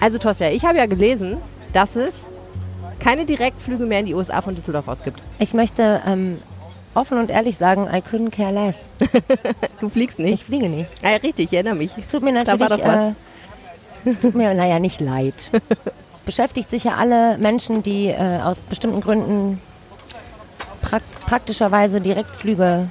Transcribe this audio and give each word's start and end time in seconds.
Also 0.00 0.18
Tosja, 0.18 0.50
ich 0.50 0.64
habe 0.64 0.78
ja 0.78 0.86
gelesen, 0.86 1.38
dass 1.72 1.96
es 1.96 2.26
keine 3.00 3.24
Direktflüge 3.24 3.84
mehr 3.84 4.00
in 4.00 4.06
die 4.06 4.14
USA 4.14 4.40
von 4.40 4.54
Düsseldorf 4.54 4.88
aus 4.88 5.02
gibt. 5.04 5.22
Ich 5.38 5.54
möchte 5.54 6.02
ähm, 6.06 6.38
offen 6.94 7.18
und 7.18 7.30
ehrlich 7.30 7.56
sagen, 7.56 7.86
I 7.92 7.98
couldn't 7.98 8.30
care 8.30 8.52
less. 8.52 8.76
du 9.80 9.88
fliegst 9.88 10.18
nicht? 10.18 10.34
Ich 10.34 10.44
fliege 10.44 10.68
nicht. 10.68 10.88
Ah, 11.02 11.10
ja, 11.10 11.16
richtig, 11.16 11.46
ich 11.46 11.52
erinnere 11.52 11.74
mich. 11.74 11.90
Es 11.96 12.08
tut 12.08 12.22
mir 12.22 12.32
natürlich, 12.32 12.60
da 12.60 12.70
war 12.70 12.76
doch 12.76 12.84
was. 12.84 13.12
Äh, 14.06 14.10
es 14.10 14.20
tut 14.20 14.34
mir, 14.34 14.54
naja, 14.54 14.78
nicht 14.78 15.00
leid. 15.00 15.50
es 15.52 16.18
beschäftigt 16.24 16.70
sicher 16.70 16.96
alle 16.96 17.38
Menschen, 17.38 17.82
die 17.82 18.08
äh, 18.08 18.40
aus 18.42 18.60
bestimmten 18.60 19.00
Gründen 19.00 19.60
prak 20.80 21.02
praktischerweise 21.26 22.00
Direktflüge 22.00 22.88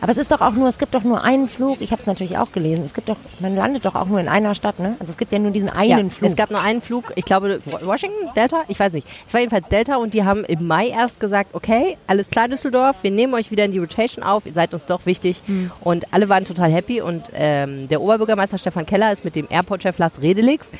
aber 0.00 0.12
es 0.12 0.18
ist 0.18 0.30
doch 0.30 0.40
auch 0.40 0.52
nur, 0.52 0.68
es 0.68 0.78
gibt 0.78 0.94
doch 0.94 1.04
nur 1.04 1.22
einen 1.22 1.48
Flug. 1.48 1.78
Ich 1.80 1.90
habe 1.92 2.00
es 2.00 2.06
natürlich 2.06 2.38
auch 2.38 2.52
gelesen. 2.52 2.84
Es 2.84 2.94
gibt 2.94 3.08
doch, 3.08 3.16
man 3.40 3.54
landet 3.54 3.84
doch 3.84 3.94
auch 3.94 4.06
nur 4.06 4.20
in 4.20 4.28
einer 4.28 4.54
Stadt, 4.54 4.78
ne? 4.78 4.96
Also 4.98 5.12
es 5.12 5.18
gibt 5.18 5.32
ja 5.32 5.38
nur 5.38 5.50
diesen 5.50 5.70
einen 5.70 6.06
ja, 6.06 6.10
Flug. 6.10 6.30
Es 6.30 6.36
gab 6.36 6.50
nur 6.50 6.62
einen 6.62 6.80
Flug. 6.80 7.12
Ich 7.16 7.24
glaube 7.24 7.60
Washington, 7.82 8.28
Delta, 8.34 8.62
ich 8.68 8.78
weiß 8.78 8.92
nicht. 8.92 9.06
Es 9.26 9.34
war 9.34 9.40
jedenfalls 9.40 9.68
Delta 9.68 9.96
und 9.96 10.14
die 10.14 10.24
haben 10.24 10.44
im 10.44 10.66
Mai 10.66 10.88
erst 10.88 11.20
gesagt, 11.20 11.54
okay, 11.54 11.96
alles 12.06 12.30
klar 12.30 12.48
Düsseldorf, 12.48 12.96
wir 13.02 13.10
nehmen 13.10 13.34
euch 13.34 13.50
wieder 13.50 13.64
in 13.64 13.72
die 13.72 13.78
Rotation 13.78 14.24
auf. 14.24 14.46
Ihr 14.46 14.52
seid 14.52 14.72
uns 14.74 14.86
doch 14.86 15.06
wichtig. 15.06 15.42
Mhm. 15.46 15.70
Und 15.80 16.12
alle 16.12 16.28
waren 16.28 16.44
total 16.44 16.70
happy 16.70 17.00
und 17.00 17.30
ähm, 17.34 17.88
der 17.88 18.00
Oberbürgermeister 18.00 18.58
Stefan 18.58 18.86
Keller 18.86 19.12
ist 19.12 19.24
mit 19.24 19.36
dem 19.36 19.46
Airport-Chef 19.50 19.98
Lars 19.98 20.20
Redelix 20.22 20.70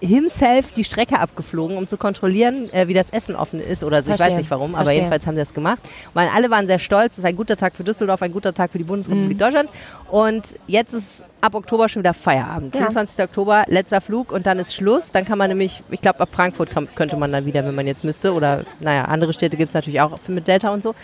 himself 0.00 0.72
die 0.72 0.84
Strecke 0.84 1.18
abgeflogen, 1.18 1.76
um 1.76 1.86
zu 1.86 1.96
kontrollieren, 1.96 2.72
äh, 2.72 2.88
wie 2.88 2.94
das 2.94 3.10
Essen 3.10 3.36
offen 3.36 3.60
ist 3.60 3.84
oder 3.84 4.02
so. 4.02 4.08
Verstehe. 4.08 4.26
Ich 4.26 4.32
weiß 4.32 4.38
nicht 4.38 4.50
warum, 4.50 4.74
aber 4.74 4.92
jedenfalls 4.92 5.26
haben 5.26 5.34
sie 5.34 5.40
das 5.40 5.52
gemacht. 5.52 5.80
Weil 6.14 6.28
alle 6.34 6.50
waren 6.50 6.66
sehr 6.66 6.78
stolz. 6.78 7.12
Es 7.12 7.18
ist 7.18 7.24
ein 7.24 7.36
guter 7.36 7.56
Tag 7.56 7.74
für 7.74 7.84
Düsseldorf, 7.84 8.22
ein 8.22 8.32
guter 8.32 8.54
Tag 8.54 8.70
für 8.72 8.78
die 8.78 8.84
Bundesrepublik 8.84 9.36
mhm. 9.36 9.38
Deutschland. 9.38 9.68
Und 10.10 10.44
jetzt 10.66 10.94
ist 10.94 11.24
ab 11.40 11.54
Oktober 11.54 11.88
schon 11.88 12.02
wieder 12.02 12.14
Feierabend. 12.14 12.74
Ja. 12.74 12.80
25. 12.80 13.22
Oktober, 13.24 13.64
letzter 13.68 14.00
Flug 14.00 14.32
und 14.32 14.46
dann 14.46 14.58
ist 14.58 14.74
Schluss. 14.74 15.10
Dann 15.12 15.24
kann 15.24 15.38
man 15.38 15.48
nämlich, 15.48 15.82
ich 15.90 16.00
glaube, 16.00 16.20
ab 16.20 16.30
Frankfurt 16.32 16.70
kann, 16.70 16.88
könnte 16.94 17.16
man 17.16 17.30
dann 17.30 17.44
wieder, 17.44 17.64
wenn 17.64 17.74
man 17.74 17.86
jetzt 17.86 18.02
müsste. 18.02 18.32
Oder 18.32 18.64
naja, 18.80 19.04
andere 19.04 19.32
Städte 19.32 19.56
gibt 19.56 19.68
es 19.68 19.74
natürlich 19.74 20.00
auch 20.00 20.18
mit 20.26 20.48
Delta 20.48 20.70
und 20.70 20.82
so. 20.82 20.94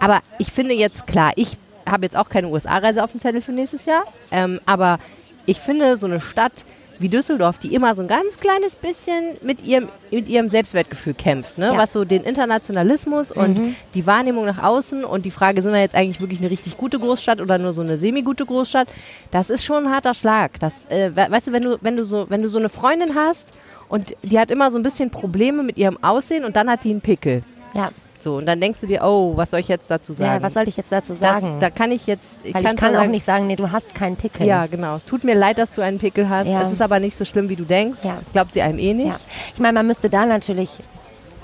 Aber 0.00 0.20
ich 0.38 0.50
finde 0.50 0.74
jetzt 0.74 1.06
klar, 1.06 1.32
ich 1.36 1.56
habe 1.88 2.04
jetzt 2.04 2.16
auch 2.16 2.28
keine 2.28 2.48
USA-Reise 2.48 3.04
auf 3.04 3.12
dem 3.12 3.20
Zettel 3.20 3.40
für 3.40 3.52
nächstes 3.52 3.84
Jahr. 3.84 4.04
Ähm, 4.30 4.60
aber 4.66 4.98
ich 5.46 5.60
finde, 5.60 5.96
so 5.96 6.06
eine 6.06 6.20
Stadt, 6.20 6.64
wie 6.98 7.08
Düsseldorf, 7.08 7.58
die 7.58 7.74
immer 7.74 7.94
so 7.94 8.02
ein 8.02 8.08
ganz 8.08 8.36
kleines 8.40 8.74
bisschen 8.74 9.36
mit 9.42 9.64
ihrem, 9.64 9.88
mit 10.10 10.28
ihrem 10.28 10.48
Selbstwertgefühl 10.48 11.14
kämpft, 11.14 11.58
ne? 11.58 11.66
Ja. 11.66 11.76
was 11.76 11.92
so 11.92 12.04
den 12.04 12.24
Internationalismus 12.24 13.34
mhm. 13.34 13.42
und 13.42 13.76
die 13.94 14.06
Wahrnehmung 14.06 14.46
nach 14.46 14.62
außen 14.62 15.04
und 15.04 15.24
die 15.24 15.30
Frage, 15.30 15.62
sind 15.62 15.72
wir 15.72 15.80
jetzt 15.80 15.94
eigentlich 15.94 16.20
wirklich 16.20 16.40
eine 16.40 16.50
richtig 16.50 16.76
gute 16.76 16.98
Großstadt 16.98 17.40
oder 17.40 17.58
nur 17.58 17.72
so 17.72 17.82
eine 17.82 17.96
semi-gute 17.96 18.46
Großstadt, 18.46 18.88
das 19.30 19.50
ist 19.50 19.64
schon 19.64 19.86
ein 19.86 19.92
harter 19.92 20.14
Schlag. 20.14 20.58
Das, 20.60 20.86
äh, 20.88 21.10
weißt 21.14 21.48
du, 21.48 21.52
wenn 21.52 21.62
du, 21.62 21.78
wenn 21.80 21.96
du 21.96 22.04
so, 22.04 22.26
wenn 22.28 22.42
du 22.42 22.48
so 22.48 22.58
eine 22.58 22.68
Freundin 22.68 23.14
hast 23.14 23.52
und 23.88 24.14
die 24.22 24.38
hat 24.38 24.50
immer 24.50 24.70
so 24.70 24.78
ein 24.78 24.82
bisschen 24.82 25.10
Probleme 25.10 25.62
mit 25.62 25.76
ihrem 25.76 26.02
Aussehen 26.02 26.44
und 26.44 26.56
dann 26.56 26.70
hat 26.70 26.84
die 26.84 26.90
einen 26.90 27.00
Pickel. 27.00 27.42
Ja. 27.74 27.90
So, 28.22 28.36
und 28.36 28.46
dann 28.46 28.60
denkst 28.60 28.80
du 28.80 28.86
dir, 28.86 29.02
oh, 29.02 29.36
was 29.36 29.50
soll 29.50 29.60
ich 29.60 29.68
jetzt 29.68 29.90
dazu 29.90 30.12
sagen? 30.12 30.34
Ja, 30.36 30.42
was 30.42 30.54
soll 30.54 30.68
ich 30.68 30.76
jetzt 30.76 30.90
dazu 30.90 31.14
sagen? 31.14 31.60
Das, 31.60 31.60
da 31.60 31.70
kann 31.70 31.92
ich 31.92 32.06
jetzt. 32.06 32.24
Ich, 32.44 32.54
Weil 32.54 32.64
ich 32.64 32.76
kann 32.76 32.92
sagen, 32.92 33.06
auch 33.06 33.10
nicht 33.10 33.24
sagen, 33.24 33.46
nee, 33.46 33.56
du 33.56 33.70
hast 33.70 33.94
keinen 33.94 34.16
Pickel. 34.16 34.46
Ja, 34.46 34.66
genau. 34.66 34.96
Es 34.96 35.04
tut 35.04 35.24
mir 35.24 35.34
leid, 35.34 35.58
dass 35.58 35.72
du 35.72 35.82
einen 35.82 35.98
Pickel 35.98 36.28
hast. 36.28 36.46
Ja. 36.46 36.62
Es 36.62 36.72
ist 36.72 36.82
aber 36.82 37.00
nicht 37.00 37.16
so 37.16 37.24
schlimm, 37.24 37.48
wie 37.48 37.56
du 37.56 37.64
denkst. 37.64 38.00
Ja. 38.02 38.16
Das 38.18 38.32
glaubt 38.32 38.54
sie 38.54 38.62
einem 38.62 38.78
eh 38.78 38.94
nicht. 38.94 39.08
Ja. 39.08 39.20
Ich 39.54 39.60
meine, 39.60 39.74
man 39.74 39.86
müsste 39.86 40.10
da 40.10 40.26
natürlich 40.26 40.70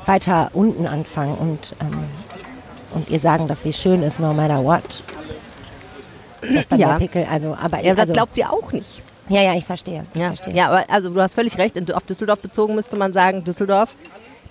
weiter 0.06 0.50
unten 0.54 0.86
anfangen 0.86 1.34
und, 1.36 1.74
ähm, 1.80 2.04
und 2.94 3.08
ihr 3.08 3.20
sagen, 3.20 3.48
dass 3.48 3.62
sie 3.62 3.72
schön 3.72 4.02
ist, 4.02 4.20
no 4.20 4.32
matter 4.32 4.64
what. 4.64 5.02
Das 6.40 6.66
dann 6.68 6.78
ja. 6.80 6.88
der 6.88 6.98
Pickel, 6.98 7.26
also, 7.30 7.56
aber 7.60 7.80
ja, 7.80 7.92
das 7.92 8.00
also, 8.00 8.12
glaubt 8.14 8.34
sie 8.34 8.44
auch 8.44 8.72
nicht. 8.72 9.02
Ja, 9.28 9.42
ja, 9.42 9.54
ich 9.54 9.64
verstehe. 9.64 10.04
Ja, 10.14 10.28
verstehe. 10.28 10.54
ja 10.54 10.68
aber 10.68 10.84
also 10.88 11.10
du 11.10 11.20
hast 11.20 11.34
völlig 11.34 11.56
recht. 11.56 11.94
Auf 11.94 12.04
Düsseldorf 12.04 12.40
bezogen 12.40 12.74
müsste 12.74 12.96
man 12.96 13.12
sagen, 13.12 13.44
Düsseldorf 13.44 13.94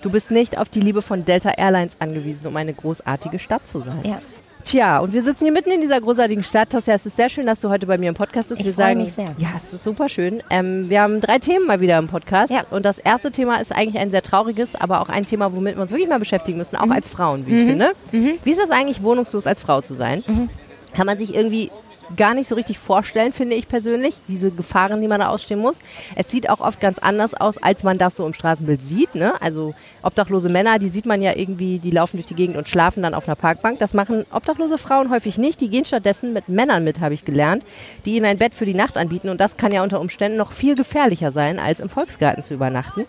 Du 0.02 0.10
bist 0.10 0.32
nicht 0.32 0.58
auf 0.58 0.68
die 0.68 0.80
Liebe 0.80 1.00
von 1.00 1.24
Delta 1.24 1.50
Airlines 1.50 1.96
angewiesen, 2.00 2.48
um 2.48 2.56
eine 2.56 2.74
großartige 2.74 3.38
Stadt 3.38 3.66
zu 3.68 3.78
sein. 3.80 4.00
Ja. 4.04 4.20
Tja, 4.64 4.98
und 4.98 5.12
wir 5.12 5.22
sitzen 5.22 5.44
hier 5.44 5.52
mitten 5.52 5.70
in 5.70 5.80
dieser 5.80 6.00
großartigen 6.00 6.42
Stadt. 6.42 6.70
Tosja, 6.70 6.94
es 6.94 7.06
ist 7.06 7.16
sehr 7.16 7.28
schön, 7.28 7.46
dass 7.46 7.60
du 7.60 7.68
heute 7.68 7.86
bei 7.86 7.98
mir 7.98 8.08
im 8.08 8.14
Podcast 8.14 8.48
bist. 8.48 8.60
Ich 8.60 8.66
wir 8.66 8.72
sagen, 8.72 9.00
mich 9.00 9.12
sehr. 9.12 9.34
Ja, 9.38 9.48
es 9.56 9.72
ist 9.72 9.84
super 9.84 10.08
schön. 10.08 10.42
Ähm, 10.50 10.88
wir 10.88 11.02
haben 11.02 11.20
drei 11.20 11.38
Themen 11.38 11.66
mal 11.66 11.80
wieder 11.80 11.98
im 11.98 12.08
Podcast. 12.08 12.52
Ja. 12.52 12.64
Und 12.70 12.84
das 12.84 12.98
erste 12.98 13.30
Thema 13.30 13.60
ist 13.60 13.72
eigentlich 13.72 14.00
ein 14.00 14.10
sehr 14.10 14.22
trauriges, 14.22 14.74
aber 14.76 15.00
auch 15.00 15.08
ein 15.08 15.24
Thema, 15.24 15.52
womit 15.52 15.76
wir 15.76 15.82
uns 15.82 15.90
wirklich 15.90 16.08
mal 16.08 16.18
beschäftigen 16.18 16.58
müssen, 16.58 16.76
auch 16.76 16.86
mhm. 16.86 16.92
als 16.92 17.08
Frauen, 17.08 17.46
wie 17.46 17.52
mhm. 17.52 17.58
ich 17.58 17.66
finde. 17.66 17.92
Mhm. 18.12 18.32
Wie 18.42 18.52
ist 18.52 18.62
es 18.62 18.70
eigentlich, 18.70 19.02
wohnungslos 19.02 19.46
als 19.46 19.62
Frau 19.62 19.80
zu 19.80 19.94
sein? 19.94 20.22
Mhm. 20.26 20.48
Kann 20.94 21.06
man 21.06 21.18
sich 21.18 21.34
irgendwie 21.34 21.70
gar 22.16 22.34
nicht 22.34 22.48
so 22.48 22.54
richtig 22.54 22.78
vorstellen, 22.78 23.32
finde 23.32 23.56
ich 23.56 23.68
persönlich, 23.68 24.16
diese 24.28 24.50
Gefahren, 24.50 25.00
die 25.00 25.08
man 25.08 25.20
da 25.20 25.28
ausstehen 25.28 25.60
muss. 25.60 25.78
Es 26.14 26.30
sieht 26.30 26.48
auch 26.48 26.60
oft 26.60 26.80
ganz 26.80 26.98
anders 26.98 27.34
aus, 27.34 27.58
als 27.58 27.82
man 27.82 27.98
das 27.98 28.16
so 28.16 28.26
im 28.26 28.34
Straßenbild 28.34 28.80
sieht. 28.80 29.14
Ne? 29.14 29.40
Also 29.40 29.74
obdachlose 30.02 30.48
Männer, 30.48 30.78
die 30.78 30.88
sieht 30.88 31.06
man 31.06 31.22
ja 31.22 31.34
irgendwie, 31.34 31.78
die 31.78 31.90
laufen 31.90 32.16
durch 32.16 32.26
die 32.26 32.34
Gegend 32.34 32.56
und 32.56 32.68
schlafen 32.68 33.02
dann 33.02 33.14
auf 33.14 33.28
einer 33.28 33.36
Parkbank. 33.36 33.78
Das 33.78 33.94
machen 33.94 34.24
obdachlose 34.32 34.78
Frauen 34.78 35.10
häufig 35.10 35.38
nicht. 35.38 35.60
Die 35.60 35.68
gehen 35.68 35.84
stattdessen 35.84 36.32
mit 36.32 36.48
Männern 36.48 36.84
mit, 36.84 37.00
habe 37.00 37.14
ich 37.14 37.24
gelernt, 37.24 37.64
die 38.04 38.16
ihnen 38.16 38.26
ein 38.26 38.38
Bett 38.38 38.54
für 38.54 38.66
die 38.66 38.74
Nacht 38.74 38.96
anbieten. 38.96 39.28
Und 39.28 39.40
das 39.40 39.56
kann 39.56 39.72
ja 39.72 39.82
unter 39.82 40.00
Umständen 40.00 40.38
noch 40.38 40.52
viel 40.52 40.74
gefährlicher 40.74 41.32
sein, 41.32 41.58
als 41.58 41.80
im 41.80 41.88
Volksgarten 41.88 42.42
zu 42.42 42.54
übernachten. 42.54 43.06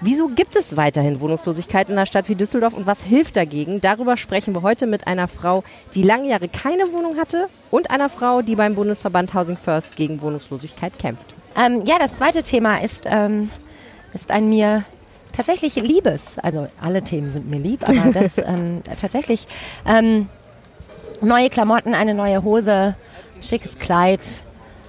Wieso 0.00 0.28
gibt 0.28 0.56
es 0.56 0.76
weiterhin 0.76 1.20
Wohnungslosigkeit 1.20 1.88
in 1.88 1.94
einer 1.94 2.06
Stadt 2.06 2.28
wie 2.28 2.34
Düsseldorf 2.34 2.74
und 2.74 2.86
was 2.86 3.02
hilft 3.02 3.36
dagegen? 3.36 3.80
Darüber 3.80 4.16
sprechen 4.16 4.54
wir 4.54 4.62
heute 4.62 4.86
mit 4.86 5.06
einer 5.06 5.28
Frau, 5.28 5.64
die 5.94 6.02
lange 6.02 6.28
Jahre 6.28 6.48
keine 6.48 6.92
Wohnung 6.92 7.16
hatte 7.16 7.48
und 7.70 7.90
einer 7.90 8.08
Frau, 8.08 8.42
die 8.42 8.56
beim 8.56 8.74
Bundesverband 8.74 9.34
Housing 9.34 9.56
First 9.56 9.96
gegen 9.96 10.20
Wohnungslosigkeit 10.20 10.98
kämpft. 10.98 11.34
Ähm, 11.56 11.84
ja, 11.86 11.98
das 11.98 12.16
zweite 12.16 12.42
Thema 12.42 12.78
ist, 12.78 13.02
ähm, 13.06 13.48
ist 14.12 14.30
ein 14.30 14.48
mir 14.48 14.84
tatsächlich 15.32 15.76
liebes, 15.76 16.38
also 16.38 16.68
alle 16.80 17.02
Themen 17.02 17.32
sind 17.32 17.48
mir 17.48 17.58
lieb, 17.60 17.88
aber 17.88 18.12
das 18.12 18.38
ähm, 18.38 18.82
tatsächlich 19.00 19.46
ähm, 19.86 20.28
neue 21.20 21.48
Klamotten, 21.50 21.94
eine 21.94 22.14
neue 22.14 22.42
Hose, 22.42 22.96
schickes 23.40 23.78
Kleid, 23.78 24.42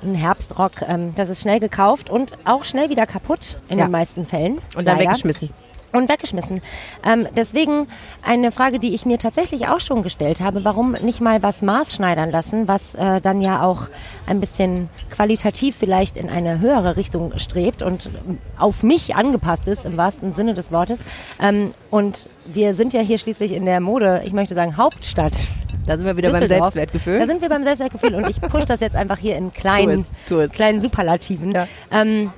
ein 0.06 0.16
Herbstrock, 0.16 0.84
ähm, 0.88 1.14
das 1.16 1.30
ist 1.30 1.42
schnell 1.42 1.60
gekauft 1.60 2.10
und 2.10 2.38
auch 2.46 2.66
schnell 2.66 2.90
wieder 2.90 3.06
kaputt 3.06 3.58
in 3.70 3.78
ja. 3.78 3.86
den 3.86 3.92
meisten 3.92 4.26
Fällen. 4.26 4.60
Und 4.76 4.86
dann 4.86 4.98
leider. 4.98 5.10
weggeschmissen. 5.10 5.50
Und 5.96 6.10
weggeschmissen. 6.10 6.62
Ähm, 7.06 7.26
deswegen 7.38 7.88
eine 8.22 8.52
Frage, 8.52 8.80
die 8.80 8.94
ich 8.94 9.06
mir 9.06 9.18
tatsächlich 9.18 9.70
auch 9.70 9.80
schon 9.80 10.04
gestellt 10.04 10.42
habe, 10.42 10.66
warum 10.66 10.92
nicht 10.92 11.22
mal 11.22 11.42
was 11.42 11.62
maßschneidern 11.62 12.32
lassen, 12.32 12.68
was 12.68 12.96
äh, 12.96 13.22
dann 13.22 13.40
ja 13.40 13.64
auch 13.64 13.84
ein 14.28 14.42
bisschen 14.42 14.90
qualitativ 15.10 15.78
vielleicht 15.80 16.18
in 16.18 16.30
eine 16.30 16.60
höhere 16.60 16.98
Richtung 16.98 17.40
strebt 17.40 17.82
und 17.82 18.10
auf 18.58 18.84
mich 18.84 19.16
angepasst 19.16 19.70
ist, 19.70 19.86
im 19.86 19.96
wahrsten 19.96 20.34
Sinne 20.34 20.54
des 20.54 20.70
Wortes. 20.70 21.00
Ähm, 21.40 21.72
und 21.92 22.28
wir 22.46 22.74
sind 22.74 22.92
ja 22.92 23.00
hier 23.00 23.18
schließlich 23.18 23.54
in 23.54 23.66
der 23.66 23.80
Mode, 23.80 24.22
ich 24.26 24.34
möchte 24.34 24.54
sagen, 24.54 24.76
Hauptstadt 24.76 25.48
da 25.86 25.98
sind 25.98 26.06
wir 26.06 26.18
wieder 26.18 26.32
beim 26.32 26.48
Selbstwertgefühl. 26.48 27.20
Da 27.20 27.28
sind 27.28 27.42
wir 27.42 27.50
beim 27.50 27.64
Selbstwertgefühl 27.64 28.16
und 28.16 28.30
ich 28.30 28.42
pushe 28.42 28.66
das 28.66 28.80
jetzt 28.80 28.96
einfach 28.96 29.18
hier 29.18 29.36
in 29.38 29.54
kleinen, 29.54 30.06
tu 30.28 30.40
es. 30.40 30.52
kleinen 30.52 30.82
Superlativen. 30.82 31.52
Ja. 31.52 31.68
Ähm, 31.92 32.32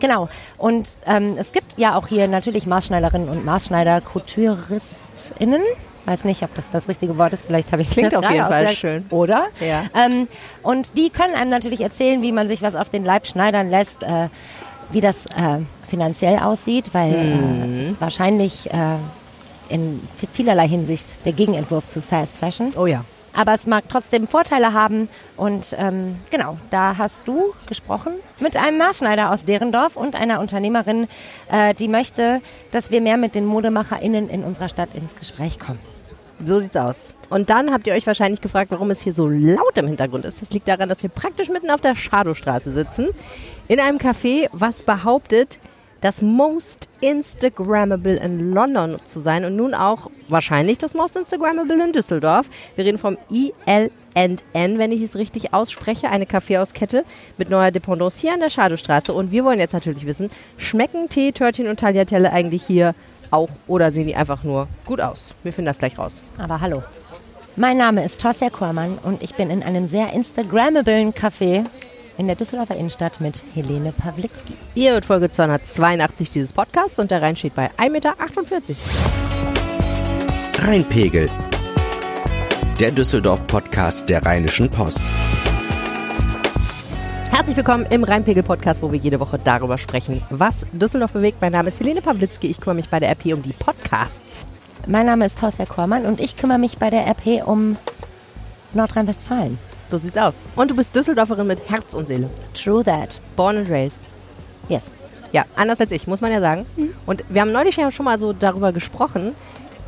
genau. 0.00 0.28
Und 0.58 0.88
ähm, 1.06 1.34
es 1.36 1.52
gibt 1.52 1.78
ja 1.78 1.96
auch 1.96 2.06
hier 2.06 2.28
natürlich 2.28 2.66
Maßschneiderinnen 2.66 3.28
und 3.28 3.44
Maßschneider, 3.44 4.00
KoutureistInnen. 4.00 5.62
Weiß 6.06 6.24
nicht, 6.24 6.42
ob 6.42 6.54
das 6.54 6.70
das 6.70 6.86
richtige 6.88 7.16
Wort 7.16 7.32
ist. 7.32 7.46
Vielleicht 7.46 7.72
habe 7.72 7.80
ich 7.80 7.88
Klingt 7.88 8.14
auf 8.14 8.30
jeden 8.30 8.46
Fall 8.46 8.68
schön. 8.74 9.06
Oder? 9.10 9.46
Ja. 9.60 9.84
Ähm, 9.94 10.28
und 10.62 10.98
die 10.98 11.08
können 11.08 11.34
einem 11.34 11.50
natürlich 11.50 11.80
erzählen, 11.80 12.20
wie 12.20 12.32
man 12.32 12.46
sich 12.46 12.60
was 12.60 12.74
auf 12.74 12.90
den 12.90 13.06
Leib 13.06 13.26
schneidern 13.26 13.70
lässt, 13.70 14.02
äh, 14.02 14.28
wie 14.92 15.00
das 15.00 15.24
äh, 15.26 15.60
finanziell 15.88 16.38
aussieht, 16.38 16.90
weil 16.92 17.12
mhm. 17.12 17.62
äh, 17.62 17.80
es 17.80 17.90
ist 17.90 18.00
wahrscheinlich 18.02 18.70
äh, 18.70 18.96
in 19.68 20.00
vielerlei 20.32 20.68
Hinsicht 20.68 21.06
der 21.24 21.32
Gegenentwurf 21.32 21.88
zu 21.88 22.00
Fast 22.02 22.36
Fashion. 22.36 22.72
Oh 22.76 22.86
ja. 22.86 23.04
Aber 23.36 23.52
es 23.52 23.66
mag 23.66 23.84
trotzdem 23.88 24.28
Vorteile 24.28 24.72
haben. 24.72 25.08
Und 25.36 25.74
ähm, 25.78 26.16
genau, 26.30 26.56
da 26.70 26.96
hast 26.96 27.26
du 27.26 27.52
gesprochen 27.66 28.14
mit 28.38 28.56
einem 28.56 28.78
Maßschneider 28.78 29.32
aus 29.32 29.44
Derendorf 29.44 29.96
und 29.96 30.14
einer 30.14 30.38
Unternehmerin, 30.40 31.08
äh, 31.50 31.74
die 31.74 31.88
möchte, 31.88 32.40
dass 32.70 32.92
wir 32.92 33.00
mehr 33.00 33.16
mit 33.16 33.34
den 33.34 33.44
ModemacherInnen 33.44 34.28
in 34.28 34.44
unserer 34.44 34.68
Stadt 34.68 34.94
ins 34.94 35.16
Gespräch 35.16 35.58
kommen. 35.58 35.80
So 36.44 36.60
sieht's 36.60 36.76
aus. 36.76 37.14
Und 37.30 37.50
dann 37.50 37.72
habt 37.72 37.86
ihr 37.86 37.94
euch 37.94 38.06
wahrscheinlich 38.06 38.40
gefragt, 38.40 38.70
warum 38.70 38.90
es 38.90 39.00
hier 39.00 39.12
so 39.12 39.28
laut 39.28 39.76
im 39.76 39.86
Hintergrund 39.86 40.24
ist. 40.24 40.42
Das 40.42 40.50
liegt 40.50 40.68
daran, 40.68 40.88
dass 40.88 41.02
wir 41.02 41.10
praktisch 41.10 41.48
mitten 41.48 41.70
auf 41.70 41.80
der 41.80 41.96
Schadowstraße 41.96 42.72
sitzen. 42.72 43.08
In 43.66 43.80
einem 43.80 43.98
Café, 43.98 44.48
was 44.52 44.82
behauptet, 44.82 45.58
das 46.04 46.20
Most 46.20 46.86
Instagrammable 47.00 48.16
in 48.16 48.52
London 48.52 48.98
zu 49.06 49.20
sein 49.20 49.46
und 49.46 49.56
nun 49.56 49.72
auch 49.72 50.10
wahrscheinlich 50.28 50.76
das 50.76 50.92
Most 50.92 51.16
Instagrammable 51.16 51.82
in 51.82 51.94
Düsseldorf. 51.94 52.50
Wir 52.76 52.84
reden 52.84 52.98
vom 52.98 53.16
ILN, 53.30 53.88
wenn 54.54 54.92
ich 54.92 55.00
es 55.00 55.16
richtig 55.16 55.54
ausspreche, 55.54 56.10
eine 56.10 56.26
Kaffeehauskette 56.26 57.06
mit 57.38 57.48
neuer 57.48 57.70
Dependance 57.70 58.20
hier 58.20 58.34
an 58.34 58.40
der 58.40 58.50
Schadowstraße. 58.50 59.14
Und 59.14 59.30
wir 59.30 59.46
wollen 59.46 59.58
jetzt 59.58 59.72
natürlich 59.72 60.04
wissen, 60.04 60.30
schmecken 60.58 61.08
Tee, 61.08 61.32
Törtchen 61.32 61.68
und 61.68 61.80
Tagliatelle 61.80 62.30
eigentlich 62.30 62.64
hier 62.64 62.94
auch 63.30 63.48
oder 63.66 63.90
sehen 63.90 64.06
die 64.06 64.14
einfach 64.14 64.44
nur 64.44 64.68
gut 64.84 65.00
aus? 65.00 65.34
Wir 65.42 65.54
finden 65.54 65.68
das 65.68 65.78
gleich 65.78 65.98
raus. 65.98 66.20
Aber 66.36 66.60
hallo. 66.60 66.82
Mein 67.56 67.78
Name 67.78 68.04
ist 68.04 68.20
Tosja 68.20 68.50
Kormann 68.50 68.98
und 69.04 69.22
ich 69.22 69.36
bin 69.36 69.48
in 69.48 69.62
einem 69.62 69.88
sehr 69.88 70.12
Instagrammablen 70.12 71.14
Café 71.14 71.64
in 72.18 72.26
der 72.26 72.36
Düsseldorfer 72.36 72.76
Innenstadt 72.76 73.20
mit 73.20 73.40
Helene 73.54 73.92
Pawlitzki. 73.92 74.54
Ihr 74.74 74.92
hört 74.92 75.04
Folge 75.04 75.30
282 75.30 76.30
dieses 76.30 76.52
Podcasts 76.52 76.98
und 76.98 77.10
der 77.10 77.22
Rhein 77.22 77.36
steht 77.36 77.54
bei 77.54 77.70
1,48 77.78 77.90
Meter. 77.90 78.14
Rheinpegel. 80.58 81.30
Der 82.80 82.90
Düsseldorf-Podcast 82.90 84.08
der 84.08 84.24
Rheinischen 84.24 84.70
Post. 84.70 85.04
Herzlich 87.30 87.56
willkommen 87.56 87.86
im 87.90 88.04
Rheinpegel-Podcast, 88.04 88.80
wo 88.80 88.92
wir 88.92 88.98
jede 88.98 89.18
Woche 89.18 89.40
darüber 89.42 89.76
sprechen, 89.76 90.22
was 90.30 90.64
Düsseldorf 90.72 91.12
bewegt. 91.12 91.40
Mein 91.40 91.52
Name 91.52 91.68
ist 91.70 91.80
Helene 91.80 92.00
Pawlitzki. 92.00 92.46
Ich 92.46 92.60
kümmere 92.60 92.76
mich 92.76 92.88
bei 92.88 93.00
der 93.00 93.10
RP 93.10 93.34
um 93.34 93.42
die 93.42 93.52
Podcasts. 93.52 94.46
Mein 94.86 95.06
Name 95.06 95.26
ist 95.26 95.38
Thorsten 95.38 95.66
Kormann 95.66 96.06
und 96.06 96.20
ich 96.20 96.36
kümmere 96.36 96.58
mich 96.58 96.78
bei 96.78 96.90
der 96.90 97.06
RP 97.06 97.46
um 97.46 97.76
Nordrhein-Westfalen. 98.72 99.58
So 99.90 99.98
sieht's 99.98 100.16
aus. 100.16 100.34
Und 100.56 100.70
du 100.70 100.76
bist 100.76 100.94
Düsseldorferin 100.94 101.46
mit 101.46 101.68
Herz 101.68 101.94
und 101.94 102.08
Seele. 102.08 102.30
True 102.54 102.82
that. 102.84 103.20
Born 103.36 103.58
and 103.58 103.70
raised. 103.70 104.08
Yes. 104.68 104.84
Ja, 105.32 105.44
anders 105.56 105.80
als 105.80 105.90
ich, 105.92 106.06
muss 106.06 106.20
man 106.20 106.32
ja 106.32 106.40
sagen. 106.40 106.64
Und 107.06 107.24
wir 107.28 107.40
haben 107.40 107.52
neulich 107.52 107.76
ja 107.76 107.90
schon 107.90 108.04
mal 108.04 108.18
so 108.18 108.32
darüber 108.32 108.72
gesprochen, 108.72 109.34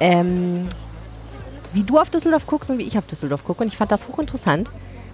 ähm, 0.00 0.66
wie 1.72 1.82
du 1.82 1.98
auf 1.98 2.10
Düsseldorf 2.10 2.46
guckst 2.46 2.70
und 2.70 2.78
wie 2.78 2.82
ich 2.82 2.98
auf 2.98 3.06
Düsseldorf 3.06 3.44
gucke. 3.44 3.62
Und 3.62 3.68
ich 3.68 3.76
fand 3.76 3.92
das 3.92 4.08
hochinteressant, 4.08 4.70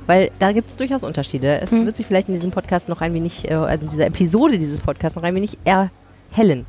weil 0.06 0.30
da 0.38 0.52
gibt 0.52 0.70
es 0.70 0.76
durchaus 0.76 1.02
Unterschiede. 1.02 1.60
Es 1.60 1.70
wird 1.70 1.96
sich 1.96 2.06
vielleicht 2.06 2.28
in 2.28 2.34
diesem 2.34 2.50
Podcast 2.50 2.88
noch 2.88 3.00
ein 3.02 3.12
wenig, 3.14 3.50
äh, 3.50 3.54
also 3.54 3.84
in 3.84 3.90
dieser 3.90 4.06
Episode 4.06 4.58
dieses 4.58 4.80
Podcasts 4.80 5.16
noch 5.16 5.22
ein 5.22 5.34
wenig 5.34 5.58
erhellen. 5.64 6.66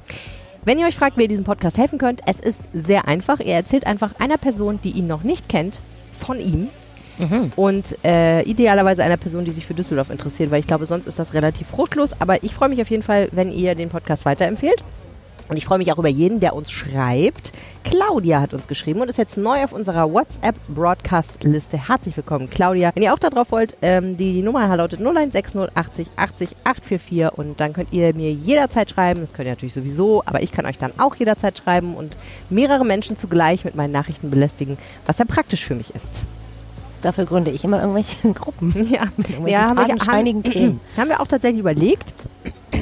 Wenn 0.66 0.78
ihr 0.78 0.88
euch 0.88 0.96
fragt, 0.96 1.18
wie 1.18 1.24
ihr 1.24 1.28
diesem 1.28 1.46
Podcast 1.46 1.78
helfen 1.78 2.00
könnt, 2.00 2.22
es 2.26 2.40
ist 2.40 2.60
sehr 2.74 3.08
einfach. 3.08 3.40
Ihr 3.40 3.54
erzählt 3.54 3.86
einfach 3.86 4.20
einer 4.20 4.38
Person, 4.38 4.80
die 4.84 4.92
ihn 4.92 5.08
noch 5.08 5.24
nicht 5.24 5.50
kennt, 5.50 5.80
von 6.14 6.40
ihm. 6.40 6.70
Und 7.56 7.98
äh, 8.04 8.42
idealerweise 8.44 9.04
einer 9.04 9.18
Person, 9.18 9.46
die 9.46 9.52
sich 9.52 9.66
für 9.66 9.74
Düsseldorf 9.74 10.10
interessiert, 10.10 10.52
weil 10.52 10.60
ich 10.60 10.68
glaube, 10.68 10.86
sonst 10.86 11.08
ist 11.08 11.20
das 11.20 11.34
relativ 11.34 11.68
fruchtlos. 11.68 12.20
Aber 12.20 12.44
ich 12.44 12.54
freue 12.54 12.70
mich 12.70 12.82
auf 12.82 12.90
jeden 12.90 13.04
Fall, 13.04 13.30
wenn 13.32 13.52
ihr 13.52 13.76
den 13.76 13.90
Podcast 13.90 14.26
weiterempfehlt. 14.26 14.84
Und 15.50 15.58
ich 15.58 15.66
freue 15.66 15.78
mich 15.78 15.92
auch 15.92 16.00
über 16.00 16.10
jeden, 16.10 16.40
der 16.40 16.56
uns 16.56 16.72
schreibt. 16.72 17.52
Claudia 17.84 18.40
hat 18.40 18.54
uns 18.54 18.68
geschrieben 18.68 19.02
und 19.02 19.10
ist 19.10 19.18
jetzt 19.18 19.38
neu 19.38 19.64
auf 19.64 19.74
unserer 19.74 20.12
WhatsApp-Broadcast-Liste. 20.12 21.90
Herzlich 21.90 22.16
willkommen, 22.16 22.50
Claudia. 22.50 22.92
Wenn 22.96 23.04
ihr 23.04 23.14
auch 23.14 23.20
da 23.20 23.30
drauf 23.30 23.52
wollt, 23.52 23.76
ähm, 23.82 24.16
die 24.16 24.42
Nummer 24.42 24.76
lautet 24.76 25.00
0160 25.00 25.70
80 25.76 26.08
80 26.16 26.56
844 26.64 27.38
und 27.38 27.60
dann 27.60 27.74
könnt 27.74 27.92
ihr 27.92 28.16
mir 28.16 28.32
jederzeit 28.32 28.90
schreiben. 28.90 29.20
Das 29.20 29.34
könnt 29.34 29.48
ihr 29.48 29.52
natürlich 29.52 29.74
sowieso, 29.74 30.24
aber 30.26 30.42
ich 30.42 30.52
kann 30.52 30.66
euch 30.66 30.78
dann 30.78 30.94
auch 30.98 31.16
jederzeit 31.16 31.58
schreiben 31.58 31.96
und 31.96 32.16
mehrere 32.50 32.86
Menschen 32.86 33.18
zugleich 33.18 33.66
mit 33.66 33.76
meinen 33.76 33.92
Nachrichten 33.92 34.30
belästigen, 34.30 34.78
was 35.06 35.18
sehr 35.18 35.26
praktisch 35.26 35.66
für 35.66 35.76
mich 35.76 35.94
ist. 35.94 36.24
Dafür 37.04 37.26
gründe 37.26 37.52
ich 37.52 37.64
immer 37.64 37.80
irgendwelche 37.82 38.18
Gruppen. 38.34 38.72
Ja, 38.92 39.04
Irgendwelche 39.18 39.50
ja 39.50 39.70
haben, 39.70 39.78
wir, 39.78 39.96
haben, 39.96 40.44
Themen. 40.44 40.80
haben 40.98 41.10
wir 41.10 41.20
auch 41.22 41.28
tatsächlich 41.28 41.60
überlegt. 41.60 42.14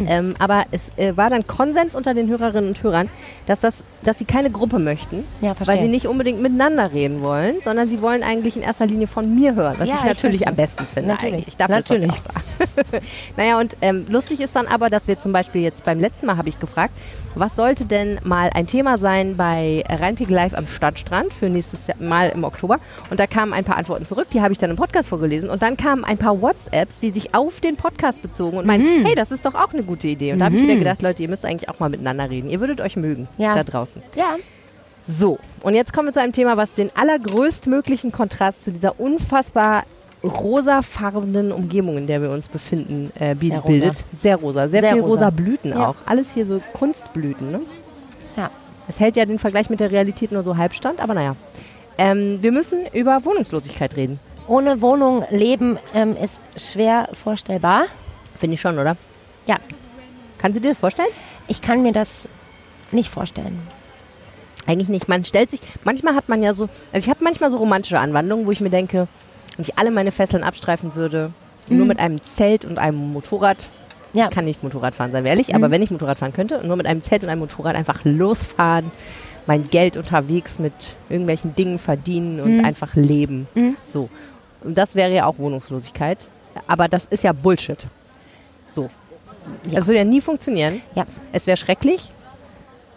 Ähm, 0.07 0.33
aber 0.39 0.63
es 0.71 0.97
äh, 0.97 1.15
war 1.17 1.29
dann 1.29 1.45
Konsens 1.45 1.95
unter 1.95 2.13
den 2.13 2.29
Hörerinnen 2.29 2.69
und 2.69 2.81
Hörern, 2.81 3.09
dass, 3.45 3.59
das, 3.59 3.83
dass 4.03 4.17
sie 4.17 4.25
keine 4.25 4.49
Gruppe 4.49 4.79
möchten, 4.79 5.25
Ja, 5.41 5.53
weil 5.65 5.79
sie 5.79 5.87
nicht 5.87 6.07
unbedingt 6.07 6.41
miteinander 6.41 6.93
reden 6.93 7.21
wollen, 7.21 7.55
sondern 7.63 7.87
sie 7.87 8.01
wollen 8.01 8.23
eigentlich 8.23 8.55
in 8.55 8.63
erster 8.63 8.85
Linie 8.87 9.07
von 9.07 9.35
mir 9.35 9.53
hören, 9.53 9.75
was 9.77 9.89
Ja, 9.89 9.95
ich 9.95 10.01
ich 10.01 10.07
natürlich 10.07 10.41
verstehe. 10.43 10.47
am 10.47 10.55
besten 10.55 10.85
finde. 10.87 11.09
Natürlich. 11.09 11.33
Eigentlich. 11.33 11.57
Dafür 11.57 11.75
Natürlich. 11.75 12.09
Ist 12.09 12.21
das 12.25 12.75
ja 12.83 12.83
da. 12.91 12.99
naja, 13.37 13.59
und 13.59 13.75
ähm, 13.81 14.05
lustig 14.09 14.39
ist 14.39 14.55
dann 14.55 14.67
aber, 14.67 14.89
dass 14.89 15.07
wir 15.07 15.19
zum 15.19 15.33
Beispiel 15.33 15.61
jetzt 15.61 15.83
beim 15.83 15.99
letzten 15.99 16.25
Mal 16.25 16.37
habe 16.37 16.49
ich 16.49 16.59
gefragt, 16.59 16.93
was 17.35 17.55
sollte 17.55 17.85
denn 17.85 18.19
mal 18.23 18.49
ein 18.53 18.67
Thema 18.67 18.97
sein 18.97 19.37
bei 19.37 19.83
Rheinpegel 19.87 20.35
Live 20.35 20.53
am 20.53 20.67
Stadtstrand 20.67 21.33
für 21.33 21.49
nächstes 21.49 21.87
Mal 21.99 22.29
im 22.29 22.43
Oktober? 22.43 22.79
Und 23.09 23.19
da 23.19 23.27
kamen 23.27 23.53
ein 23.53 23.63
paar 23.63 23.77
Antworten 23.77 24.05
zurück, 24.05 24.27
die 24.33 24.41
habe 24.41 24.51
ich 24.53 24.57
dann 24.59 24.69
im 24.69 24.75
Podcast 24.75 25.09
vorgelesen. 25.09 25.49
Und 25.49 25.61
dann 25.63 25.77
kamen 25.77 26.03
ein 26.03 26.17
paar 26.17 26.41
WhatsApps, 26.41 26.99
die 26.99 27.11
sich 27.11 27.33
auf 27.33 27.59
den 27.61 27.75
Podcast 27.77 28.21
bezogen 28.21 28.57
und 28.57 28.65
meinten, 28.65 29.01
Mhm. 29.01 29.05
hey, 29.05 29.15
das 29.15 29.31
ist 29.31 29.45
doch 29.45 29.55
auch 29.55 29.73
eine 29.73 29.83
gute 29.83 30.07
Idee. 30.07 30.33
Und 30.33 30.39
da 30.39 30.45
habe 30.45 30.55
ich 30.55 30.61
wieder 30.63 30.75
gedacht, 30.75 31.01
Leute, 31.01 31.23
ihr 31.23 31.29
müsst 31.29 31.45
eigentlich 31.45 31.69
auch 31.69 31.79
mal 31.79 31.89
miteinander 31.89 32.29
reden. 32.29 32.49
Ihr 32.49 32.59
würdet 32.59 32.81
euch 32.81 32.95
mögen 32.95 33.27
Ja. 33.37 33.55
da 33.55 33.63
draußen. 33.63 34.01
Ja. 34.15 34.35
So, 35.07 35.39
und 35.61 35.73
jetzt 35.73 35.93
kommen 35.93 36.09
wir 36.09 36.13
zu 36.13 36.21
einem 36.21 36.31
Thema, 36.33 36.57
was 36.57 36.75
den 36.75 36.91
allergrößtmöglichen 36.95 38.11
Kontrast 38.11 38.63
zu 38.63 38.71
dieser 38.71 38.99
unfassbar 38.99 39.83
rosafarbenen 40.23 41.51
Umgebung, 41.51 41.97
in 41.97 42.07
der 42.07 42.21
wir 42.21 42.29
uns 42.31 42.47
befinden, 42.47 43.11
äh, 43.19 43.35
bi- 43.35 43.49
Sehr 43.49 43.57
rosa. 43.59 43.67
bildet. 43.69 44.03
Sehr 44.19 44.35
rosa. 44.37 44.67
Sehr, 44.67 44.81
Sehr 44.81 44.93
viel 44.93 45.01
rosa. 45.01 45.11
rosa 45.25 45.29
Blüten 45.31 45.71
Ja. 45.71 45.87
auch. 45.89 45.95
Alles 46.05 46.33
hier 46.33 46.45
so 46.45 46.61
Kunstblüten, 46.73 47.51
ne? 47.51 47.61
Ja. 48.37 48.49
Es 48.87 48.99
hält 48.99 49.15
ja 49.17 49.25
den 49.25 49.39
Vergleich 49.39 49.69
mit 49.69 49.79
der 49.79 49.91
Realität 49.91 50.31
nur 50.31 50.43
so 50.43 50.57
halb 50.57 50.73
stand, 50.73 50.99
aber 50.99 51.13
naja. 51.13 51.35
Ähm, 51.97 52.39
wir 52.41 52.51
müssen 52.51 52.85
über 52.93 53.23
Wohnungslosigkeit 53.25 53.95
reden. 53.95 54.19
Ohne 54.47 54.81
Wohnung 54.81 55.23
leben 55.29 55.77
ähm, 55.93 56.15
ist 56.21 56.39
schwer 56.57 57.09
vorstellbar. 57.13 57.85
Finde 58.37 58.55
ich 58.55 58.61
schon, 58.61 58.77
oder? 58.79 58.97
Ja, 59.47 59.57
Kannst 60.37 60.57
du 60.57 60.61
dir 60.61 60.69
das 60.69 60.79
vorstellen? 60.79 61.09
ich 61.47 61.61
kann 61.61 61.83
mir 61.83 61.91
das 61.91 62.27
nicht 62.91 63.09
vorstellen. 63.09 63.59
Eigentlich 64.65 64.89
nicht. 64.89 65.07
Man 65.07 65.25
stellt 65.25 65.51
sich, 65.51 65.59
manchmal 65.83 66.15
hat 66.15 66.29
man 66.29 66.41
ja 66.41 66.53
so, 66.53 66.63
also 66.93 67.05
ich 67.05 67.09
habe 67.09 67.23
manchmal 67.23 67.51
so 67.51 67.57
romantische 67.57 67.99
Anwandlungen, 67.99 68.45
wo 68.45 68.51
ich 68.51 68.61
mir 68.61 68.69
denke, 68.69 69.07
wenn 69.57 69.63
ich 69.63 69.77
alle 69.77 69.91
meine 69.91 70.11
Fesseln 70.11 70.43
abstreifen 70.43 70.95
würde, 70.95 71.31
nur 71.67 71.85
mit 71.85 71.99
einem 71.99 72.21
Zelt 72.23 72.65
und 72.65 72.77
einem 72.77 72.97
Motorrad, 73.13 73.57
Ja. 74.13 74.25
ich 74.25 74.31
kann 74.31 74.45
nicht 74.45 74.63
Motorrad 74.63 74.95
fahren, 74.95 75.11
seien 75.11 75.23
wir 75.23 75.31
ehrlich, 75.31 75.53
aber 75.55 75.71
wenn 75.71 75.81
ich 75.81 75.91
Motorrad 75.91 76.17
fahren 76.19 76.33
könnte, 76.33 76.61
nur 76.65 76.75
mit 76.75 76.85
einem 76.85 77.01
Zelt 77.01 77.23
und 77.23 77.29
einem 77.29 77.39
Motorrad 77.41 77.75
einfach 77.75 78.01
losfahren, 78.03 78.91
mein 79.47 79.69
Geld 79.69 79.97
unterwegs 79.97 80.59
mit 80.59 80.73
irgendwelchen 81.09 81.55
Dingen 81.55 81.79
verdienen 81.79 82.39
und 82.39 82.63
einfach 82.65 82.95
leben. 82.95 83.47
So. 83.91 84.09
Und 84.63 84.77
das 84.77 84.95
wäre 84.95 85.13
ja 85.13 85.25
auch 85.25 85.37
Wohnungslosigkeit. 85.39 86.29
Aber 86.67 86.87
das 86.87 87.05
ist 87.05 87.23
ja 87.23 87.31
Bullshit. 87.33 87.79
So. 88.73 88.89
Das 89.71 89.87
würde 89.87 89.97
ja 89.97 90.03
nie 90.03 90.21
funktionieren. 90.21 90.81
Ja. 90.93 91.05
Es 91.31 91.47
wäre 91.47 91.57
schrecklich. 91.57 92.11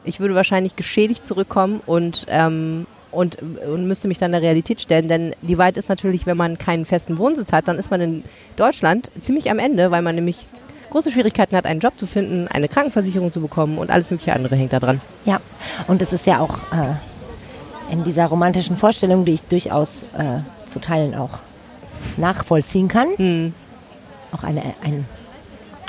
Ich 0.05 0.21
würde 0.21 0.35
wahrscheinlich 0.35 0.77
geschädigt 0.77 1.27
zurückkommen 1.27 1.81
und, 1.87 2.27
ähm, 2.29 2.87
und, 3.14 3.38
und 3.40 3.87
müsste 3.87 4.08
mich 4.08 4.19
dann 4.19 4.32
der 4.32 4.43
Realität 4.43 4.81
stellen. 4.81 5.08
Denn 5.08 5.34
die 5.43 5.56
Wahrheit 5.58 5.76
ist 5.76 5.88
natürlich, 5.88 6.26
wenn 6.26 6.37
man 6.37 6.58
keinen 6.58 6.84
festen 6.84 7.19
Wohnsitz 7.19 7.52
hat, 7.52 7.69
dann 7.69 7.78
ist 7.78 7.90
man 7.90 8.00
in 8.00 8.25
Deutschland 8.56 9.11
ziemlich 9.20 9.50
am 9.50 9.58
Ende, 9.58 9.90
weil 9.90 10.02
man 10.02 10.14
nämlich 10.14 10.46
große 10.90 11.11
Schwierigkeiten 11.11 11.56
hat, 11.56 11.66
einen 11.66 11.81
Job 11.81 11.94
zu 11.99 12.06
finden, 12.06 12.46
eine 12.49 12.69
Krankenversicherung 12.69 13.32
zu 13.32 13.40
bekommen 13.40 13.78
und 13.78 13.90
alles 13.90 14.11
mögliche 14.11 14.32
andere 14.32 14.55
hängt 14.56 14.72
da 14.72 14.81
dran. 14.81 15.00
Ja, 15.25 15.40
und 15.88 16.00
es 16.02 16.12
ist 16.12 16.26
ja 16.26 16.38
auch 16.40 16.56
äh, 16.72 17.93
in 17.93 18.05
dieser 18.05 18.26
romantischen 18.26 18.76
Vorstellung, 18.76 19.25
die 19.25 19.32
ich 19.34 19.43
durchaus 19.43 20.02
äh, 20.17 20.69
zu 20.69 20.78
Teilen 20.81 21.14
auch 21.14 21.31
nachvollziehen 22.17 22.88
kann, 22.88 23.08
Hm. 23.17 23.55
auch 24.32 24.43
eine, 24.44 24.62
ein, 24.84 25.05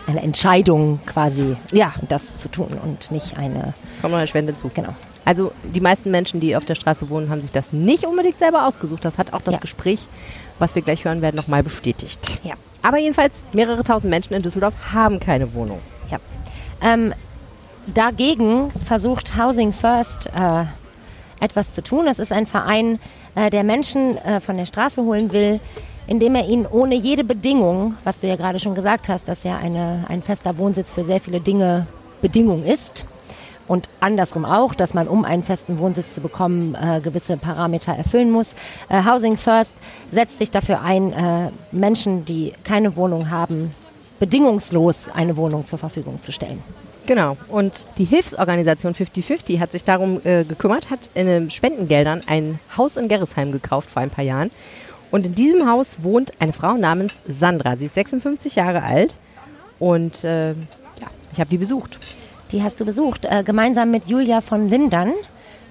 eine 0.07 0.21
Entscheidung 0.21 1.00
quasi, 1.06 1.56
Ja. 1.71 1.94
das 2.09 2.40
zu 2.40 2.50
tun 2.50 2.68
und 2.83 3.11
nicht 3.11 3.38
eine, 3.38 3.73
Kommt 4.02 4.14
noch 4.14 4.19
erschwerend 4.19 4.50
hinzu. 4.50 4.71
genau. 4.73 4.95
Also 5.26 5.52
die 5.64 5.82
meisten 5.82 6.12
Menschen, 6.12 6.40
die 6.40 6.56
auf 6.56 6.66
der 6.66 6.76
Straße 6.76 7.10
wohnen, 7.10 7.30
haben 7.30 7.42
sich 7.42 7.52
das 7.52 7.74
nicht 7.74 8.06
unbedingt 8.06 8.40
selber 8.40 8.68
ausgesucht. 8.68 9.04
Das 9.04 9.18
hat 9.18 9.34
auch 9.34 9.42
das 9.42 9.56
Ja. 9.56 9.60
Gespräch, 9.60 10.00
was 10.60 10.76
wir 10.76 10.84
gleich 10.84 11.04
hören 11.04 11.22
werden, 11.22 11.36
nochmal 11.36 11.64
bestätigt. 11.64 12.40
Ja. 12.44 12.54
Aber 12.84 13.00
jedenfalls, 13.00 13.34
mehrere 13.52 13.84
tausend 13.84 14.12
Menschen 14.12 14.36
in 14.36 14.44
Düsseldorf 14.44 14.76
haben 14.94 15.20
keine 15.20 15.54
Wohnung. 15.56 15.80
Ja. 16.12 16.20
Ähm, 16.82 17.14
dagegen 17.88 18.72
versucht 18.86 19.36
Housing 19.36 19.74
First 19.74 20.28
äh, 20.28 20.66
etwas 21.40 21.74
zu 21.74 21.82
tun. 21.84 22.08
Es 22.08 22.20
ist 22.20 22.32
ein 22.32 22.46
Verein, 22.46 23.00
äh, 23.34 23.50
der 23.50 23.64
Menschen 23.64 24.18
äh, 24.20 24.40
von 24.40 24.56
der 24.58 24.68
Straße 24.68 25.02
holen 25.02 25.32
will, 25.32 25.60
indem 26.08 26.36
er 26.36 26.48
ihnen 26.48 26.68
ohne 26.68 26.94
jede 26.94 27.24
Bedingung, 27.24 27.96
was 28.04 28.20
du 28.20 28.28
ja 28.28 28.36
gerade 28.36 28.60
schon 28.60 28.76
gesagt 28.76 29.10
hast, 29.10 29.28
dass 29.28 29.44
ja 29.44 29.58
eine, 29.58 30.06
ein 30.08 30.22
fester 30.22 30.60
Wohnsitz 30.60 30.92
für 30.92 31.04
sehr 31.04 31.20
viele 31.20 31.40
Dinge 31.42 31.88
Bedingung 32.22 32.64
ist. 32.64 33.06
Und 33.68 33.90
andersrum 34.00 34.45
auch, 34.45 34.76
dass 34.76 34.94
man, 34.94 35.07
um 35.07 35.26
einen 35.26 35.44
festen 35.44 35.80
Wohnsitz 35.80 36.14
zu 36.14 36.22
bekommen, 36.22 36.76
äh, 36.76 37.02
gewisse 37.02 37.38
Parameter 37.38 37.94
erfüllen 37.94 38.31
muss. 38.31 38.54
Äh, 38.90 39.04
Housing 39.04 39.38
First 39.38 39.74
setzt 40.12 40.38
sich 40.38 40.52
dafür 40.52 40.81
ein, 40.81 41.14
äh, 41.14 41.50
Menschen, 41.72 42.26
die 42.26 42.54
keine 42.64 42.95
Wohnung 42.95 43.31
haben, 43.31 43.72
bedingungslos 44.19 45.10
eine 45.14 45.36
Wohnung 45.36 45.66
zur 45.66 45.80
Verfügung 45.80 46.22
zu 46.22 46.31
stellen. 46.31 46.62
Genau. 47.07 47.38
Und 47.50 47.86
die 47.98 48.06
Hilfsorganisation 48.06 48.94
5050 48.94 49.60
hat 49.60 49.72
sich 49.72 49.84
darum 49.84 50.22
äh, 50.24 50.44
gekümmert, 50.44 50.90
hat 50.90 51.10
in 51.14 51.28
den 51.28 51.50
Spendengeldern 51.52 52.22
ein 52.26 52.60
Haus 52.78 52.98
in 52.98 53.07
Gerresheim 53.07 53.52
gekauft 53.52 53.90
vor 53.90 54.02
ein 54.02 54.10
paar 54.10 54.24
Jahren. 54.24 54.50
Und 55.12 55.28
in 55.28 55.36
diesem 55.36 55.69
Haus 55.69 55.98
wohnt 56.02 56.31
eine 56.40 56.54
Frau 56.54 56.76
namens 56.76 57.22
Sandra. 57.28 57.78
Sie 57.78 57.86
ist 57.86 57.95
56 57.95 58.56
Jahre 58.56 58.84
alt 58.84 59.18
und 59.80 60.24
äh, 60.24 60.50
ja, 60.50 61.07
ich 61.31 61.40
habe 61.40 61.50
die 61.50 61.57
besucht. 61.57 62.00
Die 62.56 62.64
hast 62.64 62.80
du 62.80 62.85
besucht, 62.85 63.26
äh, 63.26 63.44
gemeinsam 63.44 63.92
mit 63.92 64.07
Julia 64.07 64.40
von 64.40 64.69
Lindern, 64.69 65.12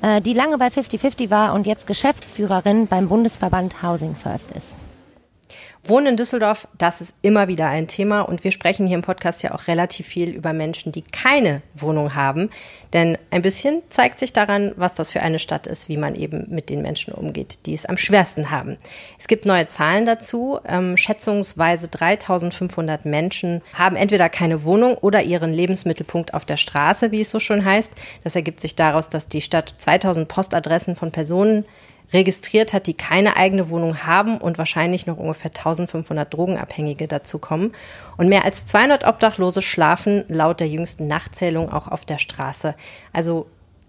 äh, 0.03 0.21
die 0.21 0.35
lange 0.35 0.59
bei 0.59 0.69
5050 0.69 1.31
war 1.31 1.55
und 1.55 1.67
jetzt 1.67 1.87
Geschäftsführerin 1.87 2.89
beim 2.89 3.09
Bundesverband 3.09 3.83
Housing 3.83 4.15
First 4.15 4.53
ist. 4.53 4.77
Wohnen 5.87 6.07
in 6.07 6.17
Düsseldorf, 6.17 6.67
das 6.79 7.03
ist 7.03 7.15
immer 7.21 7.47
wieder 7.47 7.69
ein 7.69 7.89
Thema 7.89 8.23
und 8.23 8.43
wir 8.43 8.53
sprechen 8.53 8.87
hier 8.87 8.97
im 8.97 9.03
Podcast 9.03 9.43
ja 9.43 9.55
auch 9.55 9.67
relativ 9.67 10.07
viel 10.07 10.31
über 10.31 10.55
Menschen, 10.55 10.93
die 10.93 11.03
keine 11.03 11.61
Wohnung 11.75 12.15
haben. 12.15 12.49
Denn 12.95 13.19
ein 13.31 13.43
bisschen 13.43 13.83
zeigt 13.91 14.19
sich 14.19 14.33
daran, 14.33 14.73
was 14.77 14.95
das 14.95 15.11
für 15.11 15.21
eine 15.21 15.39
Stadt 15.39 15.67
ist, 15.67 15.91
wie 15.91 15.99
man 15.99 16.15
eben 16.15 16.47
mit 16.49 16.71
den 16.71 16.81
Menschen 16.81 17.13
umgeht, 17.13 17.67
die 17.67 17.75
es 17.75 17.85
am 17.85 17.99
schwersten 17.99 18.51
haben. 18.51 18.79
Es 19.19 19.27
gibt 19.27 19.45
neue 19.45 19.67
Zahlen 19.67 20.07
dazu. 20.07 20.59
Ähm, 20.67 20.97
schätzungsweise 20.97 21.89
3500 21.89 23.05
Menschen 23.05 23.61
haben 23.75 23.97
entweder 23.97 24.31
keine 24.31 24.65
Wohnung 24.65 24.95
oder 24.95 25.23
ihren 25.23 25.53
Lebensmittelpunkt 25.53 26.33
auf 26.33 26.47
der 26.47 26.57
Straße, 26.57 27.11
wie 27.11 27.21
es 27.21 27.31
so 27.31 27.41
schon 27.41 27.63
heißt. 27.63 27.93
Das 28.23 28.37
ergibt 28.37 28.61
sich 28.61 28.75
daraus, 28.75 29.11
dass 29.11 29.29
die 29.29 29.43
Stadt 29.43 29.69
2000 29.77 30.29
Postadressen 30.29 30.97
von 30.97 31.11
Personen 31.11 31.67
registriert 32.13 32.73
hat, 32.73 32.87
die 32.87 32.95
keine 32.95 33.37
eigene 33.37 33.71
Wohnung 33.71 34.05
haben 34.07 34.39
und 34.39 34.59
wahrscheinlich 34.59 35.07
noch 35.07 35.17
ungefähr 35.17 35.51
1500 35.51 36.33
Drogenabhängige 36.33 37.09
dazu 37.09 37.39
kommen. 37.39 37.73
Und 38.17 38.29
mehr 38.29 38.45
als 38.45 38.67
200 38.67 39.07
Obdachlose 39.07 39.63
schlafen 39.63 40.25
laut 40.29 40.61
der 40.61 40.69
jüngsten 40.69 41.07
Nachtzählung 41.09 41.73
auch 41.73 41.89
auf 41.89 42.05
der 42.05 42.19
Straße. 42.19 42.75
Also 43.13 43.47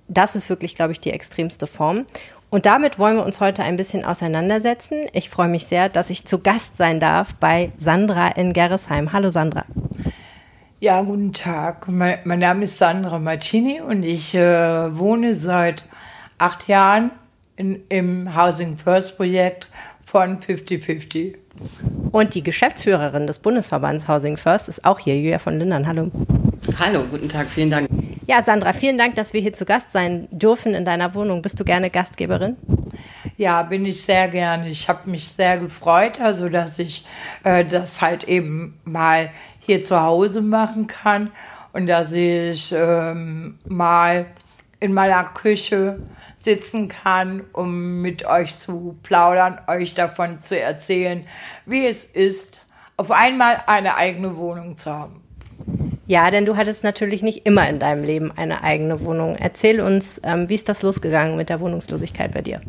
das 0.07 0.35
ist 0.35 0.49
wirklich, 0.49 0.75
glaube 0.75 0.91
ich, 0.91 0.99
die 0.99 1.11
extremste 1.11 1.67
Form. 1.67 2.05
Und 2.49 2.65
damit 2.65 2.99
wollen 2.99 3.17
wir 3.17 3.25
uns 3.25 3.39
heute 3.39 3.63
ein 3.63 3.75
bisschen 3.75 4.05
auseinandersetzen. 4.05 5.07
Ich 5.13 5.29
freue 5.29 5.49
mich 5.49 5.65
sehr, 5.65 5.89
dass 5.89 6.09
ich 6.09 6.25
zu 6.25 6.39
Gast 6.39 6.77
sein 6.77 6.99
darf 6.99 7.33
bei 7.35 7.71
Sandra 7.77 8.29
in 8.29 8.53
Gerresheim. 8.53 9.11
Hallo 9.11 9.29
Sandra. 9.29 9.65
Ja, 10.79 11.01
guten 11.01 11.33
Tag. 11.33 11.87
Mein, 11.87 12.19
mein 12.23 12.39
Name 12.39 12.65
ist 12.65 12.77
Sandra 12.77 13.19
Martini 13.19 13.81
und 13.81 14.03
ich 14.03 14.35
äh, 14.35 14.97
wohne 14.97 15.33
seit 15.33 15.83
acht 16.37 16.67
Jahren 16.67 17.11
in, 17.55 17.83
im 17.89 18.35
Housing 18.35 18.77
First 18.77 19.17
Projekt 19.17 19.67
von 20.05 20.39
50-50. 20.39 21.35
Und 22.11 22.35
die 22.35 22.43
Geschäftsführerin 22.43 23.27
des 23.27 23.39
Bundesverbands 23.39 24.07
Housing 24.07 24.37
First 24.37 24.69
ist 24.69 24.83
auch 24.85 24.99
hier, 24.99 25.15
Julia 25.17 25.39
von 25.39 25.57
Lindern. 25.57 25.87
Hallo. 25.87 26.11
Hallo, 26.79 27.03
guten 27.09 27.29
Tag, 27.29 27.47
vielen 27.47 27.71
Dank. 27.71 27.89
Ja, 28.27 28.41
Sandra, 28.43 28.73
vielen 28.73 28.97
Dank, 28.97 29.15
dass 29.15 29.33
wir 29.33 29.41
hier 29.41 29.53
zu 29.53 29.65
Gast 29.65 29.91
sein 29.91 30.27
dürfen 30.31 30.73
in 30.73 30.83
deiner 30.83 31.13
Wohnung. 31.13 31.41
Bist 31.41 31.59
du 31.59 31.63
gerne 31.63 31.89
Gastgeberin? 31.89 32.57
Ja, 33.37 33.63
bin 33.63 33.85
ich 33.85 34.01
sehr 34.01 34.27
gerne. 34.29 34.69
Ich 34.69 34.89
habe 34.89 35.09
mich 35.09 35.27
sehr 35.27 35.57
gefreut, 35.57 36.19
also 36.19 36.49
dass 36.49 36.79
ich 36.79 37.05
äh, 37.43 37.63
das 37.63 38.01
halt 38.01 38.23
eben 38.23 38.79
mal 38.83 39.29
hier 39.59 39.83
zu 39.83 40.01
Hause 40.01 40.41
machen 40.41 40.87
kann 40.87 41.31
und 41.73 41.87
dass 41.87 42.13
ich 42.13 42.73
ähm, 42.75 43.59
mal 43.67 44.25
in 44.85 44.93
meiner 44.93 45.23
Küche 45.23 45.99
sitzen 46.37 46.87
kann, 46.87 47.43
um 47.53 48.01
mit 48.01 48.25
euch 48.25 48.55
zu 48.57 48.95
plaudern, 49.01 49.59
euch 49.67 49.95
davon 49.95 50.41
zu 50.41 50.59
erzählen, 50.59 51.25
wie 51.65 51.87
es 51.87 52.05
ist, 52.05 52.61
auf 52.97 53.11
einmal 53.11 53.57
eine 53.65 53.97
eigene 53.97 54.37
Wohnung 54.37 54.77
zu 54.77 54.91
haben. 54.91 55.21
Ja, 56.05 56.29
denn 56.29 56.45
du 56.45 56.55
hattest 56.55 56.83
natürlich 56.83 57.23
nicht 57.23 57.47
immer 57.47 57.67
in 57.67 57.79
deinem 57.79 58.03
Leben 58.03 58.31
eine 58.31 58.63
eigene 58.63 59.03
Wohnung. 59.03 59.35
Erzähl 59.35 59.81
uns, 59.81 60.21
ähm, 60.23 60.47
wie 60.47 60.55
ist 60.55 60.69
das 60.69 60.83
losgegangen 60.83 61.35
mit 61.35 61.49
der 61.49 61.59
Wohnungslosigkeit 61.59 62.31
bei 62.31 62.41
dir? 62.41 62.61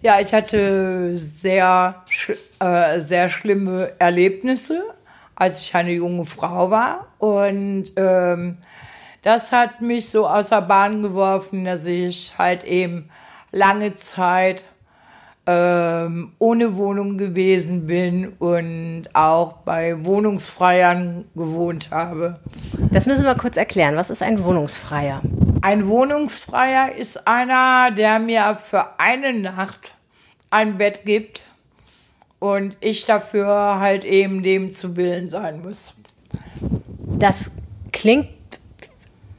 Ja, 0.00 0.20
ich 0.20 0.32
hatte 0.32 1.16
sehr, 1.16 2.04
äh, 2.60 3.00
sehr 3.00 3.28
schlimme 3.28 3.90
Erlebnisse, 3.98 4.80
als 5.34 5.60
ich 5.60 5.74
eine 5.74 5.90
junge 5.90 6.24
Frau 6.24 6.70
war. 6.70 7.08
Und 7.18 7.92
ähm, 7.96 8.58
das 9.22 9.52
hat 9.52 9.80
mich 9.80 10.10
so 10.10 10.26
außer 10.26 10.60
Bahn 10.62 11.02
geworfen, 11.02 11.64
dass 11.64 11.86
ich 11.86 12.32
halt 12.38 12.64
eben 12.64 13.08
lange 13.52 13.94
Zeit 13.94 14.64
ähm, 15.46 16.32
ohne 16.38 16.76
Wohnung 16.76 17.18
gewesen 17.18 17.86
bin 17.86 18.28
und 18.38 19.08
auch 19.12 19.54
bei 19.64 20.04
Wohnungsfreiern 20.04 21.24
gewohnt 21.34 21.90
habe. 21.90 22.38
Das 22.90 23.06
müssen 23.06 23.24
wir 23.24 23.34
kurz 23.34 23.56
erklären. 23.56 23.96
Was 23.96 24.10
ist 24.10 24.22
ein 24.22 24.44
Wohnungsfreier? 24.44 25.22
Ein 25.62 25.88
Wohnungsfreier 25.88 26.94
ist 26.96 27.26
einer, 27.26 27.90
der 27.92 28.18
mir 28.18 28.56
für 28.60 29.00
eine 29.00 29.32
Nacht 29.32 29.94
ein 30.50 30.78
Bett 30.78 31.04
gibt 31.04 31.46
und 32.38 32.76
ich 32.80 33.04
dafür 33.04 33.78
halt 33.78 34.04
eben 34.04 34.42
dem 34.42 34.74
zu 34.74 34.96
Willen 34.96 35.30
sein 35.30 35.62
muss. 35.62 35.94
Das 37.18 37.52
klingt 37.92 38.28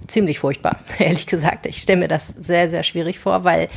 ziemlich 0.08 0.40
furchtbar, 0.40 0.78
ehrlich 1.00 1.28
gesagt. 1.28 1.66
Ich 1.66 1.82
stelle 1.82 2.00
mir 2.00 2.08
das 2.08 2.28
sehr, 2.28 2.68
sehr 2.70 2.84
schwierig 2.84 3.20
vor, 3.20 3.44
weil 3.44 3.70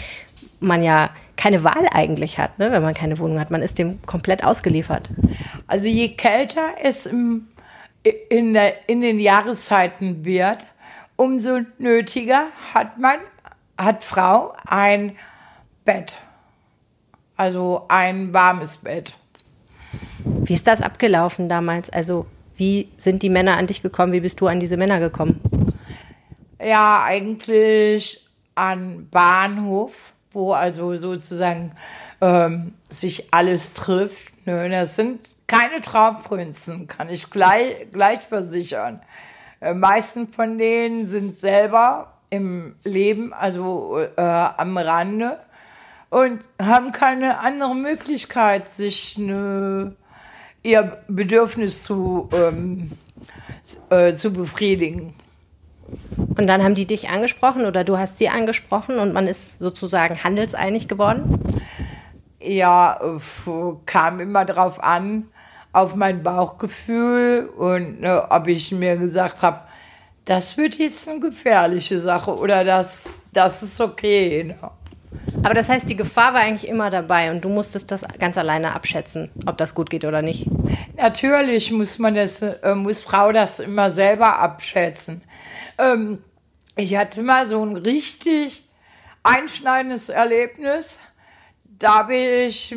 man 0.60 0.82
ja 0.82 1.10
keine 1.36 1.64
Wahl 1.64 1.86
eigentlich 1.92 2.38
hat, 2.38 2.58
ne, 2.58 2.72
wenn 2.72 2.82
man 2.82 2.94
keine 2.94 3.18
Wohnung 3.18 3.38
hat. 3.38 3.50
Man 3.50 3.62
ist 3.62 3.78
dem 3.78 4.00
komplett 4.02 4.42
ausgeliefert. 4.42 5.10
Also 5.66 5.86
je 5.86 6.08
kälter 6.08 6.64
es 6.82 7.06
im, 7.06 7.48
in, 8.30 8.54
der, 8.54 8.88
in 8.88 9.00
den 9.00 9.20
Jahreszeiten 9.20 10.24
wird, 10.24 10.64
umso 11.16 11.60
nötiger 11.78 12.44
hat 12.74 12.98
man, 12.98 13.18
hat 13.78 14.02
Frau 14.02 14.54
ein 14.66 15.16
Bett. 15.84 16.18
Also 17.36 17.84
ein 17.88 18.32
warmes 18.32 18.78
Bett. 18.78 19.16
Wie 20.24 20.54
ist 20.54 20.66
das 20.66 20.80
abgelaufen 20.80 21.48
damals? 21.48 21.90
Also 21.90 22.26
wie 22.56 22.88
sind 22.96 23.22
die 23.22 23.28
Männer 23.28 23.58
an 23.58 23.66
dich 23.66 23.82
gekommen? 23.82 24.12
Wie 24.12 24.20
bist 24.20 24.40
du 24.40 24.46
an 24.46 24.60
diese 24.60 24.78
Männer 24.78 24.98
gekommen? 25.00 25.40
Ja, 26.60 27.02
eigentlich 27.04 28.26
an 28.54 29.08
Bahnhof, 29.10 30.12
wo 30.32 30.52
also 30.52 30.96
sozusagen 30.96 31.72
ähm, 32.20 32.74
sich 32.88 33.32
alles 33.32 33.74
trifft. 33.74 34.46
Ne? 34.46 34.68
Das 34.70 34.96
sind 34.96 35.20
keine 35.46 35.80
Traumprinzen, 35.80 36.86
kann 36.86 37.08
ich 37.10 37.30
gleich, 37.30 37.90
gleich 37.92 38.22
versichern. 38.22 39.00
Äh, 39.60 39.74
meisten 39.74 40.28
von 40.28 40.58
denen 40.58 41.06
sind 41.06 41.40
selber 41.40 42.14
im 42.30 42.74
Leben, 42.84 43.32
also 43.32 43.98
äh, 44.16 44.20
am 44.20 44.76
Rande 44.76 45.38
und 46.10 46.40
haben 46.60 46.90
keine 46.90 47.40
andere 47.40 47.74
Möglichkeit, 47.74 48.72
sich 48.72 49.16
eine, 49.18 49.94
ihr 50.62 50.98
Bedürfnis 51.08 51.82
zu, 51.82 52.28
ähm, 52.32 52.92
äh, 53.90 54.14
zu 54.14 54.32
befriedigen. 54.32 55.14
Und 56.16 56.48
dann 56.48 56.62
haben 56.62 56.74
die 56.74 56.86
dich 56.86 57.08
angesprochen 57.08 57.64
oder 57.64 57.84
du 57.84 57.98
hast 57.98 58.18
sie 58.18 58.28
angesprochen 58.28 58.98
und 58.98 59.12
man 59.12 59.26
ist 59.26 59.58
sozusagen 59.58 60.22
handelseinig 60.22 60.88
geworden? 60.88 61.40
Ja, 62.40 63.00
kam 63.86 64.20
immer 64.20 64.44
drauf 64.44 64.82
an, 64.82 65.28
auf 65.72 65.94
mein 65.94 66.22
Bauchgefühl 66.22 67.50
und 67.56 68.00
ne, 68.00 68.30
ob 68.30 68.46
ich 68.48 68.72
mir 68.72 68.96
gesagt 68.96 69.42
habe, 69.42 69.60
das 70.24 70.56
wird 70.56 70.76
jetzt 70.76 71.08
eine 71.08 71.20
gefährliche 71.20 72.00
Sache 72.00 72.34
oder 72.34 72.64
das, 72.64 73.04
das 73.32 73.62
ist 73.62 73.80
okay. 73.80 74.44
Ne? 74.44 74.56
Aber 75.42 75.54
das 75.54 75.68
heißt, 75.68 75.88
die 75.88 75.96
Gefahr 75.96 76.34
war 76.34 76.40
eigentlich 76.40 76.68
immer 76.68 76.90
dabei 76.90 77.30
und 77.30 77.44
du 77.44 77.48
musstest 77.48 77.90
das 77.90 78.06
ganz 78.18 78.38
alleine 78.38 78.74
abschätzen, 78.74 79.30
ob 79.46 79.56
das 79.56 79.74
gut 79.74 79.90
geht 79.90 80.04
oder 80.04 80.22
nicht. 80.22 80.46
Natürlich 80.96 81.70
muss 81.70 81.98
man 81.98 82.14
das, 82.14 82.42
äh, 82.42 82.74
muss 82.74 83.02
Frau 83.02 83.32
das 83.32 83.60
immer 83.60 83.90
selber 83.90 84.38
abschätzen. 84.38 85.22
Ähm, 85.78 86.22
ich 86.76 86.96
hatte 86.96 87.22
mal 87.22 87.48
so 87.48 87.64
ein 87.64 87.76
richtig 87.76 88.64
einschneidendes 89.22 90.08
Erlebnis. 90.08 90.98
Da 91.64 92.08
ich, 92.08 92.74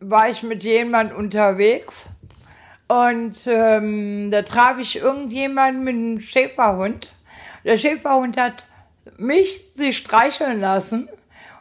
war 0.00 0.28
ich 0.28 0.42
mit 0.44 0.62
jemandem 0.62 1.16
unterwegs 1.16 2.08
und 2.86 3.46
ähm, 3.46 4.30
da 4.30 4.42
traf 4.42 4.78
ich 4.78 4.96
irgendjemanden 4.96 5.84
mit 5.84 5.94
einem 5.94 6.20
Schäferhund. 6.20 7.12
Der 7.64 7.76
Schäferhund 7.76 8.36
hat 8.36 8.66
mich 9.16 9.60
sie 9.74 9.92
streicheln 9.92 10.60
lassen 10.60 11.08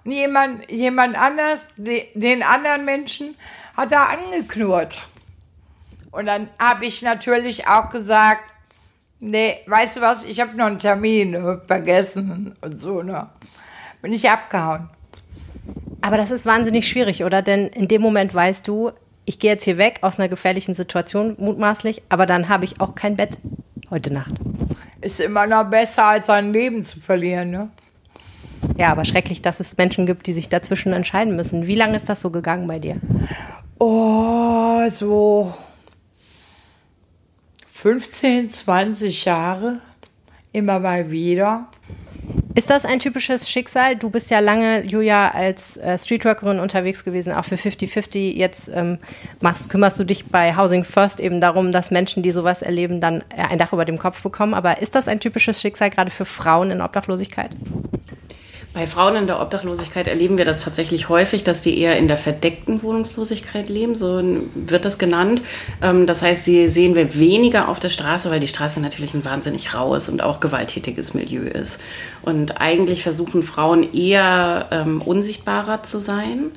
und 0.05 0.11
jemand, 0.11 0.69
jemand 0.71 1.17
anders, 1.17 1.67
de, 1.75 2.07
den 2.13 2.43
anderen 2.43 2.85
Menschen, 2.85 3.35
hat 3.75 3.91
er 3.91 4.09
angeknurrt. 4.09 5.01
Und 6.11 6.27
dann 6.27 6.49
habe 6.59 6.85
ich 6.85 7.01
natürlich 7.01 7.67
auch 7.67 7.89
gesagt, 7.89 8.43
nee, 9.19 9.57
weißt 9.65 9.97
du 9.97 10.01
was, 10.01 10.23
ich 10.23 10.39
habe 10.39 10.55
noch 10.55 10.65
einen 10.65 10.79
Termin 10.79 11.31
ne, 11.31 11.61
vergessen 11.65 12.55
und 12.61 12.81
so, 12.81 13.01
ne? 13.01 13.29
Bin 14.01 14.13
ich 14.13 14.29
abgehauen. 14.29 14.89
Aber 16.01 16.17
das 16.17 16.31
ist 16.31 16.45
wahnsinnig 16.45 16.87
schwierig, 16.87 17.23
oder? 17.23 17.41
Denn 17.41 17.67
in 17.67 17.87
dem 17.87 18.01
Moment 18.01 18.33
weißt 18.33 18.67
du, 18.67 18.91
ich 19.25 19.39
gehe 19.39 19.51
jetzt 19.51 19.65
hier 19.65 19.77
weg 19.77 19.99
aus 20.01 20.19
einer 20.19 20.29
gefährlichen 20.29 20.73
Situation, 20.73 21.35
mutmaßlich, 21.37 22.03
aber 22.09 22.25
dann 22.25 22.47
habe 22.47 22.65
ich 22.65 22.79
auch 22.79 22.95
kein 22.95 23.15
Bett 23.15 23.39
heute 23.89 24.13
Nacht. 24.13 24.33
Ist 25.01 25.19
immer 25.19 25.47
noch 25.47 25.65
besser, 25.65 26.05
als 26.05 26.27
sein 26.27 26.53
Leben 26.53 26.83
zu 26.83 26.99
verlieren, 26.99 27.51
ne? 27.51 27.69
Ja, 28.77 28.91
aber 28.91 29.05
schrecklich, 29.05 29.41
dass 29.41 29.59
es 29.59 29.77
Menschen 29.77 30.05
gibt, 30.05 30.27
die 30.27 30.33
sich 30.33 30.49
dazwischen 30.49 30.93
entscheiden 30.93 31.35
müssen. 31.35 31.67
Wie 31.67 31.75
lange 31.75 31.95
ist 31.95 32.09
das 32.09 32.21
so 32.21 32.29
gegangen 32.29 32.67
bei 32.67 32.79
dir? 32.79 32.97
Oh, 33.79 34.89
so 34.89 35.53
15, 37.79 38.49
20 38.49 39.25
Jahre, 39.25 39.81
immer 40.51 40.79
mal 40.79 41.11
wieder. 41.11 41.67
Ist 42.55 42.71
das 42.71 42.85
ein 42.85 42.97
typisches 42.97 43.51
Schicksal? 43.51 43.95
Du 43.95 44.09
bist 44.09 44.31
ja 44.31 44.39
lange, 44.39 44.83
Julia, 44.83 45.29
als 45.29 45.77
äh, 45.77 45.95
Streetworkerin 45.95 46.57
unterwegs 46.57 47.05
gewesen, 47.05 47.33
auch 47.33 47.45
für 47.45 47.53
50-50. 47.53 48.33
Jetzt 48.33 48.71
ähm, 48.73 48.97
machst, 49.41 49.69
kümmerst 49.69 49.99
du 49.99 50.05
dich 50.05 50.25
bei 50.25 50.57
Housing 50.57 50.83
First 50.83 51.19
eben 51.19 51.39
darum, 51.39 51.71
dass 51.71 51.91
Menschen, 51.91 52.23
die 52.23 52.31
sowas 52.31 52.63
erleben, 52.63 52.99
dann 52.99 53.21
äh, 53.29 53.43
ein 53.47 53.59
Dach 53.59 53.73
über 53.73 53.85
dem 53.85 53.99
Kopf 53.99 54.23
bekommen. 54.23 54.55
Aber 54.55 54.81
ist 54.81 54.95
das 54.95 55.07
ein 55.07 55.19
typisches 55.19 55.61
Schicksal 55.61 55.91
gerade 55.91 56.09
für 56.09 56.25
Frauen 56.25 56.71
in 56.71 56.81
Obdachlosigkeit? 56.81 57.51
Bei 58.77 58.85
Frauen 58.85 59.15
in 59.15 59.25
der 59.25 59.41
Obdachlosigkeit 59.41 60.07
erleben 60.07 60.37
wir 60.37 60.45
das 60.45 60.59
tatsächlich 60.59 61.09
häufig, 61.09 61.43
dass 61.43 61.61
die 61.61 61.79
eher 61.79 61.97
in 61.97 62.07
der 62.07 62.19
verdeckten 62.19 62.83
Wohnungslosigkeit 62.83 63.69
leben, 63.69 63.95
so 63.95 64.21
wird 64.53 64.85
das 64.85 64.99
genannt. 64.99 65.41
Ähm, 65.81 66.05
das 66.05 66.21
heißt, 66.21 66.43
sie 66.43 66.69
sehen 66.69 66.93
wir 66.93 67.15
weniger 67.15 67.69
auf 67.69 67.79
der 67.79 67.89
Straße, 67.89 68.29
weil 68.29 68.39
die 68.39 68.47
Straße 68.47 68.79
natürlich 68.79 69.15
ein 69.15 69.25
wahnsinnig 69.25 69.73
raues 69.73 70.09
und 70.09 70.21
auch 70.21 70.39
gewalttätiges 70.39 71.15
Milieu 71.15 71.41
ist. 71.41 71.81
Und 72.21 72.61
eigentlich 72.61 73.01
versuchen 73.01 73.41
Frauen 73.41 73.95
eher 73.95 74.67
ähm, 74.69 75.01
unsichtbarer 75.01 75.81
zu 75.81 75.99
sein 75.99 76.51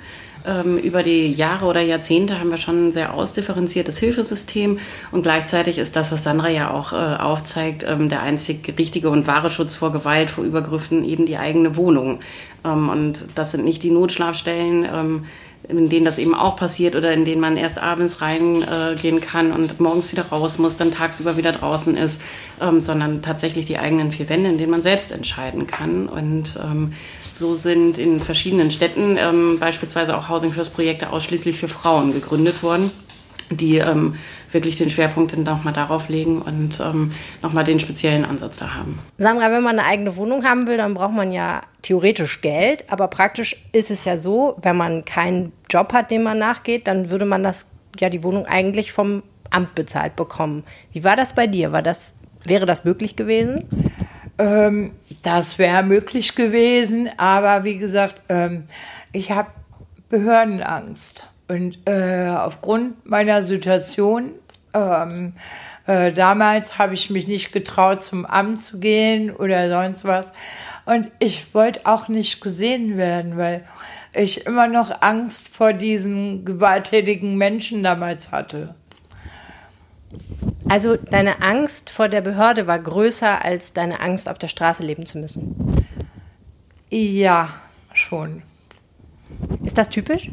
ähm, 0.46 0.78
über 0.78 1.02
die 1.02 1.32
Jahre 1.32 1.66
oder 1.66 1.80
Jahrzehnte 1.80 2.38
haben 2.38 2.50
wir 2.50 2.56
schon 2.56 2.88
ein 2.88 2.92
sehr 2.92 3.14
ausdifferenziertes 3.14 3.98
Hilfesystem 3.98 4.78
und 5.12 5.22
gleichzeitig 5.22 5.78
ist 5.78 5.96
das, 5.96 6.12
was 6.12 6.24
Sandra 6.24 6.48
ja 6.48 6.70
auch 6.70 6.92
äh, 6.92 6.96
aufzeigt, 6.96 7.84
ähm, 7.88 8.08
der 8.08 8.22
einzig 8.22 8.74
richtige 8.78 9.10
und 9.10 9.26
wahre 9.26 9.50
Schutz 9.50 9.74
vor 9.74 9.92
Gewalt, 9.92 10.30
vor 10.30 10.44
Übergriffen 10.44 11.04
eben 11.04 11.26
die 11.26 11.38
eigene 11.38 11.76
Wohnung. 11.76 12.20
Ähm, 12.64 12.88
und 12.88 13.26
das 13.34 13.52
sind 13.52 13.64
nicht 13.64 13.82
die 13.82 13.90
Notschlafstellen, 13.90 14.86
ähm, 14.92 15.24
in 15.68 15.88
denen 15.88 16.04
das 16.04 16.18
eben 16.18 16.34
auch 16.34 16.56
passiert 16.56 16.96
oder 16.96 17.12
in 17.12 17.24
denen 17.24 17.40
man 17.40 17.56
erst 17.56 17.78
abends 17.78 18.20
reingehen 18.20 19.18
äh, 19.18 19.20
kann 19.20 19.52
und 19.52 19.78
morgens 19.80 20.10
wieder 20.12 20.24
raus 20.26 20.58
muss, 20.58 20.76
dann 20.76 20.92
tagsüber 20.92 21.36
wieder 21.36 21.52
draußen 21.52 21.96
ist, 21.96 22.22
ähm, 22.60 22.80
sondern 22.80 23.22
tatsächlich 23.22 23.66
die 23.66 23.78
eigenen 23.78 24.10
vier 24.10 24.28
Wände, 24.28 24.50
in 24.50 24.58
denen 24.58 24.70
man 24.70 24.82
selbst 24.82 25.12
entscheiden 25.12 25.66
kann. 25.66 26.08
Und 26.08 26.58
ähm, 26.62 26.92
so 27.40 27.56
sind 27.56 27.98
in 27.98 28.20
verschiedenen 28.20 28.70
Städten 28.70 29.16
ähm, 29.16 29.58
beispielsweise 29.58 30.16
auch 30.16 30.28
Housing 30.28 30.52
First 30.52 30.74
Projekte 30.74 31.10
ausschließlich 31.10 31.56
für 31.56 31.68
Frauen 31.68 32.12
gegründet 32.12 32.62
worden 32.62 32.90
die 33.50 33.78
ähm, 33.78 34.14
wirklich 34.52 34.76
den 34.76 34.90
Schwerpunkt 34.90 35.32
dann 35.32 35.42
nochmal 35.42 35.72
darauf 35.72 36.08
legen 36.08 36.40
und 36.40 36.80
ähm, 36.80 37.10
nochmal 37.42 37.64
den 37.64 37.80
speziellen 37.80 38.24
Ansatz 38.24 38.58
da 38.58 38.74
haben. 38.74 38.98
Sandra, 39.18 39.50
wenn 39.50 39.62
man 39.62 39.78
eine 39.78 39.88
eigene 39.88 40.16
Wohnung 40.16 40.44
haben 40.44 40.66
will, 40.66 40.76
dann 40.76 40.94
braucht 40.94 41.12
man 41.12 41.32
ja 41.32 41.62
theoretisch 41.82 42.40
Geld, 42.42 42.84
aber 42.88 43.08
praktisch 43.08 43.56
ist 43.72 43.90
es 43.90 44.04
ja 44.04 44.16
so, 44.16 44.56
wenn 44.62 44.76
man 44.76 45.04
keinen 45.04 45.52
Job 45.68 45.92
hat, 45.92 46.10
dem 46.10 46.22
man 46.22 46.38
nachgeht, 46.38 46.86
dann 46.86 47.10
würde 47.10 47.24
man 47.24 47.42
das 47.42 47.66
ja 47.98 48.08
die 48.08 48.22
Wohnung 48.22 48.46
eigentlich 48.46 48.92
vom 48.92 49.22
Amt 49.50 49.74
bezahlt 49.74 50.14
bekommen. 50.14 50.62
Wie 50.92 51.02
war 51.02 51.16
das 51.16 51.34
bei 51.34 51.48
dir? 51.48 51.72
War 51.72 51.82
das, 51.82 52.16
wäre 52.46 52.66
das 52.66 52.84
möglich 52.84 53.16
gewesen? 53.16 53.64
Ähm, 54.40 54.92
das 55.22 55.58
wäre 55.58 55.82
möglich 55.82 56.34
gewesen, 56.34 57.10
aber 57.18 57.64
wie 57.64 57.76
gesagt, 57.76 58.22
ähm, 58.30 58.64
ich 59.12 59.30
habe 59.30 59.50
Behördenangst. 60.08 61.26
Und 61.46 61.78
äh, 61.86 62.28
aufgrund 62.28 63.04
meiner 63.06 63.42
Situation, 63.42 64.32
ähm, 64.72 65.34
äh, 65.86 66.10
damals 66.12 66.78
habe 66.78 66.94
ich 66.94 67.10
mich 67.10 67.26
nicht 67.26 67.52
getraut, 67.52 68.02
zum 68.02 68.24
Amt 68.24 68.64
zu 68.64 68.80
gehen 68.80 69.30
oder 69.30 69.68
sonst 69.68 70.04
was. 70.04 70.28
Und 70.86 71.10
ich 71.18 71.54
wollte 71.54 71.80
auch 71.84 72.08
nicht 72.08 72.40
gesehen 72.40 72.96
werden, 72.96 73.36
weil 73.36 73.64
ich 74.14 74.46
immer 74.46 74.68
noch 74.68 75.02
Angst 75.02 75.48
vor 75.48 75.72
diesen 75.74 76.46
gewalttätigen 76.46 77.36
Menschen 77.36 77.82
damals 77.82 78.32
hatte. 78.32 78.74
Also 80.70 80.96
deine 80.96 81.42
Angst 81.42 81.90
vor 81.90 82.08
der 82.08 82.20
Behörde 82.20 82.68
war 82.68 82.78
größer 82.78 83.44
als 83.44 83.72
deine 83.72 83.98
Angst, 83.98 84.28
auf 84.28 84.38
der 84.38 84.46
Straße 84.46 84.84
leben 84.84 85.04
zu 85.04 85.18
müssen? 85.18 85.84
Ja, 86.90 87.48
schon. 87.92 88.42
Ist 89.64 89.78
das 89.78 89.88
typisch? 89.88 90.30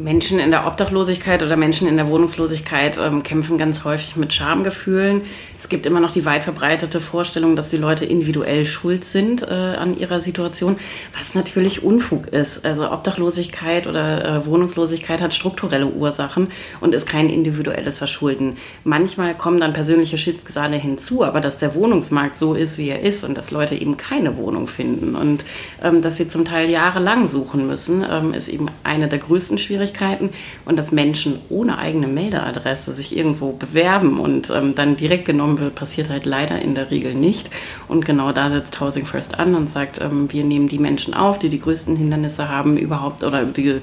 Menschen 0.00 0.38
in 0.38 0.50
der 0.50 0.66
Obdachlosigkeit 0.66 1.42
oder 1.42 1.56
Menschen 1.56 1.86
in 1.86 1.96
der 1.96 2.08
Wohnungslosigkeit 2.08 2.98
ähm, 2.98 3.22
kämpfen 3.22 3.58
ganz 3.58 3.84
häufig 3.84 4.16
mit 4.16 4.32
Schamgefühlen. 4.32 5.22
Es 5.56 5.68
gibt 5.68 5.86
immer 5.86 6.00
noch 6.00 6.12
die 6.12 6.24
weit 6.24 6.44
verbreitete 6.44 7.00
Vorstellung, 7.00 7.54
dass 7.54 7.68
die 7.68 7.76
Leute 7.76 8.04
individuell 8.06 8.66
schuld 8.66 9.04
sind 9.04 9.42
äh, 9.42 9.46
an 9.46 9.96
ihrer 9.96 10.20
Situation, 10.20 10.76
was 11.16 11.34
natürlich 11.34 11.84
Unfug 11.84 12.28
ist. 12.28 12.64
Also 12.64 12.90
Obdachlosigkeit 12.90 13.86
oder 13.86 14.24
äh, 14.24 14.46
Wohnungslosigkeit 14.46 15.20
hat 15.20 15.34
strukturelle 15.34 15.86
Ursachen 15.86 16.48
und 16.80 16.94
ist 16.94 17.06
kein 17.06 17.28
individuelles 17.28 17.98
Verschulden. 17.98 18.56
Manchmal 18.84 19.34
kommen 19.34 19.60
dann 19.60 19.72
persönliche 19.72 20.18
Schicksale 20.18 20.76
hinzu, 20.76 21.24
aber 21.24 21.40
dass 21.40 21.58
der 21.58 21.74
Wohnungsmarkt 21.74 22.36
so 22.36 22.54
ist, 22.54 22.78
wie 22.78 22.88
er 22.88 23.00
ist 23.00 23.22
und 23.24 23.36
dass 23.36 23.50
Leute 23.50 23.74
eben 23.74 23.96
keine 23.96 24.36
Wohnung 24.36 24.66
finden 24.66 25.14
und 25.14 25.44
ähm, 25.82 26.00
dass 26.00 26.16
sie 26.16 26.28
zum 26.28 26.44
Teil 26.44 26.70
jahrelang 26.70 27.28
suchen 27.28 27.66
müssen, 27.66 28.04
ähm, 28.10 28.32
ist 28.32 28.48
eben 28.48 28.66
eine 28.82 29.08
der 29.08 29.18
größten 29.18 29.58
Schwierigkeiten 29.58 29.89
Schwierigkeiten 29.90 30.30
und 30.64 30.76
dass 30.76 30.92
Menschen 30.92 31.38
ohne 31.48 31.78
eigene 31.78 32.06
Meldeadresse 32.06 32.92
sich 32.92 33.16
irgendwo 33.16 33.52
bewerben 33.52 34.18
und 34.20 34.50
ähm, 34.50 34.74
dann 34.74 34.96
direkt 34.96 35.24
genommen 35.24 35.60
wird, 35.60 35.74
passiert 35.74 36.08
halt 36.08 36.24
leider 36.24 36.60
in 36.60 36.74
der 36.74 36.90
Regel 36.90 37.14
nicht. 37.14 37.50
Und 37.88 38.04
genau 38.04 38.32
da 38.32 38.50
setzt 38.50 38.80
Housing 38.80 39.06
First 39.06 39.38
an 39.38 39.54
und 39.54 39.68
sagt, 39.68 40.00
ähm, 40.00 40.32
wir 40.32 40.44
nehmen 40.44 40.68
die 40.68 40.78
Menschen 40.78 41.14
auf, 41.14 41.38
die 41.38 41.48
die 41.48 41.60
größten 41.60 41.96
Hindernisse 41.96 42.48
haben 42.48 42.76
überhaupt 42.76 43.24
oder 43.24 43.44
die 43.44 43.80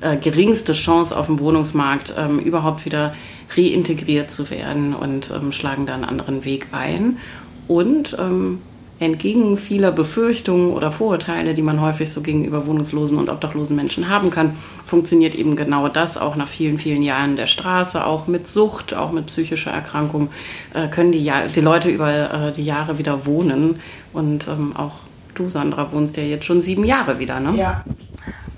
äh, 0.00 0.16
geringste 0.16 0.72
Chance 0.72 1.16
auf 1.16 1.26
dem 1.26 1.38
Wohnungsmarkt 1.38 2.14
ähm, 2.16 2.38
überhaupt 2.38 2.84
wieder 2.84 3.14
reintegriert 3.56 4.30
zu 4.30 4.50
werden 4.50 4.94
und 4.94 5.32
ähm, 5.34 5.52
schlagen 5.52 5.86
da 5.86 5.94
einen 5.94 6.04
anderen 6.04 6.44
Weg 6.44 6.68
ein. 6.72 7.18
Und 7.66 8.16
ähm, 8.18 8.60
entgegen 9.00 9.56
vieler 9.56 9.92
Befürchtungen 9.92 10.72
oder 10.72 10.90
Vorurteile, 10.90 11.54
die 11.54 11.62
man 11.62 11.80
häufig 11.80 12.10
so 12.10 12.20
gegenüber 12.20 12.66
wohnungslosen 12.66 13.18
und 13.18 13.28
obdachlosen 13.28 13.76
Menschen 13.76 14.08
haben 14.08 14.30
kann, 14.30 14.52
funktioniert 14.84 15.34
eben 15.34 15.56
genau 15.56 15.88
das 15.88 16.18
auch 16.18 16.36
nach 16.36 16.48
vielen, 16.48 16.78
vielen 16.78 17.02
Jahren 17.02 17.36
der 17.36 17.46
Straße, 17.46 18.04
auch 18.04 18.26
mit 18.26 18.48
Sucht, 18.48 18.94
auch 18.94 19.12
mit 19.12 19.26
psychischer 19.26 19.70
Erkrankung, 19.70 20.30
äh, 20.74 20.88
können 20.88 21.12
die, 21.12 21.30
die 21.54 21.60
Leute 21.60 21.90
über 21.90 22.48
äh, 22.48 22.52
die 22.52 22.64
Jahre 22.64 22.98
wieder 22.98 23.26
wohnen. 23.26 23.80
Und 24.12 24.48
ähm, 24.48 24.76
auch 24.76 24.94
du, 25.34 25.48
Sandra, 25.48 25.92
wohnst 25.92 26.16
ja 26.16 26.22
jetzt 26.24 26.44
schon 26.44 26.62
sieben 26.62 26.84
Jahre 26.84 27.18
wieder, 27.18 27.40
ne? 27.40 27.56
Ja. 27.56 27.84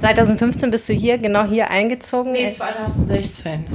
2015 0.00 0.70
bist 0.70 0.88
du 0.88 0.94
hier, 0.94 1.18
genau 1.18 1.44
hier 1.44 1.70
eingezogen? 1.70 2.32
Nee, 2.32 2.52
2016. 2.52 3.66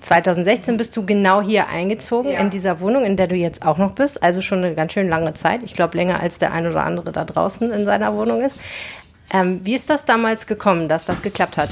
2016 0.00 0.76
bist 0.76 0.96
du 0.96 1.06
genau 1.06 1.40
hier 1.40 1.68
eingezogen, 1.68 2.32
ja. 2.32 2.40
in 2.40 2.50
dieser 2.50 2.80
Wohnung, 2.80 3.04
in 3.04 3.16
der 3.16 3.28
du 3.28 3.36
jetzt 3.36 3.64
auch 3.64 3.78
noch 3.78 3.92
bist. 3.92 4.22
Also 4.22 4.40
schon 4.40 4.58
eine 4.58 4.74
ganz 4.74 4.92
schön 4.92 5.08
lange 5.08 5.32
Zeit. 5.34 5.60
Ich 5.64 5.74
glaube, 5.74 5.96
länger 5.96 6.20
als 6.20 6.38
der 6.38 6.52
ein 6.52 6.66
oder 6.66 6.82
andere 6.82 7.12
da 7.12 7.24
draußen 7.24 7.70
in 7.70 7.84
seiner 7.84 8.14
Wohnung 8.14 8.42
ist. 8.42 8.58
Ähm, 9.32 9.60
wie 9.62 9.74
ist 9.74 9.88
das 9.88 10.04
damals 10.04 10.46
gekommen, 10.46 10.88
dass 10.88 11.04
das 11.04 11.22
geklappt 11.22 11.56
hat? 11.56 11.70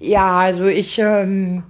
Ja, 0.00 0.38
also 0.38 0.66
ich 0.66 0.98
ähm, 0.98 1.64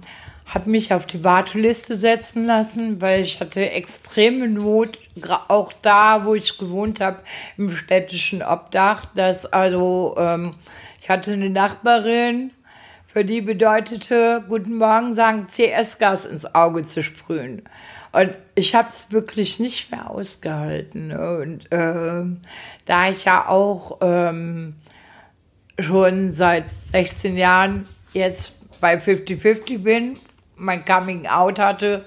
habe 0.45 0.69
mich 0.69 0.93
auf 0.93 1.05
die 1.05 1.23
Warteliste 1.23 1.95
setzen 1.95 2.45
lassen, 2.45 3.01
weil 3.01 3.21
ich 3.21 3.41
hatte 3.41 3.69
extreme 3.69 4.47
Not, 4.47 4.97
auch 5.49 5.73
da, 5.81 6.23
wo 6.23 6.35
ich 6.35 6.57
gewohnt 6.57 7.01
habe, 7.01 7.17
im 7.57 7.69
städtischen 7.69 8.41
Obdach. 8.41 9.05
Dass 9.13 9.45
also 9.45 10.15
ähm, 10.17 10.55
ich 11.07 11.09
hatte 11.09 11.31
eine 11.31 11.49
Nachbarin, 11.49 12.51
für 13.05 13.23
die 13.23 13.39
bedeutete, 13.39 14.43
guten 14.49 14.75
Morgen 14.75 15.15
sagen, 15.15 15.47
CS-Gas 15.47 16.25
ins 16.25 16.53
Auge 16.53 16.85
zu 16.85 17.01
sprühen. 17.01 17.61
Und 18.11 18.37
ich 18.55 18.75
habe 18.75 18.89
es 18.89 19.09
wirklich 19.09 19.57
nicht 19.57 19.89
mehr 19.89 20.11
ausgehalten. 20.11 21.13
Und 21.13 21.71
äh, 21.71 22.23
da 22.83 23.09
ich 23.09 23.23
ja 23.23 23.47
auch 23.47 23.99
ähm, 24.01 24.75
schon 25.79 26.33
seit 26.33 26.69
16 26.69 27.37
Jahren 27.37 27.87
jetzt 28.11 28.81
bei 28.81 28.97
50-50 28.97 29.83
bin, 29.83 30.15
mein 30.57 30.83
Coming 30.83 31.25
Out 31.27 31.57
hatte, 31.57 32.03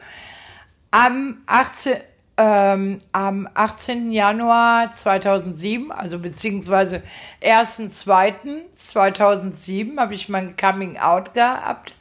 am 0.90 1.38
18, 1.46 1.94
ähm, 2.42 3.00
am 3.12 3.46
18. 3.52 4.12
Januar 4.12 4.94
2007, 4.94 5.92
also 5.92 6.18
beziehungsweise 6.18 7.02
1.2.2007 7.42 9.98
habe 9.98 10.14
ich 10.14 10.30
mein 10.30 10.56
Coming 10.56 10.96
Out 10.96 11.34
gehabt. 11.34 11.94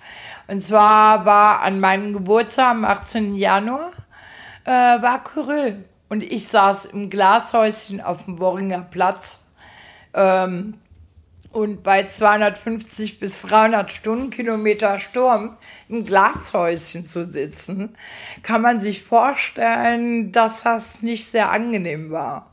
Und 0.47 0.63
zwar 0.63 1.25
war 1.25 1.61
an 1.61 1.81
meinem 1.81 2.13
Geburtstag 2.13 2.71
am 2.71 2.85
18. 2.85 3.35
Januar, 3.35 3.91
äh, 4.63 4.71
war 4.71 5.25
Kyrill. 5.25 5.83
Und 6.07 6.23
ich 6.23 6.47
saß 6.47 6.85
im 6.85 7.09
Glashäuschen 7.09 7.99
auf 7.99 8.23
dem 8.23 8.39
Worringer 8.39 8.87
Platz. 8.89 9.41
Ähm, 10.13 10.75
und 11.51 11.81
bei 11.81 12.05
250 12.05 13.19
bis 13.19 13.41
300 13.41 13.91
Stundenkilometer 13.91 14.99
Sturm 14.99 15.57
im 15.87 16.05
Glashäuschen 16.05 17.07
zu 17.07 17.25
sitzen, 17.25 17.95
kann 18.43 18.61
man 18.61 18.81
sich 18.81 19.03
vorstellen, 19.03 20.31
dass 20.31 20.63
das 20.63 21.01
nicht 21.01 21.25
sehr 21.25 21.51
angenehm 21.51 22.11
war. 22.11 22.51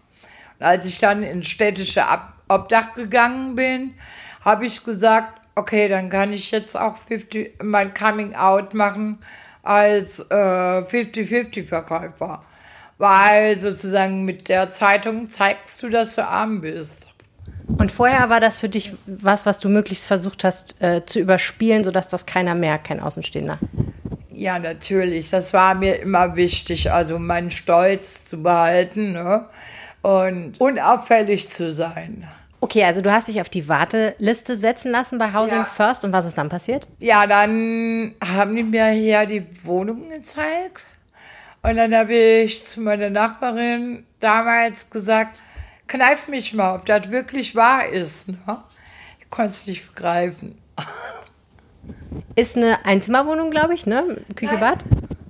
Und 0.59 0.67
als 0.67 0.87
ich 0.87 0.99
dann 0.99 1.23
ins 1.23 1.49
städtische 1.49 2.05
Obdach 2.49 2.95
gegangen 2.95 3.55
bin, 3.55 3.95
habe 4.43 4.65
ich 4.65 4.83
gesagt, 4.83 5.41
okay, 5.55 5.89
dann 5.89 6.09
kann 6.09 6.33
ich 6.33 6.51
jetzt 6.51 6.77
auch 6.77 6.97
50, 6.97 7.63
mein 7.63 7.93
Coming 7.93 8.35
Out 8.35 8.73
machen 8.73 9.19
als 9.63 10.31
50-50 10.31 11.73
äh, 11.73 12.39
weil 12.99 13.59
sozusagen 13.59 14.25
mit 14.25 14.49
der 14.49 14.71
Zeitung 14.71 15.27
zeigst 15.27 15.83
du, 15.83 15.91
dass 15.91 16.15
du 16.15 16.27
arm 16.27 16.61
bist. 16.61 17.16
Und 17.69 17.91
vorher 17.91 18.31
war 18.31 18.41
das 18.41 18.59
für 18.59 18.69
dich 18.69 18.95
was, 19.07 19.45
was 19.45 19.59
du 19.59 19.69
möglichst 19.69 20.07
versucht 20.07 20.45
hast 20.45 20.81
äh, 20.81 21.05
zu 21.05 21.21
überspielen, 21.21 21.85
sodass 21.85 22.09
das 22.09 22.27
keiner 22.27 22.55
merkt, 22.55 22.87
kein 22.87 23.01
Außenstehender. 23.01 23.59
Ja, 24.33 24.59
natürlich. 24.59 25.31
Das 25.31 25.53
war 25.53 25.75
mir 25.75 26.01
immer 26.01 26.37
wichtig, 26.37 26.93
also 26.93 27.19
meinen 27.19 27.51
Stolz 27.51 28.25
zu 28.25 28.43
behalten 28.43 29.13
ne? 29.13 29.47
und 30.03 30.61
unauffällig 30.61 31.49
zu 31.49 31.73
sein. 31.73 32.29
Okay, 32.61 32.85
also 32.85 33.01
du 33.01 33.13
hast 33.13 33.29
dich 33.29 33.41
auf 33.41 33.49
die 33.49 33.69
Warteliste 33.69 34.57
setzen 34.57 34.91
lassen 34.91 35.19
bei 35.19 35.33
Housing 35.33 35.59
Ja. 35.59 35.65
First 35.65 36.05
und 36.05 36.13
was 36.13 36.27
ist 36.27 36.39
dann 36.39 36.49
passiert? 36.49 36.87
Ja, 36.99 37.27
dann 37.27 38.15
haben 38.25 38.57
die 38.57 38.63
mir 38.63 38.87
hier 38.89 39.27
die 39.27 39.47
Wohnung 39.65 40.09
gezeigt. 40.09 40.85
Und 41.63 41.77
dann 41.77 41.95
habe 41.95 42.15
ich 42.15 42.65
zu 42.65 42.81
meiner 42.81 43.11
Nachbarin 43.11 44.05
damals 44.21 44.89
gesagt, 44.89 45.39
kneif 45.87 46.29
mich 46.29 46.55
mal, 46.55 46.77
ob 46.77 46.87
das 46.87 47.11
wirklich 47.11 47.55
wahr 47.55 47.89
ist. 47.89 48.29
Ne? 48.29 48.37
Ich 49.21 49.31
konnte 49.31 49.53
es 49.53 49.67
nicht 49.67 49.87
begreifen. 49.89 50.59
Ist 52.35 52.57
eine 52.57 52.85
Einzimmerwohnung, 52.85 53.51
glaube 53.51 53.75
ich, 53.75 53.87
ne? 53.87 54.25
Küche, 54.35 54.59
Bad? 54.59 54.85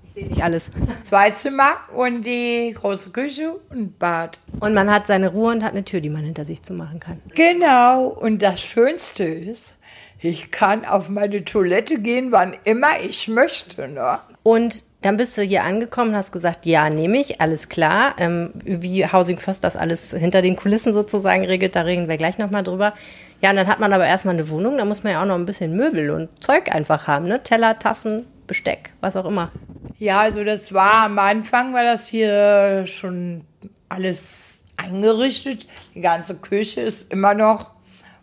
Ich 0.05 0.11
sehe 0.11 0.27
nicht 0.27 0.43
alles. 0.43 0.73
Zwei 1.05 1.31
Zimmer 1.31 1.71
und 1.95 2.23
die 2.23 2.73
große 2.75 3.11
Küche 3.11 3.57
und 3.71 3.99
Bad. 3.99 4.39
Und 4.61 4.75
man 4.75 4.91
hat 4.91 5.07
seine 5.07 5.29
Ruhe 5.29 5.53
und 5.53 5.63
hat 5.63 5.73
eine 5.73 5.85
Tür, 5.85 6.01
die 6.01 6.09
man 6.09 6.25
hinter 6.25 6.45
sich 6.45 6.63
zumachen 6.63 6.99
kann. 6.99 7.21
Genau, 7.35 8.07
und 8.09 8.41
das 8.41 8.61
Schönste 8.61 9.25
ist, 9.25 9.77
ich 10.19 10.51
kann 10.51 10.85
auf 10.85 11.09
meine 11.09 11.45
Toilette 11.45 12.01
gehen, 12.01 12.33
wann 12.33 12.57
immer 12.65 13.01
ich 13.03 13.29
möchte. 13.29 13.89
Ne? 13.89 14.19
Und 14.43 14.85
dann 15.07 15.17
bist 15.17 15.39
du 15.39 15.43
hier 15.43 15.63
angekommen 15.63 16.11
und 16.11 16.17
hast 16.17 16.33
gesagt, 16.33 16.67
ja, 16.67 16.91
nehme 16.91 17.19
ich, 17.19 17.41
alles 17.41 17.69
klar. 17.69 18.17
Ähm, 18.19 18.51
wie 18.65 19.07
Housing 19.07 19.39
First 19.39 19.63
das 19.63 19.77
alles 19.77 20.13
hinter 20.13 20.43
den 20.43 20.57
Kulissen 20.57 20.93
sozusagen 20.93 21.45
regelt, 21.45 21.77
da 21.77 21.83
reden 21.83 22.09
wir 22.09 22.17
gleich 22.17 22.39
nochmal 22.39 22.65
drüber. 22.65 22.93
Ja, 23.41 23.51
und 23.51 23.57
dann 23.57 23.69
hat 23.69 23.79
man 23.79 23.93
aber 23.93 24.07
erstmal 24.07 24.35
eine 24.35 24.49
Wohnung, 24.49 24.77
da 24.77 24.85
muss 24.85 25.05
man 25.05 25.13
ja 25.13 25.23
auch 25.23 25.27
noch 25.27 25.37
ein 25.37 25.47
bisschen 25.47 25.77
Möbel 25.77 26.11
und 26.11 26.29
Zeug 26.43 26.75
einfach 26.75 27.07
haben, 27.07 27.27
ne? 27.27 27.43
Teller, 27.43 27.79
Tassen, 27.79 28.27
Besteck, 28.47 28.93
was 29.01 29.17
auch 29.17 29.27
immer. 29.27 29.53
Ja, 29.99 30.21
also 30.21 30.43
das 30.43 30.75
war 30.75 31.05
am 31.05 31.19
Anfang 31.19 31.73
war 31.73 31.85
das 31.85 32.09
hier 32.09 32.85
schon 32.87 33.45
alles 33.89 34.61
eingerichtet. 34.77 35.67
Die 35.95 36.01
ganze 36.01 36.37
Küche 36.37 36.81
ist 36.83 37.13
immer 37.13 37.35
noch 37.35 37.71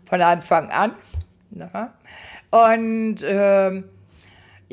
von 0.04 0.20
Anfang 0.20 0.70
an. 0.70 0.92
Ne? 1.50 1.70
Und 2.50 3.16
ähm, 3.24 3.84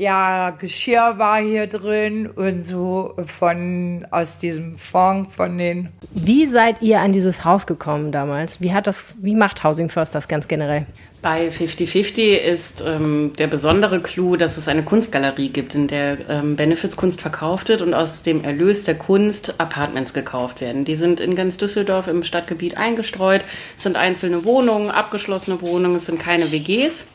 ja, 0.02 0.50
Geschirr 0.50 1.20
war 1.20 1.40
hier 1.40 1.68
drin 1.68 2.26
und 2.28 2.66
so 2.66 3.14
von 3.28 4.08
aus 4.10 4.40
diesem 4.40 4.76
Fond 4.76 5.30
von 5.30 5.60
den 5.60 5.90
Wie 6.16 6.48
seid 6.48 6.82
ihr 6.82 7.00
an 7.02 7.12
dieses 7.12 7.46
Haus 7.46 7.68
gekommen 7.68 8.12
damals? 8.12 8.60
Wie 8.60 8.74
hat 8.74 8.88
das, 8.88 9.14
wie 9.22 9.36
macht 9.36 9.64
Housing 9.64 9.90
First 9.90 10.16
das 10.16 10.28
ganz 10.28 10.48
generell? 10.48 10.88
Bei 11.22 11.50
50-50 11.50 12.38
ist 12.38 12.84
ähm, 12.84 13.34
der 13.38 13.46
besondere 13.46 14.02
Clou, 14.02 14.38
dass 14.38 14.58
es 14.58 14.68
eine 14.68 14.82
Kunstgalerie 14.82 15.50
gibt, 15.50 15.76
in 15.76 15.88
der 15.88 16.18
ähm, 16.28 16.56
Benefits 16.56 16.98
Kunst 16.98 17.22
verkauft 17.22 17.70
wird 17.70 17.84
und 17.84 17.94
aus 17.94 18.24
dem 18.24 18.44
Erlös 18.44 18.84
der 18.84 18.96
Kunst 18.96 19.60
Apartments 19.60 20.16
gekauft 20.16 20.62
werden. 20.62 20.84
Die 20.84 20.96
sind 20.96 21.20
in 21.20 21.36
ganz 21.36 21.58
Düsseldorf 21.58 22.08
im 22.08 22.24
Stadtgebiet 22.24 22.76
eingestreut. 22.76 23.46
Es 23.78 23.84
sind 23.84 23.98
einzelne 23.98 24.46
Wohnungen, 24.46 24.90
abgeschlossene 24.90 25.62
Wohnungen, 25.62 25.98
es 25.98 26.08
sind 26.08 26.20
keine 26.20 26.52
WGs. 26.52 27.06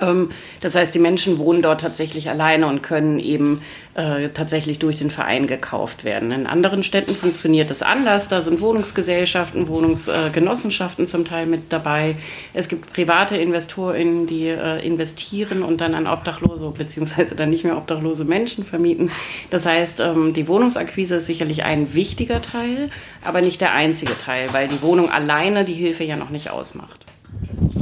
Ähm, 0.00 0.28
Das 0.60 0.74
heißt, 0.74 0.94
die 0.94 0.98
Menschen 0.98 1.38
wohnen 1.38 1.62
dort 1.62 1.80
tatsächlich 1.80 2.28
alleine 2.30 2.66
und 2.66 2.82
können 2.82 3.18
eben 3.18 3.60
äh, 3.94 4.28
tatsächlich 4.30 4.78
durch 4.78 4.96
den 4.96 5.10
Verein 5.10 5.46
gekauft 5.46 6.04
werden. 6.04 6.32
In 6.32 6.46
anderen 6.46 6.82
Städten 6.82 7.14
funktioniert 7.14 7.70
das 7.70 7.82
anders. 7.82 8.28
Da 8.28 8.42
sind 8.42 8.60
Wohnungsgesellschaften, 8.60 9.68
Wohnungsgenossenschaften 9.68 11.06
zum 11.06 11.24
Teil 11.24 11.46
mit 11.46 11.72
dabei. 11.72 12.16
Es 12.52 12.68
gibt 12.68 12.92
private 12.92 13.36
InvestorInnen, 13.36 14.26
die 14.26 14.48
äh, 14.48 14.84
investieren 14.86 15.62
und 15.62 15.80
dann 15.80 15.94
an 15.94 16.06
Obdachlose 16.06 16.72
beziehungsweise 16.76 17.34
dann 17.34 17.50
nicht 17.50 17.64
mehr 17.64 17.76
obdachlose 17.76 18.24
Menschen 18.24 18.64
vermieten. 18.64 19.10
Das 19.50 19.66
heißt, 19.66 20.00
ähm, 20.00 20.34
die 20.34 20.48
Wohnungsakquise 20.48 21.16
ist 21.16 21.26
sicherlich 21.26 21.64
ein 21.64 21.94
wichtiger 21.94 22.42
Teil, 22.42 22.90
aber 23.24 23.40
nicht 23.40 23.60
der 23.60 23.72
einzige 23.72 24.16
Teil, 24.18 24.48
weil 24.52 24.68
die 24.68 24.82
Wohnung 24.82 25.10
alleine 25.10 25.64
die 25.64 25.72
Hilfe 25.72 26.04
ja 26.04 26.16
noch 26.16 26.30
nicht 26.30 26.50
ausmacht. 26.50 27.06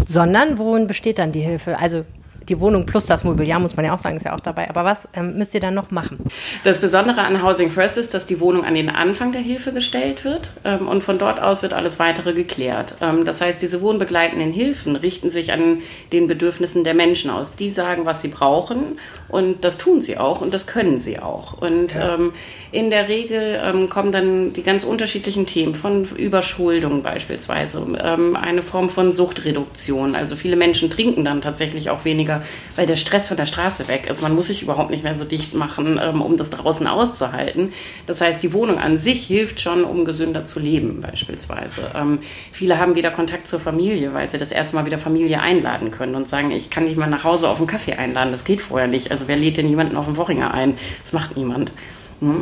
Sondern 0.07 0.59
worin 0.59 0.87
besteht 0.87 1.19
dann 1.19 1.33
die 1.33 1.41
Hilfe? 1.41 1.79
Also 1.79 2.05
die 2.49 2.61
Wohnung 2.61 2.87
plus 2.87 3.07
das 3.07 3.25
Mobiliar, 3.25 3.59
muss 3.59 3.77
man 3.77 3.85
ja 3.85 3.95
auch 3.95 3.99
sagen, 3.99 4.17
ist 4.17 4.25
ja 4.25 4.35
auch 4.35 4.41
dabei. 4.41 4.69
Aber 4.69 4.85
was 4.85 5.09
ähm, 5.15 5.39
müsst 5.39 5.55
ihr 5.55 5.61
dann 5.61 5.75
noch 5.75 5.91
machen? 5.91 6.19
Das 6.63 6.81
Besondere 6.81 7.23
an 7.23 7.43
Housing 7.43 7.71
First 7.71 7.97
ist, 7.99 8.15
dass 8.15 8.27
die 8.27 8.41
Wohnung 8.41 8.65
an 8.65 8.75
den 8.75 8.91
Anfang 8.91 9.33
der 9.33 9.41
Hilfe 9.41 9.73
gestellt 9.73 10.25
wird 10.25 10.51
ähm, 10.65 10.89
und 10.89 11.03
von 11.03 11.19
dort 11.19 11.41
aus 11.41 11.63
wird 11.63 11.73
alles 11.73 11.99
weitere 11.99 12.33
geklärt. 12.33 12.97
Ähm, 13.01 13.25
das 13.25 13.41
heißt, 13.41 13.61
diese 13.63 13.81
wohnbegleitenden 13.81 14.53
Hilfen 14.53 14.97
richten 14.97 15.31
sich 15.31 15.53
an 15.53 15.79
den 16.13 16.27
Bedürfnissen 16.27 16.85
der 16.85 16.95
Menschen 16.95 17.31
aus. 17.31 17.55
Die 17.57 17.71
sagen, 17.71 18.05
was 18.05 18.23
sie 18.23 18.29
brauchen 18.29 18.99
und 19.29 19.65
das 19.65 19.79
tun 19.79 20.01
sie 20.01 20.19
auch 20.19 20.41
und 20.41 20.55
das 20.55 20.67
können 20.67 20.99
sie 20.99 21.19
auch. 21.19 21.61
Und 21.61 21.97
ähm, 21.97 22.33
in 22.75 22.91
der 22.91 23.09
Regel 23.09 23.61
ähm, 23.63 23.89
kommen 23.89 24.11
dann 24.11 24.53
die 24.53 24.63
ganz 24.63 24.83
unterschiedlichen 24.85 25.47
Themen 25.47 25.75
von 25.75 26.05
Überschuldung 26.17 27.03
beispielsweise, 27.03 27.87
ähm, 28.03 28.35
eine 28.35 28.63
Form 28.63 28.89
von 28.89 29.13
Suchtreduktion. 29.13 30.17
Also 30.17 30.35
viele 30.35 30.57
Menschen 30.57 30.91
trinken 30.91 31.25
dann 31.25 31.41
tatsächlich 31.41 31.91
auch 31.91 32.05
weniger, 32.05 32.34
weil 32.77 32.87
der 32.87 32.97
Stress 32.97 33.29
von 33.29 33.37
der 33.37 33.47
Straße 33.47 33.89
weg 33.89 34.07
ist. 34.11 34.23
Man 34.23 34.35
muss 34.35 34.49
sich 34.49 34.63
überhaupt 34.63 34.91
nicht 34.91 35.05
mehr 35.05 35.15
so 35.15 35.25
dicht 35.25 35.55
machen, 35.55 36.01
ähm, 36.03 36.23
um 36.23 36.37
das 36.37 36.51
draußen 36.51 36.87
auszuhalten. 36.87 37.73
Das 38.07 38.21
heißt, 38.21 38.43
die 38.43 38.53
Wohnung 38.53 38.79
an 38.79 38.99
sich 38.99 39.27
hilft 39.27 39.61
schon, 39.61 39.85
um 39.85 40.05
gesünder 40.05 40.45
zu 40.45 40.61
leben 40.61 41.01
beispielsweise. 41.01 41.91
Ähm, 41.95 42.19
viele 42.53 42.79
haben 42.79 42.95
wieder 42.95 43.11
Kontakt 43.11 43.49
zur 43.49 43.61
Familie, 43.61 44.15
weil 44.15 44.31
sie 44.31 44.39
das 44.39 44.51
erste 44.51 44.77
Mal 44.77 44.87
wieder 44.87 44.99
Familie 44.99 45.41
einladen 45.41 45.91
können 45.91 46.15
und 46.15 46.29
sagen, 46.29 46.51
ich 46.51 46.71
kann 46.71 46.87
dich 46.87 46.97
mal 46.97 47.09
nach 47.09 47.25
Hause 47.25 47.49
auf 47.49 47.59
einen 47.59 47.67
Kaffee 47.67 47.95
einladen. 47.95 48.33
Das 48.33 48.45
geht 48.45 48.61
vorher 48.61 48.89
nicht. 48.89 49.11
Also 49.11 49.29
wer 49.29 49.37
lädt 49.37 49.57
denn 49.57 49.69
jemanden 49.69 49.97
auf 49.97 50.07
den 50.07 50.17
Worringer 50.17 50.53
ein? 50.53 50.77
Das 51.03 51.13
macht 51.13 51.37
niemand. 51.37 51.73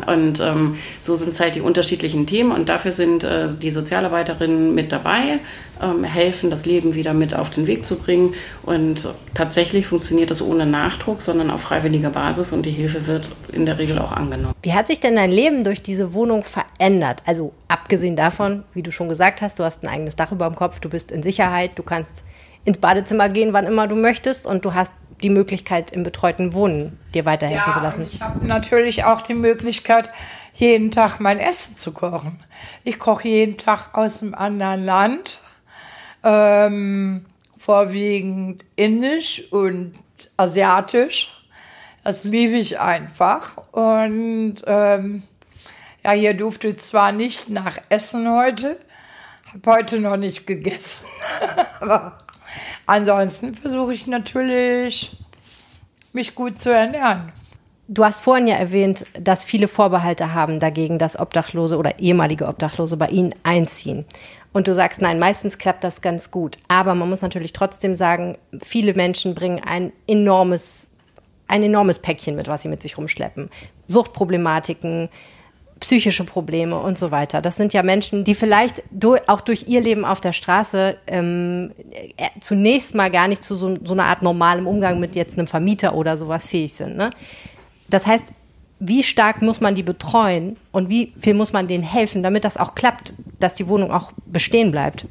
Und 0.07 0.41
ähm, 0.41 0.77
so 1.01 1.17
sind 1.17 1.31
es 1.33 1.41
halt 1.41 1.55
die 1.55 1.61
unterschiedlichen 1.61 2.27
Themen 2.27 2.53
und 2.53 2.69
dafür 2.69 2.93
sind 2.93 3.25
äh, 3.25 3.49
die 3.51 3.71
Sozialarbeiterinnen 3.71 4.75
mit 4.75 4.93
dabei, 4.93 5.41
ähm, 5.83 6.05
helfen, 6.05 6.51
das 6.51 6.67
Leben 6.67 6.95
wieder 6.95 7.15
mit 7.15 7.35
auf 7.35 7.51
den 7.51 7.67
Weg 7.67 7.85
zu 7.85 7.97
bringen. 7.97 8.35
Und 8.63 9.09
tatsächlich 9.35 9.87
funktioniert 9.87 10.31
das 10.31 10.43
ohne 10.43 10.67
Nachdruck, 10.67 11.23
sondern 11.23 11.51
auf 11.51 11.63
freiwilliger 11.63 12.11
Basis 12.11 12.53
und 12.53 12.65
die 12.67 12.71
Hilfe 12.71 13.07
wird 13.07 13.31
in 13.53 13.67
der 13.67 13.79
Regel 13.79 13.99
auch 13.99 14.13
angenommen. 14.13 14.55
Wie 14.63 14.73
hat 14.73 14.87
sich 14.87 15.01
denn 15.01 15.17
dein 15.17 15.31
Leben 15.31 15.65
durch 15.65 15.81
diese 15.81 16.15
Wohnung 16.15 16.45
verändert? 16.45 17.23
Also 17.27 17.53
abgesehen 17.69 18.17
davon, 18.17 18.65
wie 18.75 18.83
du 18.83 18.93
schon 18.93 19.09
gesagt 19.09 19.43
hast, 19.43 19.59
du 19.59 19.65
hast 19.65 19.83
ein 19.83 19.89
eigenes 19.89 20.17
Dach 20.17 20.33
über 20.33 20.47
dem 20.47 20.57
Kopf, 20.57 20.81
du 20.81 20.89
bist 20.89 21.11
in 21.11 21.23
Sicherheit, 21.23 21.73
du 21.77 21.83
kannst 21.83 22.25
ins 22.65 22.79
Badezimmer 22.79 23.29
gehen, 23.29 23.53
wann 23.53 23.67
immer 23.67 23.89
du 23.89 23.97
möchtest 23.97 24.47
und 24.47 24.65
du 24.65 24.75
hast 24.75 24.93
die 25.23 25.31
Möglichkeit, 25.31 25.91
im 25.93 26.03
betreuten 26.03 26.53
Wohnen 26.53 26.99
dir 27.15 27.25
weiterhelfen 27.25 27.73
zu 27.73 27.81
lassen. 27.81 28.03
ich 28.03 28.21
habe 28.21 28.47
natürlich 28.47 29.05
auch 29.05 29.23
die 29.23 29.35
Möglichkeit, 29.35 30.11
jeden 30.55 30.91
Tag 30.91 31.19
mein 31.21 31.39
Essen 31.39 31.77
zu 31.77 31.93
kochen. 31.93 32.41
Ich 32.85 32.99
koche 32.99 33.29
jeden 33.29 33.57
Tag 33.57 33.95
aus 33.95 34.23
einem 34.23 34.35
anderen 34.35 34.85
Land, 34.85 35.39
ähm, 36.23 37.25
vorwiegend 37.59 38.65
indisch 38.77 39.45
und 39.51 39.95
asiatisch. 40.37 41.29
Das 42.05 42.25
liebe 42.25 42.57
ich 42.57 42.81
einfach. 42.81 43.57
Und 43.73 44.57
ähm, 44.67 45.23
ja, 46.05 46.11
hier 46.13 46.35
durfte 46.35 46.77
zwar 46.77 47.13
nicht 47.13 47.49
nach 47.49 47.79
Essen 47.89 48.29
heute, 48.29 48.79
habe 49.53 49.71
heute 49.71 50.01
noch 50.01 50.17
nicht 50.17 50.47
gegessen, 50.47 51.07
aber 51.81 52.19
ansonsten 52.93 53.55
versuche 53.55 53.95
ich 53.95 54.07
natürlich, 54.07 55.17
mich 56.13 56.35
gut 56.35 56.61
zu 56.61 56.71
ernähren. 56.73 57.33
Du 57.89 58.05
hast 58.05 58.21
vorhin 58.21 58.47
ja 58.47 58.57
erwähnt, 58.57 59.07
dass 59.19 59.45
viele 59.45 59.67
Vorbehalte 59.67 60.35
haben 60.35 60.61
dagegen, 60.61 60.99
dass 60.99 61.19
Obdachlose 61.19 61.77
oder 61.77 61.99
ehemalige 61.99 62.47
Obdachlose 62.47 62.97
bei 62.97 63.09
ihnen 63.09 63.35
einziehen. 63.43 64.05
Und 64.53 64.69
du 64.69 64.75
sagst, 64.75 65.01
nein, 65.01 65.19
meistens 65.19 65.59
klappt 65.59 65.85
das 65.85 66.01
ganz 66.01 66.31
gut. 66.31 66.59
Aber 66.69 66.95
man 66.95 67.09
muss 67.09 67.23
natürlich 67.23 67.53
trotzdem 67.53 67.95
sagen, 67.95 68.37
viele 68.63 68.95
Menschen 68.95 69.35
bringen 69.35 69.63
ein 69.65 69.93
enormes, 70.07 70.89
ein 71.49 71.63
enormes 71.63 71.99
Päckchen 71.99 72.37
mit, 72.37 72.47
was 72.47 72.63
sie 72.63 72.69
mit 72.69 72.83
sich 72.83 72.99
rumschleppen. 72.99 73.51
Suchtproblematiken, 73.87 75.09
psychische 75.83 76.23
Probleme 76.23 76.79
und 76.79 76.97
so 76.97 77.11
weiter. 77.11 77.43
Das 77.43 77.57
sind 77.57 77.75
ja 77.75 77.83
Menschen, 77.83 78.23
die 78.23 78.37
vielleicht 78.37 78.85
durch, 78.93 79.29
auch 79.29 79.41
durch 79.41 79.67
ihr 79.67 79.81
Leben 79.81 80.05
auf 80.05 80.21
der 80.21 80.33
Straße 80.33 80.97
ähm, 81.09 81.73
äh, 82.17 82.29
zunächst 82.41 82.95
mal 82.95 83.11
gar 83.11 83.27
nicht 83.27 83.43
zu 83.43 83.57
so, 83.57 83.77
so 83.83 83.93
einer 83.93 84.05
Art 84.05 84.23
normalem 84.23 84.69
Umgang 84.69 85.01
mit 85.01 85.17
jetzt 85.17 85.37
einem 85.37 85.49
Vermieter 85.49 85.97
oder 85.97 86.17
sowas 86.17 86.47
fähig 86.47 86.73
sind. 86.73 86.97
Ne? 86.97 87.11
Das 87.91 88.07
heißt, 88.07 88.25
wie 88.79 89.03
stark 89.03 89.43
muss 89.43 89.61
man 89.61 89.75
die 89.75 89.83
betreuen 89.83 90.57
und 90.71 90.89
wie 90.89 91.13
viel 91.19 91.35
muss 91.35 91.53
man 91.53 91.67
denen 91.67 91.83
helfen, 91.83 92.23
damit 92.23 92.45
das 92.45 92.57
auch 92.57 92.77
klappt, 92.77 93.13
dass 93.41 93.57
die 93.57 93.67
Wohnung 93.67 93.91
auch 93.91 94.13
bestehen 94.27 94.71
bleibt? 94.71 95.05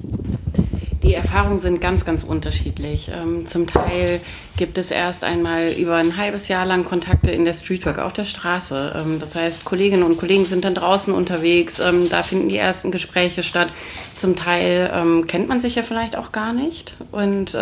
Die 1.04 1.16
Erfahrungen 1.16 1.58
sind 1.58 1.82
ganz, 1.82 2.06
ganz 2.06 2.24
unterschiedlich. 2.24 3.10
Ähm, 3.14 3.48
zum 3.48 3.66
Teil 3.66 4.22
gibt 4.56 4.78
es 4.78 4.92
erst 4.92 5.24
einmal 5.24 5.68
über 5.72 5.96
ein 5.96 6.16
halbes 6.16 6.48
Jahr 6.48 6.66
lang 6.66 6.86
Kontakte 6.86 7.32
in 7.32 7.44
der 7.44 7.54
Streetwork 7.54 7.98
auf 7.98 8.14
der 8.14 8.26
Straße. 8.26 8.96
Ähm, 9.00 9.20
das 9.20 9.36
heißt, 9.36 9.66
Kolleginnen 9.66 10.04
und 10.04 10.20
Kollegen 10.20 10.46
sind 10.46 10.64
dann 10.64 10.76
draußen 10.76 11.14
unterwegs, 11.14 11.80
ähm, 11.80 12.08
da 12.10 12.22
finden 12.22 12.50
die 12.50 12.58
ersten 12.58 12.92
Gespräche 12.92 13.42
statt. 13.42 13.70
Zum 14.16 14.36
Teil 14.36 15.26
kennt 15.28 15.48
man 15.48 15.60
sich 15.60 15.76
ja 15.76 15.84
vielleicht 15.84 16.16
auch 16.16 16.32
gar 16.32 16.54
nicht. 16.54 16.96
Und 17.12 17.58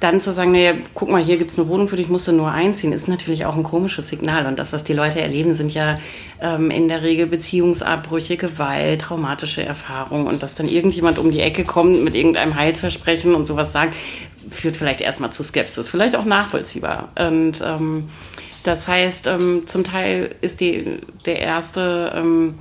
dann 0.00 0.20
zu 0.20 0.32
sagen, 0.32 0.52
naja, 0.52 0.72
guck 0.94 1.08
mal, 1.08 1.22
hier 1.22 1.38
gibt 1.38 1.50
es 1.50 1.58
eine 1.58 1.68
Wohnung 1.68 1.88
für 1.88 1.96
dich, 1.96 2.08
musst 2.08 2.28
du 2.28 2.32
nur 2.32 2.50
einziehen, 2.50 2.92
ist 2.92 3.08
natürlich 3.08 3.46
auch 3.46 3.56
ein 3.56 3.62
komisches 3.62 4.08
Signal. 4.08 4.46
Und 4.46 4.58
das, 4.58 4.72
was 4.72 4.84
die 4.84 4.92
Leute 4.92 5.20
erleben, 5.20 5.54
sind 5.54 5.72
ja 5.72 5.98
ähm, 6.40 6.70
in 6.70 6.88
der 6.88 7.02
Regel 7.02 7.26
Beziehungsabbrüche, 7.26 8.36
Gewalt, 8.36 9.02
traumatische 9.02 9.64
Erfahrungen. 9.64 10.26
Und 10.26 10.42
dass 10.42 10.54
dann 10.54 10.66
irgendjemand 10.66 11.18
um 11.18 11.30
die 11.30 11.40
Ecke 11.40 11.64
kommt 11.64 12.04
mit 12.04 12.14
irgendeinem 12.14 12.54
Heilsversprechen 12.54 13.34
und 13.34 13.46
sowas 13.46 13.72
sagt, 13.72 13.94
führt 14.50 14.76
vielleicht 14.76 15.00
erstmal 15.00 15.32
zu 15.32 15.42
Skepsis, 15.42 15.88
vielleicht 15.88 16.16
auch 16.16 16.24
nachvollziehbar. 16.24 17.08
Und 17.18 17.62
ähm, 17.64 18.08
das 18.64 18.88
heißt, 18.88 19.28
ähm, 19.28 19.62
zum 19.66 19.84
Teil 19.84 20.34
ist 20.40 20.60
die, 20.60 20.98
der 21.24 21.40
erste 21.40 22.12
ähm, 22.14 22.54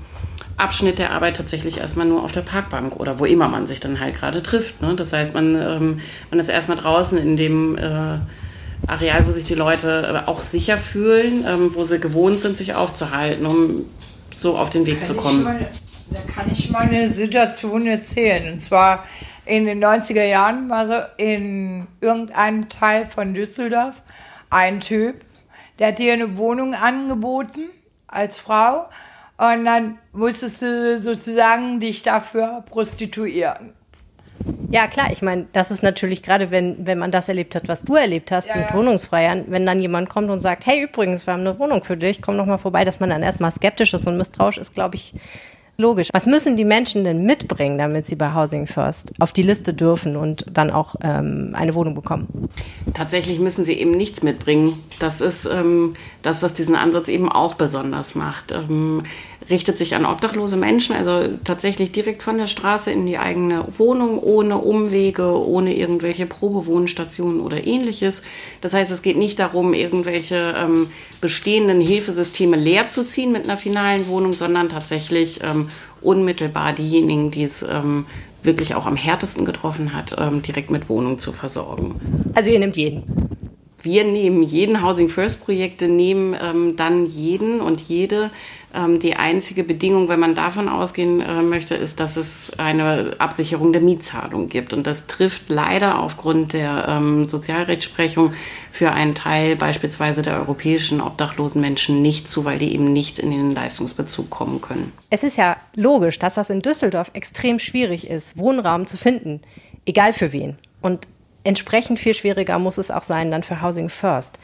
Abschnitt 0.58 1.00
der 1.00 1.12
Arbeit 1.12 1.36
tatsächlich 1.38 1.80
erstmal 1.80 2.06
nur 2.06 2.24
auf 2.24 2.32
der 2.32 2.41
Parkbank 2.41 2.96
oder 2.98 3.20
wo 3.20 3.26
immer 3.26 3.50
man 3.50 3.68
sich 3.68 3.80
dann 3.80 4.00
halt 4.00 4.15
gerade 4.15 4.41
trifft. 4.41 4.82
Ne? 4.82 4.96
Das 4.96 5.12
heißt, 5.12 5.34
man, 5.34 5.56
ähm, 5.56 6.00
man 6.30 6.39
ist 6.39 6.48
erstmal 6.48 6.78
draußen 6.78 7.18
in 7.18 7.36
dem 7.36 7.78
äh, 7.78 8.20
Areal, 8.88 9.28
wo 9.28 9.32
sich 9.32 9.46
die 9.46 9.56
Leute 9.56 10.24
äh, 10.26 10.30
auch 10.30 10.41
sicher 10.41 10.78
fühlen, 10.78 11.46
ähm, 11.48 11.72
wo 11.74 11.84
sie 11.84 12.00
gewohnt 12.00 12.39
sind, 12.39 12.56
sich 12.58 12.74
aufzuhalten, 12.76 13.46
um 13.46 13.86
so 14.36 14.58
auf 14.58 14.70
den 14.70 14.86
Weg 14.86 15.00
kann 15.00 15.04
zu 15.04 15.13
kommen. 15.15 15.44
Mal, 15.44 15.68
da 16.10 16.20
kann 16.34 16.52
ich 16.52 16.70
mal 16.70 16.84
eine 16.84 17.10
Situation 17.10 17.86
erzählen. 17.88 18.54
Und 18.54 18.60
zwar 18.60 19.06
in 19.46 19.65
den 19.65 19.84
90er 19.84 20.24
Jahren 20.24 20.70
war 20.70 20.88
so 20.88 20.94
in 21.18 21.88
irgendeinem 22.00 22.70
Teil 22.70 23.06
von 23.06 23.34
Düsseldorf 23.34 24.04
ein 24.50 24.80
Typ, 24.80 25.15
der 25.80 25.88
hat 25.88 26.00
dir 26.00 26.13
eine 26.13 26.38
Wohnung 26.38 26.74
angeboten 26.74 27.70
als 28.08 28.38
Frau 28.38 28.88
und 29.38 29.65
dann 29.65 29.98
musstest 30.13 30.62
du 30.62 30.98
sozusagen 30.98 31.80
dich 31.80 32.04
dafür 32.04 32.63
prostituieren. 32.69 33.74
Ja, 34.69 34.88
klar, 34.88 35.08
ich 35.12 35.21
meine, 35.21 35.48
das 35.54 35.71
ist 35.71 35.82
natürlich 35.82 36.21
gerade, 36.21 36.52
wenn, 36.52 36.86
wenn 36.86 36.98
man 36.98 37.10
das 37.10 37.30
erlebt 37.30 37.56
hat, 37.56 37.67
was 37.67 37.84
du 37.84 37.95
erlebt 37.95 38.32
hast 38.32 38.50
ja, 38.50 38.58
mit 38.58 38.69
ja. 38.69 38.76
Wohnungsfreiern, 38.76 39.45
wenn 39.48 39.65
dann 39.65 39.80
jemand 39.80 40.10
kommt 40.10 40.30
und 40.30 40.39
sagt, 40.39 40.65
hey, 40.65 40.84
übrigens, 40.84 41.26
wir 41.26 41.34
haben 41.34 41.41
eine 41.41 41.58
Wohnung 41.58 41.84
für 41.84 41.98
dich, 41.98 42.21
komm 42.21 42.38
doch 42.38 42.45
mal 42.45 42.58
vorbei, 42.58 42.86
dass 42.86 43.00
man 43.00 43.10
dann 43.10 43.24
erstmal 43.24 43.52
skeptisch 43.52 43.93
ist 43.93 44.08
und 44.08 44.17
misstrauisch 44.17 44.58
ist, 44.58 44.74
glaube 44.74 44.95
ich, 44.95 45.13
logisch. 45.77 46.09
Was 46.13 46.25
müssen 46.25 46.57
die 46.57 46.65
Menschen 46.65 47.03
denn 47.03 47.23
mitbringen, 47.23 47.77
damit 47.77 48.05
sie 48.05 48.15
bei 48.15 48.33
Housing 48.33 48.67
First 48.67 49.13
auf 49.19 49.33
die 49.33 49.41
Liste 49.41 49.73
dürfen 49.73 50.15
und 50.15 50.45
dann 50.51 50.71
auch 50.71 50.95
ähm, 51.01 51.51
eine 51.53 51.75
Wohnung 51.75 51.95
bekommen? 51.95 52.49
Tatsächlich 52.93 53.39
müssen 53.39 53.63
sie 53.63 53.73
eben 53.73 53.91
nichts 53.91 54.23
mitbringen. 54.23 54.73
Das 54.99 55.21
ist 55.21 55.45
ähm, 55.45 55.93
das, 56.21 56.41
was 56.41 56.53
diesen 56.53 56.75
Ansatz 56.75 57.07
eben 57.07 57.29
auch 57.29 57.55
besonders 57.55 58.15
macht. 58.15 58.51
Ähm, 58.51 59.03
richtet 59.49 59.77
sich 59.77 59.95
an 59.95 60.05
obdachlose 60.05 60.57
Menschen, 60.57 60.95
also 60.95 61.29
tatsächlich 61.43 61.91
direkt 61.91 62.23
von 62.23 62.38
der 62.38 62.47
Straße 62.47 62.91
in 62.91 63.05
die 63.05 63.17
eigene 63.17 63.65
Wohnung, 63.77 64.19
ohne 64.19 64.57
Umwege, 64.57 65.27
ohne 65.27 65.75
irgendwelche 65.75 66.25
Probewohnstationen 66.25 67.41
oder 67.41 67.65
ähnliches. 67.65 68.23
Das 68.61 68.73
heißt, 68.73 68.91
es 68.91 69.01
geht 69.01 69.17
nicht 69.17 69.39
darum, 69.39 69.73
irgendwelche 69.73 70.55
ähm, 70.57 70.89
bestehenden 71.21 71.79
Hilfesysteme 71.79 72.57
leer 72.57 72.89
zu 72.89 73.05
ziehen 73.05 73.31
mit 73.31 73.45
einer 73.45 73.57
finalen 73.57 74.07
Wohnung, 74.07 74.33
sondern 74.33 74.69
tatsächlich 74.69 75.41
ähm, 75.43 75.64
unmittelbar 76.06 76.74
diejenigen, 76.74 77.32
die 77.32 77.44
es 77.44 77.63
ähm, 77.63 78.06
wirklich 78.44 78.76
auch 78.76 78.86
am 78.86 78.96
härtesten 78.96 79.46
getroffen 79.46 79.94
hat, 79.94 80.15
ähm, 80.18 80.41
direkt 80.41 80.72
mit 80.72 80.89
Wohnung 80.89 81.18
zu 81.18 81.32
versorgen. 81.32 82.00
Also 82.36 82.52
ihr 82.52 82.60
nehmt 82.60 82.78
jeden? 82.78 83.04
Wir 83.82 84.04
nehmen 84.04 84.41
jeden 84.41 84.82
Housing 84.82 85.10
First 85.10 85.46
Projekte, 85.46 85.88
nehmen 85.88 86.36
ähm, 86.41 86.76
dann 86.76 87.06
jeden 87.06 87.62
und 87.62 87.82
jede, 87.82 88.32
die 88.99 89.15
einzige 89.15 89.63
Bedingung, 89.63 90.09
wenn 90.09 90.19
man 90.19 90.35
davon 90.35 90.67
ausgehen 90.67 91.21
äh, 91.21 91.41
möchte, 91.41 91.75
ist, 91.75 91.99
dass 91.99 92.17
es 92.17 92.51
eine 92.57 93.11
Absicherung 93.19 93.71
der 93.71 93.81
Mietzahlung 93.81 94.49
gibt. 94.49 94.73
Und 94.73 94.85
das 94.85 95.07
trifft 95.07 95.49
leider 95.49 95.99
aufgrund 95.99 96.53
der 96.53 96.85
ähm, 96.88 97.27
Sozialrechtsprechung 97.27 98.33
für 98.71 98.91
einen 98.91 99.15
Teil 99.15 99.55
beispielsweise 99.55 100.21
der 100.21 100.35
europäischen 100.38 101.01
obdachlosen 101.01 101.61
Menschen 101.61 102.01
nicht 102.01 102.29
zu, 102.29 102.45
weil 102.45 102.59
die 102.59 102.73
eben 102.73 102.91
nicht 102.91 103.19
in 103.19 103.31
den 103.31 103.55
Leistungsbezug 103.55 104.29
kommen 104.29 104.61
können. 104.61 104.91
Es 105.09 105.23
ist 105.23 105.38
ja 105.38 105.57
logisch, 105.75 106.19
dass 106.19 106.35
das 106.35 106.49
in 106.49 106.61
Düsseldorf 106.61 107.11
extrem 107.13 107.59
schwierig 107.59 108.09
ist, 108.09 108.38
Wohnraum 108.38 108.88
zu 108.88 108.97
finden, 108.97 109.41
egal 109.85 110.11
für 110.11 110.33
wen. 110.33 110.57
Und 110.81 111.07
entsprechend 111.43 111.99
viel 111.99 112.13
schwieriger 112.13 112.59
muss 112.59 112.77
es 112.77 112.91
auch 112.91 113.03
sein 113.03 113.31
dann 113.31 113.43
für 113.43 113.61
Housing 113.61 113.89
First. 113.89 114.39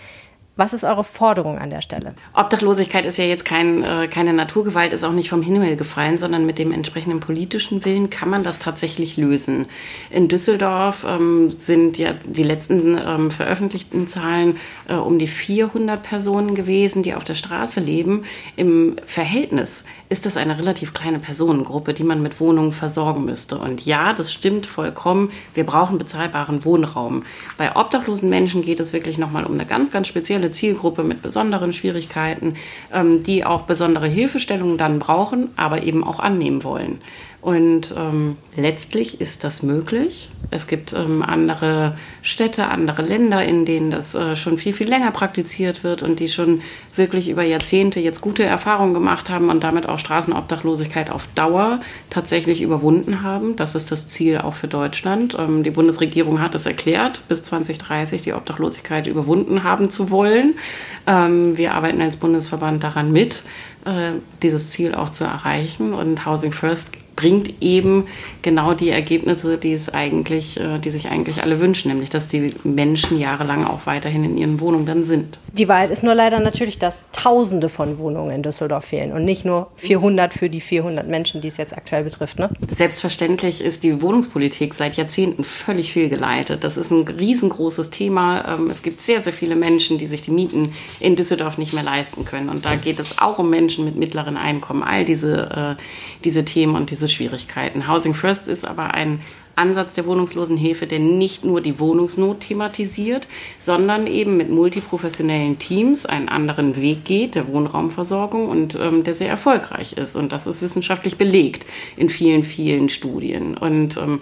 Was 0.58 0.74
ist 0.74 0.84
eure 0.84 1.06
Forderung 1.06 1.58
an 1.60 1.70
der 1.70 1.80
Stelle? 1.80 2.14
Obdachlosigkeit 2.34 3.06
ist 3.06 3.18
ja 3.18 3.24
jetzt 3.24 3.46
kein, 3.46 3.84
äh, 3.84 4.10
keine 4.10 4.34
Naturgewalt, 4.34 4.92
ist 4.92 5.06
auch 5.06 5.14
nicht 5.14 5.30
vom 5.30 5.42
Himmel 5.42 5.78
gefallen, 5.78 6.18
sondern 6.18 6.46
mit 6.46 6.60
dem 6.60 6.74
entsprechenden 6.74 7.22
politischen 7.22 7.86
Willen 7.86 8.10
kann 8.10 8.30
man 8.30 8.44
das 8.44 8.60
tatsächlich 8.60 9.16
lösen. 9.16 9.68
In 10.10 10.28
Düsseldorf 10.28 11.06
ähm, 11.08 11.52
sind 11.52 11.98
ja 11.98 12.16
die 12.26 12.44
letzten 12.44 13.00
ähm, 13.04 13.32
veröffentlichten 13.32 14.08
Zahlen 14.08 14.58
äh, 14.90 14.96
um 14.96 15.20
die 15.20 15.28
400 15.28 16.04
Personen 16.04 16.54
gewesen, 16.54 17.02
die 17.02 17.16
auf 17.16 17.24
der 17.24 17.36
Straße 17.36 17.80
leben. 17.80 18.26
Im 18.58 18.98
Verhältnis 19.06 19.86
ist 20.10 20.26
das 20.26 20.36
eine 20.36 20.60
relativ 20.60 20.94
kleine 20.94 21.20
Personengruppe, 21.20 21.94
die 21.94 22.04
man 22.04 22.22
mit 22.22 22.42
Wohnungen 22.42 22.74
versorgen 22.74 23.24
müsste. 23.24 23.58
Und 23.58 23.86
ja, 23.86 24.12
das 24.12 24.34
stimmt 24.34 24.66
vollkommen. 24.66 25.32
Wir 25.54 25.66
brauchen 25.66 25.98
bezahlbaren 25.98 26.66
Wohnraum. 26.66 27.24
Bei 27.58 27.74
obdachlosen 27.74 28.30
Menschen 28.30 28.62
geht 28.62 28.82
es 28.82 28.92
wirklich 28.92 29.18
nochmal 29.18 29.46
um 29.46 29.54
eine 29.54 29.66
ganz, 29.66 29.92
ganz 29.92 30.10
spezielle 30.10 30.51
Zielgruppe 30.52 31.04
mit 31.04 31.22
besonderen 31.22 31.74
Schwierigkeiten, 31.74 32.56
ähm, 32.94 33.24
die 33.24 33.46
auch 33.46 33.62
besondere 33.62 34.08
Hilfestellungen 34.08 34.78
dann 34.78 35.00
brauchen, 35.00 35.50
aber 35.56 35.84
eben 35.84 36.04
auch 36.04 36.20
annehmen 36.20 36.64
wollen. 36.64 37.02
Und 37.42 37.96
ähm, 37.98 38.38
letztlich 38.56 39.20
ist 39.20 39.44
das 39.44 39.64
möglich. 39.64 40.30
Es 40.52 40.68
gibt 40.68 40.94
ähm, 40.94 41.24
andere 41.24 41.98
Städte, 42.22 42.68
andere 42.68 43.02
Länder, 43.02 43.44
in 43.44 43.66
denen 43.66 43.90
das 43.90 44.14
äh, 44.14 44.36
schon 44.36 44.60
viel, 44.60 44.74
viel 44.74 44.88
länger 44.88 45.10
praktiziert 45.10 45.84
wird 45.84 46.04
und 46.04 46.20
die 46.20 46.28
schon 46.28 46.62
wirklich 46.96 47.30
über 47.30 47.42
Jahrzehnte 47.42 48.00
jetzt 48.00 48.22
gute 48.22 48.44
Erfahrungen 48.44 48.94
gemacht 48.94 49.32
haben 49.32 49.50
und 49.50 49.64
damit 49.64 49.90
auch 49.90 49.98
Straßenobdachlosigkeit 49.98 51.10
auf 51.10 51.28
Dauer 51.34 51.80
tatsächlich 52.12 52.62
überwunden 52.62 53.24
haben. 53.24 53.56
Das 53.56 53.74
ist 53.74 53.92
das 53.92 54.08
Ziel 54.08 54.38
auch 54.38 54.54
für 54.54 54.68
Deutschland. 54.68 55.36
Ähm, 55.40 55.64
die 55.64 55.72
Bundesregierung 55.72 56.42
hat 56.42 56.54
es 56.54 56.68
erklärt, 56.68 57.24
bis 57.28 57.42
2030 57.42 58.22
die 58.22 58.34
Obdachlosigkeit 58.34 59.08
überwunden 59.08 59.64
haben 59.64 59.90
zu 59.90 60.12
wollen. 60.12 60.60
Ähm, 61.08 61.58
wir 61.58 61.74
arbeiten 61.74 62.02
als 62.02 62.18
Bundesverband 62.18 62.84
daran 62.84 63.12
mit, 63.12 63.42
äh, 63.86 64.20
dieses 64.44 64.70
Ziel 64.70 64.94
auch 64.94 65.10
zu 65.10 65.24
erreichen. 65.24 65.94
Und 65.96 66.28
Housing 66.28 66.52
First 66.52 66.92
bringt 67.16 67.62
eben 67.62 68.08
genau 68.42 68.74
die 68.74 68.90
Ergebnisse, 68.90 69.58
die 69.58 69.74
es 69.74 69.94
eigentlich, 69.94 70.60
äh, 70.60 70.80
die 70.80 70.90
sich 70.90 71.10
eigentlich 71.10 71.44
alle 71.44 71.60
wünschen, 71.60 71.90
nämlich 71.90 72.10
dass 72.10 72.28
die 72.28 72.54
Menschen 72.64 73.20
jahrelang 73.20 73.66
auch 73.66 73.86
weiterhin 73.86 74.24
in 74.24 74.38
ihren 74.38 74.60
Wohnungen 74.60 74.86
dann 74.86 75.04
sind. 75.04 75.40
Die 75.54 75.68
Wahrheit 75.68 75.92
ist 75.92 76.04
nur 76.04 76.16
leider 76.16 76.40
natürlich, 76.40 76.80
dass 76.80 77.04
Tausende 77.12 77.68
von 77.68 77.98
Wohnungen 77.98 78.32
in 78.32 78.42
Düsseldorf 78.42 78.86
fehlen 78.86 79.12
und 79.12 79.26
nicht 79.26 79.44
nur 79.44 79.70
400 79.76 80.34
für 80.34 80.50
die 80.50 80.62
400 80.62 81.08
Menschen, 81.08 81.42
die 81.42 81.50
es 81.50 81.58
jetzt 81.58 81.76
aktuell 81.76 82.04
betrifft. 82.04 82.40
Ne? 82.40 82.50
Selbstverständlich 82.70 83.62
ist 83.62 83.84
die 83.84 84.02
Wohnungspolitik 84.02 84.74
seit 84.74 84.96
Jahrzehnten 84.96 85.44
völlig 85.44 85.92
fehlgeleitet. 85.92 86.64
Das 86.64 86.78
ist 86.78 86.92
ein 86.92 87.06
riesengroßes 87.06 87.90
Thema. 87.90 88.56
Ähm, 88.56 88.70
es 88.70 88.82
gibt 88.82 89.02
sehr, 89.02 89.22
sehr 89.22 89.34
viele 89.34 89.58
Menschen, 89.58 89.98
die 89.98 90.08
sich 90.08 90.22
die 90.22 90.32
Mieten 90.32 90.72
in 91.02 91.18
Düsseldorf 91.18 91.58
nicht 91.58 91.74
mehr 91.74 91.84
leisten 91.84 92.24
können. 92.24 92.48
Und 92.48 92.66
da 92.66 92.76
geht 92.76 93.00
es 93.00 93.20
auch 93.20 93.38
um 93.38 93.50
Menschen 93.50 93.84
mit 93.84 93.98
mittleren 93.98 94.38
Einkommen. 94.38 94.84
All 94.84 95.04
diese, 95.04 95.78
äh, 95.78 95.82
diese 96.24 96.46
Themen 96.46 96.76
und 96.76 96.92
diese 96.92 97.01
Schwierigkeiten. 97.08 97.88
Housing 97.88 98.14
First 98.14 98.48
ist 98.48 98.66
aber 98.66 98.94
ein 98.94 99.22
Ansatz 99.56 99.94
der 99.94 100.06
Wohnungslosenhilfe, 100.06 100.88
der 100.88 101.00
nicht 101.00 101.44
nur 101.44 101.62
die 101.62 101.80
Wohnungsnot 101.80 102.42
thematisiert, 102.42 103.28
sondern 103.60 104.08
eben 104.08 104.38
mit 104.38 104.50
multiprofessionellen 104.50 105.60
Teams 105.60 106.06
einen 106.06 106.30
anderen 106.30 106.76
Weg 106.78 107.06
geht, 107.06 107.36
der 107.36 107.48
Wohnraumversorgung 107.48 108.48
und 108.48 108.76
ähm, 108.76 109.04
der 109.04 109.16
sehr 109.16 109.30
erfolgreich 109.30 109.94
ist. 109.94 110.16
Und 110.16 110.32
das 110.32 110.48
ist 110.48 110.62
wissenschaftlich 110.62 111.18
belegt 111.18 111.66
in 111.98 112.10
vielen, 112.10 112.44
vielen 112.44 112.90
Studien. 112.90 113.58
Und 113.58 113.98
ähm, 113.98 114.22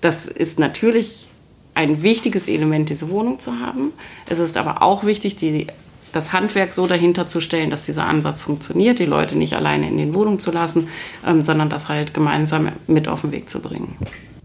das 0.00 0.26
ist 0.26 0.58
natürlich 0.58 1.26
ein 1.74 2.02
wichtiges 2.02 2.48
Element, 2.48 2.90
diese 2.90 3.10
Wohnung 3.10 3.38
zu 3.38 3.60
haben. 3.60 3.92
Es 4.26 4.38
ist 4.38 4.56
aber 4.56 4.82
auch 4.82 5.04
wichtig, 5.04 5.36
die 5.36 5.66
das 6.12 6.32
Handwerk 6.32 6.72
so 6.72 6.86
dahinter 6.86 7.28
zu 7.28 7.40
stellen, 7.40 7.70
dass 7.70 7.82
dieser 7.82 8.06
Ansatz 8.06 8.42
funktioniert, 8.42 8.98
die 8.98 9.06
Leute 9.06 9.36
nicht 9.36 9.54
alleine 9.54 9.88
in 9.88 9.98
den 9.98 10.14
Wohnungen 10.14 10.38
zu 10.38 10.50
lassen, 10.50 10.88
ähm, 11.26 11.42
sondern 11.44 11.70
das 11.70 11.88
halt 11.88 12.14
gemeinsam 12.14 12.70
mit 12.86 13.08
auf 13.08 13.22
den 13.22 13.32
Weg 13.32 13.48
zu 13.48 13.60
bringen. 13.60 13.96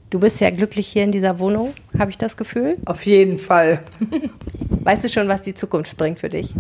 Du 0.10 0.20
bist 0.20 0.40
ja 0.40 0.50
glücklich 0.50 0.88
hier 0.88 1.04
in 1.04 1.12
dieser 1.12 1.40
Wohnung, 1.40 1.74
habe 1.98 2.12
ich 2.12 2.18
das 2.18 2.38
Gefühl? 2.38 2.76
Auf 2.86 3.06
jeden 3.06 3.38
Fall. 3.38 3.84
weißt 4.70 5.04
du 5.04 5.10
schon, 5.10 5.28
was 5.28 5.42
die 5.42 5.54
Zukunft 5.54 5.98
bringt 5.98 6.20
für 6.20 6.30
dich? 6.30 6.54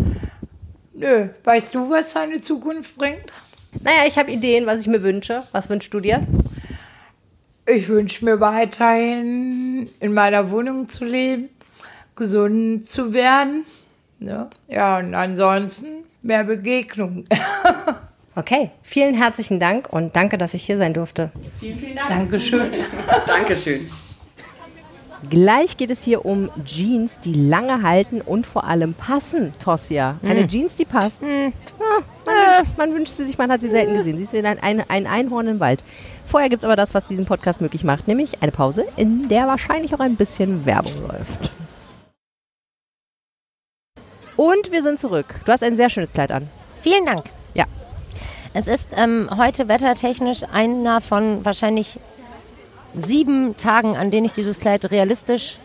Nö, 0.93 1.27
weißt 1.43 1.75
du, 1.75 1.89
was 1.89 2.13
deine 2.13 2.41
Zukunft 2.41 2.97
bringt? 2.97 3.33
Naja, 3.81 4.07
ich 4.07 4.17
habe 4.17 4.31
Ideen, 4.31 4.65
was 4.65 4.81
ich 4.81 4.87
mir 4.87 5.03
wünsche. 5.03 5.41
Was 5.51 5.69
wünschst 5.69 5.93
du 5.93 5.99
dir? 5.99 6.25
ich 7.67 7.89
wünsche 7.89 8.23
mir 8.23 8.39
weiterhin 8.39 9.89
in 9.99 10.13
meiner 10.13 10.51
Wohnung 10.51 10.87
zu 10.87 11.05
leben, 11.05 11.49
gesund 12.15 12.85
zu 12.85 13.13
werden. 13.13 13.65
Ne? 14.25 14.49
Ja, 14.67 14.97
und 14.97 15.13
ansonsten 15.13 16.03
mehr 16.21 16.43
Begegnungen. 16.43 17.25
Okay, 18.38 18.69
vielen 18.81 19.15
herzlichen 19.15 19.61
Dank 19.61 19.88
und 19.93 20.13
danke, 20.17 20.38
dass 20.38 20.53
ich 20.53 20.65
hier 20.65 20.77
sein 20.77 20.93
durfte. 20.93 21.31
Vielen, 21.61 21.77
vielen 21.77 21.95
Dank. 21.95 22.09
Dankeschön. 22.09 22.69
Dankeschön. 23.27 23.89
Gleich 25.29 25.77
geht 25.77 25.89
es 25.89 26.03
hier 26.03 26.25
um 26.25 26.49
Jeans, 26.65 27.13
die 27.23 27.33
lange 27.33 27.81
halten 27.81 28.19
und 28.19 28.45
vor 28.45 28.65
allem 28.65 28.93
passen, 28.93 29.53
Tosja. 29.63 30.17
Eine 30.21 30.45
Jeans, 30.49 30.75
die 30.75 30.83
passt. 30.83 31.23
Ah, 31.23 31.53
man, 32.25 32.89
man 32.89 32.93
wünscht 32.97 33.15
sie 33.15 33.23
sich, 33.23 33.38
man 33.38 33.49
hat 33.49 33.61
sie 33.61 33.69
selten 33.69 33.95
gesehen. 33.95 34.17
Sie 34.17 34.23
ist 34.23 34.33
wie 34.33 34.45
ein, 34.45 34.59
ein, 34.61 34.83
ein 34.89 35.07
Einhorn 35.07 35.47
im 35.47 35.61
Wald. 35.61 35.81
Vorher 36.25 36.49
gibt 36.49 36.63
es 36.63 36.65
aber 36.65 36.75
das, 36.75 36.93
was 36.93 37.07
diesen 37.07 37.25
Podcast 37.25 37.61
möglich 37.61 37.85
macht, 37.85 38.09
nämlich 38.09 38.43
eine 38.43 38.51
Pause, 38.51 38.83
in 38.97 39.29
der 39.29 39.47
wahrscheinlich 39.47 39.93
auch 39.95 40.01
ein 40.01 40.17
bisschen 40.17 40.65
Werbung 40.65 40.93
läuft. 41.07 41.51
Und 44.38 44.71
wir 44.71 44.84
sind 44.84 45.00
zurück. 45.00 45.28
Du 45.45 45.52
hast 45.52 45.63
ein 45.63 45.76
sehr 45.76 45.89
schönes 45.89 46.12
Kleid 46.12 46.32
an. 46.32 46.50
Vielen 46.82 47.06
Dank. 47.06 47.26
Ja. 47.54 47.65
Es 48.54 48.67
ist 48.67 48.88
ähm, 48.95 49.30
heute 49.36 49.67
wettertechnisch 49.67 50.43
einer 50.52 51.02
von 51.02 51.43
wahrscheinlich 51.45 52.00
sieben 52.93 53.58
Tagen, 53.58 53.95
an 53.98 54.12
denen 54.12 54.26
ich 54.26 54.34
dieses 54.34 54.60
Kleid 54.60 54.91
realistisch 54.91 55.58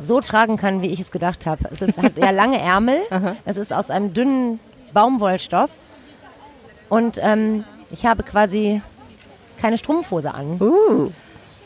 so 0.00 0.20
tragen 0.20 0.56
kann, 0.56 0.82
wie 0.82 0.88
ich 0.88 1.00
es 1.00 1.10
gedacht 1.10 1.46
habe. 1.46 1.68
Es 1.70 1.82
ist, 1.82 1.98
hat 1.98 2.16
ja 2.16 2.30
lange 2.30 2.58
Ärmel. 2.58 3.00
es 3.44 3.56
ist 3.56 3.72
aus 3.72 3.90
einem 3.90 4.14
dünnen 4.14 4.60
Baumwollstoff. 4.92 5.70
Und 6.88 7.18
ähm, 7.22 7.64
ich 7.90 8.04
habe 8.04 8.22
quasi 8.22 8.82
keine 9.60 9.78
Strumpfhose 9.78 10.34
an. 10.34 10.60
Uh. 10.60 11.10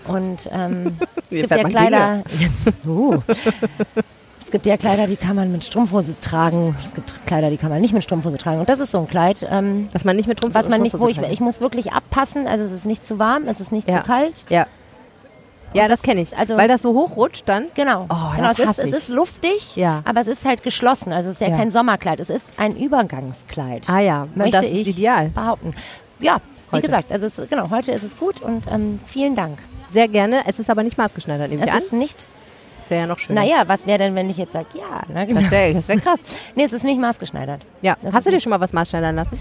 Und 0.06 0.48
ähm, 0.52 0.98
es 1.16 1.28
gibt 1.30 1.50
ja 1.50 1.64
Kleider. 1.64 2.22
uh. 2.86 3.22
Es 4.46 4.52
gibt 4.52 4.64
ja 4.64 4.76
Kleider, 4.76 5.08
die 5.08 5.16
kann 5.16 5.34
man 5.34 5.50
mit 5.50 5.64
Strumpfhose 5.64 6.14
tragen. 6.20 6.76
Es 6.82 6.94
gibt 6.94 7.12
Kleider, 7.26 7.50
die 7.50 7.56
kann 7.56 7.68
man 7.68 7.80
nicht 7.80 7.92
mit 7.92 8.04
Strumpfhose 8.04 8.38
tragen. 8.38 8.60
Und 8.60 8.68
das 8.68 8.78
ist 8.78 8.92
so 8.92 8.98
ein 9.00 9.08
Kleid, 9.08 9.44
ähm, 9.50 9.88
Dass 9.92 10.04
man 10.04 10.14
nicht 10.14 10.28
mit 10.28 10.38
Strumpf 10.38 10.54
was 10.54 10.68
man 10.68 10.80
nicht, 10.82 10.92
wo 10.98 11.08
ich, 11.08 11.14
Strumpfhose 11.16 11.34
ich 11.34 11.40
muss 11.40 11.60
wirklich 11.60 11.92
abpassen. 11.92 12.46
Also 12.46 12.62
es 12.64 12.70
ist 12.70 12.86
nicht 12.86 13.04
zu 13.04 13.18
warm, 13.18 13.48
es 13.48 13.58
ist 13.60 13.72
nicht 13.72 13.88
Ja. 13.88 14.02
zu 14.02 14.06
kalt. 14.06 14.44
Ja. 14.48 14.66
Ja, 15.74 15.88
das 15.88 16.00
kenne 16.02 16.20
ich. 16.22 16.36
also- 16.38 16.56
Weil 16.56 16.68
das 16.68 16.80
so 16.82 16.94
hochrutscht 16.94 17.42
dann. 17.48 17.66
Genau. 17.74 18.06
Oh, 18.08 18.36
genau 18.36 18.48
das 18.48 18.52
es, 18.52 18.58
ist, 18.60 18.66
hasse 18.68 18.80
es 18.82 18.86
ich. 18.90 18.94
ist 18.94 19.08
luftig, 19.08 19.74
Ja. 19.76 20.00
aber 20.04 20.20
es 20.20 20.28
ist 20.28 20.44
halt 20.44 20.62
geschlossen. 20.62 21.12
Also 21.12 21.30
es 21.30 21.34
ist 21.36 21.40
ja, 21.40 21.48
Ja. 21.48 21.56
kein 21.56 21.72
Sommerkleid. 21.72 22.20
Es 22.20 22.30
ist 22.30 22.46
ein 22.56 22.76
Übergangskleid. 22.76 23.90
Ah 23.90 23.98
ja, 23.98 24.26
möchte 24.36 24.60
das 24.60 24.70
ich 24.70 24.86
ideal. 24.86 25.30
behaupten. 25.30 25.74
Ja, 26.20 26.36
wie 26.70 26.76
Heute. 26.76 26.86
gesagt, 26.86 27.10
also 27.12 27.26
es, 27.26 27.36
genau, 27.50 27.68
heute 27.70 27.90
ist 27.90 28.04
es 28.04 28.16
gut 28.16 28.40
und 28.40 28.66
ähm, 28.72 29.00
vielen 29.06 29.34
Dank. 29.34 29.58
Sehr 29.90 30.06
gerne. 30.08 30.42
Es 30.46 30.60
ist 30.60 30.70
aber 30.70 30.84
nicht 30.84 30.96
maßgeschneidert, 30.96 31.50
nehme 31.50 31.62
ich 31.64 31.68
Es 31.68 31.74
an. 31.74 31.80
ist 31.82 31.92
nicht, 31.92 32.26
Das 32.86 32.90
wäre 32.92 33.00
ja 33.00 33.06
noch 33.08 33.18
schöner. 33.18 33.40
naja, 33.40 33.64
was 33.66 33.84
wäre 33.84 33.98
denn, 33.98 34.14
wenn 34.14 34.30
ich 34.30 34.36
jetzt 34.36 34.52
sage, 34.52 34.66
ja, 34.74 35.24
genau. 35.24 35.40
Das 35.40 35.50
wäre 35.50 35.88
wär 35.88 36.00
krass. 36.00 36.20
Nee, 36.54 36.62
es 36.62 36.72
ist 36.72 36.84
nicht 36.84 37.00
maßgeschneidert. 37.00 37.62
Ja. 37.82 37.96
Das 38.00 38.14
Hast 38.14 38.26
du 38.28 38.30
dir 38.30 38.40
schon 38.40 38.50
mal 38.50 38.60
was 38.60 38.72
maßschneidern 38.72 39.16
lassen? 39.16 39.40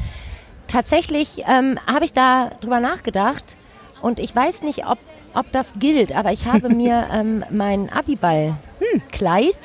Tatsächlich 0.66 1.44
ähm, 1.48 1.78
habe 1.86 2.06
ich 2.06 2.14
da 2.14 2.50
drüber 2.62 2.80
nachgedacht 2.80 3.56
und 4.02 4.18
ich 4.18 4.36
weiß 4.36 4.64
nicht, 4.64 4.88
ob, 4.88 4.98
ob 5.36 5.52
das 5.52 5.74
gilt, 5.78 6.12
aber 6.18 6.32
ich 6.32 6.48
habe 6.48 6.70
mir 6.74 7.06
ähm, 7.14 7.46
mein 7.52 7.94
Abiball-Kleid, 7.94 9.60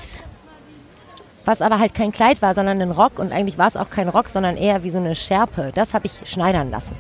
was 1.47 1.63
aber 1.63 1.79
halt 1.79 1.95
kein 1.95 2.13
Kleid 2.13 2.43
war, 2.43 2.55
sondern 2.55 2.83
ein 2.83 2.91
Rock 2.91 3.19
und 3.19 3.33
eigentlich 3.33 3.57
war 3.57 3.69
es 3.69 3.79
auch 3.79 3.89
kein 3.89 4.11
Rock, 4.11 4.29
sondern 4.29 4.59
eher 4.59 4.85
wie 4.85 4.91
so 4.91 4.99
eine 4.99 5.15
Schärpe, 5.15 5.73
das 5.75 5.95
habe 5.95 6.05
ich 6.05 6.31
schneidern 6.31 6.71
lassen. 6.71 6.97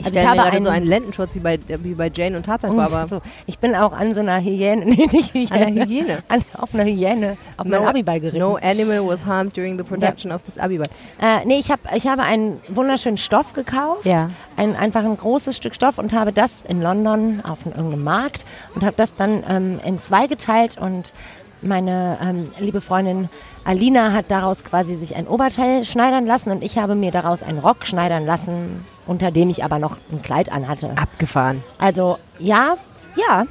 Ich 0.00 0.06
Also 0.06 0.18
ich 0.18 0.26
habe 0.26 0.36
gerade 0.38 0.62
so 0.62 0.68
einen- 0.68 0.86
Lendenschutz 0.86 1.34
wie 1.34 1.38
bei, 1.40 1.58
wie 1.68 1.94
bei 1.94 2.10
Jane 2.14 2.36
und 2.36 2.44
Tarzan 2.46 2.72
vor, 2.74 2.82
aber 2.84 3.06
so, 3.06 3.20
ich 3.46 3.58
bin 3.58 3.74
auch 3.74 3.92
an 3.92 4.12
so 4.14 4.20
einer 4.20 4.40
Hyäne, 4.40 4.84
nee, 4.86 5.06
nicht 5.12 5.32
Hyäne, 5.34 5.50
An 5.52 5.62
einer 5.62 5.86
Hyäne? 5.86 6.22
An, 6.28 6.42
auf 6.58 6.74
einer 6.74 6.84
Hyäne, 6.84 7.36
auf 7.56 7.66
mein 7.66 7.84
Abiball 7.86 8.18
geritten. 8.20 8.38
no 8.40 8.56
animal 8.56 9.06
was 9.06 9.24
harmed 9.26 9.56
during 9.56 9.76
the 9.78 9.84
production 9.84 10.32
of 10.32 10.42
this 10.42 10.58
Abiball. 10.58 10.86
Äh, 11.20 11.44
nee, 11.46 11.58
ich, 11.58 11.70
hab, 11.70 11.80
ich 11.94 12.06
habe 12.06 12.22
einen 12.22 12.60
wunderschönen 12.68 13.18
Stoff 13.18 13.52
gekauft. 13.52 14.04
Ja. 14.06 14.30
Ein, 14.56 14.74
einfach 14.76 15.04
ein 15.04 15.16
großes 15.16 15.56
Stück 15.56 15.74
Stoff 15.74 15.98
und 15.98 16.12
habe 16.12 16.32
das 16.32 16.64
in 16.66 16.80
London 16.82 17.40
auf 17.44 17.58
irgendeinem 17.66 18.02
Markt 18.04 18.46
und 18.74 18.82
habe 18.82 18.94
das 18.96 19.14
dann 19.14 19.44
ähm, 19.48 19.80
in 19.84 20.00
zwei 20.00 20.26
geteilt 20.26 20.78
und 20.78 21.12
meine 21.62 22.16
ähm, 22.22 22.50
liebe 22.58 22.80
Freundin 22.80 23.28
Alina 23.64 24.12
hat 24.12 24.30
daraus 24.30 24.64
quasi 24.64 24.96
sich 24.96 25.16
ein 25.16 25.26
Oberteil 25.28 25.84
schneidern 25.84 26.24
lassen 26.26 26.50
und 26.50 26.62
ich 26.64 26.78
habe 26.78 26.94
mir 26.94 27.10
daraus 27.10 27.42
einen 27.42 27.58
Rock 27.58 27.86
schneidern 27.86 28.24
lassen, 28.24 28.86
unter 29.10 29.32
dem 29.32 29.50
ich 29.50 29.64
aber 29.64 29.80
noch 29.80 29.98
ein 30.12 30.22
Kleid 30.22 30.52
anhatte. 30.52 30.92
Abgefahren. 30.94 31.64
Also 31.78 32.18
ja, 32.38 32.76
ja, 33.16 33.44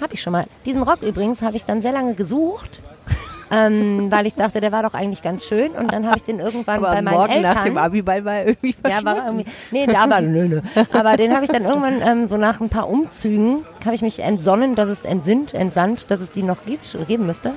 habe 0.00 0.14
ich 0.14 0.22
schon 0.22 0.32
mal. 0.32 0.44
Diesen 0.64 0.84
Rock 0.84 1.02
übrigens 1.02 1.42
habe 1.42 1.56
ich 1.56 1.64
dann 1.64 1.82
sehr 1.82 1.90
lange 1.90 2.14
gesucht, 2.14 2.78
ähm, 3.50 4.12
weil 4.12 4.28
ich 4.28 4.34
dachte, 4.34 4.60
der 4.60 4.70
war 4.70 4.84
doch 4.84 4.94
eigentlich 4.94 5.20
ganz 5.20 5.44
schön 5.44 5.72
und 5.72 5.92
dann 5.92 6.06
habe 6.06 6.18
ich 6.18 6.22
den 6.22 6.38
irgendwann 6.38 6.78
Aber 6.78 6.92
bei 6.92 7.02
meinen 7.02 7.14
morgen 7.16 7.32
Eltern. 7.32 7.54
nach 7.54 7.64
dem 7.64 7.78
Abiball 7.78 8.24
war 8.24 8.46
irgendwie 8.46 8.76
Ja, 8.88 9.04
war 9.04 9.26
irgendwie. 9.26 9.46
Nee, 9.72 9.86
da 9.86 10.08
war 10.08 10.20
nö, 10.20 10.46
nö. 10.46 10.60
Aber 10.92 11.16
den 11.16 11.34
habe 11.34 11.44
ich 11.44 11.50
dann 11.50 11.64
irgendwann 11.64 12.00
ähm, 12.00 12.28
so 12.28 12.36
nach 12.36 12.60
ein 12.60 12.68
paar 12.68 12.88
Umzügen 12.88 13.64
habe 13.84 13.96
ich 13.96 14.02
mich 14.02 14.20
entsonnen, 14.20 14.76
dass 14.76 14.88
es 14.88 15.04
entsinnt, 15.04 15.52
entsandt, 15.52 16.12
dass 16.12 16.20
es 16.20 16.30
die 16.30 16.44
noch 16.44 16.64
gibt 16.64 16.96
geben 17.08 17.26
müsste. 17.26 17.54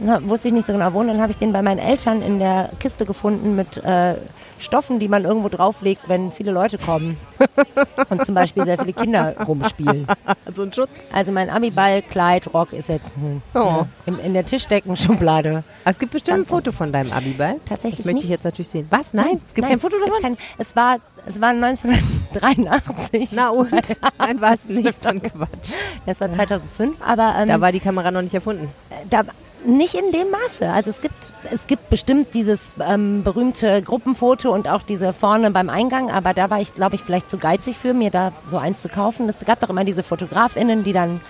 Dann 0.00 0.10
hab, 0.10 0.28
wusste 0.28 0.48
ich 0.48 0.54
nicht 0.54 0.66
so 0.66 0.72
genau 0.72 0.92
wo. 0.94 0.98
Und 0.98 1.06
dann 1.06 1.20
habe 1.20 1.30
ich 1.30 1.38
den 1.38 1.52
bei 1.52 1.62
meinen 1.62 1.78
Eltern 1.78 2.22
in 2.22 2.40
der 2.40 2.70
Kiste 2.80 3.06
gefunden 3.06 3.54
mit 3.54 3.76
äh, 3.84 4.16
Stoffen, 4.62 4.98
die 4.98 5.08
man 5.08 5.24
irgendwo 5.24 5.48
drauflegt, 5.48 6.08
wenn 6.08 6.30
viele 6.32 6.52
Leute 6.52 6.78
kommen 6.78 7.18
und 8.10 8.24
zum 8.24 8.34
Beispiel 8.34 8.64
sehr 8.64 8.78
viele 8.78 8.92
Kinder 8.92 9.34
rumspielen. 9.46 10.06
so 10.54 10.62
ein 10.62 10.72
Schutz. 10.72 10.88
Also 11.12 11.32
mein 11.32 11.50
Abiball, 11.50 12.02
Kleid, 12.02 12.52
Rock 12.54 12.72
ist 12.72 12.88
jetzt 12.88 13.14
hm, 13.16 13.42
Oh. 13.54 13.58
ja, 13.58 13.86
in, 14.06 14.18
in 14.20 14.32
der 14.34 14.46
Tischdeckenschublade. 14.46 15.64
Es 15.84 15.98
gibt 15.98 16.12
bestimmt 16.12 16.34
ein 16.34 16.38
Ganz 16.40 16.48
Foto 16.48 16.72
von 16.72 16.92
deinem 16.92 17.12
Abiball. 17.12 17.56
Tatsächlich 17.68 17.98
Das 17.98 18.06
möchte 18.06 18.18
ich 18.18 18.24
nicht. 18.24 18.30
jetzt 18.30 18.44
natürlich 18.44 18.68
sehen. 18.68 18.86
Was? 18.90 19.12
Nein? 19.12 19.40
Es 19.46 19.54
gibt 19.54 19.62
Nein, 19.68 19.70
kein 19.72 19.80
Foto 19.80 19.96
davon? 19.98 20.22
Kein, 20.22 20.36
es 20.58 20.74
war, 20.76 20.96
es 21.26 21.40
war 21.40 21.50
1983. 21.50 23.30
Na 23.32 23.50
und? 23.50 23.70
Nein, 24.18 24.40
war 24.40 24.54
es 24.54 24.64
nicht 24.66 24.94
von 24.94 25.20
Quatsch. 25.22 25.72
Das 26.06 26.20
war 26.20 26.32
2005, 26.32 26.96
aber 27.00 27.34
ähm, 27.38 27.48
Da 27.48 27.60
war 27.60 27.72
die 27.72 27.80
Kamera 27.80 28.10
noch 28.10 28.22
nicht 28.22 28.34
erfunden. 28.34 28.68
da, 29.10 29.22
nicht 29.64 29.94
in 29.94 30.10
dem 30.12 30.30
Maße. 30.30 30.70
Also 30.70 30.90
es 30.90 31.00
gibt, 31.00 31.30
es 31.50 31.66
gibt 31.66 31.88
bestimmt 31.90 32.34
dieses 32.34 32.70
ähm, 32.80 33.22
berühmte 33.22 33.82
Gruppenfoto 33.82 34.52
und 34.52 34.68
auch 34.68 34.82
diese 34.82 35.12
vorne 35.12 35.50
beim 35.50 35.68
Eingang, 35.68 36.10
aber 36.10 36.34
da 36.34 36.50
war 36.50 36.60
ich, 36.60 36.74
glaube 36.74 36.96
ich, 36.96 37.02
vielleicht 37.02 37.30
zu 37.30 37.38
geizig 37.38 37.76
für, 37.76 37.94
mir 37.94 38.10
da 38.10 38.32
so 38.50 38.58
eins 38.58 38.82
zu 38.82 38.88
kaufen. 38.88 39.28
Es 39.28 39.36
gab 39.44 39.60
doch 39.60 39.70
immer 39.70 39.84
diese 39.84 40.02
FotografInnen, 40.02 40.84
die 40.84 40.92
dann 40.92 41.20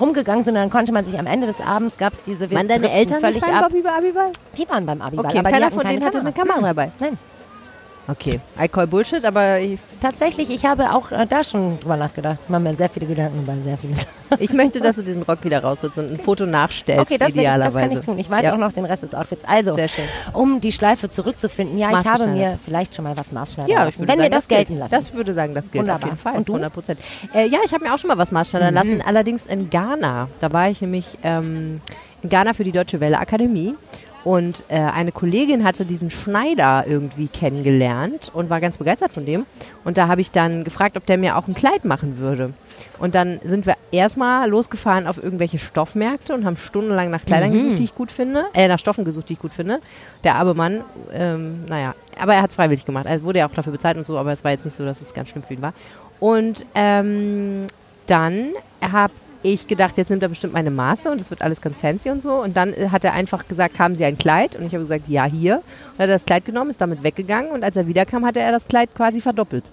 rumgegangen 0.00 0.44
sind 0.44 0.54
und 0.54 0.60
dann 0.60 0.70
konnte 0.70 0.92
man 0.92 1.04
sich 1.04 1.18
am 1.18 1.26
Ende 1.26 1.46
des 1.46 1.60
Abends, 1.60 1.96
gab 1.96 2.12
es 2.14 2.22
diese 2.22 2.50
Waren 2.50 2.68
deine 2.68 2.90
Eltern 2.90 3.20
völlig 3.20 3.36
nicht 3.36 3.46
beim 3.46 3.54
ab. 3.54 3.70
Bobby 3.70 3.86
Abiball? 3.86 4.32
Die 4.56 4.68
waren 4.68 4.86
beim 4.86 5.00
Abiball, 5.00 5.26
Okay, 5.26 5.38
aber 5.38 5.50
keiner 5.50 5.70
von 5.70 5.82
denen 5.86 6.04
hatte 6.04 6.18
Kamera. 6.18 6.20
eine 6.20 6.32
Kamera 6.50 6.66
dabei. 6.68 6.90
Nein. 6.98 7.18
Okay, 8.06 8.38
I 8.62 8.68
call 8.68 8.86
Bullshit, 8.86 9.24
aber 9.24 9.58
ich, 9.60 9.78
Tatsächlich, 10.02 10.50
ich 10.50 10.66
habe 10.66 10.92
auch 10.92 11.10
äh, 11.10 11.26
da 11.26 11.42
schon 11.42 11.80
drüber 11.80 11.96
nachgedacht. 11.96 12.36
Ich 12.44 12.48
mache 12.50 12.60
mir 12.60 12.74
sehr 12.74 12.90
viele 12.90 13.06
Gedanken 13.06 13.40
über 13.42 13.54
sehr 13.64 13.78
viele 13.78 13.94
Sachen. 13.94 14.08
ich 14.40 14.52
möchte, 14.52 14.80
dass 14.82 14.96
du 14.96 15.02
diesen 15.02 15.22
Rock 15.22 15.42
wieder 15.44 15.62
rausholst 15.64 15.96
und 15.96 16.12
ein 16.12 16.18
Foto 16.18 16.44
nachstellst, 16.44 17.00
Okay, 17.00 17.16
das, 17.16 17.28
werde 17.28 17.40
ich, 17.40 17.44
das 17.46 17.54
idealerweise. 17.54 17.88
kann 17.88 17.98
ich 17.98 18.04
tun. 18.04 18.18
Ich 18.18 18.30
weiß 18.30 18.44
Ja. 18.44 18.52
auch 18.52 18.58
noch 18.58 18.72
den 18.72 18.84
Rest 18.84 19.04
des 19.04 19.14
Outfits. 19.14 19.44
Also, 19.46 19.72
Sehr 19.72 19.88
schön. 19.88 20.04
um 20.34 20.60
die 20.60 20.72
Schleife 20.72 21.08
zurückzufinden, 21.08 21.78
ja, 21.78 21.98
ich 21.98 22.06
habe 22.06 22.26
mir 22.26 22.58
vielleicht 22.62 22.94
schon 22.94 23.04
mal 23.06 23.16
was 23.16 23.32
maßschneidern 23.32 23.70
Ja, 23.72 23.78
ich 23.78 23.84
lassen. 23.86 23.98
würde 24.00 24.12
Wenn 24.12 24.18
sagen, 24.18 24.30
wir 24.32 24.36
das, 24.36 24.48
gilt. 24.48 24.58
gelten 24.66 24.78
lassen. 24.78 24.90
Das 24.94 25.14
würde 25.14 25.32
sagen, 25.32 25.54
das 25.54 25.70
gilt 25.70 25.84
Wunderbar. 25.84 26.02
auf 26.02 26.04
jeden 26.10 26.18
Fall. 26.18 26.34
Und 26.34 26.48
du? 26.50 26.52
100 26.52 26.72
Prozent. 26.74 27.00
Äh, 27.32 27.46
ja, 27.48 27.60
ich 27.64 27.72
habe 27.72 27.84
mir 27.84 27.94
auch 27.94 27.98
schon 27.98 28.08
mal 28.08 28.18
was 28.18 28.30
maßschneidern 28.30 28.74
lassen, 28.74 29.00
allerdings 29.00 29.46
in 29.46 29.70
Ghana. 29.70 30.28
Da 30.40 30.52
war 30.52 30.68
ich 30.68 30.82
nämlich 30.82 31.06
ähm, 31.22 31.80
in 32.22 32.28
Ghana 32.28 32.52
für 32.52 32.64
die 32.64 32.72
Deutsche 32.72 33.00
Welle 33.00 33.18
Akademie. 33.18 33.74
Und 34.24 34.64
äh, 34.68 34.78
eine 34.78 35.12
Kollegin 35.12 35.64
hatte 35.64 35.84
diesen 35.84 36.10
Schneider 36.10 36.84
irgendwie 36.88 37.28
kennengelernt 37.28 38.30
und 38.32 38.48
war 38.48 38.58
ganz 38.60 38.78
begeistert 38.78 39.12
von 39.12 39.26
dem. 39.26 39.44
Und 39.84 39.98
da 39.98 40.08
habe 40.08 40.22
ich 40.22 40.30
dann 40.30 40.64
gefragt, 40.64 40.96
ob 40.96 41.04
der 41.04 41.18
mir 41.18 41.36
auch 41.36 41.46
ein 41.46 41.54
Kleid 41.54 41.84
machen 41.84 42.18
würde. 42.18 42.54
Und 42.98 43.14
dann 43.14 43.38
sind 43.44 43.66
wir 43.66 43.74
erstmal 43.92 44.48
losgefahren 44.48 45.06
auf 45.06 45.22
irgendwelche 45.22 45.58
Stoffmärkte 45.58 46.32
und 46.32 46.46
haben 46.46 46.56
stundenlang 46.56 47.10
nach 47.10 47.24
Kleidern 47.26 47.52
gesucht, 47.52 47.78
die 47.78 47.84
ich 47.84 47.94
gut 47.94 48.10
finde. 48.10 48.46
Äh, 48.54 48.66
nach 48.66 48.78
Stoffen 48.78 49.04
gesucht, 49.04 49.28
die 49.28 49.34
ich 49.34 49.38
gut 49.38 49.52
finde. 49.52 49.80
Der 50.24 50.36
arme 50.36 50.54
Mann, 50.54 50.80
ähm, 51.12 51.64
naja, 51.68 51.94
aber 52.18 52.34
er 52.34 52.42
hat 52.42 52.50
es 52.50 52.56
freiwillig 52.56 52.86
gemacht. 52.86 53.04
Er 53.06 53.22
wurde 53.22 53.40
ja 53.40 53.46
auch 53.46 53.52
dafür 53.52 53.72
bezahlt 53.72 53.98
und 53.98 54.06
so, 54.06 54.16
aber 54.16 54.32
es 54.32 54.42
war 54.42 54.52
jetzt 54.52 54.64
nicht 54.64 54.76
so, 54.76 54.86
dass 54.86 55.02
es 55.02 55.12
ganz 55.12 55.28
schlimm 55.28 55.42
für 55.42 55.52
ihn 55.52 55.62
war. 55.62 55.74
Und 56.18 56.64
ähm, 56.74 57.66
dann 58.06 58.52
habe 58.80 59.12
ich 59.44 59.66
gedacht, 59.68 59.98
jetzt 59.98 60.08
nimmt 60.08 60.22
er 60.22 60.30
bestimmt 60.30 60.54
meine 60.54 60.70
Maße 60.70 61.10
und 61.10 61.20
es 61.20 61.28
wird 61.28 61.42
alles 61.42 61.60
ganz 61.60 61.78
fancy 61.78 62.10
und 62.10 62.22
so. 62.22 62.32
Und 62.32 62.56
dann 62.56 62.72
äh, 62.72 62.88
hat 62.90 63.04
er 63.04 63.12
einfach 63.12 63.46
gesagt, 63.46 63.78
haben 63.78 63.94
Sie 63.94 64.04
ein 64.04 64.16
Kleid? 64.16 64.56
Und 64.56 64.66
ich 64.66 64.72
habe 64.72 64.84
gesagt, 64.84 65.06
ja, 65.06 65.24
hier. 65.26 65.56
Und 65.56 65.62
dann 65.98 66.04
hat 66.04 66.08
er 66.08 66.14
das 66.14 66.24
Kleid 66.24 66.46
genommen, 66.46 66.70
ist 66.70 66.80
damit 66.80 67.02
weggegangen 67.02 67.50
und 67.50 67.62
als 67.62 67.76
er 67.76 67.86
wiederkam, 67.86 68.24
hatte 68.24 68.40
er 68.40 68.52
das 68.52 68.66
Kleid 68.66 68.94
quasi 68.94 69.20
verdoppelt. 69.20 69.64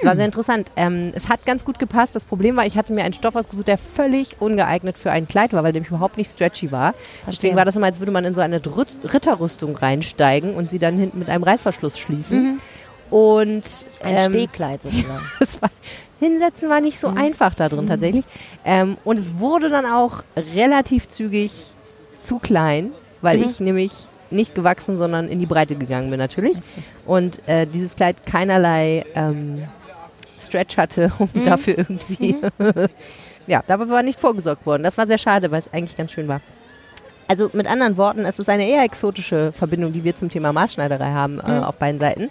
Das 0.00 0.06
war 0.06 0.16
sehr 0.16 0.26
interessant. 0.26 0.70
Ähm, 0.76 1.12
es 1.14 1.30
hat 1.30 1.46
ganz 1.46 1.64
gut 1.64 1.78
gepasst. 1.78 2.14
Das 2.14 2.24
Problem 2.24 2.56
war, 2.56 2.66
ich 2.66 2.76
hatte 2.76 2.92
mir 2.92 3.04
einen 3.04 3.14
Stoff 3.14 3.34
ausgesucht, 3.34 3.68
der 3.68 3.78
völlig 3.78 4.36
ungeeignet 4.38 4.98
für 4.98 5.10
ein 5.10 5.26
Kleid 5.26 5.54
war, 5.54 5.64
weil 5.64 5.72
der 5.72 5.80
nämlich 5.80 5.90
überhaupt 5.90 6.18
nicht 6.18 6.30
stretchy 6.30 6.70
war. 6.70 6.94
Deswegen 7.26 7.56
war 7.56 7.64
das 7.64 7.74
immer, 7.74 7.86
als 7.86 8.00
würde 8.00 8.12
man 8.12 8.24
in 8.26 8.34
so 8.34 8.42
eine 8.42 8.60
Ritterrüstung 8.64 9.76
reinsteigen 9.76 10.54
und 10.54 10.68
sie 10.68 10.78
dann 10.78 10.98
hinten 10.98 11.20
mit 11.20 11.30
einem 11.30 11.42
Reißverschluss 11.42 11.98
schließen. 11.98 12.60
Und 13.10 13.86
Ein 14.02 14.16
ähm, 14.16 14.32
Stehkleid 14.32 14.82
sozusagen. 14.82 15.24
es 15.40 15.62
war, 15.62 15.70
hinsetzen 16.20 16.68
war 16.68 16.80
nicht 16.80 16.98
so 16.98 17.10
Mhm. 17.10 17.18
einfach 17.18 17.54
da 17.54 17.68
drin 17.68 17.86
tatsächlich. 17.86 18.24
Ähm, 18.64 18.96
und 19.04 19.18
es 19.18 19.38
wurde 19.38 19.68
dann 19.68 19.86
auch 19.86 20.22
relativ 20.54 21.08
zügig 21.08 21.52
zu 22.18 22.38
klein, 22.38 22.90
weil 23.22 23.38
Mhm. 23.38 23.44
ich 23.44 23.60
nämlich 23.60 23.92
nicht 24.30 24.54
gewachsen, 24.54 24.98
sondern 24.98 25.28
in 25.28 25.38
die 25.38 25.46
Breite 25.46 25.76
gegangen 25.76 26.10
bin 26.10 26.18
natürlich. 26.18 26.58
Und 27.04 27.46
äh, 27.48 27.66
dieses 27.66 27.94
Kleid 27.96 28.26
keinerlei 28.26 29.04
ähm, 29.14 29.62
Stretch 30.40 30.76
hatte, 30.76 31.12
um 31.18 31.28
Mhm. 31.32 31.44
dafür 31.44 31.78
irgendwie. 31.78 32.36
ja, 33.46 33.62
dafür 33.66 33.88
war 33.90 34.02
nicht 34.02 34.18
vorgesorgt 34.20 34.66
worden. 34.66 34.82
Das 34.82 34.98
war 34.98 35.06
sehr 35.06 35.18
schade, 35.18 35.50
weil 35.50 35.58
es 35.60 35.72
eigentlich 35.72 35.96
ganz 35.96 36.12
schön 36.12 36.28
war. 36.28 36.40
Also 37.28 37.50
mit 37.52 37.66
anderen 37.66 37.96
Worten, 37.96 38.24
es 38.24 38.38
ist 38.38 38.48
eine 38.48 38.68
eher 38.68 38.84
exotische 38.84 39.52
Verbindung, 39.52 39.92
die 39.92 40.04
wir 40.04 40.14
zum 40.14 40.28
Thema 40.28 40.52
Maßschneiderei 40.52 41.10
haben 41.10 41.40
äh, 41.40 41.58
auf 41.60 41.76
beiden 41.76 42.00
Seiten. 42.00 42.28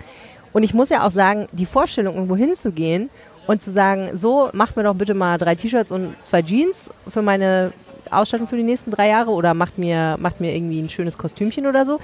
Und 0.53 0.63
ich 0.63 0.73
muss 0.73 0.89
ja 0.89 1.05
auch 1.05 1.11
sagen, 1.11 1.49
die 1.51 1.65
Vorstellung, 1.65 2.15
irgendwo 2.15 2.37
hinzugehen 2.37 3.09
und 3.47 3.61
zu 3.61 3.71
sagen, 3.71 4.15
so, 4.15 4.49
macht 4.53 4.75
mir 4.75 4.83
doch 4.83 4.95
bitte 4.95 5.13
mal 5.13 5.37
drei 5.37 5.55
T-Shirts 5.55 5.91
und 5.91 6.15
zwei 6.25 6.41
Jeans 6.41 6.89
für 7.09 7.21
meine 7.21 7.73
Ausstattung 8.11 8.47
für 8.47 8.57
die 8.57 8.63
nächsten 8.63 8.91
drei 8.91 9.09
Jahre 9.09 9.31
oder 9.31 9.53
macht 9.53 9.77
mir, 9.77 10.17
macht 10.19 10.39
mir 10.39 10.55
irgendwie 10.55 10.79
ein 10.79 10.89
schönes 10.89 11.17
Kostümchen 11.17 11.67
oder 11.67 11.85
so, 11.85 11.99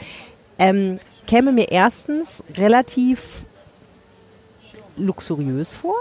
ähm, 0.59 0.99
käme 1.27 1.51
mir 1.51 1.71
erstens 1.71 2.43
relativ 2.57 3.45
luxuriös 4.97 5.73
vor. 5.73 5.95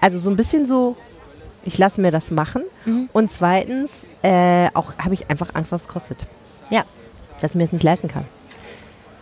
Also 0.00 0.18
so 0.18 0.30
ein 0.30 0.36
bisschen 0.36 0.66
so, 0.66 0.96
ich 1.64 1.78
lasse 1.78 2.00
mir 2.00 2.10
das 2.10 2.30
machen. 2.30 2.62
Und 3.12 3.30
zweitens 3.30 4.06
äh, 4.22 4.68
auch 4.74 4.98
habe 4.98 5.14
ich 5.14 5.30
einfach 5.30 5.54
Angst, 5.54 5.70
was 5.70 5.82
es 5.82 5.88
kostet. 5.88 6.18
Ja. 6.70 6.84
Dass 7.40 7.52
ich 7.52 7.56
mir 7.56 7.64
das 7.64 7.72
nicht 7.72 7.84
leisten 7.84 8.08
kann. 8.08 8.24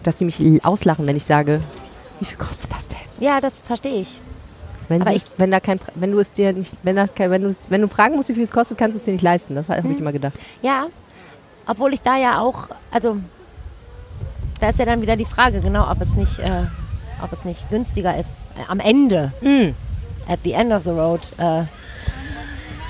Dass 0.02 0.16
die 0.16 0.24
mich 0.24 0.64
auslachen, 0.64 1.06
wenn 1.06 1.16
ich 1.16 1.24
sage, 1.24 1.60
wie 2.18 2.24
viel 2.24 2.38
kostet 2.38 2.72
das 2.72 2.88
denn? 2.88 2.98
Ja, 3.20 3.40
das 3.40 3.60
verstehe 3.60 4.00
ich. 4.00 4.20
Wenn, 4.88 5.02
es- 5.02 5.34
wenn 5.38 5.50
da 5.50 5.60
kein, 5.60 5.78
wenn 5.96 6.12
du 6.12 6.18
es 6.18 6.32
dir 6.32 6.52
nicht, 6.52 6.72
wenn, 6.82 6.96
das 6.96 7.14
kein, 7.14 7.30
wenn, 7.30 7.42
du, 7.42 7.54
wenn 7.68 7.80
du 7.82 7.88
fragen 7.88 8.16
musst, 8.16 8.28
wie 8.30 8.34
viel 8.34 8.44
es 8.44 8.50
kostet, 8.50 8.78
kannst 8.78 8.94
du 8.94 8.98
es 8.98 9.04
dir 9.04 9.12
nicht 9.12 9.22
leisten. 9.22 9.54
Das 9.54 9.68
habe 9.68 9.86
ich 9.88 9.98
immer 9.98 10.12
gedacht. 10.12 10.34
Ja, 10.62 10.86
obwohl 11.66 11.92
ich 11.92 12.00
da 12.00 12.16
ja 12.16 12.40
auch, 12.40 12.68
also 12.90 13.16
da 14.60 14.70
ist 14.70 14.78
ja 14.78 14.84
dann 14.86 15.02
wieder 15.02 15.16
die 15.16 15.24
Frage, 15.26 15.60
genau, 15.60 15.90
ob 15.90 16.00
es 16.00 16.14
nicht, 16.14 16.38
äh, 16.38 16.62
ob 17.22 17.32
es 17.32 17.44
nicht 17.44 17.68
günstiger 17.70 18.18
ist, 18.18 18.28
äh, 18.58 18.64
am 18.70 18.80
Ende, 18.80 19.32
Mm. 19.42 19.70
at 20.30 20.38
the 20.44 20.52
end 20.52 20.72
of 20.72 20.84
the 20.84 20.90
road, 20.90 21.20
äh, 21.38 21.62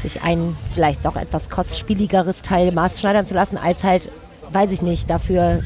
sich 0.03 0.23
ein 0.23 0.57
vielleicht 0.75 1.05
doch 1.05 1.17
etwas 1.17 1.51
kostspieligeres 1.51 2.43
Teil 2.43 2.71
maßschneidern 2.73 3.27
zu 3.27 3.35
lassen, 3.35 3.57
als 3.59 3.83
halt, 3.83 4.09
weiß 4.53 4.71
ich 4.71 4.81
nicht, 4.83 5.11
dafür 5.11 5.63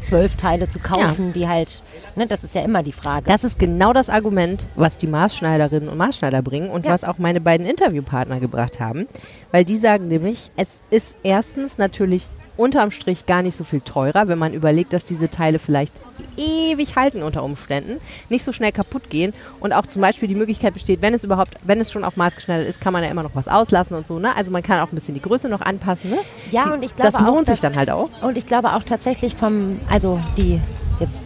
zwölf 0.00 0.36
Teile 0.36 0.68
zu 0.68 0.78
kaufen, 0.78 1.32
die 1.32 1.48
halt, 1.48 1.82
ne, 2.16 2.26
das 2.26 2.44
ist 2.44 2.54
ja 2.54 2.62
immer 2.62 2.82
die 2.82 2.92
Frage. 2.92 3.24
Das 3.26 3.44
ist 3.44 3.58
genau 3.58 3.92
das 3.92 4.08
Argument, 4.10 4.66
was 4.74 4.98
die 4.98 5.06
Maßschneiderinnen 5.06 5.88
und 5.88 5.96
Maßschneider 5.98 6.42
bringen 6.42 6.70
und 6.70 6.86
Ja. 6.86 6.92
was 6.92 7.04
auch 7.04 7.18
meine 7.18 7.40
beiden 7.40 7.66
Interviewpartner 7.66 8.40
gebracht 8.40 8.80
haben. 8.80 9.06
Weil 9.50 9.64
die 9.64 9.76
sagen 9.76 10.08
nämlich, 10.08 10.50
es 10.56 10.80
ist 10.90 11.16
erstens 11.22 11.78
natürlich 11.78 12.26
unterm 12.56 12.90
Strich 12.90 13.24
gar 13.24 13.42
nicht 13.42 13.56
so 13.56 13.64
viel 13.64 13.80
teurer, 13.80 14.28
wenn 14.28 14.38
man 14.38 14.52
überlegt, 14.52 14.92
dass 14.92 15.04
diese 15.04 15.30
Teile 15.30 15.58
vielleicht 15.58 15.94
ewig 16.36 16.96
halten 16.96 17.22
unter 17.22 17.42
Umständen, 17.42 17.98
nicht 18.28 18.44
so 18.44 18.52
schnell 18.52 18.72
kaputt 18.72 19.08
gehen 19.10 19.32
und 19.60 19.72
auch 19.72 19.86
zum 19.86 20.02
Beispiel 20.02 20.28
die 20.28 20.34
Möglichkeit 20.34 20.74
besteht, 20.74 21.00
wenn 21.02 21.14
es 21.14 21.24
überhaupt, 21.24 21.54
wenn 21.64 21.80
es 21.80 21.90
schon 21.90 22.04
auf 22.04 22.16
Maß 22.16 22.36
geschneidert 22.36 22.68
ist, 22.68 22.80
kann 22.80 22.92
man 22.92 23.02
ja 23.02 23.10
immer 23.10 23.22
noch 23.22 23.34
was 23.34 23.48
auslassen 23.48 23.96
und 23.96 24.06
so, 24.06 24.18
ne? 24.18 24.36
Also 24.36 24.50
man 24.50 24.62
kann 24.62 24.80
auch 24.80 24.92
ein 24.92 24.94
bisschen 24.94 25.14
die 25.14 25.22
Größe 25.22 25.48
noch 25.48 25.62
anpassen, 25.62 26.10
ne? 26.10 26.18
Ja, 26.50 26.64
die, 26.66 26.70
und 26.72 26.84
ich 26.84 26.94
glaube 26.94 27.12
das 27.12 27.20
lohnt 27.22 27.48
auch, 27.48 27.52
sich 27.52 27.60
dann 27.60 27.74
halt 27.76 27.90
auch. 27.90 28.10
Und 28.22 28.36
ich 28.36 28.46
glaube 28.46 28.74
auch 28.74 28.82
tatsächlich 28.82 29.34
vom, 29.34 29.80
also 29.90 30.20
die, 30.36 30.60
jetzt 31.00 31.20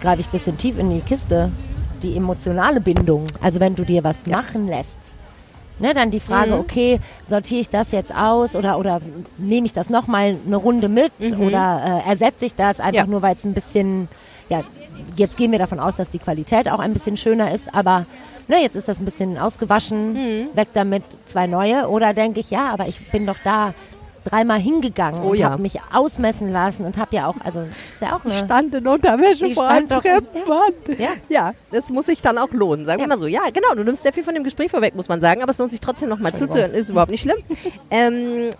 greife 0.00 0.20
ich 0.20 0.26
ein 0.28 0.32
bisschen 0.32 0.56
tief 0.58 0.78
in 0.78 0.90
die 0.90 1.00
Kiste, 1.00 1.50
die 2.02 2.16
emotionale 2.16 2.80
Bindung. 2.80 3.26
Also 3.40 3.60
wenn 3.60 3.74
du 3.76 3.84
dir 3.84 4.02
was 4.04 4.26
machen 4.26 4.66
lässt. 4.68 4.98
Ne, 5.78 5.94
dann 5.94 6.10
die 6.10 6.20
Frage, 6.20 6.52
Mhm. 6.52 6.60
okay, 6.60 7.00
sortiere 7.26 7.60
ich 7.62 7.70
das 7.70 7.90
jetzt 7.92 8.14
aus 8.14 8.54
oder, 8.54 8.78
oder 8.78 9.00
nehme 9.38 9.64
ich 9.64 9.72
das 9.72 9.88
nochmal 9.88 10.36
eine 10.46 10.56
Runde 10.56 10.90
mit 10.90 11.12
oder 11.38 12.02
äh, 12.04 12.10
ersetze 12.10 12.44
ich 12.44 12.54
das 12.54 12.80
einfach 12.80 12.90
Mhm. 12.90 12.96
Ja. 12.96 13.06
nur, 13.06 13.22
weil 13.22 13.34
es 13.34 13.44
ein 13.44 13.54
bisschen, 13.54 14.08
ja, 14.50 14.60
jetzt 15.16 15.38
gehen 15.38 15.52
wir 15.52 15.58
davon 15.58 15.80
aus, 15.80 15.96
dass 15.96 16.10
die 16.10 16.18
Qualität 16.18 16.68
auch 16.70 16.80
ein 16.80 16.92
bisschen 16.92 17.16
schöner 17.16 17.54
ist, 17.54 17.74
aber 17.74 18.04
ne, 18.46 18.60
jetzt 18.60 18.76
ist 18.76 18.88
das 18.88 18.98
ein 18.98 19.06
bisschen 19.06 19.38
ausgewaschen, 19.38 20.12
Mhm. 20.12 20.46
weg 20.54 20.68
damit, 20.74 21.02
zwei 21.24 21.46
neue. 21.46 21.88
Oder 21.88 22.12
denke 22.12 22.40
ich, 22.40 22.50
ja, 22.50 22.68
aber 22.74 22.86
ich 22.86 23.10
bin 23.10 23.24
doch 23.24 23.38
da 23.42 23.72
dreimal 24.24 24.58
hingegangen 24.58 25.22
Oh 25.22 25.30
und 25.30 25.38
ja. 25.38 25.50
habe 25.50 25.62
mich 25.62 25.78
ausmessen 25.92 26.52
lassen 26.52 26.84
und 26.84 26.96
habe 26.98 27.16
ja 27.16 27.26
auch, 27.26 27.36
also 27.42 27.60
ist 27.62 28.00
ja 28.00 28.14
auch 28.16 28.24
eine. 28.24 28.34
stand 28.34 28.74
in 28.74 28.86
Unterwäsche 28.86 29.50
stand 29.52 29.90
doch- 29.90 30.04
Mann. 30.04 30.72
Ja. 30.98 31.08
ja, 31.28 31.54
das 31.70 31.88
muss 31.88 32.06
sich 32.06 32.22
dann 32.22 32.38
auch 32.38 32.50
lohnen, 32.52 32.84
sagen 32.84 32.98
wir 32.98 33.04
Ja. 33.04 33.08
mal 33.08 33.18
so. 33.18 33.26
Ja, 33.26 33.42
genau, 33.52 33.74
du 33.74 33.84
nimmst 33.84 34.02
sehr 34.02 34.12
viel 34.12 34.24
von 34.24 34.34
dem 34.34 34.44
Gespräch 34.44 34.70
vorweg, 34.70 34.94
muss 34.96 35.08
man 35.08 35.20
sagen, 35.20 35.42
aber 35.42 35.50
es 35.52 35.58
lohnt 35.58 35.70
sich 35.70 35.80
trotzdem 35.80 36.08
noch 36.08 36.18
mal 36.18 36.34
zuzuhören, 36.34 36.72
ist 36.74 36.88
überhaupt 36.90 37.10
nicht 37.10 37.22
schlimm. 37.22 37.38
ähm, 37.90 38.50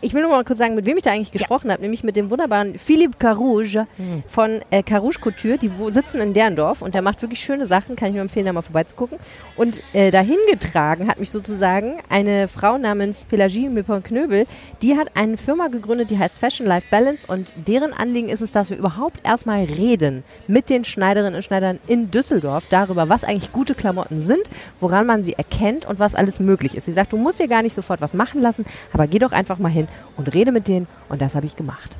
ich 0.00 0.14
will 0.14 0.22
nur 0.22 0.30
mal 0.30 0.44
kurz 0.44 0.58
sagen, 0.58 0.74
mit 0.74 0.86
wem 0.86 0.96
ich 0.96 1.02
da 1.02 1.12
eigentlich 1.12 1.32
gesprochen 1.32 1.70
habe, 1.70 1.82
nämlich 1.82 2.04
mit 2.04 2.16
dem 2.16 2.30
wunderbaren 2.30 2.78
Philippe 2.78 3.16
Carouge 3.18 3.86
von 4.28 4.60
äh, 4.70 4.82
Carouge 4.82 5.18
Couture. 5.20 5.58
Die 5.58 5.70
wo, 5.78 5.90
sitzen 5.90 6.20
in 6.20 6.34
Derndorf 6.34 6.82
und 6.82 6.94
der 6.94 7.02
macht 7.02 7.22
wirklich 7.22 7.40
schöne 7.40 7.66
Sachen, 7.66 7.96
kann 7.96 8.08
ich 8.08 8.14
nur 8.14 8.22
empfehlen, 8.22 8.46
da 8.46 8.52
mal 8.52 8.62
vorbeizugucken. 8.62 9.18
Und 9.56 9.80
äh, 9.92 10.10
dahin 10.10 10.38
getragen 10.50 11.08
hat 11.08 11.18
mich 11.18 11.30
sozusagen 11.30 11.98
eine 12.08 12.48
Frau 12.48 12.78
namens 12.78 13.24
Pelagie 13.24 13.68
Mepon-Knöbel, 13.68 14.46
die 14.82 14.96
hat 14.96 15.08
eine 15.14 15.36
Firma 15.36 15.68
gegründet, 15.68 16.10
die 16.10 16.18
heißt 16.18 16.38
Fashion 16.38 16.66
Life 16.66 16.86
Balance 16.90 17.26
und 17.26 17.52
deren 17.56 17.92
Anliegen 17.92 18.28
ist 18.28 18.40
es, 18.40 18.52
dass 18.52 18.70
wir 18.70 18.76
überhaupt 18.76 19.20
erstmal 19.24 19.64
reden 19.64 20.24
mit 20.46 20.70
den 20.70 20.84
Schneiderinnen 20.84 21.34
und 21.34 21.42
Schneidern 21.42 21.78
in 21.86 22.10
Düsseldorf 22.10 22.66
darüber, 22.68 23.08
was 23.08 23.24
eigentlich 23.24 23.52
gute 23.52 23.74
Klamotten 23.74 24.20
sind, 24.20 24.50
woran 24.80 25.06
man 25.06 25.22
sie 25.22 25.34
erkennt 25.34 25.86
und 25.86 25.98
was 25.98 26.14
alles 26.14 26.40
möglich 26.40 26.76
ist. 26.76 26.86
Sie 26.86 26.92
sagt, 26.92 27.12
du 27.12 27.16
musst 27.16 27.40
dir 27.40 27.48
gar 27.48 27.62
nicht 27.62 27.74
sofort 27.74 28.00
was 28.00 28.14
machen 28.14 28.42
lassen, 28.42 28.64
aber 28.92 29.06
geh 29.06 29.18
doch 29.18 29.32
einfach 29.32 29.58
mal 29.58 29.69
hin 29.70 29.88
und 30.16 30.34
rede 30.34 30.52
mit 30.52 30.68
denen 30.68 30.86
und 31.08 31.22
das 31.22 31.34
habe 31.34 31.46
ich 31.46 31.56
gemacht. 31.56 31.96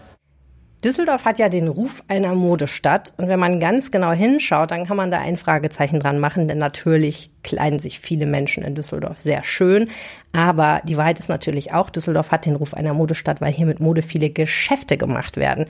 Düsseldorf 0.83 1.27
hat 1.27 1.39
ja 1.39 1.51
den 1.51 1.69
Ruf 1.69 2.03
einer 2.09 2.35
Modestadt 2.35 3.13
und 3.19 3.29
wenn 3.29 3.39
man 3.39 3.61
ganz 3.61 3.91
genau 3.91 4.13
hinschaut, 4.13 4.71
dann 4.71 4.87
kann 4.87 4.97
man 4.97 5.11
da 5.11 5.19
ein 5.19 5.37
Fragezeichen 5.37 6.01
dran 6.01 6.19
machen, 6.19 6.49
denn 6.49 6.57
natürlich 6.57 7.31
kleiden 7.43 7.79
sich 7.79 8.01
viele 8.01 8.25
Menschen 8.25 8.63
in 8.63 8.75
Düsseldorf 8.75 9.19
sehr 9.19 9.45
schön, 9.45 9.91
aber 10.33 10.81
die 10.85 10.97
Wahrheit 10.97 11.19
ist 11.19 11.29
natürlich 11.29 11.75
auch, 11.75 11.91
Düsseldorf 11.91 12.31
hat 12.31 12.47
den 12.47 12.57
Ruf 12.57 12.73
einer 12.73 12.95
Modestadt, 12.95 13.43
weil 13.43 13.53
hier 13.53 13.67
mit 13.67 13.81
Mode 13.81 14.01
viele 14.01 14.31
Geschäfte 14.31 14.97
gemacht 14.97 15.37
werden. 15.37 15.67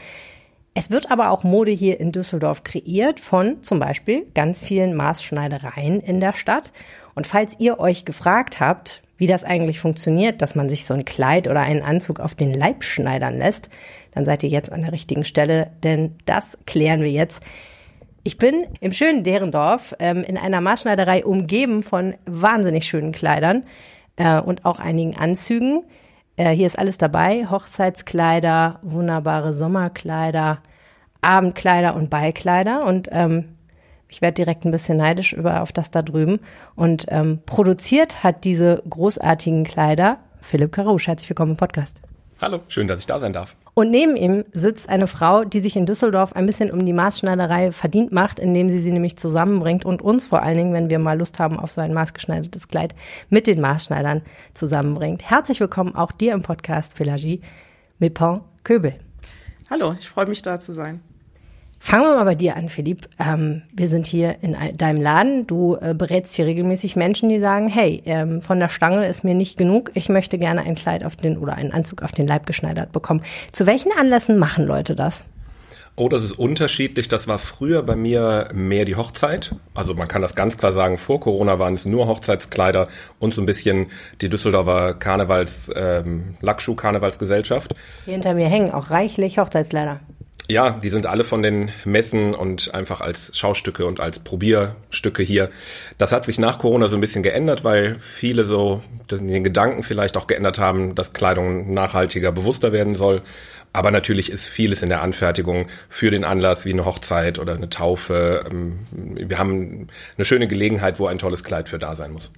Es 0.74 0.90
wird 0.90 1.10
aber 1.10 1.30
auch 1.30 1.42
Mode 1.42 1.72
hier 1.72 1.98
in 1.98 2.12
Düsseldorf 2.12 2.62
kreiert 2.62 3.18
von 3.18 3.62
zum 3.62 3.80
Beispiel 3.80 4.26
ganz 4.34 4.62
vielen 4.62 4.94
Maßschneidereien 4.94 6.00
in 6.00 6.20
der 6.20 6.32
Stadt. 6.32 6.70
Und 7.14 7.26
falls 7.26 7.58
ihr 7.58 7.80
euch 7.80 8.04
gefragt 8.04 8.60
habt, 8.60 9.02
wie 9.20 9.26
das 9.26 9.44
eigentlich 9.44 9.80
funktioniert, 9.80 10.40
dass 10.40 10.54
man 10.54 10.70
sich 10.70 10.86
so 10.86 10.94
ein 10.94 11.04
Kleid 11.04 11.46
oder 11.46 11.60
einen 11.60 11.82
Anzug 11.82 12.20
auf 12.20 12.34
den 12.34 12.54
Leib 12.54 12.82
schneidern 12.82 13.36
lässt, 13.36 13.68
dann 14.12 14.24
seid 14.24 14.42
ihr 14.42 14.48
jetzt 14.48 14.72
an 14.72 14.80
der 14.80 14.92
richtigen 14.92 15.24
Stelle, 15.24 15.72
denn 15.84 16.16
das 16.24 16.56
klären 16.64 17.02
wir 17.02 17.10
jetzt. 17.10 17.42
Ich 18.22 18.38
bin 18.38 18.66
im 18.80 18.92
schönen 18.92 19.22
Derendorf 19.22 19.94
ähm, 19.98 20.24
in 20.24 20.38
einer 20.38 20.62
Maßschneiderei 20.62 21.26
umgeben 21.26 21.82
von 21.82 22.14
wahnsinnig 22.24 22.86
schönen 22.86 23.12
Kleidern 23.12 23.64
äh, 24.16 24.40
und 24.40 24.64
auch 24.64 24.80
einigen 24.80 25.14
Anzügen. 25.18 25.84
Äh, 26.36 26.52
hier 26.52 26.66
ist 26.66 26.78
alles 26.78 26.96
dabei: 26.96 27.46
Hochzeitskleider, 27.50 28.80
wunderbare 28.82 29.52
Sommerkleider, 29.52 30.62
Abendkleider 31.20 31.94
und 31.94 32.08
Ballkleider. 32.08 32.86
Und 32.86 33.08
ähm, 33.12 33.56
ich 34.10 34.20
werde 34.20 34.34
direkt 34.34 34.64
ein 34.64 34.70
bisschen 34.70 34.98
neidisch 34.98 35.32
über 35.32 35.62
auf 35.62 35.72
das 35.72 35.90
da 35.90 36.02
drüben. 36.02 36.40
Und 36.74 37.06
ähm, 37.08 37.40
produziert 37.46 38.22
hat 38.22 38.44
diese 38.44 38.82
großartigen 38.88 39.64
Kleider 39.64 40.18
Philipp 40.40 40.72
Karouche. 40.72 41.08
Herzlich 41.08 41.30
willkommen 41.30 41.52
im 41.52 41.56
Podcast. 41.56 42.00
Hallo, 42.40 42.60
schön, 42.68 42.88
dass 42.88 43.00
ich 43.00 43.06
da 43.06 43.20
sein 43.20 43.32
darf. 43.32 43.54
Und 43.74 43.90
neben 43.90 44.16
ihm 44.16 44.44
sitzt 44.52 44.88
eine 44.88 45.06
Frau, 45.06 45.44
die 45.44 45.60
sich 45.60 45.76
in 45.76 45.86
Düsseldorf 45.86 46.34
ein 46.34 46.46
bisschen 46.46 46.70
um 46.70 46.84
die 46.84 46.92
Maßschneiderei 46.92 47.70
verdient 47.70 48.12
macht, 48.12 48.40
indem 48.40 48.68
sie 48.68 48.78
sie 48.78 48.90
nämlich 48.90 49.16
zusammenbringt 49.16 49.84
und 49.84 50.02
uns 50.02 50.26
vor 50.26 50.42
allen 50.42 50.56
Dingen, 50.56 50.72
wenn 50.72 50.90
wir 50.90 50.98
mal 50.98 51.18
Lust 51.18 51.38
haben 51.38 51.58
auf 51.58 51.70
so 51.70 51.80
ein 51.80 51.94
maßgeschneidertes 51.94 52.68
Kleid, 52.68 52.94
mit 53.28 53.46
den 53.46 53.60
Maßschneidern 53.60 54.22
zusammenbringt. 54.54 55.22
Herzlich 55.30 55.60
willkommen 55.60 55.94
auch 55.94 56.12
dir 56.12 56.32
im 56.32 56.42
Podcast, 56.42 56.96
Pelagie 56.96 57.42
Mepon 57.98 58.40
Köbel. 58.64 58.94
Hallo, 59.70 59.94
ich 59.98 60.08
freue 60.08 60.26
mich 60.26 60.42
da 60.42 60.58
zu 60.58 60.72
sein. 60.72 61.00
Fangen 61.82 62.04
wir 62.04 62.14
mal 62.14 62.24
bei 62.24 62.34
dir 62.34 62.56
an, 62.56 62.68
Philipp. 62.68 63.08
Ähm, 63.18 63.62
wir 63.72 63.88
sind 63.88 64.04
hier 64.04 64.36
in 64.42 64.54
ein- 64.54 64.76
deinem 64.76 65.00
Laden. 65.00 65.46
Du 65.46 65.76
äh, 65.80 65.94
berätst 65.94 66.34
hier 66.34 66.44
regelmäßig 66.44 66.94
Menschen, 66.94 67.30
die 67.30 67.38
sagen, 67.40 67.68
hey, 67.68 68.02
ähm, 68.04 68.42
von 68.42 68.60
der 68.60 68.68
Stange 68.68 69.06
ist 69.08 69.24
mir 69.24 69.34
nicht 69.34 69.56
genug. 69.56 69.90
Ich 69.94 70.10
möchte 70.10 70.36
gerne 70.36 70.60
ein 70.60 70.74
Kleid 70.74 71.04
auf 71.04 71.16
den 71.16 71.38
oder 71.38 71.54
einen 71.54 71.72
Anzug 71.72 72.02
auf 72.02 72.12
den 72.12 72.26
Leib 72.26 72.44
geschneidert 72.46 72.92
bekommen. 72.92 73.22
Zu 73.52 73.64
welchen 73.64 73.92
Anlässen 73.98 74.38
machen 74.38 74.66
Leute 74.66 74.94
das? 74.94 75.24
Oh, 75.96 76.08
das 76.10 76.22
ist 76.22 76.32
unterschiedlich. 76.32 77.08
Das 77.08 77.28
war 77.28 77.38
früher 77.38 77.82
bei 77.82 77.96
mir 77.96 78.48
mehr 78.52 78.84
die 78.84 78.96
Hochzeit. 78.96 79.54
Also 79.74 79.94
man 79.94 80.06
kann 80.06 80.20
das 80.20 80.34
ganz 80.34 80.58
klar 80.58 80.72
sagen, 80.72 80.98
vor 80.98 81.18
Corona 81.20 81.58
waren 81.58 81.74
es 81.74 81.86
nur 81.86 82.06
Hochzeitskleider 82.08 82.88
und 83.18 83.32
so 83.32 83.40
ein 83.40 83.46
bisschen 83.46 83.86
die 84.20 84.28
Düsseldorfer 84.28 84.94
Karnevals, 84.94 85.70
ähm, 85.74 86.36
Lackschuh-Karnevalsgesellschaft. 86.42 87.74
Hier 88.04 88.12
hinter 88.12 88.34
mir 88.34 88.46
hängen 88.48 88.70
auch 88.70 88.90
reichlich 88.90 89.38
Hochzeitskleider. 89.38 90.00
Ja, 90.50 90.70
die 90.70 90.88
sind 90.88 91.06
alle 91.06 91.22
von 91.22 91.44
den 91.44 91.70
Messen 91.84 92.34
und 92.34 92.74
einfach 92.74 93.00
als 93.00 93.38
Schaustücke 93.38 93.86
und 93.86 94.00
als 94.00 94.18
Probierstücke 94.18 95.22
hier. 95.22 95.48
Das 95.96 96.10
hat 96.10 96.24
sich 96.24 96.40
nach 96.40 96.58
Corona 96.58 96.88
so 96.88 96.96
ein 96.96 97.00
bisschen 97.00 97.22
geändert, 97.22 97.62
weil 97.62 98.00
viele 98.00 98.42
so 98.42 98.82
den 99.12 99.44
Gedanken 99.44 99.84
vielleicht 99.84 100.16
auch 100.16 100.26
geändert 100.26 100.58
haben, 100.58 100.96
dass 100.96 101.12
Kleidung 101.12 101.72
nachhaltiger, 101.72 102.32
bewusster 102.32 102.72
werden 102.72 102.96
soll. 102.96 103.22
Aber 103.72 103.92
natürlich 103.92 104.28
ist 104.28 104.48
vieles 104.48 104.82
in 104.82 104.88
der 104.88 105.02
Anfertigung 105.02 105.68
für 105.88 106.10
den 106.10 106.24
Anlass 106.24 106.64
wie 106.64 106.72
eine 106.72 106.84
Hochzeit 106.84 107.38
oder 107.38 107.54
eine 107.54 107.70
Taufe. 107.70 108.44
Ähm, 108.50 108.80
wir 108.90 109.38
haben 109.38 109.86
eine 110.16 110.24
schöne 110.24 110.48
Gelegenheit, 110.48 110.98
wo 110.98 111.06
ein 111.06 111.18
tolles 111.18 111.44
Kleid 111.44 111.68
für 111.68 111.78
da 111.78 111.94
sein 111.94 112.10
muss. 112.12 112.32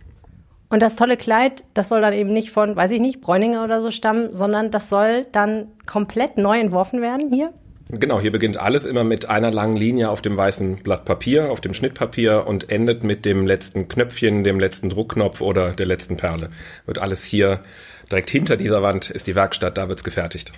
Und 0.68 0.82
das 0.82 0.96
tolle 0.96 1.16
Kleid, 1.16 1.64
das 1.72 1.88
soll 1.88 2.02
dann 2.02 2.12
eben 2.12 2.34
nicht 2.34 2.50
von, 2.50 2.76
weiß 2.76 2.90
ich 2.90 3.00
nicht, 3.00 3.22
Bräuninger 3.22 3.64
oder 3.64 3.80
so 3.80 3.90
stammen, 3.90 4.34
sondern 4.34 4.70
das 4.70 4.90
soll 4.90 5.24
dann 5.32 5.68
komplett 5.86 6.36
neu 6.36 6.60
entworfen 6.60 7.00
werden 7.00 7.32
hier? 7.32 7.54
Genau, 7.95 8.18
hier 8.18 8.32
beginnt 8.32 8.57
alles 8.57 8.86
immer 8.86 9.05
mit 9.05 9.28
einer 9.28 9.51
langen 9.51 9.76
Linie 9.76 10.09
auf 10.09 10.22
dem 10.22 10.34
weißen 10.34 10.76
Blatt 10.78 11.05
Papier, 11.05 11.53
auf 11.53 11.61
dem 11.61 11.74
Schnittpapier 11.74 12.47
und 12.47 12.70
endet 12.70 13.05
mit 13.05 13.26
dem 13.26 13.47
letzten 13.47 13.86
Knöpfchen, 13.86 14.45
dem 14.45 14.59
letzten 14.59 14.88
Druckknopf 14.88 15.43
oder 15.43 15.72
der 15.72 15.84
letzten 15.84 16.16
Perle. 16.16 16.49
Wird 16.86 16.99
alles 16.99 17.22
hier 17.22 17.61
direkt 18.11 18.30
hinter 18.30 18.57
dieser 18.57 18.82
Wand 18.82 19.11
ist 19.11 19.26
die 19.26 19.34
Werkstatt, 19.34 19.76
da 19.76 19.90
wird's 19.90 20.05
gefertigt. 20.05 20.53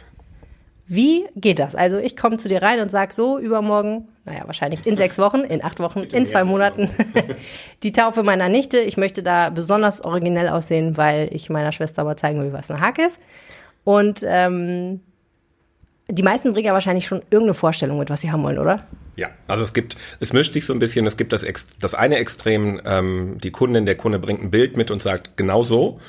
Wie 0.87 1.24
geht 1.35 1.59
das? 1.59 1.74
Also 1.74 1.99
ich 1.99 2.16
komme 2.16 2.37
zu 2.37 2.49
dir 2.49 2.62
rein 2.62 2.78
und 2.78 2.93
sag 2.93 3.12
so 3.12 3.41
übermorgen, 3.41 4.07
naja, 4.24 4.43
wahrscheinlich 4.47 4.87
in 4.87 4.97
sechs 4.97 5.18
Wochen, 5.18 5.41
in 5.41 5.64
acht 5.64 5.80
Wochen, 5.80 6.05
in 6.05 6.26
zwei 6.26 6.45
Monaten, 6.45 6.89
die 7.82 7.91
Taufe 7.91 8.22
meiner 8.22 8.49
Nichte. 8.49 8.78
Ich 8.78 8.97
möchte 8.97 9.24
da 9.24 9.51
besonders 9.51 10.05
originell 10.05 10.49
aussehen, 10.49 10.97
weil 10.97 11.30
ich 11.32 11.51
meiner 11.51 11.72
Schwester 11.72 12.05
mal 12.05 12.16
zeigen 12.16 12.41
will, 12.41 12.53
was 12.53 12.70
ein 12.70 12.80
Hack 12.80 12.99
ist. 13.01 13.20
Und 13.82 14.20
ähm, 14.24 15.01
die 16.09 16.22
meisten 16.22 16.52
bringen 16.52 16.66
ja 16.66 16.72
wahrscheinlich 16.72 17.07
schon 17.07 17.22
irgendeine 17.30 17.55
Vorstellung 17.55 17.98
mit, 17.98 18.11
was 18.11 18.20
sie 18.20 18.30
haben 18.30 18.42
wollen, 18.42 18.59
oder? 18.59 18.84
Ja, 19.16 19.28
also 19.46 19.62
es 19.62 19.72
gibt, 19.72 19.96
es 20.20 20.32
mischt 20.32 20.52
sich 20.52 20.66
so 20.66 20.72
ein 20.72 20.78
bisschen, 20.78 21.07
es 21.07 21.16
gibt 21.16 21.32
das, 21.32 21.44
das 21.80 21.94
eine 21.94 22.16
Extrem, 22.16 22.80
ähm, 22.84 23.38
die 23.42 23.50
Kundin, 23.50 23.86
der 23.86 23.96
Kunde 23.96 24.18
bringt 24.18 24.42
ein 24.42 24.50
Bild 24.50 24.76
mit 24.76 24.90
und 24.90 25.00
sagt 25.00 25.36
genau 25.36 25.64
so. 25.64 26.00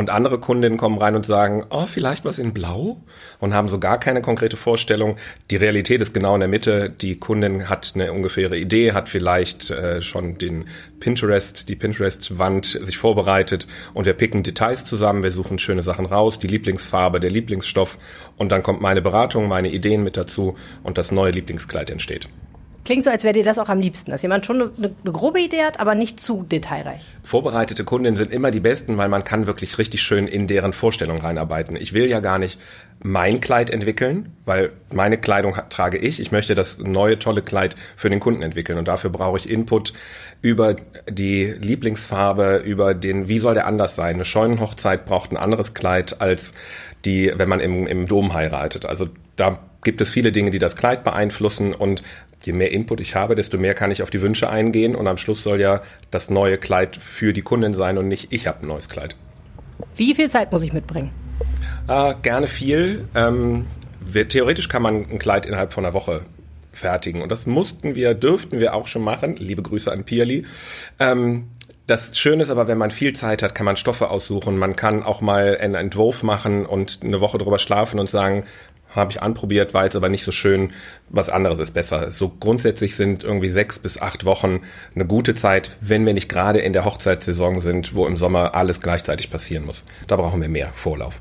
Und 0.00 0.08
andere 0.08 0.38
Kundinnen 0.38 0.78
kommen 0.78 0.96
rein 0.96 1.14
und 1.14 1.26
sagen, 1.26 1.66
oh, 1.68 1.84
vielleicht 1.84 2.24
was 2.24 2.38
in 2.38 2.54
Blau 2.54 3.02
und 3.38 3.52
haben 3.52 3.68
so 3.68 3.78
gar 3.78 4.00
keine 4.00 4.22
konkrete 4.22 4.56
Vorstellung. 4.56 5.18
Die 5.50 5.56
Realität 5.56 6.00
ist 6.00 6.14
genau 6.14 6.32
in 6.32 6.40
der 6.40 6.48
Mitte. 6.48 6.88
Die 6.88 7.18
Kundin 7.18 7.68
hat 7.68 7.92
eine 7.94 8.10
ungefähre 8.10 8.56
Idee, 8.56 8.92
hat 8.92 9.10
vielleicht 9.10 9.68
äh, 9.68 10.00
schon 10.00 10.38
den 10.38 10.64
Pinterest, 11.00 11.68
die 11.68 11.76
Pinterest-Wand 11.76 12.80
sich 12.80 12.96
vorbereitet 12.96 13.66
und 13.92 14.06
wir 14.06 14.14
picken 14.14 14.42
Details 14.42 14.86
zusammen, 14.86 15.22
wir 15.22 15.32
suchen 15.32 15.58
schöne 15.58 15.82
Sachen 15.82 16.06
raus, 16.06 16.38
die 16.38 16.46
Lieblingsfarbe, 16.46 17.20
der 17.20 17.28
Lieblingsstoff 17.28 17.98
und 18.38 18.50
dann 18.50 18.62
kommt 18.62 18.80
meine 18.80 19.02
Beratung, 19.02 19.48
meine 19.48 19.70
Ideen 19.70 20.02
mit 20.02 20.16
dazu 20.16 20.56
und 20.82 20.96
das 20.96 21.12
neue 21.12 21.32
Lieblingskleid 21.32 21.90
entsteht. 21.90 22.26
Klingt 22.84 23.04
so, 23.04 23.10
als 23.10 23.24
wäre 23.24 23.34
dir 23.34 23.44
das 23.44 23.58
auch 23.58 23.68
am 23.68 23.80
liebsten, 23.80 24.10
dass 24.10 24.22
jemand 24.22 24.46
schon 24.46 24.72
eine, 24.78 24.94
eine, 25.04 25.12
grobe 25.12 25.40
Idee 25.40 25.62
hat, 25.62 25.78
aber 25.78 25.94
nicht 25.94 26.18
zu 26.18 26.44
detailreich. 26.44 27.04
Vorbereitete 27.22 27.84
Kundinnen 27.84 28.16
sind 28.16 28.32
immer 28.32 28.50
die 28.50 28.60
besten, 28.60 28.96
weil 28.96 29.08
man 29.08 29.22
kann 29.22 29.46
wirklich 29.46 29.78
richtig 29.78 30.02
schön 30.02 30.26
in 30.26 30.46
deren 30.46 30.72
Vorstellung 30.72 31.18
reinarbeiten. 31.18 31.76
Ich 31.76 31.92
will 31.92 32.06
ja 32.06 32.20
gar 32.20 32.38
nicht 32.38 32.58
mein 33.02 33.40
Kleid 33.40 33.70
entwickeln, 33.70 34.32
weil 34.44 34.72
meine 34.92 35.18
Kleidung 35.18 35.56
trage 35.68 35.98
ich. 35.98 36.20
Ich 36.20 36.32
möchte 36.32 36.54
das 36.54 36.78
neue 36.78 37.18
tolle 37.18 37.42
Kleid 37.42 37.76
für 37.96 38.10
den 38.10 38.20
Kunden 38.20 38.42
entwickeln 38.42 38.78
und 38.78 38.88
dafür 38.88 39.10
brauche 39.10 39.38
ich 39.38 39.48
Input 39.48 39.92
über 40.42 40.76
die 41.08 41.44
Lieblingsfarbe, 41.46 42.62
über 42.64 42.94
den, 42.94 43.28
wie 43.28 43.38
soll 43.38 43.54
der 43.54 43.66
anders 43.66 43.94
sein. 43.94 44.16
Eine 44.16 44.24
Scheunenhochzeit 44.24 45.04
braucht 45.04 45.32
ein 45.32 45.36
anderes 45.36 45.74
Kleid 45.74 46.20
als 46.20 46.54
die, 47.04 47.32
wenn 47.34 47.48
man 47.48 47.60
im, 47.60 47.86
im 47.86 48.06
Dom 48.06 48.34
heiratet. 48.34 48.86
Also 48.86 49.08
da 49.36 49.58
gibt 49.82 50.00
es 50.00 50.10
viele 50.10 50.32
Dinge, 50.32 50.50
die 50.50 50.58
das 50.58 50.76
Kleid 50.76 51.04
beeinflussen 51.04 51.72
und 51.72 52.02
je 52.42 52.52
mehr 52.52 52.72
Input 52.72 53.00
ich 53.00 53.14
habe, 53.14 53.34
desto 53.34 53.58
mehr 53.58 53.74
kann 53.74 53.90
ich 53.90 54.02
auf 54.02 54.10
die 54.10 54.20
Wünsche 54.20 54.48
eingehen 54.50 54.94
und 54.94 55.06
am 55.06 55.18
Schluss 55.18 55.42
soll 55.42 55.60
ja 55.60 55.82
das 56.10 56.30
neue 56.30 56.58
Kleid 56.58 56.96
für 56.96 57.32
die 57.32 57.42
Kundin 57.42 57.74
sein 57.74 57.98
und 57.98 58.08
nicht 58.08 58.32
ich 58.32 58.46
habe 58.46 58.62
ein 58.62 58.68
neues 58.68 58.88
Kleid. 58.88 59.16
Wie 59.96 60.14
viel 60.14 60.28
Zeit 60.30 60.52
muss 60.52 60.62
ich 60.62 60.72
mitbringen? 60.72 61.10
Äh, 61.88 62.14
gerne 62.22 62.46
viel. 62.46 63.08
Ähm, 63.14 63.66
wir, 64.00 64.28
theoretisch 64.28 64.68
kann 64.68 64.82
man 64.82 65.06
ein 65.10 65.18
Kleid 65.18 65.46
innerhalb 65.46 65.72
von 65.72 65.84
einer 65.84 65.94
Woche 65.94 66.22
fertigen 66.72 67.22
und 67.22 67.30
das 67.30 67.46
mussten 67.46 67.94
wir, 67.94 68.14
dürften 68.14 68.60
wir 68.60 68.74
auch 68.74 68.86
schon 68.86 69.02
machen. 69.02 69.36
Liebe 69.36 69.62
Grüße 69.62 69.90
an 69.90 70.04
Pierli. 70.04 70.46
Ähm, 70.98 71.48
das 71.86 72.16
Schöne 72.16 72.44
ist 72.44 72.50
aber, 72.50 72.68
wenn 72.68 72.78
man 72.78 72.92
viel 72.92 73.14
Zeit 73.14 73.42
hat, 73.42 73.56
kann 73.56 73.66
man 73.66 73.76
Stoffe 73.76 74.10
aussuchen. 74.10 74.56
Man 74.56 74.76
kann 74.76 75.02
auch 75.02 75.20
mal 75.20 75.58
einen 75.60 75.74
Entwurf 75.74 76.22
machen 76.22 76.64
und 76.64 77.00
eine 77.02 77.20
Woche 77.20 77.36
drüber 77.38 77.58
schlafen 77.58 77.98
und 77.98 78.08
sagen, 78.08 78.44
habe 78.94 79.12
ich 79.12 79.22
anprobiert, 79.22 79.74
war 79.74 79.84
jetzt 79.84 79.96
aber 79.96 80.08
nicht 80.08 80.24
so 80.24 80.32
schön. 80.32 80.72
Was 81.08 81.28
anderes 81.28 81.58
ist 81.58 81.74
besser. 81.74 82.10
So 82.12 82.28
grundsätzlich 82.28 82.96
sind 82.96 83.24
irgendwie 83.24 83.50
sechs 83.50 83.78
bis 83.78 84.00
acht 84.00 84.24
Wochen 84.24 84.60
eine 84.94 85.06
gute 85.06 85.34
Zeit, 85.34 85.76
wenn 85.80 86.06
wir 86.06 86.14
nicht 86.14 86.28
gerade 86.28 86.58
in 86.60 86.72
der 86.72 86.84
Hochzeitssaison 86.84 87.60
sind, 87.60 87.94
wo 87.94 88.06
im 88.06 88.16
Sommer 88.16 88.54
alles 88.54 88.80
gleichzeitig 88.80 89.30
passieren 89.30 89.66
muss. 89.66 89.84
Da 90.06 90.16
brauchen 90.16 90.40
wir 90.40 90.48
mehr 90.48 90.70
Vorlauf. 90.74 91.18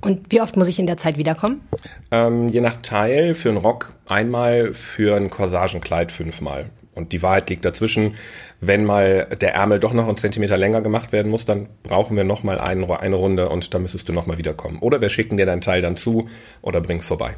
Und 0.00 0.30
wie 0.30 0.40
oft 0.40 0.56
muss 0.56 0.68
ich 0.68 0.78
in 0.78 0.86
der 0.86 0.96
Zeit 0.96 1.18
wiederkommen? 1.18 1.62
Ähm, 2.10 2.48
je 2.48 2.60
nach 2.60 2.76
Teil, 2.76 3.34
für 3.34 3.48
einen 3.48 3.58
Rock 3.58 3.92
einmal, 4.06 4.72
für 4.74 5.16
ein 5.16 5.30
Corsagenkleid 5.30 6.12
fünfmal. 6.12 6.70
Und 6.96 7.12
die 7.12 7.22
Wahrheit 7.22 7.48
liegt 7.50 7.64
dazwischen. 7.64 8.14
Wenn 8.60 8.84
mal 8.84 9.28
der 9.40 9.54
Ärmel 9.54 9.78
doch 9.78 9.92
noch 9.92 10.08
einen 10.08 10.16
Zentimeter 10.16 10.56
länger 10.56 10.80
gemacht 10.80 11.12
werden 11.12 11.30
muss, 11.30 11.44
dann 11.44 11.68
brauchen 11.82 12.16
wir 12.16 12.24
noch 12.24 12.42
mal 12.42 12.58
eine, 12.58 12.86
Runde 12.86 13.48
und 13.50 13.72
dann 13.74 13.82
müsstest 13.82 14.08
du 14.08 14.14
noch 14.14 14.26
mal 14.26 14.38
wiederkommen. 14.38 14.78
Oder 14.80 15.00
wir 15.00 15.10
schicken 15.10 15.36
dir 15.36 15.46
dein 15.46 15.60
Teil 15.60 15.82
dann 15.82 15.94
zu 15.94 16.28
oder 16.62 16.80
bring's 16.80 17.06
vorbei. 17.06 17.36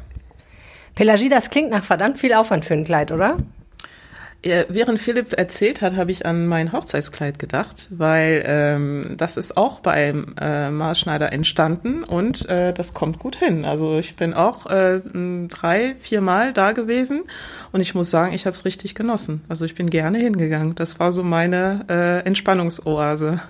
Pelagie, 0.95 1.29
das 1.29 1.49
klingt 1.49 1.69
nach 1.69 1.83
verdammt 1.83 2.17
viel 2.17 2.33
Aufwand 2.33 2.65
für 2.65 2.73
ein 2.73 2.85
Kleid, 2.85 3.11
oder? 3.11 3.37
Während 4.41 4.99
Philipp 4.99 5.33
erzählt 5.33 5.81
hat, 5.81 5.97
habe 5.97 6.11
ich 6.11 6.25
an 6.25 6.47
mein 6.47 6.71
Hochzeitskleid 6.71 7.39
gedacht, 7.39 7.89
weil 7.91 8.41
ähm, 8.45 9.15
das 9.17 9.35
ist 9.35 9.57
auch 9.57 9.81
beim 9.81 10.33
äh, 10.39 10.71
Maßschneider 10.71 11.33
entstanden 11.33 12.05
und 12.05 12.47
äh, 12.47 12.71
das 12.71 12.93
kommt 12.93 13.19
gut 13.19 13.35
hin. 13.35 13.65
Also 13.65 13.97
ich 13.97 14.15
bin 14.15 14.33
auch 14.33 14.65
äh, 14.67 15.01
drei, 15.49 15.95
vier 15.99 16.21
Mal 16.21 16.53
da 16.53 16.71
gewesen 16.71 17.23
und 17.73 17.81
ich 17.81 17.95
muss 17.95 18.11
sagen, 18.11 18.33
ich 18.33 18.45
habe 18.45 18.55
es 18.55 18.63
richtig 18.63 18.95
genossen. 18.95 19.41
Also 19.49 19.65
ich 19.65 19.75
bin 19.75 19.89
gerne 19.89 20.19
hingegangen. 20.19 20.73
Das 20.73 21.01
war 21.01 21.11
so 21.11 21.21
meine 21.21 21.85
äh, 21.89 22.25
Entspannungsoase. 22.25 23.41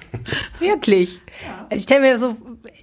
Wirklich? 0.59 1.21
Also 1.69 1.75
ich 1.75 1.83
stelle 1.83 2.01
mir 2.01 2.17
so 2.17 2.35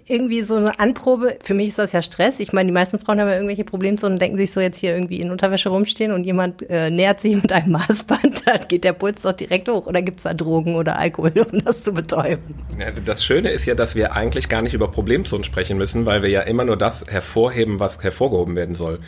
irgendwie 0.09 0.43
so 0.43 0.55
eine 0.55 0.79
Anprobe, 0.79 1.37
für 1.43 1.55
mich 1.55 1.69
ist 1.69 1.79
das 1.79 1.93
ja 1.93 2.01
Stress. 2.01 2.39
Ich 2.39 2.53
meine, 2.53 2.69
die 2.69 2.73
meisten 2.73 2.99
Frauen 2.99 3.21
haben 3.21 3.29
ja 3.29 3.35
irgendwelche 3.35 3.65
Problemzonen 3.65 4.15
und 4.15 4.23
denken 4.23 4.37
sich 4.37 4.53
so 4.53 4.61
jetzt 4.61 4.79
hier 4.79 4.95
irgendwie 4.95 5.21
in 5.21 5.31
Unterwäsche 5.31 5.69
rumstehen 5.69 6.13
und 6.13 6.25
jemand 6.25 6.69
äh, 6.71 6.91
nähert 6.91 7.21
sich 7.21 7.35
mit 7.35 7.53
einem 7.53 7.73
Maßband, 7.73 8.43
dann 8.47 8.61
geht 8.69 8.85
der 8.85 8.93
Puls 8.93 9.23
doch 9.23 9.33
direkt 9.33 9.69
hoch. 9.69 9.87
Oder 9.87 10.03
gibt's 10.03 10.23
da 10.23 10.35
Drogen 10.35 10.77
oder 10.77 10.99
Alkohol, 10.99 11.33
um 11.53 11.65
das 11.65 11.83
zu 11.83 11.93
betäuben? 11.93 12.55
Ja, 12.79 12.93
das 12.93 13.25
Schöne 13.25 13.51
ist 13.51 13.67
ja, 13.67 13.75
dass 13.75 13.95
wir 13.95 14.15
eigentlich 14.15 14.49
gar 14.49 14.63
nicht 14.63 14.75
über 14.75 14.91
Problemzonen 14.91 15.45
sprechen 15.45 15.77
müssen, 15.77 16.07
weil 16.07 16.23
wir 16.23 16.31
ja 16.31 16.43
immer 16.43 16.65
nur 16.65 16.77
das 16.77 17.07
hervorheben, 17.09 17.81
was 17.81 18.03
hervorgehoben 18.03 18.55
werden 18.55 18.75
soll 18.75 19.01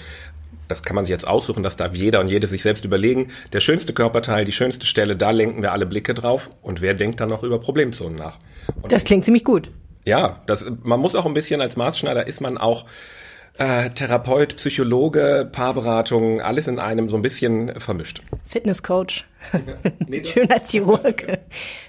das 0.69 0.83
kann 0.83 0.95
man 0.95 1.07
sich 1.07 1.11
jetzt 1.11 1.27
aussuchen, 1.27 1.63
das 1.63 1.77
darf 1.77 1.95
jeder 1.95 2.21
und 2.21 2.29
jede 2.29 2.47
sich 2.47 2.63
selbst 2.63 2.85
überlegen. 2.85 3.29
Der 3.55 3.61
schönste 3.61 3.95
Körperteil, 3.95 4.45
die 4.45 4.53
schönste 4.53 4.85
Stelle, 4.85 5.17
da 5.17 5.31
lenken 5.31 5.63
wir 5.63 5.73
alle 5.73 5.87
Blicke 5.87 6.13
drauf. 6.13 6.51
Und 6.61 6.83
wer 6.83 6.93
denkt 6.93 7.21
dann 7.21 7.31
noch 7.31 7.43
über 7.43 7.59
Problemzonen 7.59 8.19
nach? 8.19 8.39
Und 8.83 8.93
das 8.93 9.05
klingt 9.05 9.25
ziemlich 9.25 9.45
gut. 9.45 9.71
Ja, 10.05 10.43
das, 10.47 10.65
man 10.83 11.01
muss 11.01 11.15
auch 11.15 11.27
ein 11.27 11.35
bisschen 11.35 11.61
als 11.61 11.77
Maßschneider 11.77 12.27
ist 12.27 12.41
man 12.41 12.59
auch 12.59 12.87
äh, 13.59 13.91
Therapeut, 13.91 14.57
Psychologe, 14.57 15.49
Paarberatung, 15.51 16.41
alles 16.41 16.69
in 16.69 16.79
einem 16.79 17.11
so 17.11 17.17
ein 17.17 17.23
bisschen 17.23 17.79
vermischt. 17.81 18.23
Fitnesscoach. 18.47 19.25
nee, 20.09 20.24
Schöner 20.24 20.61
Chirurg. 20.61 21.24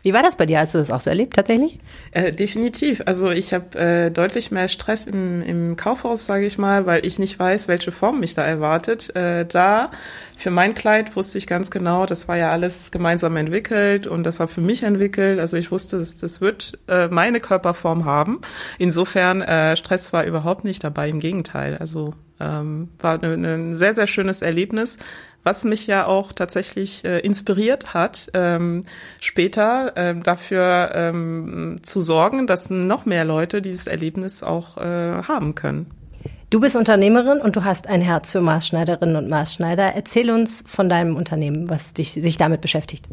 Wie 0.04 0.14
war 0.14 0.24
das 0.24 0.38
bei 0.38 0.46
dir? 0.46 0.60
Hast 0.60 0.76
du 0.76 0.78
das 0.78 0.92
auch 0.92 1.00
so 1.00 1.10
erlebt 1.10 1.36
tatsächlich? 1.36 1.80
Äh, 2.12 2.32
definitiv. 2.32 3.02
Also 3.06 3.30
ich 3.32 3.54
habe 3.54 3.78
äh, 3.78 4.12
deutlich 4.12 4.52
mehr 4.52 4.68
Stress 4.68 5.08
im, 5.08 5.42
im 5.42 5.76
Kaufhaus, 5.76 6.26
sage 6.26 6.46
ich 6.46 6.58
mal, 6.58 6.86
weil 6.86 7.06
ich 7.06 7.20
nicht 7.20 7.38
weiß, 7.38 7.68
welche 7.68 7.92
Form 7.92 8.20
mich 8.20 8.36
da 8.36 8.44
erwartet. 8.44 9.16
Äh, 9.16 9.46
da 9.46 9.92
für 10.38 10.52
mein 10.52 10.74
Kleid 10.74 11.16
wusste 11.16 11.38
ich 11.38 11.48
ganz 11.48 11.72
genau, 11.72 12.06
das 12.06 12.28
war 12.28 12.38
ja 12.38 12.52
alles 12.52 12.92
gemeinsam 12.92 13.36
entwickelt 13.36 14.08
und 14.08 14.24
das 14.24 14.40
war 14.40 14.48
für 14.48 14.62
mich 14.62 14.84
entwickelt. 14.84 15.40
Also 15.40 15.58
ich 15.58 15.72
wusste, 15.72 16.00
das, 16.00 16.18
das 16.18 16.42
wird 16.42 16.80
äh, 16.88 17.08
meine 17.08 17.40
Körperform 17.40 18.06
haben. 18.06 18.40
Insofern 18.78 19.42
äh, 19.42 19.76
Stress 19.76 20.14
war 20.14 20.24
überhaupt 20.24 20.64
nicht 20.64 20.84
dabei. 20.84 21.10
Im 21.10 21.20
Gegenteil. 21.20 21.78
Also 21.78 22.14
ähm, 22.40 22.90
war 23.00 23.22
ein 23.22 23.42
ne, 23.42 23.78
sehr, 23.78 23.94
sehr 23.94 24.08
schönes 24.08 24.42
Erlebnis, 24.42 24.98
was 25.44 25.64
mich 25.64 25.88
ja 25.88 26.06
auch 26.06 26.34
tatsächlich 26.34 27.06
äh, 27.06 27.20
inspiriert 27.20 27.94
hat, 27.94 28.30
ähm, 28.34 28.84
später 29.20 29.96
äh, 29.96 30.16
dafür 30.20 30.92
ähm, 30.94 31.78
zu 31.82 32.02
sorgen, 32.02 32.48
dass 32.48 32.70
noch 32.70 33.06
mehr 33.06 33.26
Leute 33.26 33.62
dieses 33.62 33.88
Erlebnis 33.88 34.44
auch 34.44 34.78
äh, 34.78 35.24
haben 35.24 35.56
können. 35.56 35.99
Du 36.50 36.60
bist 36.60 36.76
Unternehmerin 36.76 37.42
und 37.42 37.56
du 37.56 37.64
hast 37.64 37.86
ein 37.86 38.02
Herz 38.02 38.32
für 38.32 38.42
Maßschneiderinnen 38.42 39.16
und 39.16 39.30
Maßschneider. 39.30 39.94
Erzähl 39.94 40.32
uns 40.32 40.64
von 40.66 40.90
deinem 40.90 41.16
Unternehmen, 41.16 41.70
was 41.70 41.94
dich, 41.94 42.14
sich 42.14 42.38
damit 42.38 42.62
beschäftigt. 42.62 43.06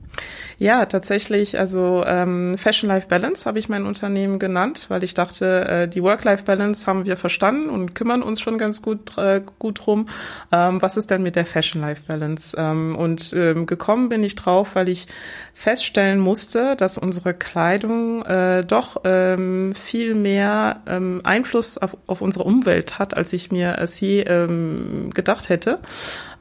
Ja, 0.56 0.86
tatsächlich. 0.86 1.58
Also 1.58 2.02
ähm, 2.06 2.56
Fashion 2.56 2.88
Life 2.88 3.08
Balance 3.08 3.44
habe 3.44 3.58
ich 3.58 3.68
mein 3.68 3.84
Unternehmen 3.84 4.38
genannt, 4.38 4.86
weil 4.88 5.04
ich 5.04 5.12
dachte, 5.12 5.68
äh, 5.68 5.86
die 5.86 6.02
Work-Life 6.02 6.44
Balance 6.44 6.86
haben 6.86 7.04
wir 7.04 7.18
verstanden 7.18 7.68
und 7.68 7.94
kümmern 7.94 8.22
uns 8.22 8.40
schon 8.40 8.56
ganz 8.56 8.80
gut 8.80 9.18
äh, 9.18 9.42
gut 9.58 9.84
drum. 9.84 10.08
Ähm, 10.50 10.80
was 10.80 10.96
ist 10.96 11.10
denn 11.10 11.22
mit 11.22 11.36
der 11.36 11.44
Fashion 11.44 11.82
Life 11.82 12.04
Balance? 12.08 12.56
Ähm, 12.58 12.96
und 12.96 13.34
ähm, 13.34 13.66
gekommen 13.66 14.08
bin 14.08 14.24
ich 14.24 14.36
drauf, 14.36 14.76
weil 14.76 14.88
ich 14.88 15.08
feststellen 15.52 16.20
musste, 16.20 16.74
dass 16.74 16.96
unsere 16.96 17.34
Kleidung 17.34 18.24
äh, 18.24 18.62
doch 18.64 19.02
ähm, 19.04 19.74
viel 19.74 20.14
mehr 20.14 20.80
ähm, 20.86 21.20
Einfluss 21.22 21.76
auf, 21.76 21.98
auf 22.06 22.22
unsere 22.22 22.44
Umwelt 22.44 22.98
hat, 22.98 23.14
als 23.14 23.25
ich 23.32 23.50
mir 23.50 23.78
es 23.78 24.00
je 24.00 24.22
ähm, 24.22 25.10
gedacht 25.14 25.48
hätte. 25.48 25.78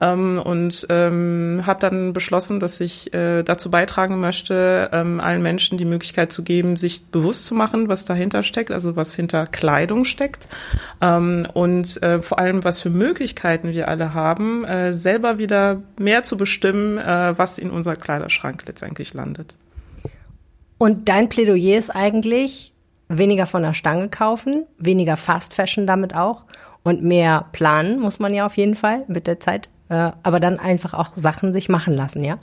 Ähm, 0.01 0.41
und 0.43 0.85
ähm, 0.89 1.63
habe 1.65 1.79
dann 1.79 2.13
beschlossen, 2.13 2.59
dass 2.59 2.81
ich 2.81 3.13
äh, 3.13 3.43
dazu 3.43 3.71
beitragen 3.71 4.19
möchte, 4.19 4.89
ähm, 4.91 5.21
allen 5.21 5.41
Menschen 5.41 5.77
die 5.77 5.85
Möglichkeit 5.85 6.31
zu 6.31 6.43
geben, 6.43 6.75
sich 6.75 7.05
bewusst 7.05 7.45
zu 7.45 7.55
machen, 7.55 7.87
was 7.87 8.03
dahinter 8.03 8.43
steckt, 8.43 8.71
also 8.71 8.95
was 8.95 9.15
hinter 9.15 9.47
Kleidung 9.47 10.03
steckt 10.03 10.49
ähm, 11.01 11.47
und 11.53 12.01
äh, 12.03 12.21
vor 12.21 12.39
allem, 12.39 12.63
was 12.63 12.79
für 12.79 12.89
Möglichkeiten 12.89 13.71
wir 13.71 13.87
alle 13.87 14.13
haben, 14.13 14.65
äh, 14.65 14.93
selber 14.93 15.37
wieder 15.37 15.81
mehr 15.97 16.23
zu 16.23 16.35
bestimmen, 16.35 16.97
äh, 16.97 17.37
was 17.37 17.57
in 17.57 17.69
unser 17.69 17.95
Kleiderschrank 17.95 18.63
letztendlich 18.67 19.13
landet. 19.13 19.55
Und 20.77 21.07
dein 21.07 21.29
Plädoyer 21.29 21.77
ist 21.77 21.89
eigentlich 21.89 22.73
weniger 23.07 23.45
von 23.45 23.61
der 23.61 23.73
Stange 23.73 24.09
kaufen, 24.09 24.65
weniger 24.77 25.15
Fast 25.15 25.53
Fashion 25.53 25.87
damit 25.87 26.15
auch 26.15 26.43
und 26.85 27.03
mehr 27.03 27.47
planen 27.51 27.99
muss 27.99 28.19
man 28.19 28.33
ja 28.33 28.45
auf 28.45 28.55
jeden 28.55 28.75
Fall 28.75 29.03
mit 29.07 29.27
der 29.27 29.41
Zeit, 29.41 29.69
äh, 29.89 30.11
aber 30.23 30.39
dann 30.39 30.59
einfach 30.59 30.93
auch 30.93 31.11
Sachen 31.15 31.51
sich 31.51 31.67
machen 31.67 31.95
lassen, 31.95 32.23
ja? 32.23 32.37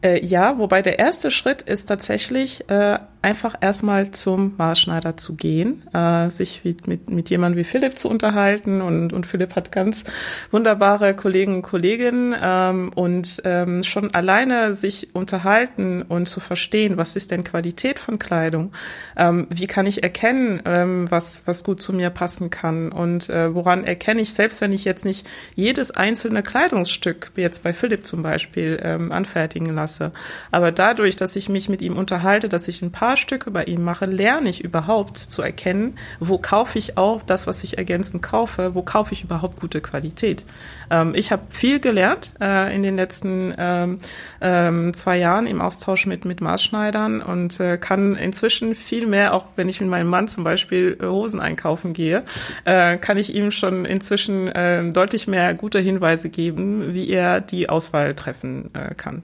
Äh, 0.00 0.24
ja, 0.24 0.58
wobei 0.58 0.80
der 0.80 0.98
erste 0.98 1.30
Schritt 1.30 1.62
ist 1.62 1.86
tatsächlich 1.86 2.70
äh, 2.70 2.98
einfach 3.20 3.56
erstmal 3.60 4.10
zum 4.12 4.54
Maßschneider 4.56 5.16
zu 5.16 5.34
gehen, 5.34 5.82
äh, 5.92 6.30
sich 6.30 6.62
mit, 6.64 6.86
mit, 6.86 7.10
mit 7.10 7.30
jemandem 7.30 7.58
wie 7.58 7.64
Philipp 7.64 7.98
zu 7.98 8.08
unterhalten. 8.08 8.80
Und, 8.80 9.12
und 9.12 9.26
Philipp 9.26 9.56
hat 9.56 9.72
ganz 9.72 10.04
wunderbare 10.50 11.14
Kollegen 11.14 11.56
und 11.56 11.62
Kolleginnen 11.62 12.34
ähm, 12.40 12.92
und 12.94 13.42
ähm, 13.44 13.82
schon 13.82 14.14
alleine 14.14 14.74
sich 14.74 15.14
unterhalten 15.14 16.02
und 16.02 16.28
zu 16.28 16.40
verstehen, 16.40 16.96
was 16.96 17.16
ist 17.16 17.30
denn 17.30 17.42
Qualität 17.42 17.98
von 17.98 18.18
Kleidung, 18.18 18.72
ähm, 19.16 19.48
wie 19.50 19.66
kann 19.66 19.86
ich 19.86 20.02
erkennen, 20.02 20.62
ähm, 20.64 21.10
was, 21.10 21.42
was 21.46 21.64
gut 21.64 21.82
zu 21.82 21.92
mir 21.92 22.10
passen 22.10 22.50
kann? 22.50 22.92
Und 22.92 23.28
äh, 23.28 23.54
woran 23.54 23.84
erkenne 23.84 24.20
ich, 24.20 24.32
selbst 24.32 24.60
wenn 24.60 24.72
ich 24.72 24.84
jetzt 24.84 25.04
nicht 25.04 25.26
jedes 25.54 25.90
einzelne 25.90 26.42
Kleidungsstück, 26.42 27.32
wie 27.34 27.40
jetzt 27.40 27.64
bei 27.64 27.72
Philipp 27.72 28.06
zum 28.06 28.22
Beispiel, 28.22 28.78
ähm, 28.82 29.10
anfertigen 29.10 29.74
lasse, 29.74 30.12
aber 30.52 30.70
dadurch, 30.70 31.16
dass 31.16 31.34
ich 31.34 31.48
mich 31.48 31.68
mit 31.68 31.82
ihm 31.82 31.96
unterhalte, 31.96 32.48
dass 32.48 32.68
ich 32.68 32.80
ein 32.82 32.92
paar 32.92 33.07
Stücke 33.16 33.50
bei 33.50 33.64
ihm 33.64 33.82
mache, 33.82 34.04
lerne 34.04 34.50
ich 34.50 34.62
überhaupt 34.62 35.16
zu 35.16 35.42
erkennen, 35.42 35.96
wo 36.20 36.38
kaufe 36.38 36.78
ich 36.78 36.96
auch 36.98 37.22
das, 37.22 37.46
was 37.46 37.64
ich 37.64 37.78
ergänzend 37.78 38.22
kaufe, 38.22 38.74
wo 38.74 38.82
kaufe 38.82 39.12
ich 39.12 39.24
überhaupt 39.24 39.60
gute 39.60 39.80
Qualität. 39.80 40.44
Ähm, 40.90 41.14
ich 41.14 41.32
habe 41.32 41.42
viel 41.50 41.80
gelernt 41.80 42.34
äh, 42.40 42.74
in 42.74 42.82
den 42.82 42.96
letzten 42.96 43.54
ähm, 43.56 43.98
ähm, 44.40 44.94
zwei 44.94 45.18
Jahren 45.18 45.46
im 45.46 45.60
Austausch 45.60 46.06
mit, 46.06 46.24
mit 46.24 46.40
Maßschneidern 46.40 47.22
und 47.22 47.60
äh, 47.60 47.78
kann 47.78 48.16
inzwischen 48.16 48.74
viel 48.74 49.06
mehr, 49.06 49.34
auch 49.34 49.48
wenn 49.56 49.68
ich 49.68 49.80
mit 49.80 49.88
meinem 49.88 50.08
Mann 50.08 50.28
zum 50.28 50.44
Beispiel 50.44 50.96
äh, 51.00 51.06
Hosen 51.06 51.40
einkaufen 51.40 51.92
gehe, 51.92 52.24
äh, 52.64 52.98
kann 52.98 53.18
ich 53.18 53.34
ihm 53.34 53.50
schon 53.50 53.84
inzwischen 53.84 54.48
äh, 54.48 54.90
deutlich 54.90 55.26
mehr 55.26 55.54
gute 55.54 55.78
Hinweise 55.78 56.28
geben, 56.28 56.94
wie 56.94 57.08
er 57.08 57.40
die 57.40 57.68
Auswahl 57.68 58.14
treffen 58.14 58.70
äh, 58.74 58.94
kann. 58.94 59.22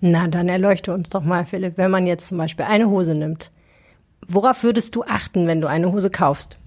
Na, 0.00 0.28
dann 0.28 0.48
erleuchte 0.48 0.92
uns 0.92 1.10
doch 1.10 1.22
mal, 1.22 1.44
Philipp, 1.44 1.76
wenn 1.76 1.90
man 1.90 2.06
jetzt 2.06 2.28
zum 2.28 2.38
Beispiel 2.38 2.66
eine 2.66 2.88
Hose 2.88 3.14
nimmt. 3.14 3.50
Worauf 4.26 4.62
würdest 4.62 4.94
du 4.94 5.02
achten, 5.04 5.46
wenn 5.46 5.60
du 5.60 5.68
eine 5.68 5.90
Hose 5.90 6.10
kaufst? 6.10 6.58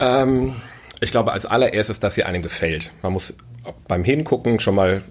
Ähm, 0.00 0.56
ich 1.00 1.10
glaube 1.10 1.32
als 1.32 1.46
allererstes, 1.46 2.00
dass 2.00 2.14
sie 2.14 2.24
einem 2.24 2.42
gefällt. 2.42 2.90
Man 3.02 3.12
muss 3.12 3.34
beim 3.86 4.04
Hingucken 4.04 4.60
schon 4.60 4.74
mal 4.74 5.02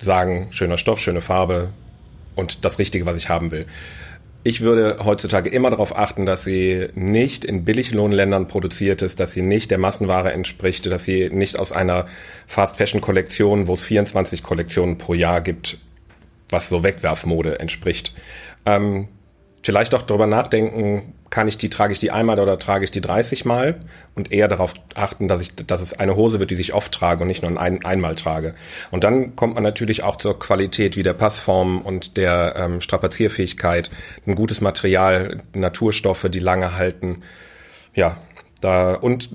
sagen, 0.00 0.48
schöner 0.50 0.78
Stoff, 0.78 1.00
schöne 1.00 1.20
Farbe 1.20 1.70
und 2.34 2.64
das 2.64 2.78
Richtige, 2.78 3.06
was 3.06 3.16
ich 3.16 3.28
haben 3.28 3.50
will. 3.50 3.66
Ich 4.44 4.60
würde 4.60 4.98
heutzutage 5.04 5.50
immer 5.50 5.70
darauf 5.70 5.96
achten, 5.96 6.26
dass 6.26 6.42
sie 6.42 6.88
nicht 6.94 7.44
in 7.44 7.64
Billiglohnländern 7.64 8.48
produziert 8.48 9.00
ist, 9.02 9.20
dass 9.20 9.32
sie 9.32 9.42
nicht 9.42 9.70
der 9.70 9.78
Massenware 9.78 10.32
entspricht, 10.32 10.86
dass 10.86 11.04
sie 11.04 11.30
nicht 11.30 11.56
aus 11.56 11.70
einer 11.70 12.06
Fast-Fashion-Kollektion, 12.48 13.68
wo 13.68 13.74
es 13.74 13.82
24 13.82 14.42
Kollektionen 14.42 14.98
pro 14.98 15.14
Jahr 15.14 15.40
gibt, 15.42 15.78
was 16.52 16.68
so 16.68 16.82
Wegwerfmode 16.82 17.58
entspricht. 17.58 18.14
Ähm, 18.66 19.08
vielleicht 19.62 19.94
auch 19.94 20.02
darüber 20.02 20.26
nachdenken, 20.26 21.14
kann 21.30 21.48
ich 21.48 21.56
die, 21.56 21.70
trage 21.70 21.94
ich 21.94 21.98
die 21.98 22.10
einmal 22.10 22.38
oder 22.38 22.58
trage 22.58 22.84
ich 22.84 22.90
die 22.90 23.00
30 23.00 23.46
Mal 23.46 23.80
und 24.14 24.32
eher 24.32 24.48
darauf 24.48 24.74
achten, 24.94 25.28
dass 25.28 25.40
ich, 25.40 25.54
dass 25.54 25.80
es 25.80 25.98
eine 25.98 26.14
Hose 26.14 26.40
wird, 26.40 26.50
die 26.50 26.56
sich 26.56 26.74
oft 26.74 26.92
trage 26.92 27.22
und 27.22 27.28
nicht 27.28 27.42
nur 27.42 27.58
ein, 27.58 27.84
einmal 27.84 28.16
trage. 28.16 28.54
Und 28.90 29.02
dann 29.02 29.34
kommt 29.34 29.54
man 29.54 29.62
natürlich 29.62 30.02
auch 30.02 30.16
zur 30.16 30.38
Qualität 30.38 30.94
wie 30.96 31.02
der 31.02 31.14
Passform 31.14 31.80
und 31.80 32.18
der 32.18 32.54
ähm, 32.58 32.80
Strapazierfähigkeit, 32.82 33.90
ein 34.26 34.34
gutes 34.34 34.60
Material, 34.60 35.40
Naturstoffe, 35.54 36.26
die 36.28 36.38
lange 36.38 36.76
halten. 36.76 37.22
Ja, 37.94 38.18
da, 38.60 38.94
und 38.94 39.30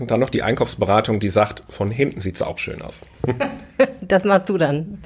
dann 0.00 0.20
noch 0.20 0.30
die 0.30 0.42
Einkaufsberatung, 0.42 1.20
die 1.20 1.30
sagt, 1.30 1.62
von 1.68 1.90
hinten 1.90 2.20
sieht's 2.20 2.42
auch 2.42 2.58
schön 2.58 2.82
aus. 2.82 3.00
das 4.00 4.24
machst 4.24 4.48
du 4.48 4.58
dann. 4.58 4.98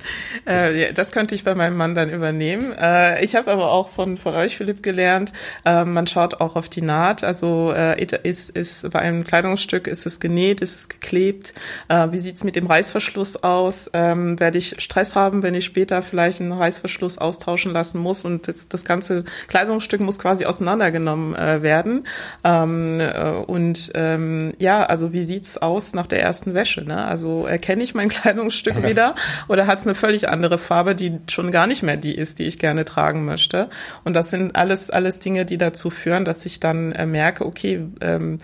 Äh, 0.47 0.81
ja, 0.81 0.93
das 0.93 1.13
könnte 1.13 1.35
ich 1.35 1.45
bei 1.45 1.55
meinem 1.55 1.77
Mann 1.77 1.95
dann 1.95 2.11
übernehmen. 2.11 2.73
Äh, 2.73 3.25
ich 3.25 3.35
habe 3.35 3.51
aber 3.51 3.71
auch 3.71 3.91
von, 3.91 4.17
von 4.17 4.35
euch, 4.35 4.57
Philipp, 4.57 4.83
gelernt, 4.83 5.33
äh, 5.65 5.85
man 5.85 6.07
schaut 6.07 6.41
auch 6.41 6.57
auf 6.57 6.69
die 6.69 6.83
Naht. 6.83 7.25
Also 7.25 7.73
äh, 7.75 8.03
ist, 8.23 8.51
ist 8.51 8.91
bei 8.91 9.01
einem 9.01 9.25
Kleidungsstück, 9.25 9.87
ist 9.87 10.07
es 10.07 10.21
genäht, 10.21 10.61
ist 10.61 10.77
es 10.77 10.89
geklebt? 10.89 11.55
Äh, 11.89 12.09
wie 12.11 12.19
sieht's 12.19 12.45
mit 12.45 12.57
dem 12.57 12.67
Reißverschluss 12.67 13.43
aus? 13.43 13.91
Ähm, 13.93 14.39
werde 14.39 14.59
ich 14.59 14.77
Stress 14.79 15.17
haben, 15.17 15.43
wenn 15.43 15.55
ich 15.55 15.65
später 15.65 16.03
vielleicht 16.03 16.41
einen 16.41 16.53
Reißverschluss 16.53 17.19
austauschen 17.19 17.73
lassen 17.73 17.99
muss 17.99 18.25
und 18.25 18.49
das, 18.49 18.69
das 18.69 18.85
ganze 18.85 19.25
Kleidungsstück 19.49 20.01
muss 20.01 20.19
quasi 20.19 20.45
auseinandergenommen 20.45 21.35
äh, 21.35 21.63
werden. 21.63 22.07
Ähm, 22.45 23.01
äh, 23.01 23.31
und 23.47 23.91
ähm, 23.95 24.53
ja, 24.59 24.83
also 24.83 25.13
wie 25.13 25.25
sieht's 25.25 25.59
aus 25.59 25.95
nach 25.95 26.07
der 26.07 26.23
ersten 26.23 26.55
Wäsche? 26.55 26.83
Ne? 26.83 27.05
Also 27.05 27.47
erkenne 27.47 27.83
ich 27.83 27.95
mein 27.95 28.10
Kleidungsstück 28.11 28.83
wieder 28.83 29.15
oder 29.49 29.67
hat's 29.67 29.87
eine 29.87 29.95
völlig 29.95 30.29
andere 30.29 30.59
Farbe, 30.59 30.95
die 30.95 31.19
schon 31.31 31.51
gar 31.51 31.67
nicht 31.67 31.83
mehr 31.83 31.97
die 31.97 32.15
ist, 32.15 32.39
die 32.39 32.47
ich 32.47 32.59
gerne 32.59 32.85
tragen 32.85 33.25
möchte? 33.25 33.71
Und 34.05 34.15
das 34.15 34.31
sind 34.31 34.55
alles 34.57 34.91
alles 34.91 35.21
Dinge, 35.21 35.47
die 35.47 35.59
dazu 35.59 35.89
führen, 35.91 36.25
dass 36.25 36.45
ich 36.45 36.61
dann 36.61 36.93
äh, 36.93 37.07
merke, 37.07 37.47
okay, 37.47 37.87
ähm, 38.01 38.39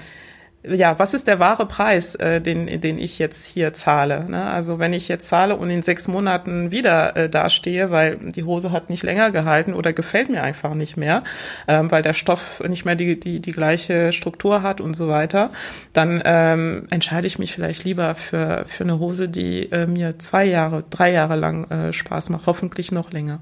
ja, 0.69 0.99
was 0.99 1.15
ist 1.15 1.27
der 1.27 1.39
wahre 1.39 1.67
Preis, 1.67 2.15
äh, 2.17 2.41
den, 2.41 2.81
den 2.81 2.99
ich 2.99 3.19
jetzt 3.19 3.47
hier 3.47 3.73
zahle? 3.73 4.29
Ne? 4.29 4.45
Also 4.51 4.79
wenn 4.79 4.93
ich 4.93 5.09
jetzt 5.09 5.29
zahle 5.29 5.57
und 5.57 5.71
in 5.71 5.83
sechs 5.83 6.09
Monaten 6.09 6.71
wieder 6.71 7.17
äh, 7.17 7.29
dastehe, 7.29 7.91
weil 7.91 8.17
die 8.17 8.45
Hose 8.45 8.73
hat 8.73 8.91
nicht 8.91 9.03
länger 9.03 9.31
gehalten 9.31 9.75
oder 9.75 9.93
gefällt 9.93 10.29
mir 10.29 10.43
einfach 10.43 10.75
nicht 10.75 10.97
mehr, 10.97 11.23
ähm, 11.69 11.91
weil 11.91 12.03
der 12.03 12.15
Stoff 12.15 12.63
nicht 12.67 12.85
mehr 12.85 12.97
die, 12.97 13.19
die, 13.19 13.41
die 13.41 13.53
gleiche 13.53 14.13
Struktur 14.13 14.63
hat 14.63 14.81
und 14.81 14.95
so 14.95 15.09
weiter, 15.09 15.51
dann 15.93 16.23
ähm, 16.25 16.87
entscheide 16.91 17.27
ich 17.27 17.39
mich 17.39 17.53
vielleicht 17.53 17.85
lieber 17.85 18.15
für, 18.15 18.65
für 18.67 18.85
eine 18.85 18.99
Hose, 18.99 19.29
die 19.29 19.71
äh, 19.71 19.87
mir 19.87 20.19
zwei 20.19 20.45
Jahre, 20.45 20.85
drei 20.91 21.13
Jahre 21.13 21.37
lang 21.37 21.71
äh, 21.71 21.93
Spaß 21.93 22.31
macht, 22.31 22.47
hoffentlich 22.47 22.93
noch 22.93 23.13
länger. 23.13 23.41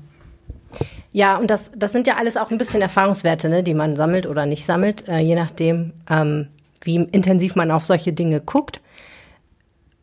Ja, 1.13 1.37
und 1.37 1.49
das, 1.49 1.71
das 1.77 1.93
sind 1.93 2.09
ja 2.09 2.17
alles 2.17 2.37
auch 2.37 2.51
ein 2.51 2.59
bisschen 2.59 2.83
Erfahrungswerte, 2.83 3.49
ne, 3.49 3.63
die 3.63 3.75
man 3.75 3.95
sammelt 3.95 4.27
oder 4.27 4.47
nicht 4.47 4.65
sammelt, 4.65 5.09
äh, 5.09 5.19
je 5.19 5.37
nachdem, 5.37 5.93
ähm, 6.11 6.49
wie 6.85 6.97
intensiv 6.97 7.57
man 7.57 7.71
auf 7.71 7.85
solche 7.85 8.13
Dinge 8.13 8.41
guckt. 8.41 8.81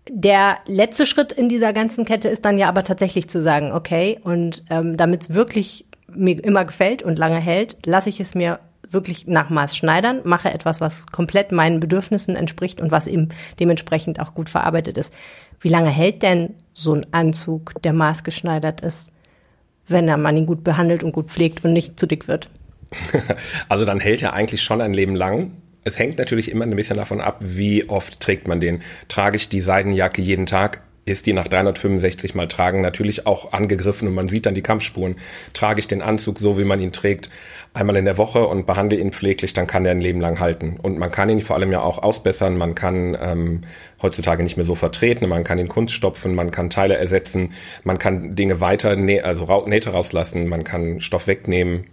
Der 0.10 0.58
letzte 0.66 1.06
Schritt 1.06 1.32
in 1.32 1.48
dieser 1.48 1.74
ganzen 1.74 2.06
Kette 2.06 2.28
ist 2.28 2.44
dann 2.44 2.58
ja 2.58 2.68
aber 2.68 2.84
tatsächlich 2.84 3.30
zu 3.30 3.42
sagen, 3.42 3.72
okay, 3.72 4.20
und 4.24 4.64
ähm, 4.70 4.98
damit 4.98 5.22
es 5.22 5.34
wirklich 5.34 5.86
mir 6.14 6.44
immer 6.44 6.66
gefällt 6.66 7.04
und 7.04 7.18
lange 7.18 7.40
hält, 7.40 7.78
lasse 7.86 8.10
ich 8.10 8.20
es 8.20 8.36
mir 8.36 8.60
wirklich 8.90 9.28
nach 9.28 9.50
Maß 9.50 9.78
schneidern, 9.78 10.22
mache 10.24 10.54
etwas, 10.54 10.82
was 10.82 11.08
komplett 11.08 11.52
meinen 11.52 11.80
Bedürfnissen 11.80 12.36
entspricht 12.36 12.82
und 12.82 12.92
was 12.92 13.08
eben 13.08 13.30
dementsprechend 13.60 14.20
auch 14.20 14.34
gut 14.34 14.50
verarbeitet 14.50 14.98
ist. 14.98 15.14
Wie 15.60 15.70
lange 15.70 15.90
hält 15.90 16.24
denn 16.24 16.56
so 16.74 16.94
ein 16.94 17.06
Anzug, 17.12 17.82
der 17.84 17.94
maßgeschneidert 17.94 18.82
ist, 18.82 19.12
wenn 19.88 20.08
er 20.08 20.18
man 20.18 20.36
ihn 20.36 20.46
gut 20.46 20.64
behandelt 20.64 21.04
und 21.04 21.12
gut 21.12 21.30
pflegt 21.30 21.64
und 21.64 21.74
nicht 21.74 22.00
zu 22.00 22.08
dick 22.08 22.28
wird? 22.28 22.50
Also 23.70 23.86
dann 23.86 24.00
hält 24.00 24.22
er 24.22 24.34
eigentlich 24.34 24.62
schon 24.62 24.82
ein 24.82 24.94
Leben 24.94 25.16
lang 25.16 25.52
es 25.84 25.98
hängt 25.98 26.18
natürlich 26.18 26.52
immer 26.52 26.66
ein 26.66 26.76
bisschen 26.76 26.98
davon 26.98 27.22
ab, 27.22 27.38
wie 27.42 27.90
oft 27.90 28.20
trägt 28.20 28.48
man 28.48 28.60
den. 28.60 28.82
Trage 29.08 29.38
ich 29.38 29.50
die 29.50 29.62
Seidenjacke 29.62 30.22
jeden 30.22 30.46
Tag, 30.46 30.84
ist 31.06 31.26
die 31.26 31.34
nach 31.34 31.48
365 31.48 32.36
Mal 32.36 32.48
tragen 32.48 32.82
natürlich 32.82 33.26
auch 33.26 33.54
angegriffen 33.54 34.08
und 34.08 34.14
man 34.14 34.28
sieht 34.28 34.46
dann 34.46 34.54
die 34.54 34.62
Kampfspuren. 34.62 35.16
Trage 35.54 35.80
ich 35.80 35.88
den 35.88 36.04
Anzug 36.04 36.40
so, 36.40 36.60
wie 36.60 36.64
man 36.64 36.80
ihn 36.80 36.92
trägt, 36.92 37.30
einmal 37.74 37.96
in 37.98 38.06
der 38.06 38.18
Woche 38.18 38.46
und 38.46 38.68
behandle 38.68 39.00
ihn 39.00 39.12
pfleglich, 39.12 39.54
dann 39.54 39.66
kann 39.66 39.84
der 39.84 39.94
ein 39.94 40.02
Leben 40.02 40.22
lang 40.22 40.40
halten. 40.40 40.78
Und 40.82 41.00
man 41.00 41.10
kann 41.10 41.30
ihn 41.30 41.42
vor 41.42 41.56
allem 41.56 41.72
ja 41.72 41.82
auch 41.82 41.98
ausbessern, 41.98 42.58
man 42.58 42.76
kann 42.76 43.18
ähm, 43.20 43.64
heutzutage 44.02 44.44
nicht 44.44 44.58
mehr 44.58 44.66
so 44.66 44.76
vertreten, 44.76 45.28
man 45.28 45.44
kann 45.44 45.58
ihn 45.58 45.68
kunststopfen, 45.68 46.36
man 46.36 46.52
kann 46.52 46.70
Teile 46.70 46.98
ersetzen, 46.98 47.54
man 47.84 47.98
kann 47.98 48.36
Dinge 48.36 48.62
weiter, 48.62 48.96
nä 48.96 49.22
also 49.22 49.66
Nähte 49.66 49.92
rauslassen, 49.92 50.48
man 50.48 50.64
kann 50.64 51.02
Stoff 51.02 51.26
wegnehmen, 51.26 51.88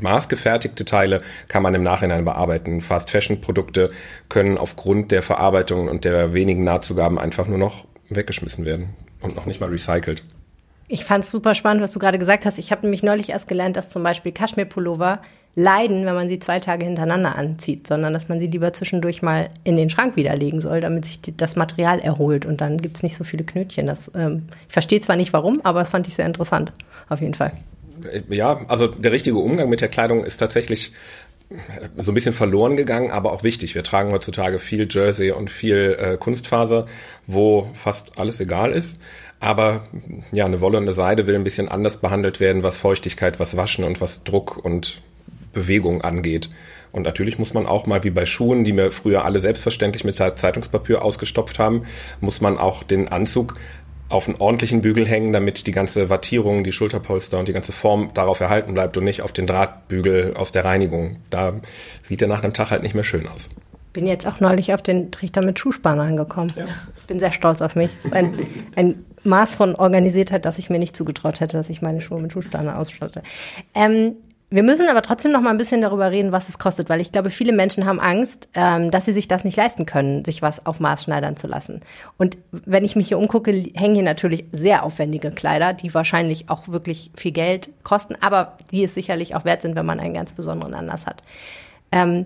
maßgefertigte 0.00 0.84
Teile 0.84 1.22
kann 1.48 1.62
man 1.62 1.74
im 1.74 1.82
Nachhinein 1.82 2.24
bearbeiten. 2.24 2.80
Fast 2.80 3.10
Fashion 3.10 3.40
Produkte 3.40 3.90
können 4.28 4.58
aufgrund 4.58 5.10
der 5.12 5.22
Verarbeitung 5.22 5.88
und 5.88 6.04
der 6.04 6.34
wenigen 6.34 6.64
Nahtzugaben 6.64 7.18
einfach 7.18 7.46
nur 7.46 7.58
noch 7.58 7.86
weggeschmissen 8.08 8.64
werden 8.64 8.90
und 9.20 9.36
noch 9.36 9.46
nicht 9.46 9.60
mal 9.60 9.70
recycelt. 9.70 10.24
Ich 10.88 11.04
fand 11.04 11.22
es 11.22 11.30
super 11.30 11.54
spannend, 11.54 11.82
was 11.82 11.92
du 11.92 12.00
gerade 12.00 12.18
gesagt 12.18 12.46
hast. 12.46 12.58
Ich 12.58 12.72
habe 12.72 12.82
nämlich 12.82 13.04
neulich 13.04 13.30
erst 13.30 13.46
gelernt, 13.46 13.76
dass 13.76 13.90
zum 13.90 14.02
Beispiel 14.02 14.32
Kaschmir-Pullover 14.32 15.20
leiden, 15.54 16.06
wenn 16.06 16.14
man 16.14 16.28
sie 16.28 16.38
zwei 16.38 16.60
Tage 16.60 16.84
hintereinander 16.84 17.36
anzieht, 17.36 17.86
sondern 17.86 18.12
dass 18.12 18.28
man 18.28 18.40
sie 18.40 18.46
lieber 18.46 18.72
zwischendurch 18.72 19.22
mal 19.22 19.50
in 19.64 19.76
den 19.76 19.90
Schrank 19.90 20.16
widerlegen 20.16 20.60
soll, 20.60 20.80
damit 20.80 21.04
sich 21.04 21.20
die, 21.20 21.36
das 21.36 21.56
Material 21.56 22.00
erholt 22.00 22.46
und 22.46 22.60
dann 22.60 22.78
gibt 22.78 22.96
es 22.96 23.02
nicht 23.02 23.16
so 23.16 23.24
viele 23.24 23.44
Knötchen. 23.44 23.86
Das, 23.86 24.10
ähm, 24.14 24.48
ich 24.66 24.72
verstehe 24.72 25.00
zwar 25.00 25.16
nicht 25.16 25.32
warum, 25.32 25.60
aber 25.64 25.80
das 25.80 25.90
fand 25.90 26.06
ich 26.06 26.14
sehr 26.14 26.26
interessant, 26.26 26.72
auf 27.08 27.20
jeden 27.20 27.34
Fall. 27.34 27.52
Ja, 28.28 28.60
also 28.68 28.86
der 28.86 29.12
richtige 29.12 29.36
Umgang 29.36 29.68
mit 29.68 29.80
der 29.80 29.88
Kleidung 29.88 30.24
ist 30.24 30.38
tatsächlich 30.38 30.92
so 31.96 32.12
ein 32.12 32.14
bisschen 32.14 32.32
verloren 32.32 32.76
gegangen, 32.76 33.10
aber 33.10 33.32
auch 33.32 33.42
wichtig. 33.42 33.74
Wir 33.74 33.82
tragen 33.82 34.12
heutzutage 34.12 34.60
viel 34.60 34.86
Jersey 34.88 35.32
und 35.32 35.50
viel 35.50 35.96
äh, 35.98 36.16
Kunstfaser, 36.16 36.86
wo 37.26 37.68
fast 37.74 38.18
alles 38.18 38.40
egal 38.40 38.72
ist. 38.72 39.00
Aber 39.40 39.84
ja, 40.32 40.44
eine 40.44 40.60
Wolle 40.60 40.78
und 40.78 40.84
eine 40.84 40.92
Seide 40.92 41.26
will 41.26 41.34
ein 41.34 41.44
bisschen 41.44 41.68
anders 41.68 41.96
behandelt 41.96 42.38
werden, 42.38 42.62
was 42.62 42.78
Feuchtigkeit, 42.78 43.40
was 43.40 43.56
Waschen 43.56 43.84
und 43.84 44.00
was 44.00 44.22
Druck 44.22 44.64
und 44.64 45.02
Bewegung 45.52 46.02
angeht. 46.02 46.50
Und 46.92 47.02
natürlich 47.02 47.38
muss 47.38 47.54
man 47.54 47.66
auch 47.66 47.86
mal 47.86 48.04
wie 48.04 48.10
bei 48.10 48.26
Schuhen, 48.26 48.64
die 48.64 48.72
mir 48.72 48.92
früher 48.92 49.24
alle 49.24 49.40
selbstverständlich 49.40 50.04
mit 50.04 50.16
Zeitungspapier 50.16 51.02
ausgestopft 51.02 51.58
haben, 51.58 51.84
muss 52.20 52.40
man 52.40 52.58
auch 52.58 52.82
den 52.82 53.08
Anzug 53.08 53.54
auf 54.10 54.28
einen 54.28 54.38
ordentlichen 54.38 54.82
Bügel 54.82 55.06
hängen, 55.06 55.32
damit 55.32 55.66
die 55.66 55.72
ganze 55.72 56.10
Wattierung, 56.10 56.64
die 56.64 56.72
Schulterpolster 56.72 57.38
und 57.38 57.48
die 57.48 57.52
ganze 57.52 57.72
Form 57.72 58.10
darauf 58.12 58.40
erhalten 58.40 58.74
bleibt 58.74 58.96
und 58.96 59.04
nicht 59.04 59.22
auf 59.22 59.32
den 59.32 59.46
Drahtbügel 59.46 60.34
aus 60.36 60.52
der 60.52 60.64
Reinigung. 60.64 61.16
Da 61.30 61.54
sieht 62.02 62.20
er 62.20 62.28
nach 62.28 62.42
einem 62.42 62.52
Tag 62.52 62.70
halt 62.70 62.82
nicht 62.82 62.94
mehr 62.94 63.04
schön 63.04 63.26
aus. 63.28 63.48
Bin 63.92 64.06
jetzt 64.06 64.26
auch 64.26 64.40
neulich 64.40 64.74
auf 64.74 64.82
den 64.82 65.10
Trichter 65.10 65.44
mit 65.44 65.58
Schuhspannern 65.58 66.16
gekommen. 66.16 66.52
Ja. 66.56 66.64
Bin 67.06 67.18
sehr 67.18 67.32
stolz 67.32 67.62
auf 67.62 67.76
mich. 67.76 67.90
Ein, 68.10 68.34
ein 68.76 68.96
Maß 69.24 69.54
von 69.54 69.74
Organisiertheit, 69.74 70.44
das 70.44 70.58
ich 70.58 70.70
mir 70.70 70.78
nicht 70.78 70.96
zugetraut 70.96 71.40
hätte, 71.40 71.56
dass 71.56 71.70
ich 71.70 71.82
meine 71.82 72.00
Schuhe 72.00 72.20
mit 72.20 72.32
Schuhspanner 72.32 72.78
ausstatte. 72.78 73.22
Ähm, 73.74 74.14
wir 74.52 74.64
müssen 74.64 74.88
aber 74.88 75.02
trotzdem 75.02 75.30
noch 75.30 75.40
mal 75.40 75.50
ein 75.50 75.58
bisschen 75.58 75.80
darüber 75.80 76.10
reden, 76.10 76.32
was 76.32 76.48
es 76.48 76.58
kostet, 76.58 76.88
weil 76.88 77.00
ich 77.00 77.12
glaube, 77.12 77.30
viele 77.30 77.52
Menschen 77.52 77.86
haben 77.86 78.00
Angst, 78.00 78.48
ähm, 78.54 78.90
dass 78.90 79.04
sie 79.04 79.12
sich 79.12 79.28
das 79.28 79.44
nicht 79.44 79.56
leisten 79.56 79.86
können, 79.86 80.24
sich 80.24 80.42
was 80.42 80.66
auf 80.66 80.80
Maß 80.80 81.04
schneidern 81.04 81.36
zu 81.36 81.46
lassen. 81.46 81.82
Und 82.18 82.36
wenn 82.50 82.84
ich 82.84 82.96
mich 82.96 83.08
hier 83.08 83.18
umgucke, 83.18 83.52
hängen 83.52 83.94
hier 83.94 84.02
natürlich 84.02 84.46
sehr 84.50 84.82
aufwendige 84.82 85.30
Kleider, 85.30 85.72
die 85.72 85.94
wahrscheinlich 85.94 86.50
auch 86.50 86.66
wirklich 86.66 87.12
viel 87.14 87.30
Geld 87.30 87.70
kosten, 87.84 88.16
aber 88.20 88.58
die 88.72 88.82
es 88.82 88.94
sicherlich 88.94 89.36
auch 89.36 89.44
wert 89.44 89.62
sind, 89.62 89.76
wenn 89.76 89.86
man 89.86 90.00
einen 90.00 90.14
ganz 90.14 90.32
besonderen 90.32 90.74
Anlass 90.74 91.06
hat. 91.06 91.22
Ähm, 91.92 92.24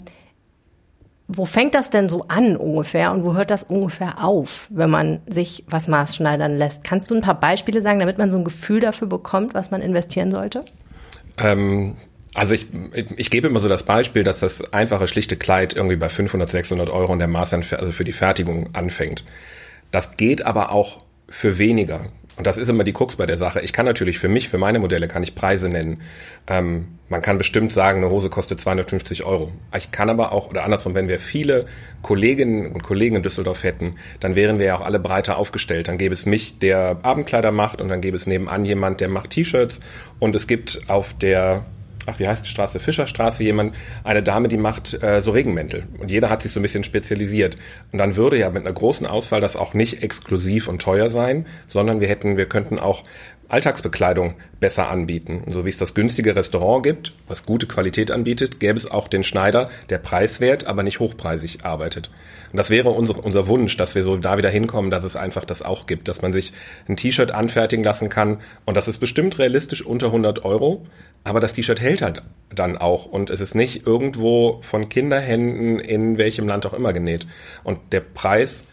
wo 1.29 1.45
fängt 1.45 1.75
das 1.75 1.91
denn 1.91 2.09
so 2.09 2.27
an 2.29 2.57
ungefähr 2.57 3.13
und 3.13 3.25
wo 3.25 3.35
hört 3.35 3.51
das 3.51 3.65
ungefähr 3.65 4.25
auf, 4.25 4.67
wenn 4.71 4.91
man 4.91 5.21
sich 5.27 5.65
was 5.69 5.89
maßschneidern 5.89 6.57
lässt? 6.57 6.85
Kannst 6.85 7.11
du 7.11 7.15
ein 7.15 7.23
paar 7.23 7.39
Beispiele 7.39 7.83
sagen, 7.83 7.99
damit 7.99 8.17
man 8.17 8.31
so 8.31 8.39
ein 8.39 8.45
Gefühl 8.45 8.81
dafür 8.81 9.09
bekommt, 9.09 9.53
was 9.53 9.71
man 9.71 9.83
investieren 9.83 10.31
sollte? 10.31 10.65
Ähm, 11.39 11.97
also 12.35 12.53
ich, 12.53 12.67
ich 13.17 13.31
gebe 13.31 13.47
immer 13.47 13.61
so 13.61 13.69
das 13.69 13.85
Beispiel, 13.85 14.25
dass 14.25 14.41
das 14.41 14.73
einfache, 14.73 15.07
schlichte 15.07 15.37
Kleid 15.37 15.75
irgendwie 15.75 15.97
bei 15.97 16.09
500, 16.09 16.51
600 16.51 16.91
Euro 16.91 17.13
in 17.13 17.21
der 17.21 17.29
Maß 17.29 17.55
also 17.55 17.93
für 17.93 18.05
die 18.05 18.13
Fertigung 18.13 18.71
anfängt. 18.75 19.25
Das 19.93 20.17
geht 20.17 20.45
aber 20.45 20.73
auch 20.73 21.05
für 21.29 21.59
weniger. 21.59 22.07
Und 22.37 22.49
das 22.49 22.59
ist 22.59 22.69
immer 22.69 22.83
die 22.83 22.93
Krux 22.93 23.15
bei 23.15 23.27
der 23.27 23.37
Sache. 23.37 23.61
Ich 23.61 23.73
kann 23.73 23.87
natürlich 23.87 24.19
für 24.19 24.29
mich, 24.29 24.49
für 24.49 24.59
meine 24.59 24.81
Modelle, 24.81 25.07
kann 25.07 25.23
ich 25.23 25.37
Preise 25.37 25.69
nennen. 25.69 26.03
Ähm, 26.49 26.99
man 27.09 27.23
kann 27.23 27.39
bestimmt 27.39 27.71
sagen, 27.71 27.99
eine 27.99 28.11
Hose 28.11 28.29
kostet 28.29 28.61
250 28.61 29.23
Euro. 29.23 29.53
Ich 29.77 29.93
kann 29.93 30.11
aber 30.11 30.33
auch, 30.33 30.51
oder 30.51 30.65
andersrum, 30.65 30.97
wenn 30.97 31.07
wir 31.07 31.21
viele 31.21 31.67
Kolleginnen 32.03 32.73
und 32.73 32.83
Kollegen 32.83 33.15
in 33.15 33.23
Düsseldorf 33.23 33.63
hätten, 33.63 33.95
dann 34.19 34.35
wären 34.35 34.59
wir 34.59 34.67
ja 34.67 34.77
auch 34.77 34.85
alle 34.85 34.99
breiter 34.99 35.37
aufgestellt. 35.37 35.87
Dann 35.87 35.97
gäbe 35.97 36.15
es 36.15 36.27
mich, 36.27 36.59
der 36.59 36.99
Abendkleider 37.03 37.53
macht, 37.53 37.81
und 37.81 37.89
dann 37.89 38.01
gäbe 38.01 38.17
es 38.17 38.27
nebenan 38.27 38.65
jemand, 38.65 39.01
der 39.01 39.09
macht 39.09 39.31
T-Shirts. 39.31 39.79
Und 40.19 40.35
es 40.35 40.49
gibt 40.49 40.83
auf 40.89 41.15
der 41.15 41.65
ach, 42.07 42.19
wie 42.19 42.29
heißt 42.29 42.45
die 42.45 42.49
Straße? 42.49 42.81
Fischerstraße, 42.81 43.43
jemand, 43.45 43.75
eine 44.03 44.23
Dame, 44.23 44.49
die 44.49 44.57
macht 44.57 45.03
äh, 45.03 45.21
so 45.23 45.31
Regenmäntel. 45.31 45.85
Und 45.99 46.11
jeder 46.11 46.31
hat 46.31 46.43
sich 46.43 46.53
so 46.53 46.61
ein 46.61 46.63
bisschen 46.63 46.85
spezialisiert. 46.85 47.57
Und 47.93 47.99
dann 47.99 48.17
würde 48.17 48.39
ja 48.39 48.51
mit 48.51 48.65
einer 48.65 48.75
großen 48.75 49.07
Auswahl 49.07 49.41
das 49.41 49.57
auch 49.57 49.75
nicht 49.75 50.03
exklusiv 50.03 50.69
und 50.69 50.81
teuer 50.81 51.11
sein, 51.11 51.47
sondern 51.67 52.01
wir 52.01 52.09
hätten, 52.09 52.37
wir 52.37 52.47
könnten 52.47 52.79
auch 52.79 53.05
Alltagsbekleidung 53.49 54.35
besser 54.61 54.91
anbieten. 54.91 55.43
so 55.49 55.65
wie 55.65 55.69
es 55.69 55.79
das 55.79 55.95
günstige 55.95 56.35
Restaurant 56.35 56.83
gibt, 56.83 57.15
was 57.29 57.47
gute 57.47 57.67
Qualität 57.67 58.11
anbietet, 58.11 58.61
gäbe 58.61 58.79
es 58.79 58.91
auch 58.91 59.09
den 59.09 59.25
Schneider, 59.25 59.71
der 59.91 59.99
preiswert, 59.99 60.67
aber 60.67 60.83
nicht 60.83 61.01
hochpreisig 61.01 61.65
arbeitet. 61.65 62.11
Und 62.51 62.59
das 62.59 62.71
wäre 62.71 62.91
unser, 62.91 63.25
unser 63.25 63.49
Wunsch, 63.49 63.77
dass 63.77 63.95
wir 63.95 64.03
so 64.03 64.17
da 64.17 64.39
wieder 64.39 64.49
hinkommen, 64.49 64.91
dass 64.91 65.05
es 65.05 65.17
einfach 65.17 65.45
das 65.45 65.63
auch 65.63 65.87
gibt, 65.87 66.09
dass 66.09 66.23
man 66.23 66.33
sich 66.33 66.53
ein 66.89 66.97
T-Shirt 66.97 67.33
anfertigen 67.33 67.85
lassen 67.85 68.09
kann. 68.09 68.39
Und 68.65 68.77
das 68.77 68.89
ist 68.89 68.99
bestimmt 68.99 69.39
realistisch 69.39 69.85
unter 69.85 70.07
100 70.07 70.45
Euro, 70.45 70.87
aber 71.25 71.41
das 71.41 71.53
T-Shirt 71.55 71.81
hält 71.81 72.03
halt 72.03 72.23
dann 72.55 72.79
auch 72.79 73.07
und 73.07 73.31
es 73.31 73.41
ist 73.41 73.55
nicht 73.55 73.87
irgendwo 73.87 74.59
von 74.63 74.89
Kinderhänden 74.89 75.81
in 75.81 76.19
welchem 76.19 76.47
Land 76.47 76.67
auch 76.67 76.75
immer 76.75 76.93
genäht. 76.93 77.27
Und 77.65 77.79
der 77.93 78.01
Preis, 78.01 78.65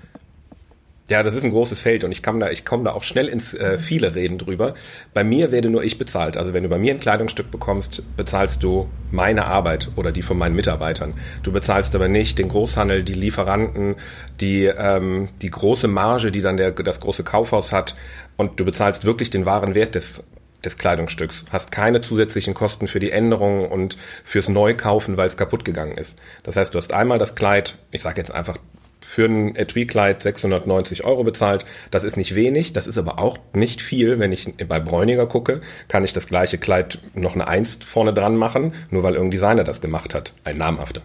ja, 1.10 1.24
das 1.24 1.36
ist 1.36 1.44
ein 1.44 1.52
großes 1.52 1.82
Feld 1.82 2.04
und 2.04 2.12
ich 2.12 2.24
komme 2.24 2.40
da, 2.40 2.50
ich 2.52 2.64
komme 2.64 2.86
da 2.86 2.94
auch 2.94 3.04
schnell 3.04 3.28
ins 3.28 3.54
äh, 3.54 3.78
viele 3.80 4.16
Reden 4.16 4.38
drüber. 4.38 4.76
Bei 5.14 5.24
mir 5.24 5.52
werde 5.52 5.70
nur 5.70 5.84
ich 5.84 5.98
bezahlt. 5.98 6.38
Also 6.38 6.54
wenn 6.54 6.64
du 6.64 6.70
bei 6.70 6.80
mir 6.80 6.94
ein 6.94 7.00
Kleidungsstück 7.00 7.52
bekommst, 7.52 8.04
bezahlst 8.16 8.64
du 8.64 8.90
meine 9.12 9.46
Arbeit 9.46 9.90
oder 9.98 10.12
die 10.14 10.22
von 10.22 10.38
meinen 10.38 10.56
Mitarbeitern. 10.56 11.14
Du 11.44 11.52
bezahlst 11.52 11.96
aber 11.96 12.08
nicht 12.08 12.40
den 12.40 12.48
Großhandel, 12.48 13.04
die 13.04 13.14
Lieferanten, 13.14 13.96
die 14.40 14.66
ähm, 14.66 15.28
die 15.42 15.52
große 15.52 15.90
Marge, 15.90 16.32
die 16.32 16.42
dann 16.42 16.56
der 16.56 16.72
das 16.72 17.02
große 17.02 17.24
Kaufhaus 17.24 17.74
hat 17.74 17.96
und 18.38 18.60
du 18.60 18.66
bezahlst 18.66 19.04
wirklich 19.04 19.30
den 19.30 19.46
wahren 19.46 19.76
Wert 19.76 19.96
des 19.96 20.24
des 20.64 20.78
Kleidungsstücks. 20.78 21.46
Hast 21.52 21.72
keine 21.72 22.02
zusätzlichen 22.02 22.54
Kosten 22.54 22.88
für 22.88 23.00
die 23.00 23.12
Änderung 23.12 23.68
und 23.68 23.98
fürs 24.24 24.48
Neukaufen, 24.48 25.18
weil 25.18 25.28
es 25.28 25.36
kaputt 25.36 25.66
gegangen 25.66 25.98
ist. 25.98 26.20
Das 26.44 26.56
heißt, 26.56 26.74
du 26.74 26.78
hast 26.78 26.94
einmal 26.94 27.18
das 27.18 27.36
Kleid, 27.36 27.78
ich 27.90 28.02
sage 28.02 28.22
jetzt 28.22 28.34
einfach 28.34 28.58
für 29.02 29.26
ein 29.26 29.56
Etui-Kleid 29.56 30.22
690 30.22 31.04
Euro 31.04 31.24
bezahlt. 31.24 31.66
Das 31.90 32.04
ist 32.04 32.18
nicht 32.18 32.36
wenig, 32.36 32.74
das 32.74 32.88
ist 32.88 32.98
aber 32.98 33.20
auch 33.20 33.38
nicht 33.54 33.82
viel. 33.82 34.20
Wenn 34.20 34.32
ich 34.32 34.54
bei 34.68 34.80
Bräuniger 34.80 35.28
gucke, 35.28 35.62
kann 35.88 36.04
ich 36.04 36.14
das 36.14 36.28
gleiche 36.28 36.58
Kleid 36.58 37.00
noch 37.14 37.36
eine 37.36 37.48
Eins 37.48 37.80
vorne 37.86 38.14
dran 38.14 38.36
machen, 38.36 38.74
nur 38.90 39.04
weil 39.04 39.14
irgendein 39.14 39.32
Designer 39.32 39.64
das 39.64 39.82
gemacht 39.82 40.14
hat. 40.14 40.34
Ein 40.44 40.58
namhafter. 40.58 41.02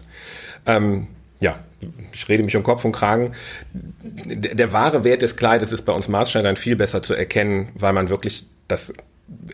Ähm, 0.65 1.07
ja, 1.39 1.59
ich 2.11 2.27
rede 2.29 2.43
mich 2.43 2.55
um 2.55 2.63
Kopf 2.63 2.85
und 2.85 2.91
Kragen. 2.91 3.33
Der, 3.73 4.55
der 4.55 4.73
wahre 4.73 5.03
Wert 5.03 5.21
des 5.21 5.35
Kleides 5.35 5.71
ist 5.71 5.83
bei 5.83 5.93
uns 5.93 6.07
Maßschneidern 6.07 6.55
viel 6.55 6.75
besser 6.75 7.01
zu 7.01 7.13
erkennen, 7.13 7.69
weil 7.75 7.93
man 7.93 8.09
wirklich 8.09 8.45
das 8.67 8.93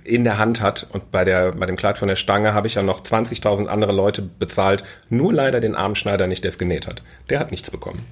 in 0.04 0.24
der 0.24 0.38
Hand 0.38 0.62
hat. 0.62 0.88
Und 0.92 1.12
bei, 1.12 1.26
der, 1.26 1.54
bei 1.54 1.66
dem 1.66 1.76
Kleid 1.76 1.98
von 1.98 2.08
der 2.08 2.16
Stange 2.16 2.54
habe 2.54 2.68
ich 2.68 2.76
ja 2.76 2.84
noch 2.84 3.02
20.000 3.02 3.68
andere 3.68 3.92
Leute 3.92 4.22
bezahlt. 4.22 4.84
Nur 5.10 5.34
leider 5.34 5.60
den 5.60 5.76
Armschneider 5.76 6.28
nicht, 6.28 6.44
der 6.44 6.50
es 6.50 6.58
genäht 6.58 6.88
hat. 6.88 7.04
Der 7.30 7.40
hat 7.40 7.52
nichts 7.52 7.72
bekommen. 7.72 8.06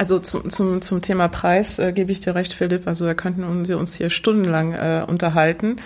Also 0.00 0.18
zum, 0.18 0.48
zum, 0.48 0.80
zum 0.80 1.02
Thema 1.02 1.28
Preis 1.28 1.78
äh, 1.78 1.92
gebe 1.92 2.10
ich 2.10 2.20
dir 2.20 2.34
recht, 2.34 2.54
Philipp. 2.54 2.86
Also 2.86 3.04
da 3.04 3.12
könnten 3.12 3.68
wir 3.68 3.76
uns 3.76 3.96
hier 3.96 4.08
stundenlang 4.08 4.72
äh, 4.72 5.04
unterhalten. 5.06 5.76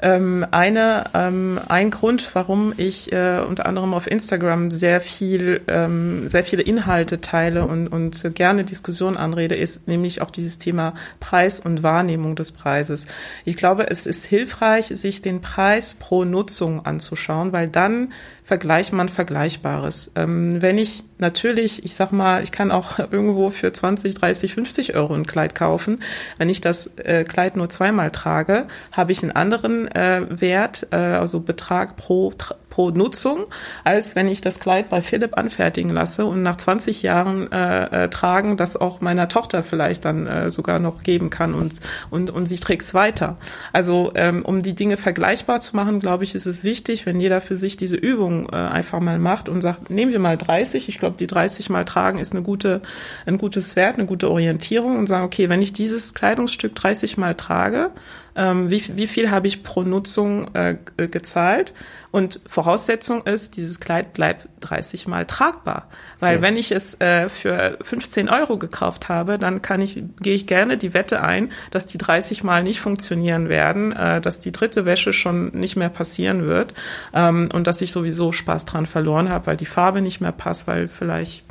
Ähm, 0.00 0.46
eine, 0.50 1.04
ähm, 1.14 1.60
ein 1.68 1.90
Grund, 1.90 2.30
warum 2.34 2.72
ich 2.76 3.12
äh, 3.12 3.40
unter 3.40 3.66
anderem 3.66 3.94
auf 3.94 4.06
Instagram 4.06 4.70
sehr 4.70 5.00
viel, 5.00 5.60
ähm, 5.66 6.28
sehr 6.28 6.44
viele 6.44 6.62
Inhalte 6.62 7.20
teile 7.20 7.66
und, 7.66 7.88
und 7.88 8.34
gerne 8.34 8.64
Diskussionen 8.64 9.16
anrede, 9.16 9.56
ist 9.56 9.88
nämlich 9.88 10.22
auch 10.22 10.30
dieses 10.30 10.58
Thema 10.58 10.94
Preis 11.20 11.60
und 11.60 11.82
Wahrnehmung 11.82 12.36
des 12.36 12.52
Preises. 12.52 13.06
Ich 13.44 13.56
glaube, 13.56 13.90
es 13.90 14.06
ist 14.06 14.24
hilfreich, 14.24 14.86
sich 14.86 15.22
den 15.22 15.40
Preis 15.40 15.94
pro 15.94 16.24
Nutzung 16.24 16.86
anzuschauen, 16.86 17.52
weil 17.52 17.68
dann 17.68 18.12
vergleicht 18.48 18.94
man 18.94 19.10
Vergleichbares. 19.10 20.12
Ähm, 20.16 20.62
wenn 20.62 20.78
ich 20.78 21.04
natürlich, 21.18 21.84
ich 21.84 21.94
sag 21.94 22.12
mal, 22.12 22.42
ich 22.42 22.50
kann 22.50 22.70
auch 22.70 22.98
irgendwo 23.10 23.50
für 23.50 23.70
20, 23.70 24.14
30, 24.14 24.54
50 24.54 24.94
Euro 24.94 25.12
ein 25.12 25.26
Kleid 25.26 25.54
kaufen. 25.54 26.00
Wenn 26.38 26.48
ich 26.48 26.62
das 26.62 26.86
äh, 26.96 27.24
Kleid 27.24 27.56
nur 27.56 27.68
zweimal 27.68 28.10
trage, 28.10 28.66
habe 28.92 29.12
ich 29.12 29.22
einen 29.22 29.32
anderen 29.32 29.87
Wert, 29.94 30.86
äh, 30.90 30.96
also 30.96 31.40
Betrag 31.40 31.96
pro, 31.96 32.32
pro 32.78 32.90
Nutzung, 32.90 33.46
als 33.82 34.14
wenn 34.14 34.28
ich 34.28 34.40
das 34.40 34.60
Kleid 34.60 34.88
bei 34.88 35.02
Philipp 35.02 35.36
anfertigen 35.36 35.90
lasse 35.90 36.24
und 36.24 36.44
nach 36.44 36.54
20 36.54 37.02
Jahren 37.02 37.50
äh, 37.50 38.04
äh, 38.04 38.08
tragen, 38.08 38.56
das 38.56 38.76
auch 38.76 39.00
meiner 39.00 39.28
Tochter 39.28 39.64
vielleicht 39.64 40.04
dann 40.04 40.28
äh, 40.28 40.48
sogar 40.48 40.78
noch 40.78 41.02
geben 41.02 41.28
kann 41.28 41.54
und, 41.54 41.72
und, 42.10 42.30
und 42.30 42.46
sie 42.46 42.56
trägt 42.56 42.82
es 42.82 42.94
weiter. 42.94 43.36
Also 43.72 44.12
ähm, 44.14 44.44
um 44.44 44.62
die 44.62 44.76
Dinge 44.76 44.96
vergleichbar 44.96 45.60
zu 45.60 45.74
machen, 45.74 45.98
glaube 45.98 46.22
ich, 46.22 46.36
ist 46.36 46.46
es 46.46 46.62
wichtig, 46.62 47.04
wenn 47.04 47.18
jeder 47.18 47.40
für 47.40 47.56
sich 47.56 47.76
diese 47.76 47.96
Übung 47.96 48.48
äh, 48.52 48.54
einfach 48.54 49.00
mal 49.00 49.18
macht 49.18 49.48
und 49.48 49.60
sagt, 49.60 49.90
nehmen 49.90 50.12
wir 50.12 50.20
mal 50.20 50.38
30, 50.38 50.88
ich 50.88 50.98
glaube, 51.00 51.16
die 51.18 51.26
30 51.26 51.70
mal 51.70 51.84
tragen 51.84 52.20
ist 52.20 52.30
eine 52.30 52.42
gute, 52.42 52.80
ein 53.26 53.38
gutes 53.38 53.74
Wert, 53.74 53.96
eine 53.96 54.06
gute 54.06 54.30
Orientierung 54.30 54.98
und 54.98 55.08
sagen, 55.08 55.24
okay, 55.24 55.48
wenn 55.48 55.62
ich 55.62 55.72
dieses 55.72 56.14
Kleidungsstück 56.14 56.76
30 56.76 57.18
mal 57.18 57.34
trage, 57.34 57.90
ähm, 58.38 58.70
wie, 58.70 58.82
wie 58.96 59.08
viel 59.08 59.30
habe 59.30 59.48
ich 59.48 59.64
pro 59.64 59.82
Nutzung 59.82 60.54
äh, 60.54 60.76
gezahlt. 60.96 61.74
Und 62.10 62.40
Voraussetzung 62.46 63.26
ist, 63.26 63.56
dieses 63.56 63.80
Kleid 63.80 64.14
bleibt 64.14 64.48
30 64.60 65.06
Mal 65.06 65.26
tragbar. 65.26 65.88
Weil 66.20 66.36
ja. 66.36 66.42
wenn 66.42 66.56
ich 66.56 66.72
es 66.72 66.98
äh, 67.00 67.28
für 67.28 67.78
15 67.82 68.28
Euro 68.28 68.58
gekauft 68.58 69.08
habe, 69.08 69.38
dann 69.38 69.60
kann 69.60 69.80
ich, 69.80 70.02
gehe 70.20 70.34
ich 70.34 70.46
gerne 70.46 70.78
die 70.78 70.94
Wette 70.94 71.22
ein, 71.22 71.52
dass 71.70 71.86
die 71.86 71.98
30 71.98 72.44
Mal 72.44 72.62
nicht 72.62 72.80
funktionieren 72.80 73.48
werden, 73.48 73.92
äh, 73.92 74.20
dass 74.20 74.40
die 74.40 74.52
dritte 74.52 74.86
Wäsche 74.86 75.12
schon 75.12 75.48
nicht 75.48 75.76
mehr 75.76 75.90
passieren 75.90 76.46
wird 76.46 76.74
ähm, 77.12 77.48
und 77.52 77.66
dass 77.66 77.80
ich 77.80 77.92
sowieso 77.92 78.32
Spaß 78.32 78.64
dran 78.64 78.86
verloren 78.86 79.28
habe, 79.28 79.46
weil 79.46 79.56
die 79.56 79.66
Farbe 79.66 80.00
nicht 80.00 80.20
mehr 80.20 80.32
passt, 80.32 80.66
weil 80.66 80.88
vielleicht 80.88 81.44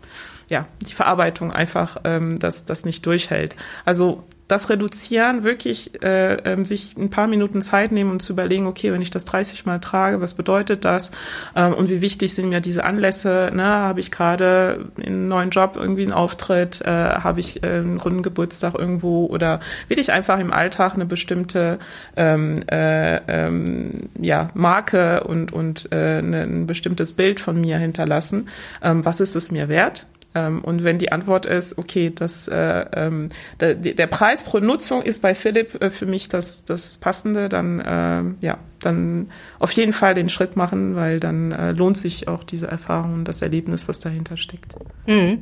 ja, 0.49 0.65
die 0.81 0.93
Verarbeitung 0.93 1.51
einfach 1.51 1.97
ähm, 2.03 2.39
das, 2.39 2.65
das 2.65 2.85
nicht 2.85 3.05
durchhält. 3.05 3.55
Also 3.85 4.23
das 4.47 4.69
reduzieren, 4.69 5.43
wirklich 5.43 6.01
äh, 6.03 6.35
ähm, 6.35 6.65
sich 6.65 6.95
ein 6.97 7.09
paar 7.09 7.27
Minuten 7.27 7.61
Zeit 7.61 7.91
nehmen 7.91 8.11
und 8.11 8.21
zu 8.21 8.33
überlegen, 8.33 8.65
okay, 8.65 8.93
wenn 8.93 9.01
ich 9.01 9.11
das 9.11 9.25
30 9.25 9.65
Mal 9.65 9.79
trage, 9.79 10.21
was 10.21 10.35
bedeutet 10.35 10.85
das 10.85 11.11
ähm, 11.55 11.73
und 11.73 11.89
wie 11.89 12.01
wichtig 12.01 12.33
sind 12.33 12.49
mir 12.49 12.61
diese 12.61 12.85
Anlässe? 12.85 13.51
Ne? 13.53 13.63
Habe 13.63 13.99
ich 13.99 14.09
gerade 14.11 14.89
einen 15.03 15.27
neuen 15.27 15.49
Job 15.49 15.75
irgendwie 15.75 16.03
einen 16.03 16.13
Auftritt? 16.13 16.81
Äh, 16.81 16.89
Habe 16.89 17.41
ich 17.41 17.63
äh, 17.63 17.67
einen 17.67 17.97
runden 17.97 18.23
Geburtstag 18.23 18.75
irgendwo? 18.75 19.25
Oder 19.25 19.59
will 19.89 19.99
ich 19.99 20.11
einfach 20.11 20.39
im 20.39 20.53
Alltag 20.53 20.93
eine 20.93 21.05
bestimmte 21.05 21.79
ähm, 22.15 22.55
äh, 22.71 23.17
ähm, 23.27 24.09
ja, 24.19 24.49
Marke 24.53 25.23
und, 25.25 25.51
und 25.51 25.89
äh, 25.91 26.21
ne, 26.21 26.43
ein 26.43 26.67
bestimmtes 26.67 27.13
Bild 27.13 27.39
von 27.41 27.59
mir 27.59 27.77
hinterlassen? 27.77 28.47
Ähm, 28.81 29.03
was 29.03 29.19
ist 29.19 29.35
es 29.35 29.51
mir 29.51 29.67
wert? 29.67 30.07
Ähm, 30.37 30.63
und 30.63 30.83
wenn 30.83 30.99
die 30.99 31.11
Antwort 31.11 31.45
ist, 31.45 31.77
okay, 31.77 32.11
das, 32.13 32.47
äh, 32.47 32.85
ähm, 32.93 33.29
der, 33.59 34.07
Preis 34.07 34.43
pro 34.43 34.59
Nutzung 34.59 35.01
ist 35.01 35.21
bei 35.21 35.33
Philipp 35.33 35.81
äh, 35.81 35.89
für 35.89 36.05
mich 36.05 36.29
das, 36.29 36.65
das 36.65 36.97
Passende, 36.97 37.49
dann, 37.49 37.79
äh, 37.79 38.45
ja, 38.45 38.59
dann 38.79 39.31
auf 39.59 39.71
jeden 39.71 39.93
Fall 39.93 40.13
den 40.13 40.29
Schritt 40.29 40.55
machen, 40.55 40.95
weil 40.95 41.19
dann 41.19 41.51
äh, 41.51 41.71
lohnt 41.71 41.97
sich 41.97 42.27
auch 42.27 42.43
diese 42.43 42.67
Erfahrung 42.67 43.13
und 43.15 43.25
das 43.27 43.41
Erlebnis, 43.41 43.87
was 43.87 43.99
dahinter 43.99 44.37
steckt. 44.37 44.75
Mhm. 45.07 45.41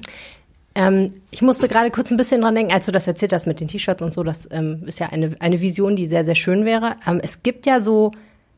Ähm, 0.75 1.13
ich 1.31 1.41
musste 1.41 1.67
gerade 1.67 1.91
kurz 1.91 2.11
ein 2.11 2.17
bisschen 2.17 2.41
dran 2.41 2.55
denken, 2.55 2.73
als 2.73 2.85
du 2.85 2.91
das 2.91 3.07
erzählt 3.07 3.33
hast 3.33 3.47
mit 3.47 3.59
den 3.59 3.67
T-Shirts 3.67 4.01
und 4.01 4.13
so, 4.13 4.23
das 4.23 4.47
ähm, 4.51 4.83
ist 4.85 4.99
ja 4.99 5.07
eine, 5.07 5.35
eine 5.39 5.61
Vision, 5.61 5.95
die 5.95 6.07
sehr, 6.07 6.25
sehr 6.25 6.35
schön 6.35 6.65
wäre. 6.65 6.95
Ähm, 7.07 7.19
es 7.23 7.43
gibt 7.43 7.65
ja 7.65 7.79
so 7.79 8.11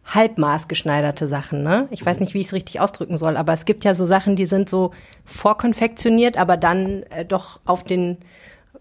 halbmaßgeschneiderte 0.07 1.27
Sachen, 1.27 1.63
ne? 1.63 1.87
Ich 1.91 2.05
weiß 2.05 2.19
nicht, 2.19 2.33
wie 2.33 2.39
ich 2.39 2.47
es 2.47 2.53
richtig 2.53 2.79
ausdrücken 2.79 3.17
soll, 3.17 3.37
aber 3.37 3.53
es 3.53 3.65
gibt 3.65 3.83
ja 3.83 3.93
so 3.93 4.05
Sachen, 4.05 4.35
die 4.35 4.45
sind 4.45 4.69
so 4.69 4.91
vorkonfektioniert, 5.25 6.37
aber 6.37 6.57
dann 6.57 7.03
äh, 7.03 7.25
doch 7.25 7.59
auf 7.65 7.83
den 7.83 8.17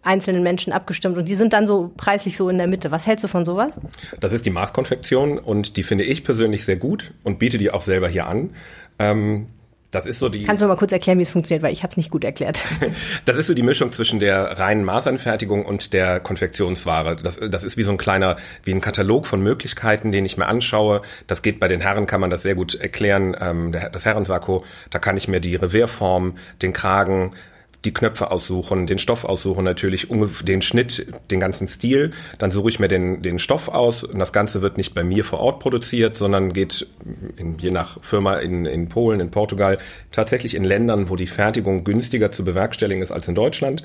einzelnen 0.03 0.45
Menschen 0.45 0.73
abgestimmt 0.73 1.19
und 1.19 1.29
die 1.29 1.35
sind 1.35 1.53
dann 1.53 1.67
so 1.67 1.93
preislich 1.97 2.37
so 2.37 2.49
in 2.49 2.59
der 2.59 2.69
Mitte. 2.69 2.93
Was 2.93 3.07
hältst 3.09 3.25
du 3.25 3.29
von 3.29 3.45
sowas? 3.45 3.81
Das 4.21 4.33
ist 4.33 4.47
die 4.47 4.51
Maßkonfektion 4.51 5.39
und 5.39 5.77
die 5.77 5.83
finde 5.83 6.05
ich 6.05 6.23
persönlich 6.23 6.65
sehr 6.65 6.77
gut 6.77 7.13
und 7.25 7.41
biete 7.41 7.59
die 7.59 7.73
auch 7.73 7.83
selber 7.83 8.09
hier 8.09 8.27
an. 8.29 8.51
Ähm, 9.01 9.47
das 9.97 10.05
ist 10.05 10.19
so 10.19 10.29
die. 10.29 10.45
Kannst 10.45 10.63
du 10.63 10.67
mal 10.67 10.77
kurz 10.77 10.93
erklären, 10.93 11.19
wie 11.19 11.23
es 11.23 11.31
funktioniert, 11.31 11.63
weil 11.63 11.73
ich 11.73 11.83
habe 11.83 11.91
es 11.91 11.97
nicht 11.97 12.11
gut 12.11 12.23
erklärt. 12.23 12.63
das 13.25 13.37
ist 13.37 13.47
so 13.47 13.55
die 13.55 13.63
Mischung 13.63 13.93
zwischen 13.93 14.21
der 14.21 14.59
reinen 14.59 14.85
Maßanfertigung 14.85 15.65
und 15.65 15.95
der 15.95 16.21
Konfektionsware. 16.21 17.17
Das, 17.17 17.41
das 17.41 17.65
ist 17.65 17.79
wie 17.79 17.83
so 17.83 17.93
ein 17.93 17.97
kleiner, 17.97 18.37
wie 18.63 18.73
ein 18.73 18.83
Katalog 18.83 19.27
von 19.27 19.43
Möglichkeiten, 19.43 20.13
den 20.13 20.27
ich 20.27 20.37
mir 20.37 20.47
anschaue. 20.47 21.01
Das 21.27 21.41
geht 21.41 21.59
bei 21.59 21.69
den 21.69 21.81
Herren, 21.81 22.07
kann 22.07 22.21
man 22.21 22.29
das 22.29 22.43
sehr 22.43 22.55
gut 22.55 22.75
erklären. 22.75 23.35
Ähm, 23.41 23.73
das 23.73 24.05
Herrensakko, 24.05 24.65
da 24.91 24.99
kann 24.99 25.17
ich 25.17 25.29
mir 25.29 25.41
die 25.41 25.57
Revierform, 25.57 26.37
den 26.61 26.75
Kragen, 26.75 27.31
die 27.85 27.93
Knöpfe 27.95 28.31
aussuchen, 28.31 28.87
den 28.87 28.99
Stoff 28.99 29.25
aussuchen, 29.25 29.65
natürlich 29.65 30.09
den 30.43 30.63
Schnitt, 30.63 31.07
den 31.31 31.41
ganzen 31.41 31.69
Stil. 31.69 32.11
Dann 32.39 32.51
suche 32.51 32.71
ich 32.71 32.81
mir 32.81 32.89
den, 32.89 33.23
den 33.23 33.39
Stoff 33.39 33.69
aus 33.69 34.03
und 34.03 34.19
das 34.19 34.33
Ganze 34.33 34.63
wird 34.63 34.77
nicht 34.77 34.95
bei 34.95 35.05
mir 35.05 35.25
vor 35.25 35.41
Ort 35.41 35.61
produziert, 35.61 36.17
sondern 36.17 36.53
geht 36.53 36.87
in, 37.37 37.59
je 37.59 37.71
nach 37.71 37.99
Firma 38.03 38.37
in, 38.37 38.67
in 38.67 38.89
Polen, 38.89 39.21
in 39.21 39.31
Portugal, 39.31 39.79
tatsächlich 40.11 40.55
in 40.55 40.65
Ländern, 40.65 41.09
wo 41.09 41.17
die 41.17 41.27
Fertigung 41.27 41.85
günstiger 41.85 42.33
zu 42.33 42.45
bewerkstelligen 42.45 43.03
ist 43.03 43.13
als 43.13 43.29
in 43.29 43.35
Deutschland. 43.35 43.83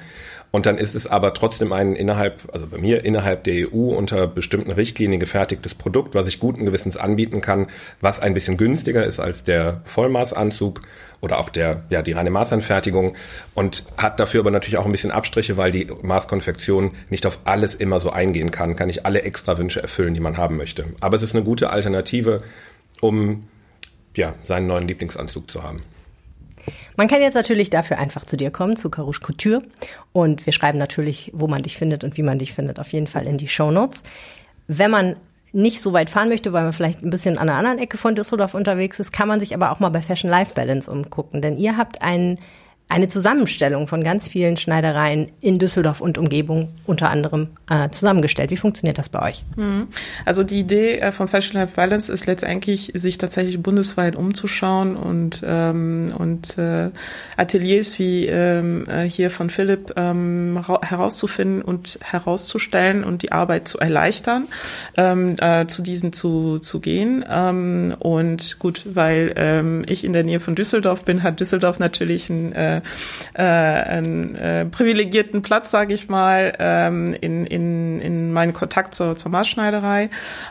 Und 0.52 0.66
dann 0.66 0.78
ist 0.78 0.96
es 0.96 1.08
aber 1.08 1.34
trotzdem 1.34 1.72
ein 1.72 1.96
innerhalb, 1.96 2.50
also 2.54 2.68
bei 2.68 2.78
mir 2.78 3.06
innerhalb 3.06 3.46
der 3.46 3.74
EU 3.74 3.96
unter 3.96 4.28
bestimmten 4.28 4.72
Richtlinien 4.72 5.20
gefertigtes 5.20 5.74
Produkt, 5.74 6.14
was 6.14 6.28
ich 6.28 6.40
guten 6.40 6.66
Gewissens 6.66 6.98
anbieten 6.98 7.40
kann, 7.40 7.68
was 8.02 8.20
ein 8.20 8.34
bisschen 8.34 8.58
günstiger 8.58 9.06
ist 9.06 9.22
als 9.22 9.46
der 9.46 9.82
Vollmaßanzug 9.86 10.82
oder 11.22 11.40
auch 11.40 11.50
der, 11.50 11.84
ja, 11.90 12.02
die 12.02 12.12
reine 12.12 12.32
Maßanfertigung 12.32 13.16
und 13.56 13.86
hat 13.96 14.20
dafür 14.20 14.42
aber 14.42 14.52
natürlich 14.52 14.78
auch 14.78 14.86
ein 14.86 14.92
bisschen 14.92 15.12
Abstriche, 15.12 15.56
weil 15.56 15.72
die 15.72 15.88
Maßkonfektion 16.02 16.92
nicht 17.10 17.26
auf 17.26 17.40
alles 17.46 17.76
immer 17.76 18.02
so 18.02 18.10
eingehen 18.10 18.52
kann, 18.52 18.76
kann 18.76 18.88
nicht 18.88 19.06
alle 19.06 19.22
extra 19.22 19.58
Wünsche 19.58 19.82
erfüllen, 19.82 20.16
die 20.16 20.20
man 20.20 20.36
haben 20.36 20.58
möchte. 20.58 20.86
Aber 21.00 21.16
es 21.16 21.24
ist 21.24 21.34
eine 21.34 21.46
gute 21.46 21.70
Alternative, 21.70 22.42
um, 23.00 23.48
ja, 24.18 24.34
seinen 24.44 24.68
neuen 24.68 24.88
Lieblingsanzug 24.88 25.50
zu 25.50 25.64
haben. 25.64 25.82
Man 27.02 27.08
kann 27.08 27.24
jetzt 27.24 27.34
natürlich 27.34 27.72
dafür 27.72 27.98
einfach 27.98 28.26
zu 28.26 28.38
dir 28.38 28.52
kommen, 28.52 28.76
zu 28.76 28.92
Carouche 28.92 29.22
Couture. 29.22 29.64
Und 30.14 30.46
wir 30.46 30.54
schreiben 30.54 30.78
natürlich, 30.78 31.32
wo 31.34 31.48
man 31.48 31.64
dich 31.64 31.76
findet 31.76 32.04
und 32.04 32.16
wie 32.16 32.22
man 32.22 32.38
dich 32.38 32.54
findet, 32.54 32.80
auf 32.80 32.94
jeden 32.94 33.08
Fall 33.08 33.26
in 33.26 33.40
die 33.40 33.48
Show 33.48 33.72
Notes. 33.72 34.04
Wenn 34.68 34.92
man 34.92 35.16
nicht 35.52 35.82
so 35.82 35.94
weit 35.94 36.12
fahren 36.12 36.30
möchte, 36.30 36.54
weil 36.54 36.62
man 36.62 36.74
vielleicht 36.74 37.02
ein 37.02 37.10
bisschen 37.10 37.40
an 37.40 37.50
einer 37.50 37.58
anderen 37.58 37.80
Ecke 37.80 37.98
von 37.98 38.14
Düsseldorf 38.14 38.54
unterwegs 38.54 39.00
ist, 39.00 39.12
kann 39.12 39.28
man 39.28 39.40
sich 39.40 39.56
aber 39.56 39.72
auch 39.72 39.80
mal 39.80 39.90
bei 39.90 40.04
Fashion 40.04 40.30
Life 40.30 40.54
Balance 40.54 40.92
umgucken. 40.92 41.42
Denn 41.42 41.58
ihr 41.58 41.76
habt 41.76 42.04
einen 42.04 42.38
eine 42.92 43.08
Zusammenstellung 43.08 43.88
von 43.88 44.04
ganz 44.04 44.28
vielen 44.28 44.58
Schneidereien 44.58 45.32
in 45.40 45.60
Düsseldorf 45.60 46.02
und 46.02 46.18
Umgebung 46.18 46.74
unter 46.86 47.10
anderem 47.10 47.48
äh, 47.70 47.90
zusammengestellt. 47.90 48.52
Wie 48.52 48.58
funktioniert 48.58 48.98
das 48.98 49.08
bei 49.08 49.30
euch? 49.30 49.44
Mhm. 49.56 49.88
Also 50.26 50.44
die 50.44 50.60
Idee 50.60 50.98
äh, 50.98 51.14
von 51.14 51.30
Fashion 51.30 51.54
Life 51.56 51.76
Balance 51.76 52.12
ist 52.12 52.26
letztendlich, 52.26 52.92
sich 52.94 53.18
tatsächlich 53.18 53.64
bundesweit 53.64 54.18
umzuschauen 54.18 54.98
und, 54.98 55.42
ähm, 55.46 56.14
und 56.18 56.58
äh, 56.58 56.90
Ateliers 57.38 57.98
wie 57.98 58.26
ähm, 58.26 58.84
äh, 58.90 59.04
hier 59.04 59.32
von 59.32 59.50
Philipp 59.50 59.94
ähm, 59.96 60.62
herauszufinden 60.82 61.62
und 61.62 61.98
herauszustellen 62.02 63.06
und 63.06 63.22
die 63.22 63.32
Arbeit 63.32 63.70
zu 63.70 63.80
erleichtern, 63.80 64.48
ähm, 64.98 65.38
äh, 65.40 65.66
zu 65.68 65.82
diesen 65.82 66.12
zu, 66.12 66.60
zu 66.60 66.82
gehen. 66.82 67.24
Ähm, 67.30 67.96
und 68.00 68.60
gut, 68.60 68.84
weil 68.86 69.34
ähm, 69.38 69.86
ich 69.88 70.04
in 70.04 70.12
der 70.12 70.26
Nähe 70.26 70.42
von 70.42 70.56
Düsseldorf 70.56 71.06
bin, 71.06 71.24
hat 71.24 71.40
Düsseldorf 71.40 71.80
natürlich 71.80 72.30
ein 72.30 72.52
äh, 72.52 72.81
äh, 73.34 73.42
einen 73.44 74.36
äh, 74.36 74.66
privilegierten 74.66 75.42
Platz, 75.42 75.72
sage 75.72 75.94
ich 75.94 76.10
mal, 76.10 76.54
ähm, 76.60 77.14
in, 77.20 77.46
in, 77.46 78.00
in 78.00 78.34
meinen 78.34 78.54
Kontakt 78.54 78.94
zur, 78.96 79.16
zur 79.16 79.32
Maßschneiderei. 79.32 80.10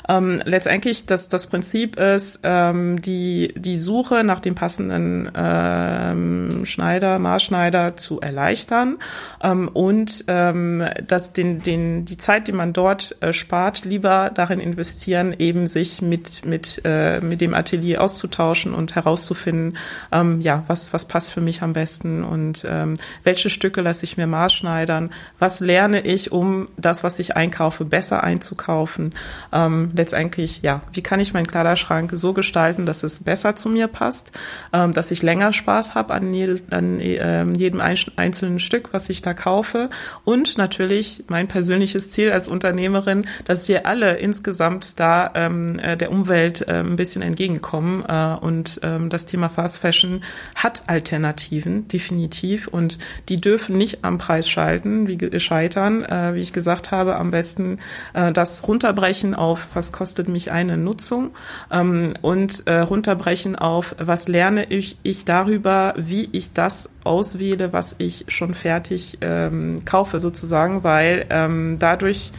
Ähm, 0.08 0.40
letztendlich, 0.44 1.06
das, 1.06 1.28
das 1.28 1.46
Prinzip 1.46 1.98
ist, 1.98 2.40
ähm, 2.42 3.00
die, 3.00 3.54
die 3.56 3.76
Suche 3.76 4.24
nach 4.24 4.40
dem 4.40 4.54
passenden 4.54 5.30
ähm, 5.34 6.64
Schneider, 6.64 7.18
Maßschneider 7.18 7.96
zu 7.96 8.20
erleichtern 8.20 8.98
ähm, 9.42 9.68
und 9.68 10.24
ähm, 10.28 10.84
dass 11.06 11.32
den, 11.32 11.62
den, 11.62 12.04
die 12.04 12.16
Zeit, 12.16 12.48
die 12.48 12.52
man 12.52 12.72
dort 12.72 13.16
äh, 13.20 13.32
spart, 13.32 13.84
lieber 13.84 14.30
darin 14.34 14.60
investieren, 14.60 15.34
eben 15.38 15.66
sich 15.66 16.02
mit, 16.02 16.44
mit, 16.44 16.80
äh, 16.84 17.20
mit 17.20 17.40
dem 17.40 17.54
Atelier 17.54 18.02
auszutauschen 18.02 18.74
und 18.74 18.94
herauszufinden, 18.94 19.76
ähm, 20.12 20.40
ja, 20.40 20.64
was, 20.66 20.92
was 20.92 21.06
passt 21.06 21.32
für 21.32 21.40
mich 21.40 21.62
am 21.62 21.72
besten 21.72 22.09
und 22.24 22.66
ähm, 22.68 22.94
welche 23.24 23.50
Stücke 23.50 23.80
lasse 23.80 24.04
ich 24.04 24.16
mir 24.16 24.26
maßschneidern, 24.26 25.10
was 25.38 25.60
lerne 25.60 26.00
ich, 26.04 26.32
um 26.32 26.68
das, 26.76 27.02
was 27.04 27.18
ich 27.18 27.36
einkaufe, 27.36 27.84
besser 27.84 28.22
einzukaufen. 28.24 29.10
Ähm, 29.52 29.90
letztendlich, 29.94 30.60
ja, 30.62 30.82
wie 30.92 31.02
kann 31.02 31.20
ich 31.20 31.32
meinen 31.32 31.46
Kleiderschrank 31.46 32.10
so 32.14 32.32
gestalten, 32.32 32.86
dass 32.86 33.02
es 33.02 33.22
besser 33.22 33.54
zu 33.56 33.68
mir 33.68 33.86
passt, 33.86 34.32
ähm, 34.72 34.92
dass 34.92 35.10
ich 35.10 35.22
länger 35.22 35.52
Spaß 35.52 35.94
habe 35.94 36.14
an, 36.14 36.34
jedes, 36.34 36.64
an 36.72 37.00
äh, 37.00 37.44
jedem 37.56 37.80
einzelnen 37.80 38.58
Stück, 38.58 38.92
was 38.92 39.08
ich 39.08 39.22
da 39.22 39.32
kaufe 39.32 39.90
und 40.24 40.58
natürlich 40.58 41.24
mein 41.28 41.48
persönliches 41.48 42.10
Ziel 42.10 42.32
als 42.32 42.48
Unternehmerin, 42.48 43.26
dass 43.44 43.68
wir 43.68 43.86
alle 43.86 44.16
insgesamt 44.16 44.98
da 44.98 45.30
ähm, 45.34 45.78
äh, 45.78 45.96
der 45.96 46.10
Umwelt 46.10 46.66
äh, 46.68 46.80
ein 46.80 46.96
bisschen 46.96 47.22
entgegenkommen 47.22 48.04
äh, 48.06 48.36
und 48.40 48.80
ähm, 48.82 49.08
das 49.08 49.26
Thema 49.26 49.48
Fast 49.48 49.78
Fashion 49.78 50.22
hat 50.54 50.82
Alternativen, 50.86 51.88
die 51.88 51.99
definitiv. 52.00 52.66
Und 52.66 52.98
die 53.28 53.40
dürfen 53.40 53.76
nicht 53.76 54.04
am 54.04 54.16
Preis 54.16 54.48
schalten, 54.48 55.06
wie 55.06 55.38
scheitern. 55.38 56.02
Äh, 56.02 56.34
wie 56.34 56.40
ich 56.40 56.52
gesagt 56.52 56.90
habe, 56.90 57.16
am 57.16 57.30
besten 57.30 57.78
äh, 58.14 58.32
das 58.32 58.66
runterbrechen 58.66 59.34
auf, 59.34 59.68
was 59.74 59.92
kostet 59.92 60.28
mich 60.28 60.50
eine 60.50 60.78
Nutzung 60.78 61.32
ähm, 61.70 62.14
und 62.22 62.66
äh, 62.66 62.78
runterbrechen 62.78 63.54
auf, 63.56 63.94
was 63.98 64.28
lerne 64.28 64.64
ich, 64.64 64.96
ich 65.02 65.24
darüber, 65.26 65.94
wie 65.96 66.28
ich 66.32 66.52
das 66.52 66.90
auswähle, 67.04 67.72
was 67.72 67.96
ich 67.98 68.24
schon 68.28 68.54
fertig 68.54 69.18
ähm, 69.20 69.84
kaufe 69.84 70.20
sozusagen, 70.20 70.82
weil 70.82 71.26
ähm, 71.28 71.78
dadurch 71.78 72.32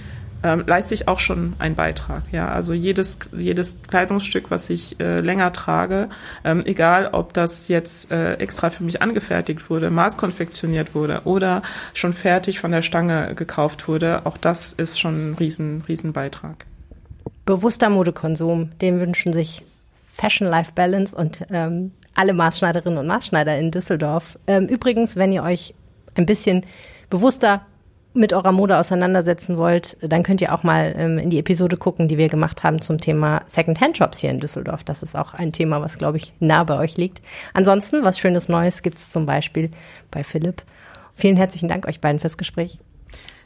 ähm, 0.44 0.64
leiste 0.66 0.94
ich 0.94 1.08
auch 1.08 1.20
schon 1.20 1.54
einen 1.60 1.76
Beitrag. 1.76 2.24
Ja, 2.32 2.50
also 2.50 2.74
jedes 2.74 3.20
jedes 3.32 3.82
Kleidungsstück, 3.84 4.52
was 4.52 4.70
ich 4.70 5.00
äh, 5.00 5.20
länger 5.20 5.52
trage, 5.52 6.10
ähm, 6.44 6.64
egal 6.66 7.10
ob 7.12 7.34
das 7.34 7.68
jetzt 7.68 8.12
äh, 8.12 8.34
extra 8.36 8.70
für 8.70 8.84
mich 8.84 9.02
angefertigt 9.02 9.70
wurde, 9.70 9.89
maßkonfektioniert 9.89 10.96
wurde 10.96 11.22
oder 11.26 11.62
schon 11.94 12.14
fertig 12.14 12.60
von 12.60 12.72
der 12.72 12.82
Stange 12.82 13.36
gekauft 13.36 13.88
wurde, 13.88 14.26
auch 14.26 14.38
das 14.38 14.74
ist 14.74 15.00
schon 15.00 15.32
ein 15.32 15.34
riesen 15.36 15.84
riesen 15.88 16.14
Beitrag. 16.14 16.66
Bewusster 17.46 17.89
Modekonsum, 17.89 18.72
den 18.80 19.00
wünschen 19.00 19.34
sich 19.34 19.64
Fashion 20.14 20.48
Life 20.48 20.74
Balance 20.76 21.16
und 21.16 21.42
ähm, 21.50 21.92
alle 22.16 22.34
Maßschneiderinnen 22.34 23.00
und 23.00 23.08
Maßschneider 23.08 23.58
in 23.58 23.72
Düsseldorf. 23.72 24.38
Ähm, 24.48 24.68
übrigens, 24.68 25.16
wenn 25.16 25.32
ihr 25.32 25.44
euch 25.44 25.74
ein 26.16 26.26
bisschen 26.26 26.66
bewusster 27.10 27.66
mit 28.14 28.34
eurer 28.34 28.51
Mode 28.51 28.78
auseinandersetzen 28.78 29.57
wollt, 29.57 29.97
dann 30.01 30.24
könnt 30.24 30.41
ihr 30.41 30.53
auch 30.53 30.64
mal 30.64 30.93
ähm, 30.97 31.18
in 31.18 31.30
die 31.30 31.39
Episode 31.39 31.78
gucken, 31.78 32.07
die 32.07 32.18
wir 32.18 32.28
gemacht 32.28 32.64
haben 32.64 32.82
zum 32.82 32.99
Thema 32.99 33.41
Second-Hand-Shops 33.45 34.20
hier 34.20 34.30
in 34.30 34.39
Düsseldorf. 34.39 34.84
Das 34.84 35.01
ist 35.01 35.16
auch 35.16 35.34
ein 35.34 35.53
Thema, 35.53 35.82
was, 35.82 35.97
glaube 35.97 36.18
ich, 36.18 36.34
nah 36.39 36.64
bei 36.64 36.78
euch 36.78 36.97
liegt. 36.97 37.22
Ansonsten, 37.53 38.03
was 38.03 38.20
Schönes 38.20 38.49
Neues 38.49 38.82
gibt 38.82 38.97
es 38.97 39.12
zum 39.12 39.26
Beispiel 39.26 39.72
bei 40.09 40.24
Philipp. 40.24 40.64
Vielen 41.16 41.38
herzlichen 41.38 41.70
Dank 41.70 41.88
euch 41.88 42.01
beiden 42.01 42.20
fürs 42.20 42.38
Gespräch. 42.38 42.80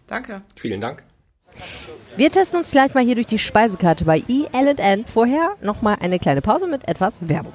Danke. 0.07 0.41
Vielen 0.55 0.81
Dank. 0.81 1.03
Wir 2.17 2.31
testen 2.31 2.59
uns 2.59 2.71
gleich 2.71 2.93
mal 2.93 3.03
hier 3.03 3.15
durch 3.15 3.27
die 3.27 3.39
Speisekarte 3.39 4.05
bei 4.05 4.23
E.L.N. 4.27 5.05
Vorher 5.05 5.51
nochmal 5.61 5.97
eine 5.99 6.19
kleine 6.19 6.41
Pause 6.41 6.67
mit 6.67 6.87
etwas 6.87 7.17
Werbung. 7.21 7.53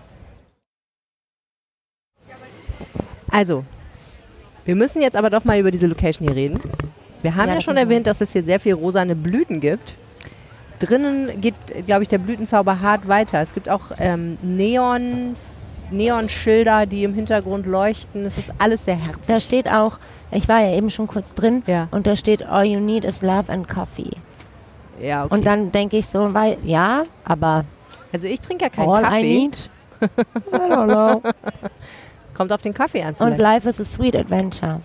Also, 3.30 3.64
wir 4.64 4.74
müssen 4.74 5.02
jetzt 5.02 5.16
aber 5.16 5.30
doch 5.30 5.44
mal 5.44 5.58
über 5.58 5.70
diese 5.70 5.86
Location 5.86 6.28
hier 6.28 6.36
reden. 6.36 6.60
Wir 7.22 7.36
haben 7.36 7.48
ja, 7.48 7.54
ja 7.56 7.60
schon 7.60 7.76
erwähnt, 7.76 8.06
dass 8.06 8.20
es 8.20 8.32
hier 8.32 8.42
sehr 8.42 8.60
viel 8.60 8.74
rosane 8.74 9.14
Blüten 9.14 9.60
gibt. 9.60 9.94
Drinnen 10.78 11.40
geht, 11.40 11.54
glaube 11.86 12.02
ich, 12.02 12.08
der 12.08 12.18
Blütenzauber 12.18 12.80
hart 12.80 13.06
weiter. 13.06 13.40
Es 13.40 13.52
gibt 13.52 13.68
auch 13.68 13.92
ähm, 13.98 14.38
Neon, 14.42 15.36
Neonschilder, 15.90 16.86
die 16.86 17.04
im 17.04 17.14
Hintergrund 17.14 17.66
leuchten. 17.66 18.24
Es 18.24 18.38
ist 18.38 18.52
alles 18.58 18.86
sehr 18.86 18.96
herzlich. 18.96 19.26
Da 19.26 19.40
steht 19.40 19.68
auch, 19.68 19.98
ich 20.30 20.48
war 20.48 20.60
ja 20.62 20.74
eben 20.74 20.90
schon 20.90 21.06
kurz 21.06 21.34
drin, 21.34 21.62
ja. 21.66 21.88
und 21.90 22.06
da 22.06 22.16
steht 22.16 22.42
All 22.46 22.64
you 22.64 22.80
need 22.80 23.04
is 23.04 23.20
love 23.20 23.52
and 23.52 23.68
coffee. 23.68 24.16
Ja, 25.00 25.24
okay. 25.24 25.34
Und 25.34 25.46
dann 25.46 25.72
denke 25.72 25.98
ich 25.98 26.06
so, 26.06 26.32
weil, 26.32 26.58
ja, 26.64 27.02
aber. 27.24 27.64
Also 28.12 28.26
ich 28.26 28.40
trinke 28.40 28.64
ja 28.64 28.70
keinen 28.70 28.88
all 28.88 29.02
Kaffee. 29.02 29.20
I 29.20 29.38
need. 29.38 29.70
I 30.02 30.56
don't 30.56 30.86
know. 30.86 31.22
Kommt 32.34 32.52
auf 32.52 32.62
den 32.62 32.72
Kaffee 32.72 33.02
an. 33.02 33.14
Und 33.18 33.34
Vielleicht. 33.34 33.64
life 33.64 33.68
is 33.68 33.80
a 33.80 33.84
sweet 33.84 34.16
adventure. 34.16 34.80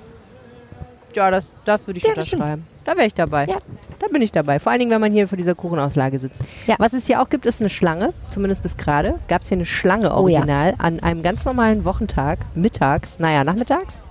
Ja, 1.16 1.32
das, 1.32 1.52
das 1.64 1.88
würde 1.88 1.98
ich 1.98 2.04
Ja, 2.04 2.10
unterschreiben. 2.10 2.68
Da 2.84 2.96
wäre 2.96 3.08
ich 3.08 3.14
dabei. 3.14 3.46
Ja. 3.46 3.58
Da 4.00 4.08
bin 4.08 4.22
ich 4.22 4.32
dabei. 4.32 4.60
Vor 4.60 4.72
allen 4.72 4.80
Dingen, 4.80 4.92
wenn 4.92 5.02
man 5.02 5.12
hier 5.12 5.28
vor 5.28 5.38
dieser 5.38 5.56
Kuchenauslage 5.56 6.20
sitzt. 6.20 6.42
Ja. 6.68 6.76
Was 6.78 6.94
es 6.94 7.08
hier 7.08 7.22
auch 7.22 7.30
gibt, 7.30 7.46
ist 7.46 7.62
eine 7.62 7.70
Schlange. 7.70 8.14
Zumindest 8.30 8.62
bis 8.62 8.78
gerade. 8.78 9.16
Gab 9.28 9.42
es 9.42 9.48
hier 9.48 9.58
eine 9.58 9.66
Schlange 9.66 10.08
Oh 10.16 10.28
ja. 10.28 10.40
original 10.40 10.76
an 10.78 11.00
einem 11.00 11.24
ganz 11.24 11.46
normalen 11.46 11.86
Wochentag. 11.86 12.40
Mittags. 12.54 13.18
Naja, 13.18 13.44
nachmittags. 13.44 14.02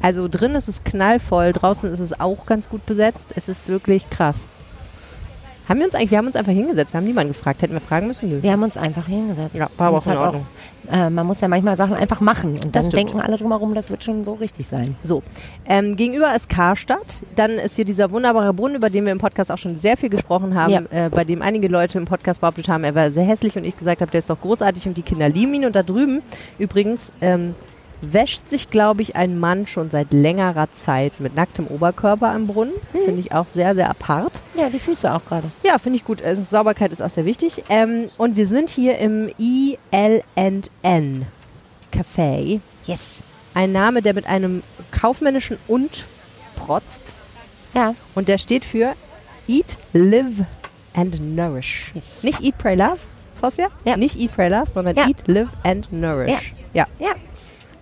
Also 0.00 0.28
drin 0.28 0.54
ist 0.54 0.68
es 0.68 0.84
knallvoll. 0.84 1.52
Draußen 1.52 1.92
ist 1.92 2.00
es 2.00 2.18
auch 2.18 2.46
ganz 2.46 2.68
gut 2.68 2.86
besetzt. 2.86 3.32
Es 3.36 3.48
ist 3.48 3.68
wirklich 3.68 4.08
krass. 4.08 4.46
Haben 5.68 5.80
wir 5.80 5.86
uns 5.86 5.94
eigentlich, 5.94 6.12
wir 6.12 6.18
haben 6.18 6.26
uns 6.28 6.36
einfach 6.36 6.52
hingesetzt. 6.52 6.94
Wir 6.94 6.98
haben 6.98 7.06
niemanden 7.06 7.34
gefragt. 7.34 7.60
Hätten 7.60 7.74
wir 7.74 7.80
fragen 7.80 8.06
müssen? 8.06 8.30
Nö. 8.30 8.42
Wir 8.42 8.52
haben 8.52 8.62
uns 8.62 8.76
einfach 8.76 9.06
hingesetzt. 9.06 9.54
Ja, 9.56 9.68
war 9.76 9.88
aber 9.88 9.98
auch 9.98 10.06
in 10.06 10.12
halt 10.12 10.20
Ordnung. 10.20 10.46
Äh, 10.90 11.10
man 11.10 11.26
muss 11.26 11.40
ja 11.40 11.48
manchmal 11.48 11.76
Sachen 11.76 11.94
einfach 11.94 12.20
machen. 12.20 12.50
Und 12.64 12.74
dann 12.74 12.88
denken 12.90 13.20
alle 13.20 13.36
drumherum, 13.36 13.74
das 13.74 13.90
wird 13.90 14.04
schon 14.04 14.24
so 14.24 14.34
richtig 14.34 14.66
sein. 14.66 14.96
So, 15.02 15.22
ähm, 15.66 15.96
gegenüber 15.96 16.34
ist 16.34 16.48
Karstadt. 16.48 17.22
Dann 17.36 17.52
ist 17.52 17.76
hier 17.76 17.84
dieser 17.84 18.10
wunderbare 18.10 18.52
Brunnen, 18.54 18.76
über 18.76 18.90
den 18.90 19.04
wir 19.04 19.12
im 19.12 19.18
Podcast 19.18 19.50
auch 19.52 19.58
schon 19.58 19.76
sehr 19.76 19.96
viel 19.96 20.08
gesprochen 20.08 20.54
haben, 20.54 20.72
Ja. 20.72 21.06
äh, 21.06 21.10
bei 21.10 21.24
dem 21.24 21.42
einige 21.42 21.68
Leute 21.68 21.98
im 21.98 22.04
Podcast 22.04 22.40
behauptet 22.40 22.68
haben, 22.68 22.84
er 22.84 22.94
wäre 22.94 23.10
sehr 23.12 23.24
hässlich 23.24 23.56
und 23.56 23.64
ich 23.64 23.76
gesagt 23.76 24.00
habe, 24.00 24.10
der 24.10 24.18
ist 24.20 24.30
doch 24.30 24.40
großartig 24.40 24.86
und 24.86 24.96
die 24.96 25.02
Kinder 25.02 25.28
lieben 25.28 25.54
ihn. 25.54 25.64
Und 25.64 25.74
da 25.76 25.82
drüben 25.82 26.22
übrigens 26.58 27.12
ähm, 27.20 27.54
wäscht 28.00 28.48
sich, 28.48 28.70
glaube 28.70 29.02
ich, 29.02 29.16
ein 29.16 29.38
Mann 29.38 29.66
schon 29.66 29.90
seit 29.90 30.12
längerer 30.12 30.70
Zeit 30.72 31.20
mit 31.20 31.34
nacktem 31.34 31.66
Oberkörper 31.66 32.28
am 32.30 32.46
Brunnen. 32.46 32.72
Das 32.92 33.02
finde 33.02 33.20
ich 33.20 33.32
auch 33.32 33.46
sehr, 33.48 33.74
sehr 33.74 33.90
apart. 33.90 34.40
Ja, 34.54 34.70
die 34.70 34.78
Füße 34.78 35.12
auch 35.12 35.24
gerade. 35.24 35.50
Ja, 35.64 35.78
finde 35.78 35.96
ich 35.98 36.04
gut. 36.04 36.22
Also 36.22 36.42
Sauberkeit 36.42 36.92
ist 36.92 37.02
auch 37.02 37.10
sehr 37.10 37.24
wichtig. 37.24 37.64
Ähm, 37.68 38.08
und 38.16 38.36
wir 38.36 38.46
sind 38.46 38.70
hier 38.70 38.98
im 38.98 39.30
ELN 39.38 41.26
Café. 41.92 42.60
Yes. 42.84 43.00
Ein 43.54 43.72
Name, 43.72 44.02
der 44.02 44.14
mit 44.14 44.26
einem 44.26 44.62
kaufmännischen 44.90 45.58
und 45.66 46.06
protzt. 46.56 47.12
Ja. 47.74 47.94
Und 48.14 48.28
der 48.28 48.38
steht 48.38 48.64
für 48.64 48.94
Eat, 49.46 49.76
Live 49.92 50.44
and 50.94 51.34
Nourish. 51.36 51.92
Yes. 51.94 52.22
Nicht 52.22 52.40
Eat, 52.42 52.58
Pray, 52.58 52.76
Love, 52.76 52.98
Fossia? 53.40 53.68
Ja. 53.84 53.96
Nicht 53.96 54.16
Eat, 54.16 54.32
Pray, 54.34 54.48
Love, 54.48 54.70
sondern 54.70 54.96
Ja. 54.96 55.08
Eat, 55.08 55.24
Live 55.26 55.48
and 55.64 55.92
Nourish. 55.92 56.54
Ja. 56.72 56.86
Ja. 56.98 57.12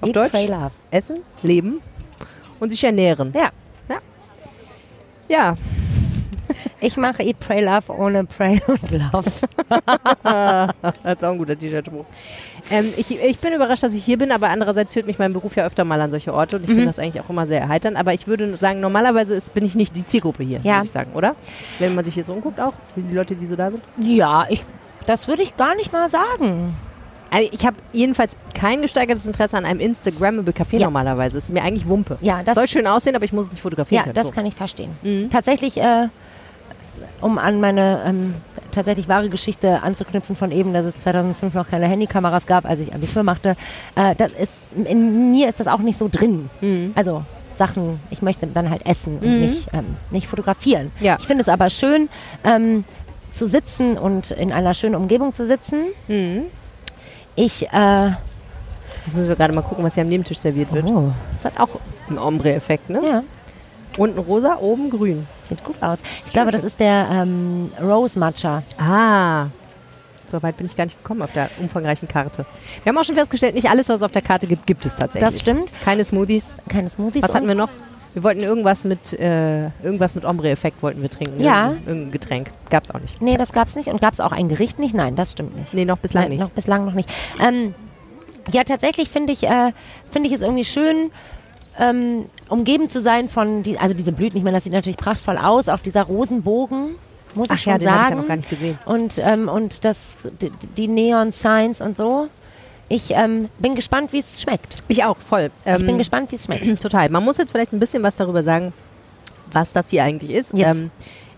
Auf 0.01 0.09
Eat, 0.09 0.17
Deutsch 0.17 0.31
pray, 0.31 0.47
love. 0.47 0.71
essen, 0.91 1.19
leben 1.43 1.81
und 2.61 2.71
sich 2.71 2.83
ernähren. 2.85 3.33
Ja. 3.35 3.51
Ja, 5.29 5.57
Ich 6.81 6.97
mache 6.97 7.23
Eat, 7.25 7.41
Pray, 7.41 7.65
Love 7.65 7.93
ohne 7.93 8.25
Pray 8.25 8.61
und 8.69 8.91
Love. 8.93 9.25
das 10.23 11.15
ist 11.17 11.25
auch 11.25 11.33
ein 11.33 11.39
guter 11.39 11.59
T-Shirt-Spruch. 11.59 12.05
Ähm, 12.71 12.93
ich, 12.97 13.11
ich 13.21 13.39
bin 13.41 13.53
überrascht, 13.53 13.83
dass 13.83 13.93
ich 13.95 14.05
hier 14.05 14.19
bin, 14.19 14.31
aber 14.31 14.51
andererseits 14.51 14.93
führt 14.93 15.07
mich 15.09 15.19
mein 15.19 15.33
Beruf 15.33 15.57
ja 15.57 15.65
öfter 15.67 15.85
mal 15.85 16.01
an 16.01 16.11
solche 16.13 16.33
Orte 16.33 16.59
und 16.59 16.63
ich 16.63 16.69
Mhm. 16.69 16.75
finde 16.75 16.87
das 16.87 16.99
eigentlich 17.01 17.21
auch 17.25 17.29
immer 17.31 17.47
sehr 17.47 17.61
erheiternd. 17.61 17.97
Aber 17.97 18.15
ich 18.15 18.29
würde 18.29 18.57
sagen, 18.57 18.79
normalerweise 18.81 19.35
ist, 19.35 19.53
bin 19.53 19.65
ich 19.65 19.75
nicht 19.75 19.97
die 19.97 20.07
Zielgruppe 20.07 20.45
hier, 20.45 20.61
Ja. 20.63 20.75
würde 20.77 20.87
ich 20.87 20.93
sagen, 20.93 21.11
oder? 21.15 21.35
Wenn 21.81 21.95
man 21.97 22.05
sich 22.05 22.15
hier 22.15 22.25
so 22.25 22.33
umguckt 22.35 22.61
auch, 22.61 22.75
die 22.95 23.15
Leute, 23.15 23.35
die 23.35 23.47
so 23.47 23.57
da 23.57 23.71
sind. 23.73 23.83
Ja, 23.99 24.47
ich, 24.49 24.65
das 25.07 25.27
würde 25.27 25.43
ich 25.43 25.57
gar 25.57 25.75
nicht 25.75 25.93
mal 25.93 26.09
sagen. 26.09 26.77
Also 27.31 27.49
ich 27.53 27.66
habe 27.66 27.77
jedenfalls 27.93 28.37
kein 28.55 28.81
gesteigertes 28.83 29.27
Interesse 29.27 29.57
an 29.57 29.64
einem 29.64 29.81
Instagrammable 29.81 30.53
Café 30.53 30.79
Ja. 30.79 30.87
normalerweise. 30.87 31.39
Es 31.39 31.45
ist 31.47 31.53
mir 31.53 31.62
eigentlich 31.62 31.89
Wumpe. 31.89 32.18
Ja, 32.20 32.43
das, 32.43 32.55
Soll 32.55 32.68
schön 32.68 32.87
aussehen, 32.87 33.16
aber 33.16 33.24
ich 33.24 33.33
muss 33.33 33.47
es 33.47 33.53
nicht 33.53 33.62
fotografieren 33.62 33.99
ja, 34.01 34.03
können. 34.05 34.14
das 34.14 34.27
so. 34.27 34.31
kann 34.31 34.47
ich 34.47 34.55
verstehen. 34.55 34.91
Mhm. 35.03 35.29
Tatsächlich, 35.31 35.77
äh, 35.79 36.09
um 37.20 37.39
an 37.39 37.61
meine 37.61 38.03
ähm, 38.07 38.35
tatsächlich 38.70 39.09
wahre 39.09 39.29
Geschichte 39.29 39.83
anzuknüpfen 39.83 40.37
von 40.37 40.51
eben, 40.53 40.72
dass 40.72 40.85
es 40.87 40.97
2005 40.99 41.55
noch 41.55 41.68
keine 41.68 41.87
Handykameras 41.87 42.47
gab, 42.47 42.64
als 42.64 42.81
ich 42.81 42.95
Abitur 42.95 43.22
machte, 43.22 43.57
äh, 43.97 44.14
das 44.14 44.33
ist, 44.33 44.53
in 44.85 45.31
mir 45.33 45.49
ist 45.49 45.61
das 45.61 45.66
auch 45.66 45.81
nicht 45.81 45.99
so 45.99 46.09
drin. 46.11 46.49
Mhm. 46.61 46.93
Also 46.95 47.22
Sachen, 47.57 47.99
ich 48.11 48.20
möchte 48.22 48.47
dann 48.47 48.68
halt 48.70 48.85
essen 48.87 49.18
und 49.18 49.27
Mhm. 49.35 49.41
nicht, 49.41 49.68
ähm, 49.72 49.97
nicht 50.11 50.27
fotografieren. 50.27 50.93
Ja. 51.01 51.16
Ich 51.18 51.27
finde 51.27 51.41
es 51.43 51.49
aber 51.49 51.70
schön, 51.70 52.09
ähm, 52.45 52.85
zu 53.33 53.47
sitzen 53.47 53.97
und 53.99 54.31
in 54.31 54.53
einer 54.53 54.74
schönen 54.74 54.95
Umgebung 54.95 55.33
zu 55.35 55.47
sitzen. 55.47 55.87
Ich, 57.37 57.68
äh, 57.72 58.07
Jetzt 58.09 59.14
müssen 59.14 59.28
wir 59.28 59.37
gerade 59.37 59.55
mal 59.55 59.62
gucken, 59.62 59.84
was 59.84 59.95
hier 59.95 60.03
am 60.03 60.09
Nebentisch 60.09 60.39
serviert 60.41 60.72
wird. 60.72 60.84
oh, 60.87 61.12
Das 61.34 61.45
hat 61.45 61.61
auch 61.61 61.78
einen 62.09 62.18
Ombre-Effekt, 62.18 62.91
ne? 62.91 63.01
ja, 63.07 63.22
Unten 63.97 64.18
rosa, 64.18 64.57
oben 64.61 64.91
grün. 64.91 65.26
sieht 65.49 65.62
gut 65.64 65.76
aus. 65.80 65.99
Ich 66.26 66.32
glaube, 66.32 66.51
das 66.51 66.64
ist 66.64 66.80
der 66.80 67.07
ähm, 67.11 67.70
Rose 67.80 68.18
Matcha. 68.18 68.62
Ah. 68.78 69.47
So 70.26 70.43
weit 70.43 70.57
bin 70.57 70.66
ich 70.66 70.74
gar 70.74 70.84
nicht 70.84 70.99
gekommen 71.01 71.22
auf 71.22 71.32
der 71.32 71.49
umfangreichen 71.61 72.09
Karte. 72.09 72.45
Wir 72.82 72.91
haben 72.91 72.99
auch 72.99 73.05
schon 73.05 73.14
festgestellt, 73.14 73.55
nicht 73.55 73.70
alles, 73.70 73.89
was 73.89 73.97
es 73.99 74.03
auf 74.03 74.11
der 74.11 74.22
Karte 74.22 74.49
gibt, 74.49 74.66
gibt 74.66 74.84
es 74.84 74.97
tatsächlich. 74.97 75.30
Das 75.30 75.41
stimmt. 75.41 75.72
Keine 75.84 76.05
Smoothies. 76.05 76.57
Keine 76.68 76.89
Smoothies. 76.91 77.22
Was 77.22 77.34
hatten 77.34 77.47
wir 77.47 77.55
noch? 77.55 77.68
Wir 78.15 78.23
wollten 78.23 78.41
irgendwas 78.41 78.85
mit 78.85 79.13
äh, 79.13 79.67
irgendwas 79.83 80.15
mit 80.15 80.25
Ombre-Effekt 80.25 80.83
wollten 80.83 81.03
wir 81.03 81.11
trinken. 81.11 81.41
Ja. 81.41 81.69
Irgendein, 81.69 81.89
irgendein 81.89 82.13
Getränk. 82.13 82.51
Gab's 82.71 82.91
auch 82.91 83.01
nicht. 83.01 83.21
Nee, 83.21 83.37
das 83.37 83.53
gab's 83.53 83.77
nicht. 83.77 83.89
Und 83.89 84.01
gab's 84.01 84.21
auch 84.21 84.33
ein 84.33 84.49
Gericht 84.49 84.79
nicht? 84.79 84.95
Nein, 84.95 85.17
das 85.17 85.33
stimmt 85.33 85.57
nicht. 85.57 85.75
Nee, 85.75 85.85
noch 85.85 85.99
bislang 85.99 86.25
Nein, 86.25 86.31
nicht. 86.33 86.41
noch 86.41 86.51
bislang 86.51 86.87
noch 86.87 86.95
nicht. 86.95 87.11
Ähm, 87.41 87.75
ja, 88.53 88.65
tatsächlich 88.65 89.11
finde 89.11 89.33
ich, 89.33 89.43
äh, 89.45 89.73
finde 90.11 90.29
ich 90.29 90.35
es 90.35 90.41
irgendwie 90.41 90.65
schön, 90.65 91.11
ähm, 91.79 92.27
umgeben 92.49 92.89
zu 92.89 93.01
sein 93.01 93.29
von, 93.29 93.63
die, 93.63 93.79
also 93.79 93.95
diese 93.95 94.13
Blüten, 94.13 94.39
ich 94.39 94.45
meine, 94.45 94.57
das 94.57 94.65
sieht 94.65 94.73
natürlich 94.73 94.97
prachtvoll 94.97 95.37
aus, 95.37 95.69
auch 95.69 95.81
dieser 95.81 96.05
Rosenbogen, 96.05 96.95
muss 97.35 97.49
Ach 97.51 97.55
ich 97.57 97.63
schon 97.63 97.73
ja, 97.73 97.79
den 97.79 97.91
habe 97.91 97.99
ich 97.99 98.05
sagen. 98.05 98.17
ja 98.17 98.21
noch 98.23 98.29
gar 98.29 98.37
nicht 98.37 98.51
gesehen. 98.51 98.79
Und, 98.87 99.19
ähm, 99.19 99.49
und 99.49 99.85
das, 99.85 100.19
die, 100.41 100.51
die 100.77 100.89
Neon 100.89 101.33
Signs 101.33 101.81
und 101.81 101.97
so. 101.97 102.29
Ich 102.89 103.11
ähm, 103.11 103.49
bin 103.59 103.74
gespannt, 103.74 104.12
wie 104.12 104.20
es 104.20 104.41
schmeckt. 104.41 104.76
Ich 104.89 105.03
auch, 105.05 105.16
voll. 105.16 105.51
Ich 105.64 105.72
Ähm, 105.72 105.87
bin 105.87 105.99
gespannt, 105.99 106.30
wie 106.30 106.37
es 106.37 106.45
schmeckt. 106.45 106.80
Total. 106.82 107.09
Man 107.09 107.24
muss 107.24 107.37
jetzt 107.39 107.51
vielleicht 107.53 107.72
ein 107.72 107.80
bisschen 107.80 108.03
was 108.03 108.16
darüber 108.16 108.43
sagen, 108.43 108.72
was 109.53 109.72
das 109.72 109.91
hier 109.91 110.05
eigentlich 110.05 110.30
ist. 110.30 110.57
Yes. 110.57 110.76
Ähm, 110.76 110.91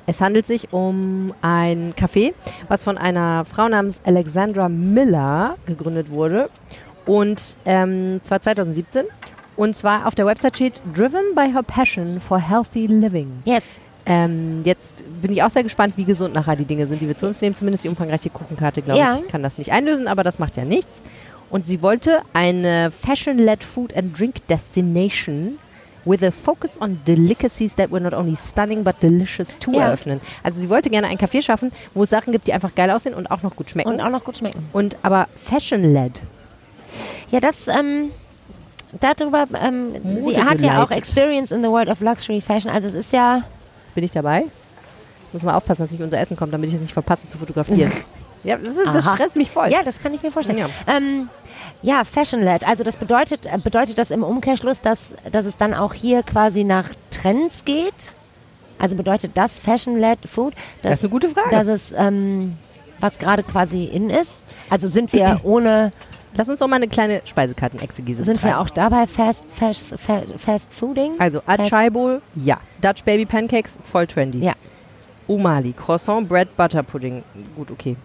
es 0.06 0.20
handelt 0.20 0.46
sich 0.46 0.72
um 0.72 1.34
ein 1.42 1.94
Café, 1.94 2.32
was 2.68 2.82
von 2.84 2.96
einer 2.98 3.44
Frau 3.44 3.68
namens 3.68 4.00
Alexandra 4.04 4.68
Miller 4.68 5.56
gegründet 5.66 6.10
wurde. 6.10 6.48
Und 7.06 7.56
ähm, 7.64 8.20
zwar 8.22 8.40
2017. 8.40 9.04
Und 9.56 9.76
zwar 9.76 10.06
auf 10.06 10.14
der 10.14 10.24
Website 10.26 10.56
steht 10.56 10.82
Driven 10.94 11.34
by 11.34 11.50
her 11.52 11.62
passion 11.62 12.20
for 12.20 12.38
healthy 12.38 12.86
living. 12.86 13.42
Yes. 13.44 13.64
Ähm, 14.06 14.62
jetzt 14.64 15.04
bin 15.20 15.32
ich 15.32 15.42
auch 15.42 15.50
sehr 15.50 15.62
gespannt, 15.62 15.94
wie 15.96 16.04
gesund 16.04 16.32
nachher 16.34 16.56
die 16.56 16.64
Dinge 16.64 16.86
sind, 16.86 17.00
die 17.02 17.08
wir 17.08 17.16
zu 17.16 17.26
uns 17.26 17.40
nehmen. 17.42 17.54
Zumindest 17.54 17.84
die 17.84 17.88
umfangreiche 17.88 18.30
Kuchenkarte, 18.30 18.80
glaube 18.82 19.00
Ja. 19.00 19.18
ich, 19.22 19.28
kann 19.28 19.42
das 19.42 19.58
nicht 19.58 19.72
einlösen, 19.72 20.08
aber 20.08 20.22
das 20.24 20.38
macht 20.38 20.56
ja 20.56 20.64
nichts. 20.64 21.00
Und 21.50 21.66
sie 21.66 21.80
wollte 21.82 22.20
eine 22.34 22.90
Fashion-led 22.90 23.64
Food 23.64 23.96
and 23.96 24.18
Drink 24.18 24.46
Destination 24.48 25.58
with 26.04 26.22
a 26.22 26.30
focus 26.30 26.80
on 26.80 27.00
delicacies 27.06 27.74
that 27.76 27.90
were 27.90 28.00
not 28.00 28.14
only 28.14 28.36
stunning 28.36 28.82
but 28.84 29.02
delicious 29.02 29.56
to 29.58 29.72
Ja. 29.72 29.88
eröffnen. 29.88 30.20
Also 30.42 30.60
sie 30.60 30.68
wollte 30.68 30.90
gerne 30.90 31.06
ein 31.08 31.18
Café 31.18 31.42
schaffen, 31.42 31.72
wo 31.94 32.04
es 32.04 32.10
Sachen 32.10 32.32
gibt, 32.32 32.46
die 32.46 32.52
einfach 32.52 32.74
geil 32.74 32.90
aussehen 32.90 33.14
und 33.14 33.30
auch 33.30 33.42
noch 33.42 33.56
gut 33.56 33.70
schmecken. 33.70 33.90
Und 33.90 34.00
auch 34.00 34.10
noch 34.10 34.24
gut 34.24 34.38
schmecken. 34.38 34.66
Und 34.72 34.96
aber 35.02 35.26
Fashion-led. 35.36 36.20
Ja, 37.30 37.40
das, 37.40 37.66
ähm, 37.68 38.10
darüber, 39.00 39.46
ähm, 39.60 39.92
sie 40.24 40.42
hat 40.42 40.60
ja 40.62 40.82
auch. 40.82 40.90
Experience 40.90 41.50
in 41.50 41.62
the 41.62 41.68
world 41.68 41.88
of 41.88 42.00
luxury 42.00 42.40
fashion. 42.40 42.70
Also 42.70 42.88
es 42.88 42.94
ist 42.94 43.12
ja, 43.12 43.42
Bin 43.94 44.04
ich 44.04 44.12
dabei? 44.12 44.44
Muss 45.32 45.42
mal 45.42 45.54
aufpassen, 45.54 45.82
dass 45.82 45.90
nicht 45.90 46.02
unser 46.02 46.18
Essen 46.20 46.36
kommt, 46.36 46.54
damit 46.54 46.68
ich 46.68 46.74
es 46.76 46.80
nicht 46.80 46.92
verpasse 46.94 47.28
zu 47.28 47.36
fotografieren. 47.36 47.90
ja, 48.44 48.56
das, 48.56 48.76
ist, 48.76 48.86
das 48.86 49.04
stresst 49.04 49.36
mich 49.36 49.50
voll. 49.50 49.68
ja, 49.68 49.82
das 49.82 50.00
kann 50.02 50.14
ich 50.14 50.22
mir 50.22 50.30
vorstellen. 50.30 50.58
Ja. 50.58 50.68
Ähm, 50.86 51.28
ja, 51.82 52.02
Fashion-led. 52.04 52.66
Also 52.66 52.82
das 52.84 52.96
bedeutet, 52.96 53.46
äh, 53.46 53.58
bedeutet 53.58 53.98
das 53.98 54.10
im 54.10 54.22
Umkehrschluss, 54.22 54.80
dass, 54.80 55.14
dass 55.30 55.44
es 55.46 55.56
dann 55.56 55.74
auch 55.74 55.94
hier 55.94 56.22
quasi 56.22 56.64
nach 56.64 56.88
Trends 57.10 57.64
geht? 57.64 58.14
Also 58.78 58.96
bedeutet 58.96 59.32
das 59.34 59.58
Fashion-led 59.58 60.18
Food? 60.28 60.54
Dass, 60.82 60.90
Das 60.90 60.92
ist 60.98 61.04
eine 61.04 61.10
gute 61.10 61.28
Frage. 61.28 61.50
Dass 61.50 61.66
es, 61.68 61.92
ähm, 61.96 62.56
was 63.00 63.18
gerade 63.18 63.42
quasi 63.42 63.84
in 63.84 64.10
ist? 64.10 64.32
Also 64.70 64.88
sind 64.88 65.12
wir 65.12 65.40
ohne, 65.44 65.92
Lass 66.36 66.48
uns 66.48 66.60
doch 66.60 66.68
mal 66.68 66.76
eine 66.76 66.88
kleine 66.88 67.22
Speisekarten-Exegese 67.24 68.22
sind 68.22 68.36
wir 68.42 68.50
betreiben. 68.50 68.58
auch 68.58 68.70
dabei 68.70 69.06
Fast, 69.06 69.44
Fast, 69.54 69.94
Fast, 69.98 70.26
Fast 70.38 70.72
Fooding? 70.72 71.14
Also 71.18 71.40
Bowl, 71.90 72.20
ja. 72.34 72.58
Dutch 72.80 73.02
Baby 73.02 73.24
Pancakes, 73.24 73.78
voll 73.82 74.06
trendy. 74.06 74.40
Ja. 74.40 74.52
Umali, 75.26 75.72
Croissant, 75.72 76.28
Bread, 76.28 76.56
Butter 76.56 76.82
Pudding. 76.82 77.22
Gut, 77.56 77.70
okay. 77.70 77.96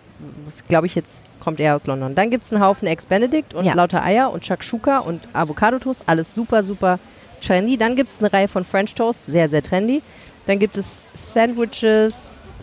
Glaube 0.67 0.87
ich 0.87 0.95
jetzt 0.95 1.23
kommt 1.39 1.59
eher 1.59 1.75
aus 1.75 1.85
London. 1.85 2.15
Dann 2.15 2.29
gibt 2.29 2.45
es 2.45 2.53
einen 2.53 2.63
Haufen 2.63 2.87
Eggs 2.87 3.05
Benedict 3.05 3.53
und 3.53 3.65
Ja. 3.65 3.73
lauter 3.73 4.03
Eier 4.03 4.31
und 4.31 4.45
Shakshuka 4.45 4.99
und 4.99 5.27
Avocado-Toast. 5.33 6.03
Alles 6.05 6.33
super, 6.33 6.63
super 6.63 6.99
trendy. 7.41 7.77
Dann 7.77 7.95
gibt 7.95 8.11
es 8.13 8.19
eine 8.19 8.31
Reihe 8.31 8.47
von 8.47 8.63
French 8.63 8.95
Toast, 8.95 9.25
sehr, 9.25 9.49
sehr 9.49 9.61
trendy. 9.61 10.01
Dann 10.47 10.59
gibt 10.59 10.77
es 10.77 11.05
Sandwiches, 11.13 12.13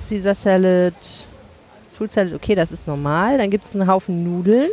Caesar 0.08 0.34
Salad, 0.34 0.94
Fruit 1.92 2.12
Salad, 2.12 2.34
okay, 2.34 2.54
das 2.54 2.72
ist 2.72 2.86
normal. 2.86 3.38
Dann 3.38 3.50
gibt 3.50 3.64
es 3.66 3.74
einen 3.74 3.86
Haufen 3.86 4.22
Nudeln. 4.22 4.68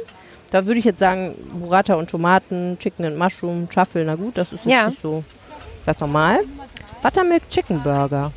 Da 0.51 0.65
würde 0.65 0.79
ich 0.79 0.85
jetzt 0.85 0.99
sagen, 0.99 1.35
Burrata 1.59 1.95
und 1.95 2.09
Tomaten, 2.09 2.77
Chicken 2.79 3.03
and 3.05 3.17
Mushroom, 3.17 3.67
Truffle, 3.69 4.05
na 4.05 4.15
gut, 4.15 4.38
das 4.38 4.53
ist 4.53 4.63
jetzt 4.65 4.71
Ja. 4.73 4.88
nicht 4.88 5.01
so 5.01 5.23
ganz 5.85 5.99
normal. 5.99 6.39
Buttermilk 7.01 7.49
Chicken 7.49 7.81
Burger. 7.81 8.31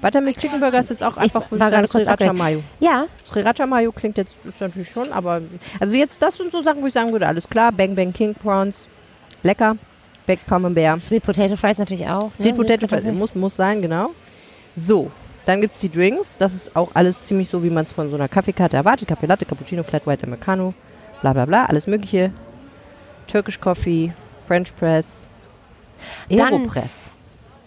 Buttermilk 0.00 0.38
Chicken 0.38 0.60
Burger 0.60 0.80
ist 0.80 0.90
jetzt 0.90 1.02
auch 1.02 1.16
einfach 1.16 1.44
war 1.50 1.70
gerade 1.70 1.88
kurz 1.88 2.04
Sriracha. 2.04 2.32
Mayo. 2.32 2.62
Ja, 2.80 3.06
Sriracha 3.24 3.66
Mayo 3.66 3.92
klingt 3.92 4.16
jetzt 4.16 4.36
ist 4.44 4.60
natürlich 4.60 4.88
schon, 4.88 5.12
aber 5.12 5.42
also 5.78 5.94
jetzt 5.94 6.20
das 6.22 6.36
sind 6.36 6.50
so 6.52 6.62
Sachen, 6.62 6.82
wo 6.82 6.86
ich 6.86 6.94
sagen 6.94 7.12
würde, 7.12 7.26
alles 7.26 7.48
klar, 7.48 7.70
Bang 7.72 7.94
Bang 7.94 8.12
King 8.12 8.34
Prawns, 8.34 8.88
lecker, 9.42 9.76
Baked 10.26 10.46
Camembert. 10.46 11.02
Sweet 11.02 11.22
Potato 11.22 11.56
Fries 11.56 11.78
natürlich 11.78 12.08
auch. 12.08 12.30
Sweet 12.36 12.56
ne? 12.56 12.64
Potato 12.64 12.86
Fries, 12.88 13.04
muss, 13.12 13.34
muss 13.34 13.56
sein, 13.56 13.82
genau. 13.82 14.10
So, 14.76 15.10
dann 15.44 15.60
gibt 15.60 15.74
es 15.74 15.80
die 15.80 15.90
Drinks. 15.90 16.36
Das 16.38 16.54
ist 16.54 16.74
auch 16.76 16.90
alles 16.94 17.24
ziemlich 17.24 17.48
so, 17.48 17.62
wie 17.62 17.70
man 17.70 17.84
es 17.84 17.92
von 17.92 18.08
so 18.08 18.16
einer 18.16 18.28
Kaffeekarte 18.28 18.76
erwartet. 18.76 19.08
Kaffee 19.08 19.26
Latte, 19.26 19.44
Cappuccino, 19.44 19.82
Flat 19.82 20.06
White, 20.06 20.24
Americano, 20.24 20.72
bla 21.20 21.32
bla 21.32 21.44
bla, 21.44 21.64
alles 21.66 21.86
mögliche. 21.86 22.32
Turkish 23.26 23.60
Coffee, 23.60 24.12
French 24.46 24.74
Press, 24.76 25.06
Dann- 26.28 26.54
Aeropress. 26.54 26.92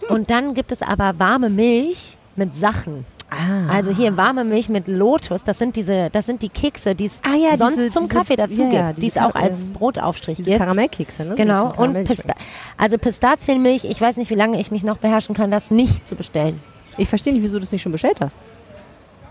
Und 0.08 0.30
dann 0.30 0.54
gibt 0.54 0.72
es 0.72 0.82
aber 0.82 1.18
warme 1.18 1.48
Milch 1.48 2.16
mit 2.36 2.56
Sachen. 2.56 3.04
Ah. 3.30 3.72
Also 3.72 3.90
hier 3.90 4.16
warme 4.16 4.44
Milch 4.44 4.68
mit 4.68 4.86
Lotus, 4.86 5.42
das 5.42 5.58
sind 5.58 5.74
diese, 5.76 6.08
das 6.10 6.26
sind 6.26 6.42
die 6.42 6.48
Kekse, 6.50 6.94
die 6.94 7.06
es 7.06 7.20
Ah 7.24 7.34
ja, 7.34 7.56
sonst 7.56 7.76
diese- 7.78 7.90
zum 7.90 8.02
diese- 8.04 8.14
Kaffee 8.14 8.36
dazu 8.36 8.62
ja, 8.64 8.70
ja, 8.72 8.86
gibt, 8.92 9.02
die 9.02 9.08
es 9.08 9.16
auch 9.16 9.34
als 9.34 9.58
Brotaufstrich 9.72 10.36
Diese 10.36 10.50
gibt. 10.50 10.62
Karamellkekse, 10.62 11.24
ne? 11.24 11.34
Genau, 11.34 11.72
und 11.76 12.04
Pista 12.04 12.34
also 12.76 12.96
Pistazienmilch, 12.98 13.84
ich 13.84 14.00
weiß 14.00 14.18
nicht, 14.18 14.30
wie 14.30 14.34
lange 14.36 14.60
ich 14.60 14.70
mich 14.70 14.84
noch 14.84 14.98
beherrschen 14.98 15.34
kann, 15.34 15.50
das 15.50 15.70
nicht 15.72 16.06
zu 16.08 16.14
bestellen. 16.14 16.60
Ich 16.96 17.08
verstehe 17.08 17.32
nicht, 17.32 17.42
wieso 17.42 17.56
du 17.56 17.62
das 17.62 17.72
nicht 17.72 17.82
schon 17.82 17.90
bestellt 17.92 18.20
hast. 18.20 18.36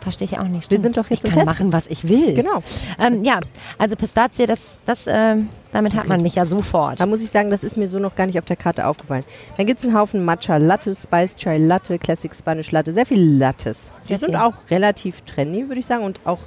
Verstehe 0.02 0.26
ich 0.26 0.38
auch 0.38 0.44
nicht. 0.44 0.54
Wir 0.56 0.62
stimmt. 0.80 0.82
sind 0.82 0.98
doch 0.98 1.10
jetzt 1.10 1.24
ich 1.24 1.30
kann 1.32 1.46
Test. 1.46 1.46
machen, 1.46 1.72
was 1.72 1.88
ich 1.88 2.10
will. 2.10 2.34
Genau. 2.34 2.62
Ähm, 3.00 3.24
ja, 3.24 3.40
also 3.78 3.96
Pistazie, 3.96 4.46
das, 4.46 4.82
das, 4.86 5.06
ähm, 5.08 5.48
damit 5.74 5.96
hat 5.96 6.08
man 6.08 6.22
mich 6.22 6.36
ja 6.36 6.46
sofort. 6.46 7.00
Da 7.02 7.06
muss 7.06 7.22
ich 7.22 7.30
sagen, 7.30 7.50
das 7.50 7.64
ist 7.64 7.76
mir 7.76 7.90
so 7.90 8.00
noch 8.00 8.16
gar 8.16 8.26
nicht 8.28 8.40
auf 8.40 8.46
der 8.46 8.56
Karte 8.56 8.88
aufgefallen. 8.88 9.24
Dann 9.58 9.66
gibt 9.66 9.80
es 9.80 9.86
einen 9.86 9.98
Haufen 9.98 10.24
Matcha 10.24 10.58
Latte, 10.58 10.96
Spice 10.96 11.36
Chai 11.36 11.58
Latte, 11.58 12.00
Classic 12.00 12.34
Spanish 12.34 12.72
Latte, 12.72 12.94
sehr 12.94 13.06
viel 13.06 13.38
Lattes. 13.38 13.92
Die 14.08 14.16
sind 14.16 14.36
auch 14.36 14.54
relativ 14.70 15.22
trendy, 15.22 15.68
würde 15.68 15.80
ich 15.80 15.86
sagen. 15.86 16.04
Und 16.04 16.20
auch 16.26 16.40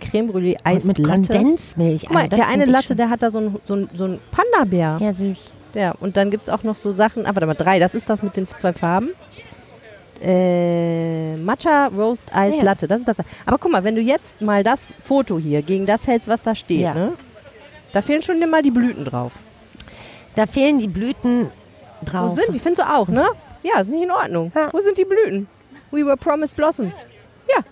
Creme 0.00 0.30
Brûlée 0.30 0.56
Eis 0.64 0.84
mit 0.84 0.98
Latte. 0.98 1.32
Kondensmilch. 1.38 2.02
Guck 2.02 2.12
mal, 2.14 2.28
das 2.28 2.40
der 2.40 2.48
eine 2.48 2.64
Latte, 2.64 2.96
der 2.96 3.08
hat 3.08 3.22
da 3.22 3.30
so 3.30 3.38
einen 3.38 3.56
so 3.66 3.74
ein, 3.74 3.88
so 3.94 4.04
ein 4.04 4.18
Panda-Bär. 4.32 4.98
Ja, 5.00 5.12
süß. 5.12 5.38
Ja, 5.74 5.94
und 6.00 6.16
dann 6.16 6.30
gibt 6.30 6.42
es 6.42 6.48
auch 6.50 6.64
noch 6.64 6.76
so 6.76 6.92
Sachen, 6.92 7.24
aber 7.24 7.36
warte 7.36 7.46
mal, 7.46 7.54
drei, 7.54 7.78
das 7.78 7.94
ist 7.94 8.10
das 8.10 8.22
mit 8.22 8.36
den 8.36 8.46
zwei 8.48 8.72
Farben. 8.72 9.10
Äh, 10.20 11.36
Matcha 11.36 11.88
Roast 11.88 12.34
Eis 12.34 12.54
Ja. 12.58 12.62
Latte, 12.62 12.86
das 12.86 13.00
ist 13.00 13.08
das. 13.08 13.16
Aber 13.46 13.58
guck 13.58 13.72
mal, 13.72 13.82
wenn 13.84 13.94
du 13.96 14.00
jetzt 14.00 14.40
mal 14.40 14.62
das 14.62 14.80
Foto 15.02 15.38
hier 15.38 15.62
gegen 15.62 15.86
das 15.86 16.06
hältst, 16.06 16.28
was 16.28 16.42
da 16.42 16.54
steht, 16.54 16.80
Ja. 16.80 16.94
ne? 16.94 17.12
Da 17.92 18.02
fehlen 18.02 18.22
schon 18.22 18.38
mal 18.50 18.62
die 18.62 18.70
Blüten 18.70 19.04
drauf. 19.04 19.32
Da 20.34 20.46
fehlen 20.46 20.78
die 20.78 20.88
Blüten 20.88 21.50
drauf. 22.04 22.30
Wo 22.30 22.34
sind 22.34 22.54
die? 22.54 22.58
Findest 22.58 22.82
du 22.82 22.90
auch, 22.90 23.08
ne? 23.08 23.26
Ja, 23.62 23.80
ist 23.80 23.90
nicht 23.90 24.02
in 24.02 24.10
Ordnung. 24.10 24.50
Ja. 24.54 24.72
Wo 24.72 24.80
sind 24.80 24.98
die 24.98 25.04
Blüten? 25.04 25.46
We 25.90 26.04
were 26.04 26.16
promised 26.16 26.56
blossoms. 26.56 26.94
Ja. 27.48 27.62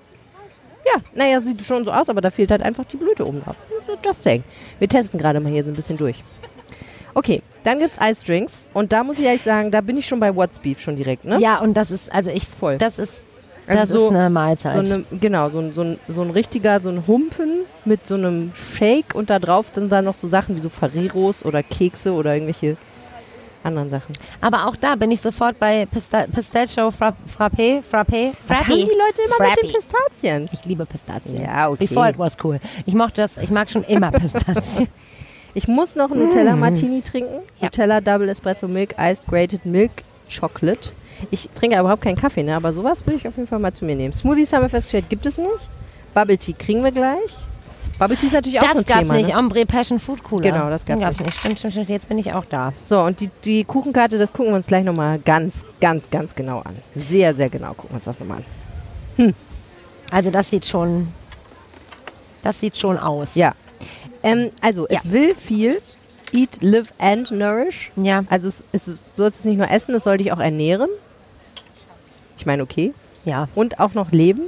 Ja, 0.86 1.00
naja, 1.14 1.40
sieht 1.40 1.62
schon 1.62 1.84
so 1.84 1.92
aus, 1.92 2.08
aber 2.08 2.20
da 2.20 2.30
fehlt 2.30 2.50
halt 2.50 2.62
einfach 2.62 2.84
die 2.84 2.96
Blüte 2.96 3.26
oben 3.26 3.42
drauf. 3.42 3.56
Just 4.04 4.22
saying. 4.22 4.44
Wir 4.78 4.88
testen 4.88 5.18
gerade 5.18 5.40
mal 5.40 5.50
hier 5.52 5.64
so 5.64 5.70
ein 5.70 5.76
bisschen 5.76 5.96
durch. 5.96 6.22
Okay, 7.14 7.42
dann 7.64 7.78
gibt's 7.78 8.00
Eisdrinks 8.00 8.68
und 8.72 8.92
da 8.92 9.04
muss 9.04 9.18
ich 9.18 9.24
ehrlich 9.24 9.42
sagen, 9.42 9.70
da 9.70 9.80
bin 9.80 9.96
ich 9.96 10.06
schon 10.06 10.20
bei 10.20 10.34
What's 10.34 10.58
Beef 10.58 10.80
schon 10.80 10.96
direkt, 10.96 11.24
ne? 11.24 11.38
Ja, 11.40 11.58
und 11.58 11.74
das 11.74 11.90
ist, 11.90 12.12
also 12.12 12.30
ich, 12.30 12.46
Voll. 12.46 12.78
das 12.78 12.98
ist, 12.98 13.22
Also 13.78 13.92
das 13.94 14.00
so- 14.02 14.08
ist 14.08 14.14
eine 14.14 14.30
Mahlzeit. 14.30 14.72
So 14.74 14.78
eine, 14.92 15.04
genau, 15.20 15.48
so 15.48 15.58
ein, 15.60 15.72
so, 15.72 15.82
ein, 15.82 15.98
so 16.08 16.22
ein 16.22 16.30
richtiger, 16.30 16.80
so 16.80 16.88
ein 16.88 17.06
Humpen 17.06 17.64
mit 17.84 18.06
so 18.06 18.14
einem 18.14 18.52
Shake 18.76 19.14
und 19.14 19.30
da 19.30 19.38
drauf 19.38 19.66
sind 19.72 19.90
dann 19.90 20.04
noch 20.04 20.14
so 20.14 20.28
Sachen 20.28 20.56
wie 20.56 20.60
so 20.60 20.68
Ferreros 20.68 21.44
oder 21.44 21.62
Kekse 21.62 22.12
oder 22.12 22.34
irgendwelche 22.34 22.76
anderen 23.62 23.90
Sachen. 23.90 24.14
Aber 24.40 24.66
auch 24.66 24.76
da 24.76 24.94
bin 24.96 25.10
ich 25.10 25.20
sofort 25.20 25.58
bei 25.58 25.84
Pista 25.86 26.26
Pistachio 26.32 26.90
Fra 26.90 27.14
Frappé, 27.38 27.82
Frappé, 27.82 28.32
Was 28.48 28.58
haben 28.60 28.68
die 28.68 28.80
Leute 28.84 29.22
immer 29.26 29.48
mit 29.48 29.62
den. 29.62 29.72
Pistazien? 29.72 30.48
Ich 30.52 30.64
liebe 30.64 30.86
Pistazien. 30.86 31.42
Ja, 31.42 31.68
okay. 31.68 31.86
Before 31.86 32.08
it 32.08 32.18
was 32.18 32.36
cool. 32.42 32.58
Ich 32.86 32.94
mochte 32.94 33.20
das, 33.22 33.36
ich 33.36 33.50
mag 33.50 33.68
schon 33.70 33.84
immer 33.84 34.10
Pistazien. 34.10 34.88
Ich 35.52 35.66
muss 35.66 35.96
noch 35.96 36.12
einen 36.12 36.26
Nutella 36.26 36.54
Martini 36.54 37.02
trinken. 37.02 37.38
Mm. 37.38 37.42
Ja. 37.58 37.64
Nutella 37.64 38.00
Double 38.00 38.28
Espresso 38.28 38.68
Milk, 38.68 38.94
Iced 38.96 39.26
Grated 39.26 39.66
Milk 39.66 39.90
Chocolate. 40.32 40.92
Ich 41.30 41.48
trinke 41.54 41.78
überhaupt 41.78 42.02
keinen 42.02 42.16
Kaffee, 42.16 42.42
ne? 42.42 42.56
aber 42.56 42.72
sowas 42.72 43.06
würde 43.06 43.16
ich 43.18 43.28
auf 43.28 43.36
jeden 43.36 43.46
Fall 43.48 43.58
mal 43.58 43.72
zu 43.72 43.84
mir 43.84 43.96
nehmen. 43.96 44.12
Smoothies 44.14 44.52
haben 44.52 44.62
wir 44.62 44.68
festgestellt, 44.68 45.08
gibt 45.08 45.26
es 45.26 45.38
nicht. 45.38 45.68
Bubble 46.14 46.38
Tea 46.38 46.54
kriegen 46.54 46.82
wir 46.82 46.92
gleich. 46.92 47.36
Bubble 47.98 48.16
Tea 48.16 48.26
ist 48.26 48.32
natürlich 48.32 48.58
auch 48.60 48.64
Das 48.64 48.72
so 48.72 48.78
ein 48.78 48.84
gab's 48.84 49.00
Thema. 49.00 49.14
nicht. 49.14 49.28
Ne? 49.28 49.36
Ombre 49.38 49.66
Passion 49.66 50.00
Food 50.00 50.22
Cooler. 50.24 50.42
Genau, 50.42 50.70
das 50.70 50.84
gab's 50.86 51.00
gab's 51.00 51.18
nicht. 51.20 51.32
Stimmt, 51.38 51.58
stimmt, 51.58 51.74
stimmt. 51.74 51.88
Jetzt 51.90 52.08
bin 52.08 52.18
ich 52.18 52.32
auch 52.32 52.44
da. 52.46 52.72
So, 52.82 53.00
und 53.02 53.20
die, 53.20 53.30
die 53.44 53.64
Kuchenkarte, 53.64 54.16
das 54.18 54.32
gucken 54.32 54.52
wir 54.52 54.56
uns 54.56 54.66
gleich 54.66 54.84
nochmal 54.84 55.18
ganz, 55.18 55.64
ganz, 55.80 56.08
ganz 56.10 56.34
genau 56.34 56.60
an. 56.60 56.76
Sehr, 56.94 57.34
sehr 57.34 57.48
genau 57.50 57.74
gucken 57.74 57.90
wir 57.90 57.94
uns 57.96 58.04
das 58.04 58.18
nochmal 58.20 58.38
an. 59.18 59.34
Also 60.10 60.30
das 60.30 60.50
sieht 60.50 60.64
schon, 60.66 61.08
das 62.42 62.58
sieht 62.60 62.76
schon 62.78 62.98
aus. 62.98 63.34
Ja. 63.34 63.54
Ähm, 64.22 64.50
also, 64.60 64.86
Ja. 64.88 64.98
es 65.04 65.12
will 65.12 65.34
viel. 65.34 65.80
Eat, 66.32 66.62
live 66.62 66.92
and 66.98 67.30
nourish. 67.32 67.90
Ja. 67.96 68.24
Also, 68.30 68.48
es, 68.48 68.64
es 68.72 68.84
du 68.84 68.92
sollst 69.14 69.40
es 69.40 69.44
nicht 69.44 69.56
nur 69.58 69.68
essen, 69.70 69.94
es 69.94 70.04
soll 70.04 70.18
dich 70.18 70.30
auch 70.32 70.38
ernähren. 70.38 70.88
Ich 72.40 72.46
meine, 72.46 72.62
okay. 72.62 72.94
Ja. 73.26 73.48
und 73.54 73.80
auch 73.80 73.92
noch 73.92 74.12
leben. 74.12 74.44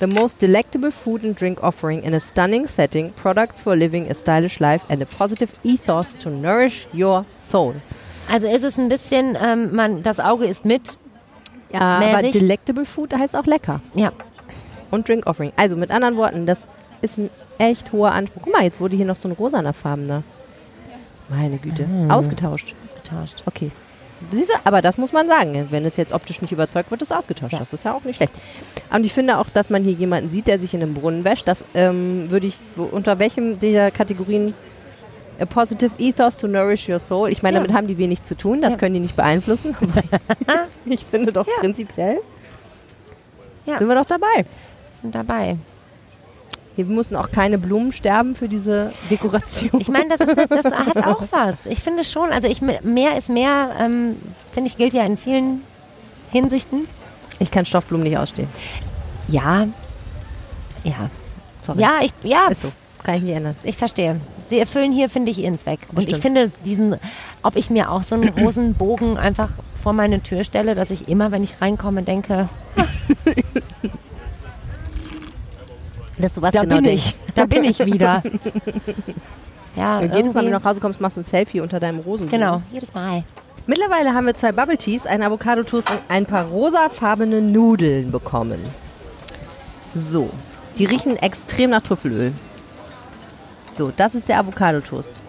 The 0.00 0.06
most 0.06 0.42
delectable 0.42 0.92
food 0.92 1.24
and 1.24 1.40
drink 1.40 1.62
offering 1.62 2.02
in 2.02 2.14
a 2.14 2.20
stunning 2.20 2.66
setting, 2.68 3.10
products 3.14 3.62
for 3.62 3.74
living 3.74 4.10
a 4.10 4.14
stylish 4.14 4.60
life 4.60 4.84
and 4.90 5.02
a 5.02 5.06
positive 5.06 5.50
ethos 5.64 6.14
to 6.18 6.28
nourish 6.28 6.86
your 6.92 7.24
soul. 7.34 7.74
Also 8.30 8.46
ist 8.48 8.64
es 8.64 8.76
ein 8.78 8.88
bisschen, 8.88 9.34
ähm, 9.42 9.74
man, 9.74 10.02
das 10.02 10.20
Auge 10.20 10.44
ist 10.44 10.66
mit. 10.66 10.98
Ja, 11.72 11.80
aber 11.80 12.18
Mäßig. 12.18 12.32
delectable 12.32 12.84
food 12.84 13.14
heißt 13.14 13.34
auch 13.34 13.46
lecker. 13.46 13.80
Ja. 13.94 14.12
Und 14.90 15.08
drink 15.08 15.26
offering. 15.26 15.52
Also 15.56 15.74
mit 15.74 15.90
anderen 15.90 16.18
Worten, 16.18 16.44
das 16.44 16.68
ist 17.00 17.16
ein 17.16 17.30
echt 17.56 17.92
hoher 17.92 18.12
Anspruch. 18.12 18.42
Guck 18.44 18.52
mal, 18.52 18.62
jetzt 18.64 18.82
wurde 18.82 18.94
hier 18.94 19.06
noch 19.06 19.16
so 19.16 19.26
ein 19.26 19.32
rosaner 19.32 19.72
Farbener. 19.72 20.22
Meine 21.30 21.56
Güte. 21.56 21.88
Ausgetauscht. 22.10 22.74
Ausgetauscht. 22.84 23.42
Okay. 23.46 23.70
Siehst 24.32 24.50
du, 24.50 24.54
aber 24.64 24.82
das 24.82 24.98
muss 24.98 25.12
man 25.12 25.28
sagen. 25.28 25.68
Wenn 25.70 25.84
es 25.84 25.96
jetzt 25.96 26.12
optisch 26.12 26.40
nicht 26.42 26.52
überzeugt 26.52 26.90
wird, 26.90 27.02
ist 27.02 27.12
ausgetauscht. 27.12 27.56
Das 27.58 27.72
ist 27.72 27.84
ja 27.84 27.94
auch 27.94 28.04
nicht 28.04 28.16
schlecht. 28.16 28.32
Und 28.92 29.06
ich 29.06 29.12
finde 29.12 29.38
auch, 29.38 29.48
dass 29.48 29.70
man 29.70 29.82
hier 29.84 29.92
jemanden 29.92 30.28
sieht, 30.30 30.46
der 30.48 30.58
sich 30.58 30.74
in 30.74 30.82
einem 30.82 30.94
Brunnen 30.94 31.24
wäscht. 31.24 31.46
Das 31.46 31.64
ähm, 31.74 32.30
würde 32.30 32.46
ich, 32.46 32.58
unter 32.76 33.18
welchem 33.18 33.58
dieser 33.58 33.90
Kategorien 33.90 34.54
A 35.40 35.44
positive 35.46 35.92
ethos 35.98 36.36
to 36.36 36.48
nourish 36.48 36.88
your 36.88 36.98
soul. 36.98 37.30
Ich 37.30 37.44
meine, 37.44 37.56
Ja. 37.58 37.62
damit 37.62 37.76
haben 37.76 37.86
die 37.86 37.96
wenig 37.96 38.24
zu 38.24 38.36
tun, 38.36 38.60
das 38.60 38.72
Ja. 38.72 38.78
können 38.78 38.94
die 38.94 39.00
nicht 39.00 39.14
beeinflussen. 39.14 39.76
ich 40.84 41.04
finde 41.04 41.32
doch 41.32 41.46
prinzipiell 41.60 42.18
Ja. 43.64 43.78
sind 43.78 43.86
wir 43.88 43.94
doch 43.94 44.04
dabei. 44.06 44.44
Sind 45.00 45.14
dabei. 45.14 45.56
Hier 46.78 46.84
müssen 46.84 47.16
auch 47.16 47.32
keine 47.32 47.58
Blumen 47.58 47.90
sterben 47.90 48.36
für 48.36 48.48
diese 48.48 48.92
Dekoration. 49.10 49.80
Ich 49.80 49.88
meine, 49.88 50.16
das, 50.16 50.20
ist, 50.20 50.36
das 50.48 50.66
hat 50.66 50.96
auch 51.04 51.24
was. 51.32 51.66
Ich 51.66 51.80
finde 51.80 52.04
schon, 52.04 52.30
also 52.30 52.46
ich, 52.46 52.60
mehr 52.60 53.18
ist 53.18 53.28
mehr, 53.28 53.70
ähm, 53.80 54.14
finde 54.52 54.70
ich, 54.70 54.76
gilt 54.76 54.92
ja 54.92 55.04
in 55.04 55.16
vielen 55.16 55.62
Hinsichten. 56.30 56.86
Ich 57.40 57.50
kann 57.50 57.66
Stoffblumen 57.66 58.04
nicht 58.04 58.16
ausstehen. 58.16 58.46
Ja. 59.26 59.66
Ja. 60.84 61.10
Sorry. 61.62 61.80
Ja, 61.80 61.98
ich, 62.00 62.12
ja, 62.22 62.46
Ist 62.46 62.60
so. 62.60 62.70
Kann 63.02 63.16
ich 63.16 63.22
nicht 63.22 63.34
ändern. 63.34 63.56
ich 63.64 63.76
verstehe. 63.76 64.20
Sie 64.46 64.60
erfüllen 64.60 64.92
hier, 64.92 65.08
finde 65.08 65.32
ich, 65.32 65.40
ihren 65.40 65.58
Zweck. 65.58 65.80
Und 65.90 65.98
ich 65.98 66.12
Bestimmt. 66.12 66.22
finde 66.22 66.52
diesen, 66.64 66.96
ob 67.42 67.56
ich 67.56 67.70
mir 67.70 67.90
auch 67.90 68.04
so 68.04 68.14
einen 68.14 68.28
Rosenbogen 68.28 69.16
einfach 69.18 69.50
vor 69.82 69.94
meine 69.94 70.22
Tür 70.22 70.44
stelle, 70.44 70.76
dass 70.76 70.92
ich 70.92 71.08
immer, 71.08 71.32
wenn 71.32 71.42
ich 71.42 71.60
reinkomme, 71.60 72.04
denke, 72.04 72.48
Dass 76.18 76.32
du 76.32 76.42
was 76.42 76.52
da 76.52 76.62
genau 76.62 76.76
bin 76.76 76.84
ich, 76.86 77.14
da 77.34 77.46
bin 77.46 77.64
ich 77.64 77.84
wieder. 77.84 78.22
Ja, 79.76 79.98
Und 80.00 80.12
jedes 80.12 80.34
Mal, 80.34 80.40
wenn 80.40 80.50
du 80.50 80.58
nach 80.58 80.64
Hause 80.64 80.80
kommst, 80.80 81.00
machst 81.00 81.16
du 81.16 81.20
ein 81.20 81.24
Selfie 81.24 81.60
unter 81.60 81.78
deinem 81.78 82.00
Rosen. 82.00 82.28
Genau, 82.28 82.60
jedes 82.72 82.94
Mal. 82.94 83.22
Mittlerweile 83.68 84.12
haben 84.12 84.26
wir 84.26 84.34
zwei 84.34 84.50
Bubble 84.50 84.76
Teas, 84.76 85.06
einen 85.06 85.22
Avocado-Toast 85.22 85.88
und 85.90 86.00
ein 86.08 86.26
paar 86.26 86.46
rosafarbene 86.46 87.40
Nudeln 87.40 88.10
bekommen. 88.10 88.58
So, 89.94 90.30
die 90.78 90.84
riechen 90.84 91.16
extrem 91.16 91.70
nach 91.70 91.82
Trüffelöl. 91.82 92.32
So, 93.76 93.92
das 93.96 94.16
ist 94.16 94.28
der 94.28 94.40
Avocado-Toast. 94.40 95.22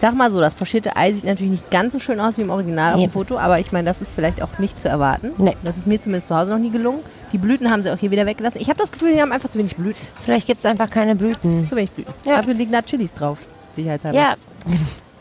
Ich 0.00 0.06
sag 0.06 0.14
mal 0.14 0.30
so, 0.30 0.40
das 0.40 0.54
pochierte 0.54 0.96
Ei 0.96 1.12
sieht 1.12 1.24
natürlich 1.24 1.50
nicht 1.50 1.70
ganz 1.70 1.92
so 1.92 2.00
schön 2.00 2.20
aus 2.20 2.38
wie 2.38 2.40
im 2.40 2.48
Original 2.48 2.94
auf 2.94 3.00
Nee. 3.00 3.08
dem 3.08 3.12
Foto, 3.12 3.36
aber 3.38 3.58
ich 3.60 3.70
meine, 3.70 3.86
das 3.86 4.00
ist 4.00 4.14
vielleicht 4.14 4.40
auch 4.42 4.58
nicht 4.58 4.80
zu 4.80 4.88
erwarten. 4.88 5.32
Nee. 5.36 5.58
Das 5.62 5.76
ist 5.76 5.86
mir 5.86 6.00
zumindest 6.00 6.28
zu 6.28 6.34
Hause 6.38 6.52
noch 6.52 6.58
nie 6.58 6.70
gelungen. 6.70 7.00
Die 7.34 7.36
Blüten 7.36 7.70
haben 7.70 7.82
sie 7.82 7.90
auch 7.92 7.98
hier 7.98 8.10
wieder 8.10 8.24
weggelassen. 8.24 8.62
Ich 8.62 8.70
habe 8.70 8.78
das 8.78 8.90
Gefühl, 8.90 9.12
die 9.12 9.20
haben 9.20 9.30
einfach 9.30 9.50
zu 9.50 9.58
wenig 9.58 9.76
Blüten. 9.76 10.00
Vielleicht 10.24 10.46
gibt 10.46 10.60
es 10.60 10.64
einfach 10.64 10.88
keine 10.88 11.16
Blüten. 11.16 11.68
Zu 11.68 11.76
wenig 11.76 11.90
Blüten. 11.90 12.14
Ja. 12.24 12.36
Dafür 12.36 12.54
liegen 12.54 12.72
da 12.72 12.80
Chilis 12.80 13.12
drauf, 13.12 13.36
sicherheitshalber. 13.76 14.18
Ja, 14.18 14.36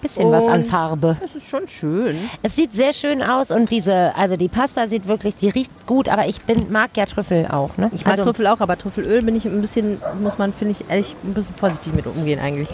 bisschen 0.02 0.32
was 0.32 0.48
an 0.48 0.62
Und- 0.62 0.68
Farbe. 0.70 1.18
Das 1.20 1.36
ist 1.36 1.50
schon 1.50 1.68
schön. 1.68 2.16
Es 2.42 2.56
sieht 2.56 2.72
sehr 2.72 2.94
schön 2.94 3.22
aus 3.22 3.52
und 3.52 3.74
diese, 3.74 4.16
also 4.16 4.38
die 4.38 4.48
Pasta 4.48 4.88
sieht 4.88 5.08
wirklich, 5.10 5.36
die 5.36 5.50
riecht 5.50 5.72
gut, 5.88 6.08
aber 6.08 6.26
ich 6.28 6.40
bin, 6.44 6.72
mag 6.72 6.92
ja 6.96 7.04
Trüffel 7.06 7.48
auch, 7.48 7.76
ne? 7.76 7.92
Ich 7.94 8.06
mag 8.06 8.14
also, 8.14 8.24
Trüffel 8.24 8.48
auch, 8.48 8.62
aber 8.62 8.78
Trüffelöl 8.78 9.24
bin 9.24 9.36
ich 9.36 9.44
ein 9.44 9.60
bisschen, 9.60 9.98
muss 10.24 10.38
man, 10.38 10.54
finde 10.54 10.72
ich, 10.80 10.90
ehrlich, 10.90 11.18
ein 11.26 11.34
bisschen 11.34 11.56
vorsichtig 11.56 11.92
mit 11.94 12.08
umgehen 12.08 12.40
eigentlich. 12.40 12.70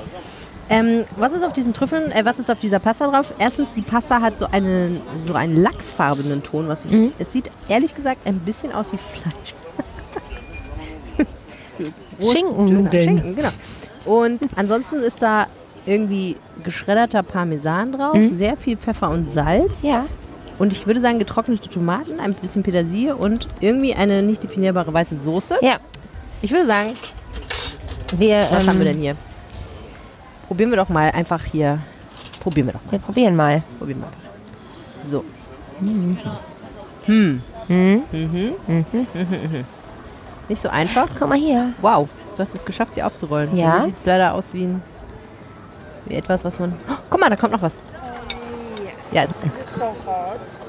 Ähm, 0.70 1.04
was 1.18 1.32
ist 1.32 1.44
auf 1.44 1.54
diesen 1.54 1.74
Trüffeln, 1.74 2.12
äh, 2.12 2.26
was 2.26 2.40
ist 2.40 2.50
auf 2.50 2.60
dieser 2.60 2.80
Pasta 2.80 3.08
drauf? 3.08 3.34
Erstens, 3.38 3.74
die 3.76 3.82
Pasta 3.84 4.20
hat 4.22 4.40
so, 4.40 4.48
einen 4.52 5.00
so 5.28 5.34
einen 5.36 5.62
lachsfarbenen 5.62 6.42
Ton, 6.42 6.68
was 6.68 6.86
ich, 6.86 6.92
Mhm. 6.92 7.12
es 7.20 7.32
sieht 7.32 7.50
ehrlich 7.70 7.94
gesagt 7.94 8.26
ein 8.26 8.40
bisschen 8.40 8.72
aus 8.72 8.88
wie 8.92 8.98
Fleisch. 8.98 9.54
Schinkennudeln. 12.20 12.92
Schinken, 13.20 13.36
genau. 13.36 13.50
Und 14.06 14.40
ansonsten 14.56 14.98
ist 15.02 15.22
da 15.22 15.48
irgendwie 15.86 16.36
geschredderter 16.64 17.22
Parmesan 17.22 17.92
drauf, 17.92 18.16
Mhm. 18.16 18.36
sehr 18.36 18.58
viel 18.58 18.78
Pfeffer 18.78 19.10
und 19.12 19.30
Salz. 19.32 19.74
Ja. 19.84 20.06
Und 20.58 20.72
ich 20.72 20.88
würde 20.88 21.02
sagen 21.02 21.20
getrocknete 21.20 21.70
Tomaten, 21.70 22.20
ein 22.20 22.34
bisschen 22.34 22.64
Petersilie 22.64 23.16
und 23.16 23.48
irgendwie 23.60 23.94
eine 23.94 24.24
nicht 24.24 24.42
definierbare 24.42 24.92
weiße 24.94 25.16
Soße. 25.20 25.58
Ja. 25.62 25.78
Ich 26.42 26.52
würde 26.52 26.66
sagen, 26.66 26.92
Wir, 28.18 28.40
was 28.40 28.64
ähm, 28.64 28.70
haben 28.70 28.78
wir 28.80 28.86
denn 28.86 28.98
hier? 29.00 29.16
Probieren 30.48 30.70
wir 30.70 30.78
doch 30.78 30.90
mal 30.90 31.12
einfach 31.12 31.44
hier. 31.44 31.80
Probieren 32.42 32.68
wir 32.68 32.74
doch 32.74 32.84
mal. 32.86 32.92
wir 32.92 33.00
probieren 33.00 33.36
mal. 33.36 33.64
Probieren 33.80 34.02
wir 34.02 34.08
einfach. 34.08 35.10
So. 35.10 35.24
Hm. 35.80 36.18
Mhm. 37.08 37.42
Mhm. 37.68 38.54
Mhm. 38.68 38.86
Nicht 40.48 40.62
so 40.62 40.70
einfach. 40.70 41.08
Guck 41.18 41.30
mal 41.30 41.38
hier. 41.38 41.74
Wow, 41.82 42.08
du 42.36 42.40
hast 42.40 42.54
es 42.56 42.64
geschafft, 42.66 42.96
sie 42.96 43.04
aufzurollen. 43.04 43.56
Ja. 43.56 43.78
Hier 43.78 43.86
sieht 43.86 43.98
es 43.98 44.06
leider 44.06 44.34
aus 44.34 44.54
wie, 44.54 44.66
ein, 44.66 44.82
wie 46.06 46.16
etwas, 46.16 46.44
was 46.46 46.60
man. 46.60 46.74
Oh, 46.90 46.94
guck 47.10 47.20
mal, 47.20 47.30
da 47.30 47.36
kommt 47.36 47.54
noch 47.54 47.62
was. 47.62 47.74
Ja, 49.12 49.24
ist 49.24 49.34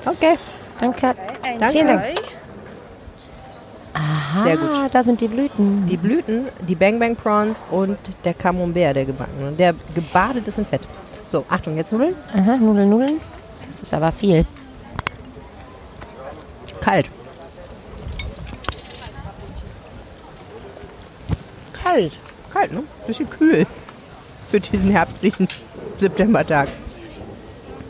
Okay, 0.07 0.39
Danke. 0.81 1.15
danke. 1.43 1.73
Vielen 1.73 1.87
Dank. 1.89 2.36
Aha, 3.97 4.43
Sehr 4.43 4.57
gut. 4.59 4.69
da 4.93 5.03
sind 5.03 5.21
die 5.23 5.29
Blüten. 5.29 5.87
Die 5.87 5.97
Blüten, 5.97 6.49
die 6.69 6.75
Bang 6.75 6.99
Bang 6.99 7.17
Prawns 7.17 7.57
und 7.71 7.97
der 8.25 8.35
Camembert, 8.35 8.95
der 8.95 9.07
gebacken. 9.07 9.57
Der 9.57 9.75
gebadet 9.95 10.47
ist 10.47 10.59
in 10.59 10.67
Fett. 10.67 10.83
So, 11.33 11.47
Achtung, 11.49 11.77
jetzt 11.79 11.93
Nudeln. 11.93 12.15
Aha, 12.35 12.57
Nudeln, 12.57 12.91
Nudeln. 12.91 13.21
Das 13.73 13.83
ist 13.85 13.95
aber 13.95 14.13
viel. 14.13 14.45
Kalt. 16.83 17.07
Kalt. 21.73 22.19
Kalt, 22.53 22.73
ne? 22.73 22.83
Bisschen 23.07 23.31
kühl. 23.31 23.67
Für 24.51 24.61
diesen 24.61 24.91
herbstlichen 24.91 25.49
Septembertag. 25.99 26.69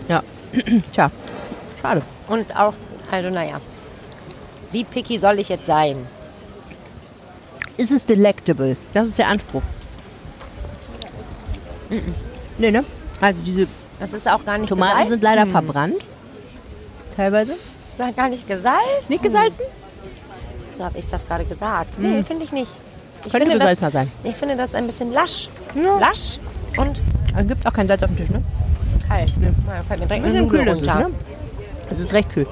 Ja. 0.08 0.22
Tja, 0.92 1.10
schade. 1.82 2.02
Und 2.28 2.56
auch, 2.56 2.74
also 3.10 3.28
naja. 3.30 3.60
Wie 4.76 4.84
picky 4.84 5.18
soll 5.18 5.38
ich 5.38 5.48
jetzt 5.48 5.64
sein? 5.64 5.96
Ist 7.78 7.90
es 7.92 8.04
delectable? 8.04 8.76
Das 8.92 9.06
ist 9.08 9.18
der 9.18 9.28
Anspruch. 9.28 9.62
Nee, 12.58 12.70
ne? 12.70 12.84
Also 13.22 13.40
diese 13.42 13.66
Das 13.98 14.12
ist 14.12 14.28
auch 14.28 14.44
gar 14.44 14.58
nicht 14.58 14.68
Tomaten 14.68 14.90
gesalzen. 14.92 15.10
sind 15.12 15.22
leider 15.22 15.46
verbrannt. 15.46 15.94
Teilweise. 17.16 17.52
Ist 17.52 17.98
ja 17.98 18.10
gar 18.10 18.28
nicht 18.28 18.46
gesalzen. 18.46 19.06
Nicht 19.08 19.22
gesalzen? 19.22 19.62
So 20.76 20.84
habe 20.84 20.98
ich 20.98 21.06
das 21.06 21.26
gerade 21.26 21.46
gesagt. 21.46 21.98
Nee, 21.98 22.22
finde 22.22 22.44
ich 22.44 22.52
nicht. 22.52 22.70
Ich 23.24 23.32
Könnte 23.32 23.46
finde 23.46 23.58
gesalzener 23.58 23.90
das, 23.90 23.92
sein. 23.94 24.12
Ich 24.24 24.36
finde 24.36 24.56
das 24.56 24.74
ein 24.74 24.86
bisschen 24.86 25.10
lasch. 25.14 25.48
Ja. 25.74 25.98
Lasch 25.98 26.38
und 26.76 27.00
Aber 27.32 27.44
gibt 27.44 27.66
auch 27.66 27.72
kein 27.72 27.88
Salz 27.88 28.02
auf 28.02 28.10
dem 28.10 28.18
Tisch, 28.18 28.28
ne? 28.28 28.42
kalt. 29.08 29.32
Ja, 29.40 29.82
fällt 29.88 30.00
mir 30.00 30.06
direkt 30.06 30.24
eine 30.26 30.42
Nudel 30.42 30.58
kühl 30.58 30.68
ist 30.68 30.82
es, 30.82 30.88
runter. 30.88 31.08
ne? 31.08 31.14
Es 31.90 31.98
ist 31.98 32.12
recht 32.12 32.30
kühl. 32.30 32.46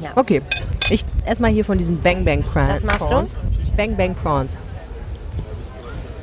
Ja. 0.00 0.10
Okay. 0.16 0.40
Ich 0.90 1.04
erstmal 1.24 1.50
hier 1.50 1.64
von 1.64 1.78
diesen 1.78 2.00
Bang 2.02 2.24
Bang 2.24 2.42
Prawns. 2.42 2.74
Was 2.74 2.82
machst 2.82 3.00
du? 3.02 3.06
Prawns. 3.06 3.34
Bang 3.76 3.96
Bang 3.96 4.14
Prawns. 4.14 4.52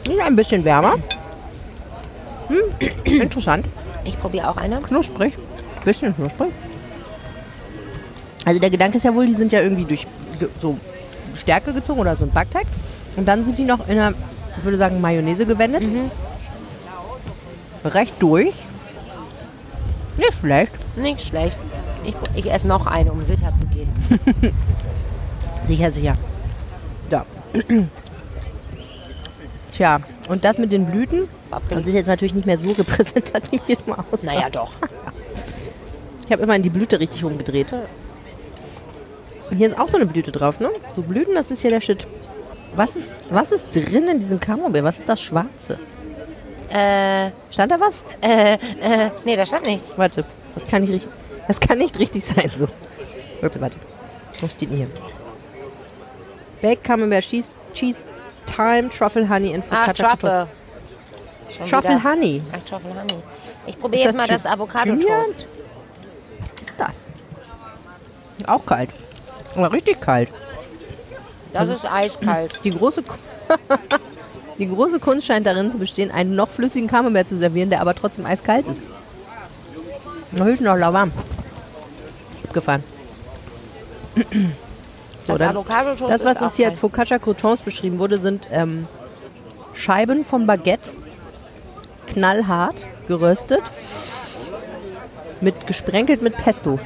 Sind 0.05 0.19
ein 0.19 0.35
bisschen 0.35 0.63
wärmer. 0.63 0.95
Hm, 2.47 2.57
interessant. 3.03 3.65
Ich 4.03 4.19
probiere 4.19 4.49
auch 4.49 4.57
eine. 4.57 4.81
Knusprig. 4.81 5.37
Bisschen 5.83 6.15
knusprig. 6.15 6.51
Also 8.45 8.59
der 8.59 8.69
Gedanke 8.69 8.97
ist 8.97 9.03
ja 9.03 9.13
wohl, 9.13 9.25
die 9.27 9.35
sind 9.35 9.51
ja 9.51 9.61
irgendwie 9.61 9.85
durch 9.85 10.07
so 10.59 10.77
Stärke 11.35 11.73
gezogen 11.73 11.99
oder 11.99 12.15
so 12.15 12.25
ein 12.25 12.31
Backteig. 12.31 12.65
Und 13.15 13.27
dann 13.27 13.45
sind 13.45 13.57
die 13.57 13.63
noch 13.63 13.87
in 13.87 13.99
einer, 13.99 14.13
ich 14.57 14.63
würde 14.63 14.77
sagen, 14.77 15.01
Mayonnaise 15.01 15.45
gewendet. 15.45 15.83
Recht 17.83 18.13
durch. 18.19 18.53
Nicht 20.17 20.33
schlecht. 20.39 20.73
Nicht 20.95 21.21
schlecht. 21.21 21.57
Ich, 22.33 22.45
ich 22.45 22.51
esse 22.51 22.67
noch 22.67 22.85
eine, 22.87 23.11
um 23.11 23.23
sicher 23.23 23.53
zu 23.55 23.65
gehen. 23.65 23.89
Sicher, 25.63 25.91
sicher. 25.91 26.17
Da. 27.09 27.23
Tja, 29.71 29.99
und 30.27 30.43
das 30.43 30.57
mit 30.57 30.71
den 30.71 30.87
Blüten, 30.87 31.27
das 31.69 31.85
ist 31.85 31.93
jetzt 31.93 32.07
natürlich 32.07 32.33
nicht 32.33 32.47
mehr 32.47 32.57
so 32.57 32.71
repräsentativ, 32.71 33.61
wie 33.67 33.73
es 33.73 33.85
mal 33.85 33.99
aussah. 33.99 34.25
Naja, 34.25 34.49
doch. 34.49 34.71
Ich 36.25 36.31
habe 36.33 36.43
immer 36.43 36.55
in 36.55 36.63
die 36.63 36.69
Blüte 36.69 36.97
richtig 36.97 37.25
rumgedreht. 37.25 37.73
Und 37.73 39.57
hier 39.57 39.67
ist 39.67 39.77
auch 39.77 39.89
so 39.89 39.97
eine 39.97 40.05
Blüte 40.05 40.31
drauf, 40.31 40.61
ne? 40.61 40.69
So 40.95 41.01
Blüten, 41.01 41.35
das 41.35 41.51
ist 41.51 41.61
hier 41.61 41.71
der 41.71 41.81
Shit. 41.81 42.07
Was 42.73 42.95
ist, 42.95 43.13
was 43.29 43.51
ist 43.51 43.65
drin 43.75 44.07
in 44.07 44.19
diesem 44.19 44.39
Camembert? 44.39 44.85
Was 44.85 44.97
ist 44.97 45.09
das 45.09 45.21
Schwarze? 45.21 45.77
Äh, 46.69 47.31
Stand 47.51 47.73
da 47.73 47.79
was? 47.81 48.05
äh, 48.21 48.53
äh, 48.53 49.11
nee, 49.25 49.35
da 49.35 49.45
stand 49.45 49.65
nichts. 49.65 49.91
Warte, 49.97 50.23
das 50.55 50.65
kann 50.67 50.83
nicht 50.83 50.93
richtig, 50.93 51.11
das 51.51 51.59
kann 51.59 51.77
nicht 51.79 51.99
richtig 51.99 52.23
sein 52.23 52.49
so. 52.55 52.67
Warte, 53.41 53.59
warte. 53.59 53.77
Was 54.39 54.51
steht 54.53 54.69
denn 54.71 54.77
hier? 54.77 54.87
Baked 56.61 56.83
Camembert 56.83 57.23
Cheese, 57.25 57.49
Cheese 57.73 58.03
Thyme, 58.45 58.89
Truffle 58.89 59.27
Honey 59.29 59.53
and 59.53 59.63
Ah, 59.69 59.85
Focaccia 59.87 60.07
Truffle. 60.09 60.47
Schon 61.57 61.65
Truffle 61.65 61.89
wieder. 61.99 62.03
Honey. 62.11 62.41
Ach, 62.53 62.59
Truffle 62.69 62.89
Honey. 62.91 63.15
Ich 63.67 63.79
probiere 63.79 64.01
Ist 64.01 64.05
jetzt 64.07 64.15
mal 64.17 64.27
das 64.27 64.43
das 64.43 64.43
Thy- 64.43 64.49
Avocado-Toast. 64.53 65.45
Was 66.39 66.49
ist 66.61 66.73
das? 66.77 67.03
Auch 68.47 68.65
kalt. 68.65 68.89
Aber 69.55 69.71
richtig 69.73 69.99
kalt. 69.99 70.29
Das 71.53 71.67
ist 71.67 71.85
eiskalt. 71.85 72.59
Die 72.63 72.69
große, 72.69 73.03
die 74.57 74.67
große 74.69 74.99
Kunst 74.99 75.27
scheint 75.27 75.45
darin 75.45 75.69
zu 75.69 75.77
bestehen, 75.77 76.11
einen 76.11 76.35
noch 76.35 76.47
flüssigen 76.49 76.87
Camembert 76.87 77.27
zu 77.27 77.37
servieren, 77.37 77.69
der 77.69 77.81
aber 77.81 77.93
trotzdem 77.93 78.25
eiskalt 78.25 78.65
ist. 78.67 78.79
Höchstens 80.33 80.61
noch 80.65 80.77
lauwarm. 80.77 81.11
Abgefahren. 82.43 82.83
So, 85.25 85.37
Das 85.37 85.53
dann, 85.53 85.65
das, 86.09 86.25
was 86.25 86.41
uns 86.41 86.53
auch 86.53 86.55
hier 86.55 86.67
als. 86.69 86.79
Focaccia 86.79 87.19
Croutons 87.19 87.61
beschrieben 87.61 87.99
wurde, 87.99 88.17
sind 88.17 88.47
ähm, 88.51 88.87
Scheiben 89.73 90.25
von 90.25 90.47
Baguette, 90.47 90.91
knallhart, 92.07 92.85
geröstet. 93.07 93.61
Mit 95.39 95.65
gesprenkelt 95.65 96.21
mit 96.21 96.35
Pesto. 96.37 96.79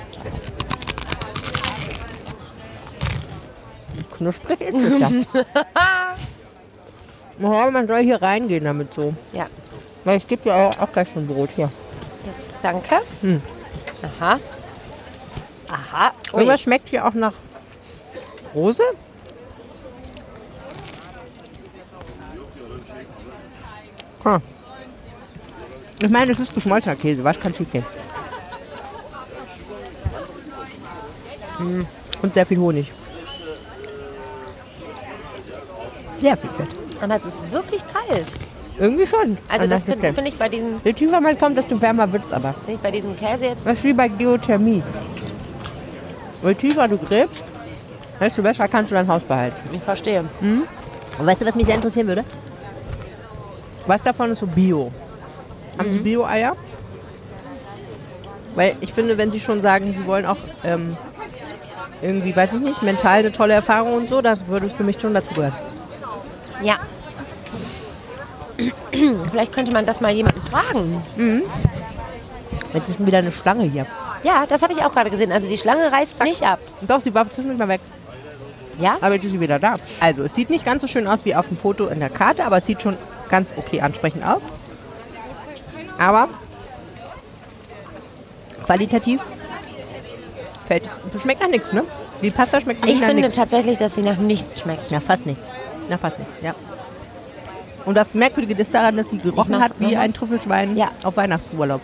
Knusprig 4.15 4.61
ist 4.61 4.75
es 4.75 4.99
ja. 4.99 5.09
Ja, 7.39 7.69
man 7.69 7.85
soll 7.85 8.01
hier 8.01 8.21
reingehen 8.21 8.63
damit 8.63 8.93
so. 8.93 9.13
Ja. 9.33 9.47
Weil 10.05 10.17
ich 10.17 10.27
gebe 10.27 10.41
dir 10.41 10.55
auch 10.55 10.91
gleich 10.93 11.09
schon 11.11 11.27
Brot 11.27 11.49
hier. 11.55 11.69
Das, 12.25 12.35
danke. 12.61 13.01
Aha. 14.19 14.39
Aha. 15.69 16.11
Ui. 16.33 16.39
Irgendwas 16.39 16.61
schmeckt 16.61 16.89
hier 16.89 17.05
auch 17.05 17.13
nach 17.13 17.33
Rose. 18.53 18.83
Hm. 24.23 24.41
Ich 26.01 26.09
meine, 26.09 26.31
es 26.31 26.39
ist 26.39 26.53
geschmolzener 26.53 26.95
Käse. 26.95 27.23
Was 27.23 27.39
kann 27.39 27.53
schief 27.53 27.71
gehen? 27.71 27.85
Hm. 31.57 31.87
Und 32.21 32.33
sehr 32.33 32.45
viel 32.45 32.57
Honig. 32.57 32.91
Sehr 36.17 36.35
viel 36.37 36.49
Fett. 36.51 36.67
Aber 37.01 37.15
es 37.15 37.25
ist 37.25 37.51
wirklich 37.51 37.81
kalt. 37.87 38.25
Irgendwie 38.77 39.07
schon. 39.07 39.37
Also 39.47 39.67
das 39.67 39.83
finde 39.85 40.13
find 40.13 40.27
ich 40.27 40.37
bei 40.37 40.49
diesem, 40.49 40.81
Je 40.83 40.91
tiefer 40.91 41.21
man 41.21 41.37
kommt, 41.39 41.57
desto 41.57 41.81
wärmer 41.81 42.11
wird 42.11 42.25
es 42.25 42.31
aber. 42.31 42.53
find 42.65 42.77
ich 42.77 42.79
bei 42.79 42.91
diesem 42.91 43.15
Käse 43.15 43.45
jetzt. 43.45 43.65
Das 43.65 43.77
ist 43.77 43.83
wie 43.83 43.93
bei 43.93 44.07
Geothermie. 44.07 44.83
Je 46.45 46.53
tiefer 46.53 46.87
du 46.87 46.97
gräbst, 46.97 47.43
desto 48.19 48.41
besser 48.43 48.67
kannst 48.67 48.91
du 48.91 48.95
dein 48.95 49.07
Haus 49.07 49.23
behalten. 49.23 49.57
Ich 49.73 49.81
verstehe. 49.81 50.23
Und 51.17 51.25
weißt 51.25 51.41
du, 51.41 51.45
was 51.45 51.55
mich 51.55 51.65
sehr 51.65 51.75
interessieren 51.75 52.07
würde? 52.07 52.23
Was 53.87 54.01
davon 54.01 54.31
ist 54.31 54.39
so 54.39 54.47
Bio? 54.47 54.91
Haben 55.77 55.91
Sie 55.91 55.99
Bio-Eier? 55.99 56.55
Weil 58.55 58.75
ich 58.79 58.93
finde, 58.93 59.17
wenn 59.17 59.31
Sie 59.31 59.39
schon 59.39 59.61
sagen, 59.61 59.93
Sie 59.93 60.05
wollen 60.07 60.25
auch 60.25 60.37
ähm, 60.63 60.95
irgendwie, 62.01 62.35
weiß 62.35 62.53
ich 62.53 62.59
nicht, 62.61 62.81
mental 62.83 63.19
eine 63.19 63.31
tolle 63.31 63.53
Erfahrung 63.53 63.95
und 63.95 64.09
so, 64.09 64.21
das 64.21 64.47
würde 64.47 64.69
für 64.69 64.83
mich 64.83 64.99
schon 64.99 65.13
dazu 65.13 65.33
gehören. 65.33 65.53
Ja. 66.61 66.75
Vielleicht 69.31 69.53
könnte 69.53 69.73
man 69.73 69.85
das 69.85 69.99
mal 69.99 70.11
jemanden 70.11 70.41
fragen. 70.41 71.01
Jetzt 72.73 72.89
ist 72.89 72.97
schon 72.97 73.07
wieder 73.07 73.17
eine 73.17 73.31
Schlange 73.31 73.63
hier. 73.63 73.85
Ja, 74.25 74.45
das 74.47 74.61
habe 74.63 74.73
ich 74.73 74.79
auch 74.83 74.91
gerade 74.91 75.11
gesehen. 75.11 75.31
Also 75.31 75.47
die 75.47 75.57
Schlange 75.57 75.91
reißt 75.91 76.23
nicht 76.23 76.41
ab. 76.41 76.59
Doch, 76.81 76.99
sie 77.01 77.13
war 77.13 77.29
zwischendurch 77.29 77.59
mal 77.59 77.67
weg. 77.67 77.81
Ja? 78.79 78.97
Aber 79.01 79.13
jetzt 79.13 79.23
ist 79.25 79.31
sie 79.33 79.39
wieder 79.39 79.59
da. 79.59 79.75
Also, 79.99 80.23
es 80.23 80.33
sieht 80.33 80.49
nicht 80.49 80.65
ganz 80.65 80.81
so 80.81 80.87
schön 80.87 81.07
aus 81.07 81.23
wie 81.25 81.35
auf 81.35 81.47
dem 81.47 81.57
Foto 81.57 81.87
in 81.87 81.99
der 81.99 82.09
Karte, 82.09 82.43
aber 82.43 82.57
es 82.57 82.65
sieht 82.65 82.81
schon 82.81 82.97
ganz 83.29 83.53
okay 83.55 83.81
ansprechend 83.81 84.25
aus. 84.25 84.41
Aber 85.99 86.27
qualitativ 88.65 89.21
fällt 90.67 90.83
es, 90.85 90.99
schmeckt 91.21 91.41
nach 91.41 91.47
nichts, 91.47 91.71
ne? 91.71 91.83
Die 92.21 92.31
Pasta 92.31 92.59
schmeckt 92.59 92.83
nicht 92.83 92.95
Ich 92.95 92.99
nach 93.01 93.07
finde 93.07 93.21
nichts. 93.23 93.37
tatsächlich, 93.37 93.77
dass 93.77 93.95
sie 93.95 94.01
nach 94.01 94.17
nichts 94.17 94.61
schmeckt. 94.61 94.89
Ja, 94.89 94.99
fast 94.99 95.25
nichts. 95.25 95.47
Na, 95.87 95.97
fast 95.97 96.17
nichts, 96.19 96.33
ja. 96.41 96.55
Und 97.85 97.93
das 97.95 98.15
Merkwürdige 98.15 98.59
ist 98.59 98.73
daran, 98.73 98.97
dass 98.97 99.11
sie 99.11 99.19
gerochen 99.19 99.61
hat 99.61 99.73
wie 99.77 99.95
ein 99.95 100.13
Trüffelschwein 100.13 100.75
Ja. 100.75 100.89
auf 101.03 101.15
Weihnachtsurlaub. 101.17 101.81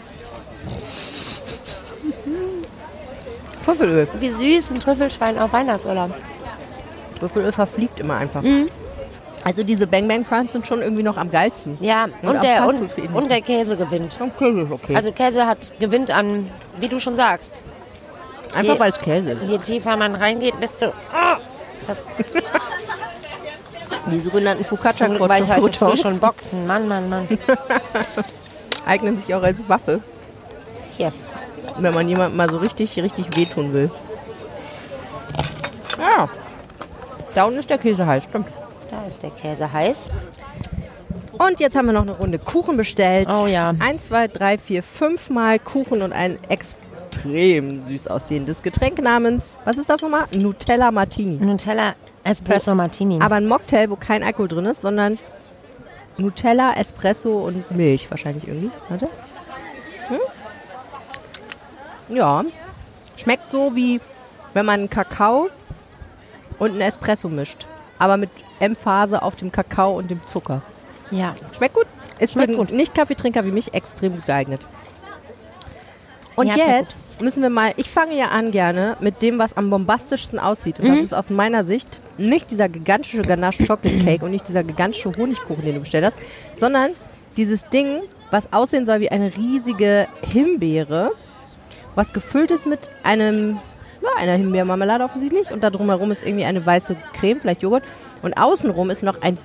Trüffelöl. 3.65 4.07
Wie 4.19 4.30
süß 4.30 4.72
ein 4.72 4.80
Trüffelschwein 4.80 5.38
auf 5.38 5.53
Weihnachtsurlaub. 5.53 6.11
Trüffelöl 7.19 7.52
verfliegt 7.52 7.99
immer 7.99 8.15
einfach. 8.15 8.41
Mhm. 8.41 8.69
Also 9.44 9.64
diese 9.64 9.88
Bang 9.88 10.07
Bang 10.07 10.26
Crunch 10.26 10.52
sind 10.52 10.68
schon 10.68 10.82
irgendwie 10.82 11.03
noch 11.03 11.18
am 11.18 11.32
geilsten. 11.32 11.78
Ja, 11.82 12.06
Und 12.22 12.30
und, 12.30 12.44
der, 12.44 12.68
und, 12.68 12.90
und 13.14 13.32
der 13.32 13.41
Käse 13.41 13.76
gewinnt. 13.76 14.18
Okay, 14.19 14.61
ist 14.61 14.72
okay. 14.72 14.95
Also 14.95 15.11
Käse 15.11 15.48
hat 15.48 15.72
gewinnt 15.80 16.11
an, 16.11 16.49
wie 16.80 16.88
du 16.88 16.99
schon 16.99 17.15
sagst. 17.15 17.61
einfach 18.56 18.80
weil 18.80 18.91
es 18.91 18.99
Käse 18.99 19.32
ist. 19.32 19.48
Je 19.48 19.57
tiefer 19.57 19.98
man 19.98 20.15
reingeht, 20.15 20.53
desto... 20.61 20.94
Das 21.88 21.98
Die 24.11 24.19
sogenannten 24.19 24.64
Focaccia 24.64 25.07
zum 25.07 25.15
Glück 25.15 25.30
war 25.30 25.40
ich 25.40 25.48
heute 25.48 25.78
früh 25.78 25.98
schon 25.98 26.19
boxen. 26.19 26.68
Mann, 26.68 26.88
Mann, 26.88 27.10
Mann. 27.10 27.28
eignen 28.86 29.18
sich 29.18 29.34
auch 29.34 29.44
als 29.44 29.57
Waffe, 29.68 30.02
Hier. 30.98 31.11
Wenn 31.77 31.93
man 31.93 32.07
jemandem 32.07 32.38
mal 32.38 32.49
so 32.49 32.57
richtig, 32.57 33.02
richtig 33.02 33.38
wehtun 33.38 33.73
will. 33.73 33.91
Ja. 35.98 36.30
Da 37.34 37.45
unten 37.45 37.60
ist 37.60 37.69
der 37.69 37.77
Käse 37.77 38.06
heiß, 38.06 38.23
stimmt. 38.26 38.48
Da 38.89 39.06
ist 39.06 39.22
der 39.23 39.30
Käse 39.31 39.72
heiß. 39.72 40.10
Und 41.38 41.60
jetzt 41.60 41.76
haben 41.76 41.88
wir 41.88 41.93
noch 41.93 42.02
eine 42.02 42.11
Runde 42.11 42.38
Kuchen 42.38 42.77
bestellt. 42.77 43.30
Oh 43.31 43.48
ja. 43.48 43.73
Eins, 43.80 44.07
zwei, 44.07 44.27
drei, 44.27 44.57
vier, 44.57 44.84
fünf 44.84 45.30
Mal 45.30 45.57
Kuchen 45.60 46.02
und 46.02 46.14
ein 46.14 46.38
extrem 46.49 47.81
süß 47.81 48.07
aussehendes 48.07 48.61
Getränk 48.61 49.02
namens, 49.02 49.60
was 49.65 49.77
ist 49.77 49.89
das 49.89 50.02
nochmal? 50.02 50.26
Nutella 50.35 50.91
Martini. 50.91 51.38
Nutella 51.38 51.95
Espresso 52.23 52.76
Martini. 52.76 53.19
Aber 53.22 53.35
ein 53.35 53.48
Mocktail, 53.48 53.89
wo 53.89 53.95
kein 53.95 54.23
Alkohol 54.23 54.49
drin 54.49 54.65
ist, 54.65 54.81
sondern 54.81 55.18
Nutella, 56.18 56.73
Espresso 56.73 57.39
und 57.39 57.72
Milch 57.72 58.11
wahrscheinlich 58.11 58.48
irgendwie. 58.48 58.69
Warte. 58.89 59.07
Hm? 60.10 60.18
Ja. 62.12 62.44
Schmeckt 63.18 63.50
so 63.52 63.76
wie, 63.76 64.00
wenn 64.54 64.66
man 64.66 64.90
Kakao 64.90 65.50
und 66.60 66.72
einen 66.72 66.82
Espresso 66.82 67.30
mischt. 67.30 67.66
Aber 68.00 68.18
mit 68.18 68.30
Emphase 68.60 69.22
auf 69.22 69.36
dem 69.36 69.52
Kakao 69.52 69.98
und 69.98 70.10
dem 70.12 70.24
Zucker. 70.26 70.62
ja. 71.12 71.36
Schmeckt 71.56 71.76
gut. 71.76 71.86
Ist 72.20 72.34
Schmeckt 72.34 72.54
für 72.54 72.60
einen. 72.62 72.76
Nicht-Kaffeetrinker 72.76 73.44
wie 73.46 73.52
mich 73.52 73.74
extrem 73.74 74.14
gut 74.16 74.26
geeignet. 74.28 74.62
Und 76.36 76.48
Ja, 76.48 76.56
jetzt 76.80 77.22
müssen 77.22 77.42
wir 77.44 77.50
mal, 77.50 77.74
ich 77.78 77.90
fange 77.90 78.16
ja 78.18 78.28
an 78.30 78.52
gerne 78.52 78.96
mit 79.00 79.22
dem, 79.22 79.38
was 79.38 79.56
am 79.58 79.70
bombastischsten 79.70 80.40
aussieht. 80.40 80.80
Und 80.80 80.88
Mhm. 80.88 80.96
das 80.96 81.04
ist 81.06 81.14
aus 81.14 81.30
meiner 81.30 81.64
Sicht 81.64 82.00
nicht 82.18 82.50
dieser 82.52 82.70
gigantische 82.70 83.22
Ganache 83.22 83.66
Chocolate 83.66 84.00
Cake 84.06 84.24
und 84.26 84.32
nicht 84.32 84.48
dieser 84.48 84.64
gigantische 84.64 85.12
Honigkuchen, 85.16 85.64
den 85.66 85.76
du 85.76 85.80
bestellt 85.82 86.06
hast, 86.06 86.16
sondern 86.56 86.92
dieses 87.38 87.68
Ding, 87.70 88.02
was 88.32 88.52
aussehen 88.54 88.86
soll 88.86 89.00
wie 89.02 89.10
eine 89.10 89.36
riesige 89.36 90.08
Himbeere, 90.32 91.12
was 91.95 92.13
gefüllt 92.13 92.51
ist 92.51 92.65
mit 92.65 92.89
einem, 93.03 93.59
ja, 94.01 94.09
einer 94.18 94.34
Himbeermarmelade 94.34 95.03
offensichtlich 95.03 95.51
und 95.51 95.63
da 95.63 95.69
drumherum 95.69 96.11
ist 96.11 96.23
irgendwie 96.23 96.45
eine 96.45 96.65
weiße 96.65 96.95
Creme, 97.13 97.41
vielleicht 97.41 97.61
Joghurt 97.61 97.84
und 98.22 98.35
außenrum 98.35 98.89
ist 98.89 99.03
noch 99.03 99.22
ein 99.22 99.38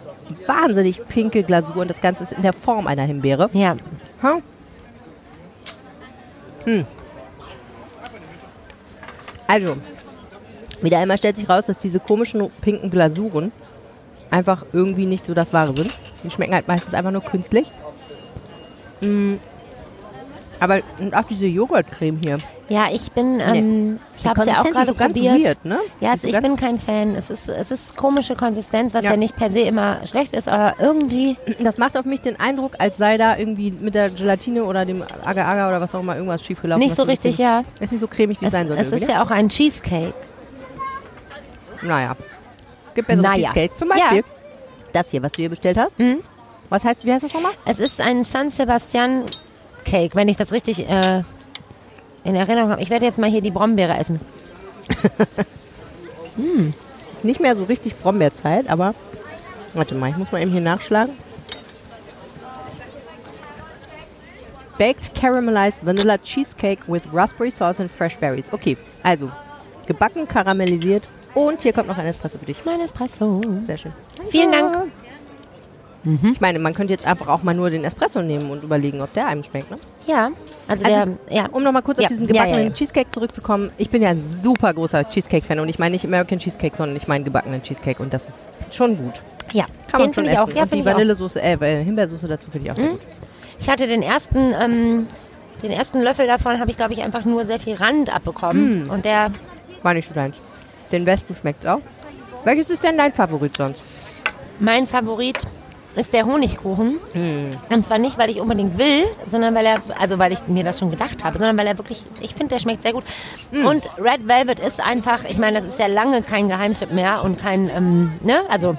wahnsinnig 0.47 1.07
pinke 1.07 1.43
Glasur 1.43 1.77
und 1.77 1.91
das 1.91 2.01
Ganze 2.01 2.25
ist 2.25 2.33
in 2.33 2.43
der 2.43 2.53
Form 2.53 2.87
einer 2.87 3.03
Himbeere. 3.03 3.51
Ja. 3.53 3.77
Hm. 4.21 4.43
Hm. 6.65 6.85
Also, 9.47 9.77
wieder 10.83 10.99
einmal 10.99 11.19
stellt 11.19 11.37
sich 11.37 11.49
raus, 11.49 11.67
dass 11.67 11.79
diese 11.79 12.01
komischen 12.01 12.51
pinken 12.61 12.91
Glasuren 12.91 13.53
einfach 14.31 14.65
irgendwie 14.73 15.07
nicht 15.07 15.27
so 15.27 15.35
das 15.35 15.53
Wahre 15.53 15.73
sind. 15.73 15.91
Die 16.25 16.31
schmecken 16.31 16.55
halt 16.55 16.69
meistens 16.69 16.95
einfach 16.95 17.13
nur 17.13 17.23
künstlich. 17.23 17.69
Mm. 19.01 19.35
Aber 20.61 20.81
und 21.01 21.15
auch 21.15 21.25
diese 21.25 21.47
Joghurtcreme 21.47 22.19
hier. 22.25 22.39
Ja, 22.69 22.87
ich 22.91 23.13
bin, 23.13 23.39
ähm, 23.41 24.01
ich 24.17 24.23
Die 24.23 24.29
habe 24.29 24.41
es 24.41 24.47
ja 24.47 24.61
auch 24.61 24.65
gerade 24.65 24.87
so 24.87 24.95
ganz 24.95 25.13
probiert. 25.15 25.45
weird, 25.45 25.65
ne? 25.65 25.79
Ja, 26.01 26.15
Ist 26.15 26.23
so 26.23 26.29
ich 26.29 26.41
bin 26.41 26.57
kein 26.57 26.79
Fan. 26.79 27.15
Es 27.15 27.31
ist, 27.31 27.49
es 27.49 27.71
ist 27.71 27.97
komische 27.97 28.35
Konsistenz, 28.35 28.93
was 28.95 29.05
ja. 29.05 29.11
Ja. 29.13 29.17
nicht 29.17 29.37
per 29.37 29.51
se 29.51 29.61
immer 29.61 30.05
schlecht 30.07 30.33
ist, 30.33 30.49
aber 30.49 30.75
irgendwie, 30.81 31.37
Das 31.61 31.79
macht 31.79 31.97
auf 31.97 32.07
mich 32.07 32.23
den 32.23 32.41
Eindruck, 32.41 32.73
als 32.79 32.97
sei 32.97 33.19
da 33.19 33.37
irgendwie 33.37 33.71
mit 33.71 33.95
der 33.95 34.11
Gelatine 34.11 34.65
oder 34.65 34.85
dem 34.85 35.03
Agar-Agar 35.25 35.69
oder 35.69 35.81
was 35.81 35.95
auch 35.95 36.01
immer 36.01 36.17
irgendwas 36.17 36.43
schiefgelaufen. 36.45 36.83
Nicht 36.83 36.97
so 36.97 37.05
richtig, 37.05 37.39
ja. 37.39 37.63
Ist 37.79 37.93
nicht 37.93 38.01
so 38.01 38.09
cremig, 38.09 38.41
wie 38.41 38.47
es 38.47 38.53
sein 38.53 38.67
sollte. 38.67 38.83
es 38.83 38.93
ist 38.93 39.07
ne? 39.07 39.13
ja 39.15 39.23
auch 39.23 39.31
ein 39.31 39.49
Cheesecake. 39.49 40.15
Naja. 41.83 42.17
Gibt 42.95 43.09
bessere 43.09 43.23
Naja. 43.23 43.53
Cheesecake. 43.53 43.75
Zum 43.75 43.89
Beispiel 43.89 44.19
Ja. 44.19 44.25
das 44.93 45.11
hier, 45.11 45.23
was 45.23 45.33
du 45.33 45.43
hier 45.43 45.51
bestellt 45.51 45.79
hast. 45.79 45.99
Mhm. 45.99 46.19
Was 46.69 46.85
heißt, 46.85 47.05
wie 47.05 47.13
heißt 47.13 47.25
das 47.25 47.33
nochmal? 47.33 47.53
Es 47.65 47.79
ist 47.79 48.01
ein 48.01 48.25
San 48.25 48.51
Sebastian 48.51 49.25
Cake, 49.87 50.15
wenn 50.15 50.29
ich 50.29 50.37
das 50.37 50.53
richtig 50.53 50.89
äh, 50.89 51.23
in 52.25 52.35
Erinnerung 52.35 52.71
habe. 52.71 52.83
Ich 52.83 52.91
werde 52.91 53.07
jetzt 53.07 53.19
mal 53.19 53.31
hier 53.31 53.41
die 53.41 53.51
Brombeere 53.51 53.97
essen. 53.97 54.21
Es 57.01 57.13
ist 57.13 57.25
nicht 57.25 57.41
mehr 57.41 57.57
so 57.57 57.65
richtig 57.65 57.97
Brombeerzeit, 57.97 58.69
aber 58.69 58.95
warte 59.73 59.95
mal, 59.95 60.11
ich 60.11 60.19
muss 60.19 60.33
mal 60.33 60.43
eben 60.43 60.51
hier 60.51 60.61
nachschlagen. 60.61 61.15
Baked 64.77 65.15
Caramelized 65.15 65.79
Vanilla 65.83 66.19
Cheesecake 66.19 66.83
with 66.87 67.03
Raspberry 67.13 67.51
Sauce 67.51 67.81
and 67.81 67.91
Fresh 67.91 68.19
Berries. 68.19 68.53
Okay, 68.53 68.77
also 69.03 69.31
gebacken, 69.87 70.29
karamellisiert 70.29 71.05
und 71.35 71.63
hier 71.63 71.73
kommt 71.73 71.89
noch 71.89 71.97
ein 71.97 72.07
Espresso 72.07 72.39
für 72.39 72.45
dich. 72.45 72.63
Mein 72.67 72.81
Espresso. 72.81 73.41
Sehr 73.67 73.79
schön. 73.79 73.93
Vielen 74.29 74.53
Dank. 74.53 74.93
Ich 76.33 76.41
meine, 76.41 76.59
man 76.59 76.73
könnte 76.75 76.93
jetzt 76.93 77.07
einfach 77.07 77.29
auch 77.29 77.43
mal 77.43 77.55
nur 77.55 77.69
den 77.71 77.83
Espresso 77.85 78.23
nehmen 78.23 78.49
und 78.51 78.63
überlegen, 78.63 79.01
ob 79.01 79.13
der 79.15 79.27
einem 79.27 79.43
schmeckt. 79.43 79.71
Ne? 79.71 79.79
Ja, 80.07 80.31
also, 80.69 80.85
Also, 80.87 80.87
der, 81.29 81.37
ja. 81.37 81.47
Um 81.51 81.63
nochmal 81.63 81.83
kurz 81.83 81.99
Ja, 81.99 82.05
auf 82.05 82.09
diesen 82.09 82.27
gebackenen 82.27 82.69
ja. 82.69 82.73
Cheesecake 82.73 83.11
zurückzukommen. 83.11 83.71
Ich 83.79 83.91
bin 83.91 84.03
ja 84.03 84.11
ein 84.11 84.23
super 84.43 84.73
großer 84.73 85.09
Cheesecake-Fan 85.11 85.59
und 85.61 85.69
ich 85.69 85.79
meine 85.79 85.93
nicht 85.93 86.05
American 86.05 86.39
Cheesecake, 86.39 86.77
sondern 86.77 86.97
ich 86.97 87.09
meine 87.09 87.25
gebackenen 87.25 87.63
Cheesecake 87.63 88.01
und 88.03 88.15
das 88.15 88.29
ist 88.29 88.51
schon 88.71 88.97
gut. 88.97 89.23
ja, 89.53 89.65
Kann 89.91 90.01
den 90.01 90.07
man 90.07 90.15
schon 90.15 90.25
essen. 90.27 90.33
ich 90.35 90.39
auch. 90.39 90.49
Ja, 90.55 90.63
und 90.63 90.73
die. 90.75 90.85
Vanillesoße, 90.85 91.43
äh, 91.43 91.85
Himbeersoße 91.85 92.29
dazu 92.29 92.51
finde 92.51 92.67
ich 92.69 92.73
auch 92.73 92.77
sehr 92.77 92.89
gut. 92.91 93.01
Ich 93.59 93.69
hatte 93.69 93.87
den 93.87 94.03
ersten, 94.03 94.53
ähm, 94.61 95.07
den 95.63 95.73
ersten 95.73 96.03
Löffel 96.03 96.27
davon, 96.27 96.61
habe 96.61 96.71
ich 96.71 96.77
glaube 96.77 96.93
ich 96.93 97.03
einfach 97.03 97.25
nur 97.25 97.45
sehr 97.45 97.59
viel 97.59 97.75
Rand 97.75 98.15
abbekommen. 98.15 98.91
Und 98.91 99.05
der, 99.05 99.31
War 99.83 99.95
nicht 99.95 100.09
so 100.09 100.15
deins. 100.15 100.37
Den 100.93 101.05
Wespen 101.07 101.35
schmeckt's 101.35 101.67
auch. 101.67 101.81
Welches 102.45 102.71
ist 102.71 102.85
denn 102.85 102.97
dein 102.97 103.13
Favorit 103.13 103.57
sonst? 103.57 103.81
mein 104.59 104.87
Favorit 104.87 105.37
ist 105.97 106.13
der 106.13 106.25
Honigkuchen. 106.27 106.99
Und 107.71 107.85
zwar 107.85 107.99
nicht, 107.99 108.19
weil 108.19 108.31
ich 108.31 108.41
unbedingt 108.41 108.79
will, 108.79 109.05
sondern 109.27 109.55
weil 109.55 109.67
er, 109.67 109.83
also 109.99 110.19
weil 110.19 110.33
ich 110.33 110.47
mir 110.47 110.63
das 110.63 110.79
schon 110.79 110.91
gedacht 110.91 111.25
habe, 111.25 111.39
sondern 111.39 111.57
weil 111.59 111.67
er 111.67 111.79
wirklich, 111.79 112.05
ich 112.21 112.35
finde, 112.35 112.55
der 112.55 112.59
schmeckt 112.61 112.83
sehr 112.83 112.93
gut. 112.93 113.05
Und 113.51 113.89
Red 113.99 114.29
Velvet 114.29 114.61
ist 114.61 114.81
einfach, 114.85 115.25
ich 115.29 115.39
meine, 115.39 115.61
das 115.61 115.67
ist 115.69 115.79
ja 115.79 115.87
lange 115.87 116.23
kein 116.23 116.49
Geheimtipp 116.49 116.93
mehr 116.93 117.25
und 117.25 117.39
kein, 117.39 117.71
ähm, 117.75 118.13
ne, 118.21 118.41
also 118.51 118.77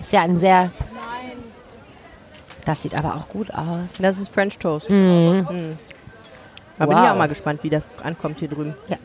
ist 0.00 0.12
ja 0.12 0.20
ein 0.22 0.36
sehr, 0.36 0.70
das 2.64 2.82
sieht 2.82 2.94
aber 2.94 3.14
auch 3.14 3.28
gut 3.28 3.50
aus. 3.52 3.78
Das 3.98 4.18
ist 4.18 4.28
French 4.28 4.58
Toast. 4.58 4.90
Mhm. 4.90 5.46
Da 6.78 6.84
bin 6.86 6.96
ich 6.98 7.02
Wow. 7.02 7.10
auch 7.12 7.16
mal 7.16 7.28
gespannt, 7.28 7.60
wie 7.62 7.70
das 7.70 7.90
ankommt 8.02 8.40
hier 8.40 8.48
drüben. 8.48 8.74
Ja. 8.88 8.96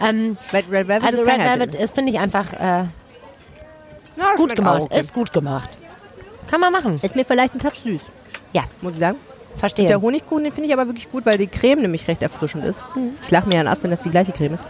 Ähm, 0.00 0.36
Red, 0.52 0.66
Red 0.70 0.86
Velvet 0.86 1.02
also 1.08 1.22
ist 1.22 1.28
Red 1.28 1.40
Velvet 1.40 1.74
ist, 1.74 1.94
finde 1.94 2.12
ich 2.12 2.18
einfach 2.20 2.52
äh, 2.52 2.56
Ja, 2.56 2.86
gut 4.36 4.52
schmeckt 4.52 4.56
gemacht. 4.56 4.92
Ist 4.94 5.12
gut 5.12 5.32
gemacht. 5.32 5.68
Kann 6.50 6.60
man 6.60 6.72
machen. 6.72 6.98
Ist 7.02 7.14
mir 7.16 7.24
vielleicht 7.24 7.54
ein 7.54 7.58
Touch 7.60 7.76
süß, 7.82 8.00
Ja, 8.52 8.62
muss 8.80 8.94
ich 8.94 8.98
sagen. 9.00 9.18
verstehe. 9.58 9.86
Der 9.88 10.00
Honigkuchen, 10.00 10.44
den 10.44 10.52
finde 10.52 10.68
ich 10.68 10.72
aber 10.72 10.86
wirklich 10.86 11.10
gut, 11.10 11.26
weil 11.26 11.36
die 11.38 11.46
Creme 11.46 11.82
nämlich 11.82 12.06
recht 12.08 12.22
erfrischend 12.22 12.64
ist. 12.64 12.80
Ich 13.24 13.30
lache 13.30 13.48
mir 13.48 13.56
ja 13.56 13.60
an 13.62 13.68
Ast, 13.68 13.82
wenn 13.82 13.90
das 13.90 14.02
die 14.02 14.10
gleiche 14.10 14.32
Creme 14.32 14.54
ist. 14.54 14.64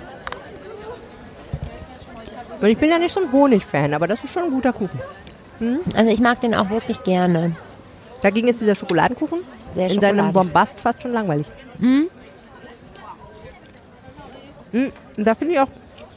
Und 2.60 2.66
ich 2.68 2.78
bin 2.78 2.90
ja 2.90 2.98
nicht 2.98 3.12
so 3.12 3.20
ein 3.20 3.30
Honig-Fan, 3.30 3.94
aber 3.94 4.06
das 4.08 4.24
ist 4.24 4.32
schon 4.32 4.44
ein 4.44 4.50
guter 4.50 4.72
Kuchen. 4.72 4.98
Also 5.94 6.10
ich 6.10 6.20
mag 6.20 6.40
den 6.40 6.54
auch 6.54 6.70
wirklich 6.70 7.02
gerne. 7.04 7.54
Dagegen 8.22 8.48
ist 8.48 8.60
dieser 8.60 8.74
Schokoladenkuchen 8.74 9.40
Sehr 9.72 9.90
in 9.90 10.00
seinem. 10.00 10.32
Bombast 10.32 10.80
fast 10.80 11.02
schon 11.02 11.12
langweilig. 11.12 11.46
Mhm. 11.78 12.08
Und 14.72 14.92
da 15.16 15.34
finde 15.34 15.54
ich 15.54 15.60
auch, 15.60 15.68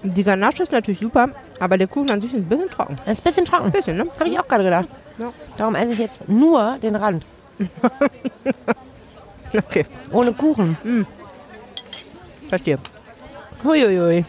die 0.04 0.24
Ganache 0.24 0.64
ist 0.64 0.72
natürlich 0.72 1.00
super, 1.00 1.30
aber 1.60 1.78
der 1.78 1.88
Kuchen 1.88 2.10
an 2.12 2.22
sich 2.22 2.32
ist 2.34 2.40
ein 2.40 2.46
bisschen 2.46 2.70
trocken. 2.70 2.96
Ist 3.06 3.22
ein 3.22 3.24
bisschen 3.24 3.46
trocken. 3.46 3.66
Ein 3.66 3.72
bisschen, 3.72 3.98
ne? 3.98 4.06
Habe 4.20 4.30
ich 4.30 4.40
auch 4.40 4.48
gerade 4.48 4.64
gedacht. 4.64 4.88
Ja. 5.22 5.32
Darum 5.58 5.76
esse 5.76 5.94
ich 5.94 6.00
jetzt 6.00 6.28
nur 6.28 6.78
den 6.82 6.96
Rand. 6.96 7.26
Okay, 9.54 9.86
Ohne 10.14 10.32
Kuchen. 10.32 10.78
verstehe. 12.48 12.80
Huiuiui. 13.66 14.24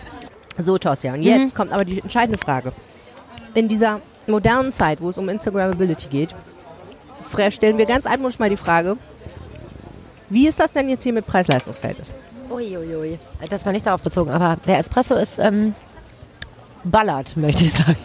So, 0.58 0.78
Tosja, 0.78 1.14
und 1.14 1.22
jetzt 1.22 1.54
kommt 1.54 1.70
aber 1.70 1.84
die 1.84 2.00
entscheidende 2.00 2.40
Frage. 2.40 2.72
In 3.54 3.68
dieser 3.68 4.00
modernen 4.26 4.72
Zeit, 4.72 5.00
wo 5.00 5.10
es 5.10 5.18
um 5.18 5.28
Instagrammability 5.28 6.08
geht, 6.08 6.34
stellen 7.50 7.78
wir 7.78 7.86
ganz 7.86 8.06
altmodisch 8.06 8.40
mal 8.40 8.50
die 8.50 8.56
Frage, 8.56 8.96
wie 10.28 10.48
ist 10.48 10.58
das 10.58 10.72
denn 10.72 10.88
jetzt 10.88 11.04
hier 11.04 11.12
mit 11.12 11.24
Preis-Leistungs-Verhältnis? 11.26 12.14
Uiuiui. 12.50 13.18
Das 13.48 13.64
war 13.64 13.72
nicht 13.72 13.86
darauf 13.86 14.02
bezogen, 14.02 14.30
aber 14.30 14.56
der 14.66 14.78
Espresso 14.78 15.14
ist 15.14 15.38
ähm, 15.38 15.74
ballert, 16.84 17.36
möchte 17.36 17.64
ich 17.64 17.72
sagen. 17.72 17.96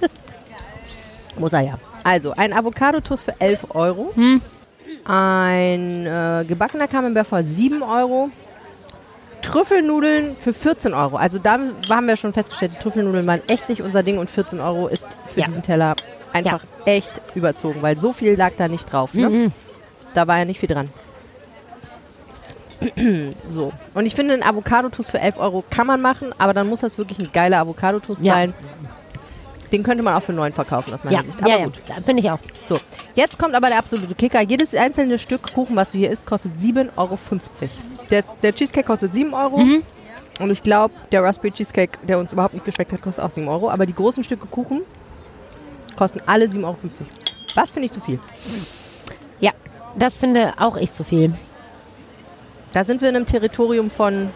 Muss 1.38 1.52
er 1.52 1.60
ja. 1.62 1.78
Also, 2.04 2.32
ein 2.32 2.52
Avocado-Toast 2.52 3.24
für 3.24 3.40
11 3.40 3.66
Euro. 3.74 4.12
Ein 5.04 6.06
äh, 6.06 6.44
gebackener 6.46 6.88
Camembert 6.88 7.26
für 7.26 7.42
7 7.44 7.82
Euro. 7.82 8.30
Trüffelnudeln 9.42 10.36
für 10.36 10.52
14 10.52 10.92
Euro. 10.94 11.16
Also 11.16 11.38
da 11.38 11.58
haben 11.90 12.06
wir 12.06 12.16
schon 12.16 12.32
festgestellt, 12.32 12.72
die 12.74 12.78
Trüffelnudeln 12.82 13.26
waren 13.26 13.40
echt 13.46 13.68
nicht 13.68 13.80
unser 13.82 14.02
Ding 14.02 14.18
und 14.18 14.28
14 14.28 14.60
Euro 14.60 14.88
ist 14.88 15.06
für 15.32 15.40
Ja. 15.40 15.46
diesen 15.46 15.62
Teller 15.62 15.94
einfach 16.32 16.60
echt 16.84 17.22
überzogen, 17.34 17.80
weil 17.80 17.98
so 17.98 18.12
viel 18.12 18.34
lag 18.36 18.52
da 18.58 18.68
nicht 18.68 18.92
drauf. 18.92 19.14
Ne? 19.14 19.50
Da 20.12 20.26
war 20.26 20.38
ja 20.38 20.44
nicht 20.44 20.58
viel 20.60 20.68
dran. 20.68 20.90
so. 23.48 23.72
Und 23.94 24.06
ich 24.06 24.14
finde, 24.14 24.34
ein 24.34 24.42
Avocado-Toast 24.42 25.10
für 25.12 25.20
11 25.20 25.38
Euro 25.38 25.64
kann 25.70 25.86
man 25.86 26.02
machen, 26.02 26.34
aber 26.38 26.52
dann 26.52 26.68
muss 26.68 26.80
das 26.80 26.98
wirklich 26.98 27.18
ein 27.20 27.30
geiler 27.32 27.60
Avocado-Toast 27.60 28.20
Ja. 28.22 28.34
sein. 28.34 28.54
Den 29.72 29.82
könnte 29.82 30.02
man 30.02 30.14
auch 30.14 30.22
für 30.22 30.32
9 30.32 30.52
verkaufen, 30.52 30.94
aus 30.94 31.04
meiner 31.04 31.16
Ja, 31.18 31.22
Sicht. 31.22 31.38
Aber 31.40 31.48
ja, 31.50 31.58
ja. 31.58 31.64
gut. 31.66 31.78
Finde 32.04 32.22
ich 32.22 32.30
auch. 32.30 32.38
So, 32.68 32.78
jetzt 33.14 33.38
kommt 33.38 33.54
aber 33.54 33.68
der 33.68 33.78
absolute 33.78 34.14
Kicker. 34.14 34.40
Jedes 34.40 34.74
einzelne 34.74 35.18
Stück 35.18 35.52
Kuchen, 35.52 35.76
was 35.76 35.92
du 35.92 35.98
hier 35.98 36.10
isst, 36.10 36.24
kostet 36.24 36.52
7,50 36.58 36.88
Euro. 36.96 37.18
Der, 38.10 38.24
der 38.42 38.54
Cheesecake 38.54 38.86
kostet 38.86 39.14
7 39.14 39.34
Euro. 39.34 39.58
Mhm. 39.58 39.82
Und 40.40 40.50
ich 40.50 40.62
glaube, 40.62 40.94
der 41.12 41.22
Raspberry 41.22 41.52
Cheesecake, 41.52 41.98
der 42.06 42.18
uns 42.18 42.32
überhaupt 42.32 42.54
nicht 42.54 42.64
geschmeckt 42.64 42.92
hat, 42.92 43.02
kostet 43.02 43.24
auch 43.24 43.30
7 43.30 43.46
Euro. 43.48 43.70
Aber 43.70 43.86
die 43.86 43.94
großen 43.94 44.22
Stücke 44.24 44.46
Kuchen 44.46 44.82
kosten 45.96 46.20
alle 46.26 46.46
7,50 46.46 46.62
Euro. 46.64 46.76
Was 47.54 47.70
finde 47.70 47.86
ich 47.86 47.92
zu 47.92 48.00
viel? 48.00 48.20
Ja, 49.40 49.50
das 49.96 50.16
finde 50.16 50.54
auch 50.58 50.76
ich 50.76 50.92
zu 50.92 51.04
viel. 51.04 51.32
Da 52.72 52.84
sind 52.84 53.00
wir 53.00 53.08
in 53.08 53.16
einem 53.16 53.26
Territorium 53.26 53.90
von 53.90 54.30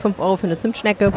5 0.00 0.20
Euro 0.20 0.36
für 0.36 0.46
eine 0.46 0.58
Zimtschnecke. 0.58 1.12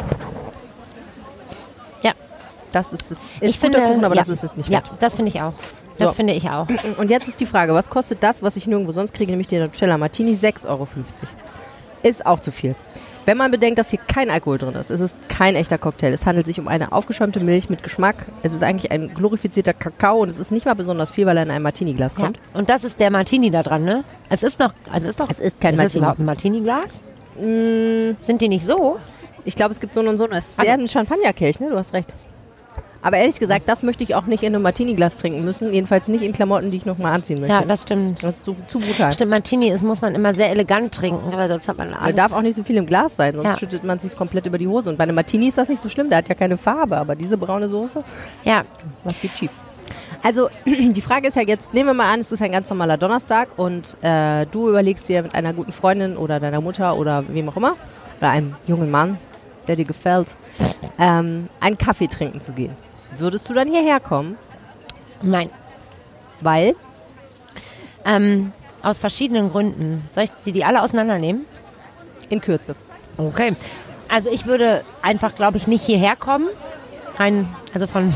Ja. 2.74 2.80
Das 2.82 2.94
ist 2.94 3.12
es. 3.12 3.12
Ist 3.12 3.34
ich 3.42 3.60
guter 3.62 3.74
finde, 3.74 3.88
Kuchen, 3.94 4.06
aber 4.06 4.16
ja, 4.16 4.22
das 4.22 4.30
ist 4.30 4.44
es 4.44 4.56
nicht 4.58 4.70
Ja, 4.70 4.80
wert. 4.80 4.92
das 5.00 5.16
finde 5.16 5.30
ich 5.30 5.42
auch. 5.42 5.54
Das 5.98 6.10
So. 6.10 6.16
finde 6.16 6.34
ich 6.34 6.50
auch. 6.50 6.68
Und 6.98 7.10
jetzt 7.12 7.28
ist 7.28 7.40
die 7.40 7.46
Frage, 7.46 7.74
was 7.74 7.90
kostet 7.90 8.24
das, 8.24 8.42
was 8.42 8.56
ich 8.56 8.66
nirgendwo 8.68 8.92
sonst 8.92 9.14
kriege, 9.14 9.32
nämlich 9.32 9.48
der 9.48 9.62
Nutella 9.66 9.98
Martini? 9.98 10.34
6,50 10.34 10.68
Euro. 10.70 10.88
Ist 12.04 12.26
auch 12.26 12.40
zu 12.40 12.52
viel. 12.52 12.76
Wenn 13.26 13.38
man 13.38 13.52
bedenkt, 13.52 13.78
dass 13.78 13.92
hier 13.92 14.00
kein 14.08 14.32
Alkohol 14.32 14.58
drin 14.58 14.74
ist, 14.74 14.90
es 14.90 15.00
ist 15.00 15.14
kein 15.30 15.56
echter 15.56 15.78
Cocktail. 15.78 16.12
Es 16.12 16.26
handelt 16.26 16.48
sich 16.48 16.60
um 16.60 16.68
eine 16.68 16.92
aufgeschäumte 16.92 17.40
Milch 17.40 17.70
mit 17.70 17.84
Geschmack. 17.84 18.26
Es 18.42 18.52
ist 18.52 18.64
eigentlich 18.64 18.92
ein 18.92 19.14
glorifizierter 19.14 19.74
Kakao 19.74 20.22
und 20.24 20.30
es 20.30 20.40
ist 20.40 20.52
nicht 20.52 20.66
mal 20.66 20.74
besonders 20.74 21.12
viel, 21.12 21.28
weil 21.28 21.38
er 21.38 21.44
in 21.44 21.52
einem 21.52 21.62
Martini-Glas 21.62 22.14
Ja. 22.18 22.24
kommt. 22.24 22.40
Und 22.56 22.70
das 22.72 22.84
ist 22.84 23.00
der 23.00 23.12
Martini 23.12 23.52
da 23.52 23.62
dran, 23.62 23.84
ne? 23.84 24.04
Es 24.30 24.42
ist 24.42 24.58
noch, 24.60 24.74
also 24.92 25.08
ist 25.08 25.20
doch. 25.20 25.30
Es 25.30 25.40
ist 25.40 25.62
kein 25.62 25.76
ist 25.76 25.78
Martini. 25.78 25.84
Das 25.84 25.96
überhaupt 25.96 26.20
ein 26.20 26.26
Martini-Glas? 26.26 27.02
Mm, 27.38 28.18
Sind 28.26 28.42
die 28.42 28.50
nicht 28.50 28.66
so? 28.66 28.98
ich 29.46 29.56
glaube, 29.56 29.72
es 29.72 29.80
gibt 29.80 29.94
so 29.94 30.02
und 30.02 30.18
so. 30.18 30.28
Es 30.30 30.48
ist 30.50 30.60
sehr 30.62 30.74
ein 30.74 30.88
Champagnerkelch, 30.88 31.60
ne? 31.60 31.70
Du 31.70 31.78
hast 31.78 31.94
recht. 31.94 32.10
Aber 33.04 33.18
ehrlich 33.18 33.40
gesagt, 33.40 33.68
das 33.68 33.82
möchte 33.84 34.04
ich 34.04 34.14
auch 34.16 34.26
nicht 34.26 34.44
in 34.44 34.54
einem 34.54 34.62
Martini-Glas 34.64 35.18
trinken 35.18 35.44
müssen. 35.44 35.74
Jedenfalls 35.74 36.08
nicht 36.08 36.24
in 36.24 36.34
Klamotten, 36.34 36.70
die 36.72 36.78
ich 36.78 36.86
nochmal 36.86 37.14
anziehen 37.16 37.40
möchte. 37.40 37.54
Ja, 37.56 37.64
das 37.66 37.82
stimmt. 37.84 38.22
das 38.24 38.36
ist 38.36 38.46
zu, 38.46 38.56
zu 38.68 38.80
brutal. 38.80 39.12
Stimmt, 39.14 39.32
Martini 39.32 39.70
ist, 39.70 39.84
muss 39.84 40.02
man 40.02 40.14
immer 40.14 40.34
sehr 40.34 40.50
elegant 40.52 40.94
trinken, 40.94 41.34
weil 41.34 41.50
sonst 41.50 41.68
hat 41.68 41.78
man 41.78 41.90
Man 41.92 42.00
alles. 42.00 42.16
darf 42.16 42.32
auch 42.32 42.42
nicht 42.42 42.56
so 42.56 42.64
viel 42.64 42.78
im 42.78 42.86
Glas 42.86 43.16
sein, 43.16 43.34
sonst 43.34 43.48
Ja. 43.48 43.58
schüttet 43.58 43.84
man 43.84 43.98
sich 44.00 44.16
komplett 44.16 44.46
über 44.46 44.58
die 44.58 44.68
Hose. 44.68 44.90
Und 44.90 44.98
bei 44.98 45.04
einem 45.04 45.16
Martini 45.16 45.48
ist 45.48 45.58
das 45.58 45.68
nicht 45.70 45.82
so 45.82 45.90
schlimm, 45.90 46.10
der 46.10 46.20
hat 46.20 46.30
ja 46.30 46.36
keine 46.36 46.58
Farbe, 46.58 46.98
aber 46.98 47.16
diese 47.16 47.38
braune 47.38 47.68
Soße, 47.68 48.04
ja, 48.44 48.64
was 49.04 49.20
geht 49.20 49.32
schief? 49.38 49.52
Also, 50.24 50.50
die 50.66 51.02
Frage 51.02 51.28
ist 51.30 51.36
ja 51.36 51.42
jetzt, 51.42 51.74
nehmen 51.74 51.90
wir 51.90 51.94
mal 51.96 52.14
an, 52.14 52.20
es 52.20 52.32
ist 52.32 52.42
ein 52.44 52.52
ganz 52.52 52.70
normaler 52.70 52.98
Donnerstag 52.98 53.50
und 53.58 53.98
äh, 54.04 54.46
du 54.52 54.70
überlegst 54.70 55.10
dir 55.10 55.24
mit 55.24 55.34
einer 55.34 55.54
guten 55.54 55.72
Freundin 55.72 56.18
oder 56.18 56.40
deiner 56.40 56.62
Mutter 56.62 56.96
oder 56.98 57.24
wem 57.30 57.50
auch 57.50 57.58
immer, 57.58 57.76
oder 58.20 58.30
einem 58.30 58.54
jungen 58.68 58.92
Mann, 58.92 59.18
der 59.68 59.76
dir 59.76 59.86
gefällt, 59.86 60.28
ähm, 61.00 61.48
einen 61.60 61.78
Kaffee 61.80 62.08
trinken 62.08 62.40
zu 62.42 62.52
gehen. 62.52 62.76
Würdest 63.18 63.50
du 63.50 63.54
dann 63.54 63.68
hierher 63.70 64.00
kommen? 64.00 64.38
nein. 65.22 65.50
Weil, 66.40 66.76
Ähm, 68.04 68.52
aus 68.82 68.98
verschiedenen 68.98 69.52
Gründen. 69.52 70.04
Soll 70.16 70.24
ich 70.24 70.32
sie 70.44 70.52
die 70.52 70.66
alle 70.66 70.82
auseinandernehmen? 70.82 71.46
in 72.30 72.42
Kürze. 72.42 72.76
Okay. 73.18 73.54
Also 74.10 74.30
ich 74.32 74.46
würde 74.48 74.84
einfach, 75.04 75.36
glaube 75.36 75.58
ich, 75.58 75.68
nicht 75.68 75.86
hierher 75.86 76.16
kommen. 76.16 76.48
Rein, 77.18 77.48
also 77.74 77.86
von, 77.88 78.12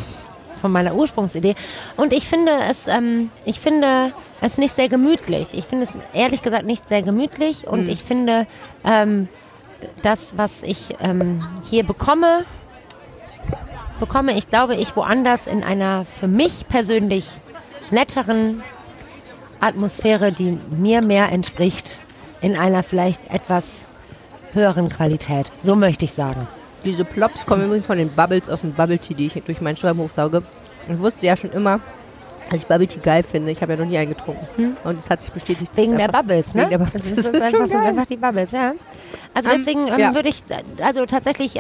von 0.62 0.72
meiner 0.72 0.96
Ursprungsidee. 0.96 1.54
Und 1.98 2.14
ich 2.14 2.28
finde 2.28 2.52
es, 2.70 2.88
ähm, 2.88 3.30
ich 3.44 3.60
finde 3.60 4.14
es 4.42 4.58
nicht 4.58 4.76
sehr 4.76 4.90
gemütlich. 4.90 5.50
Ich 5.54 5.66
finde 5.66 5.84
es 5.84 5.94
ehrlich 6.14 6.42
gesagt 6.42 6.66
nicht 6.66 6.88
sehr 6.90 7.02
gemütlich. 7.04 7.68
Und 7.68 7.88
ich 7.90 8.04
finde 8.04 8.48
ähm, 8.86 9.28
das, 10.02 10.36
was 10.38 10.64
ich 10.64 10.96
ähm, 11.02 11.46
hier 11.70 11.84
bekomme, 11.86 12.46
bekomme 14.00 14.38
ich, 14.38 14.50
glaube 14.50 14.76
ich, 14.76 14.96
woanders 14.96 15.48
in 15.48 15.64
einer 15.64 16.06
für 16.06 16.28
mich 16.28 16.68
persönlich 16.68 17.28
netteren 17.92 18.64
Atmosphäre, 19.60 20.32
die 20.32 20.58
mir 20.70 21.02
mehr 21.02 21.32
entspricht, 21.32 22.00
in 22.42 22.56
einer 22.56 22.84
vielleicht 22.84 23.22
etwas 23.32 23.66
höheren 24.54 24.90
Qualität. 24.90 25.52
So 25.64 25.76
möchte 25.76 26.06
ich 26.06 26.14
sagen. 26.14 26.48
Diese 26.84 27.04
Plops 27.04 27.46
kommen 27.46 27.66
übrigens 27.66 27.88
von 27.88 27.98
den 27.98 28.10
Bubbles 28.10 28.50
aus 28.50 28.62
dem 28.62 28.74
Bubble 28.74 29.00
Tea, 29.00 29.16
die 29.16 29.26
ich 29.28 29.34
durch 29.44 29.60
meinen 29.62 29.76
Schäum 29.78 29.98
hochsauge. 29.98 30.44
Ich 30.88 31.00
wusste 31.00 31.26
ja 31.26 31.36
schon 31.36 31.52
immer, 31.52 31.80
dass 32.52 32.62
ich 32.62 32.68
Bubble 32.68 32.88
Tea 32.88 33.00
geil 33.02 33.24
finde. 33.24 33.52
Ich 33.52 33.62
habe 33.62 33.74
ja 33.74 33.80
noch 33.80 33.88
nie 33.88 33.98
einen 33.98 34.10
getrunken. 34.10 34.78
Und 34.84 35.00
es 35.00 35.10
hat 35.10 35.22
sich 35.22 35.32
bestätigt. 35.32 35.76
Hm? 35.76 35.84
Wegen 35.84 35.98
der 35.98 36.10
Bubbles, 36.10 36.54
ne? 36.54 36.62
Wegen 36.62 36.70
der 36.70 36.78
Bubbles. 36.78 37.04
Das 37.16 37.26
ist, 37.26 37.26
Das 37.26 37.34
ist 37.34 37.42
einfach, 37.42 37.80
einfach 37.80 38.06
die 38.06 38.18
Bubbles, 38.18 38.52
ja. 38.52 38.74
Also 39.34 39.50
Ähm, 39.50 39.56
deswegen 39.58 39.88
ähm, 39.88 40.00
ja. 40.00 40.14
würde 40.14 40.30
ich, 40.30 40.44
also 40.82 41.06
tatsächlich, 41.06 41.60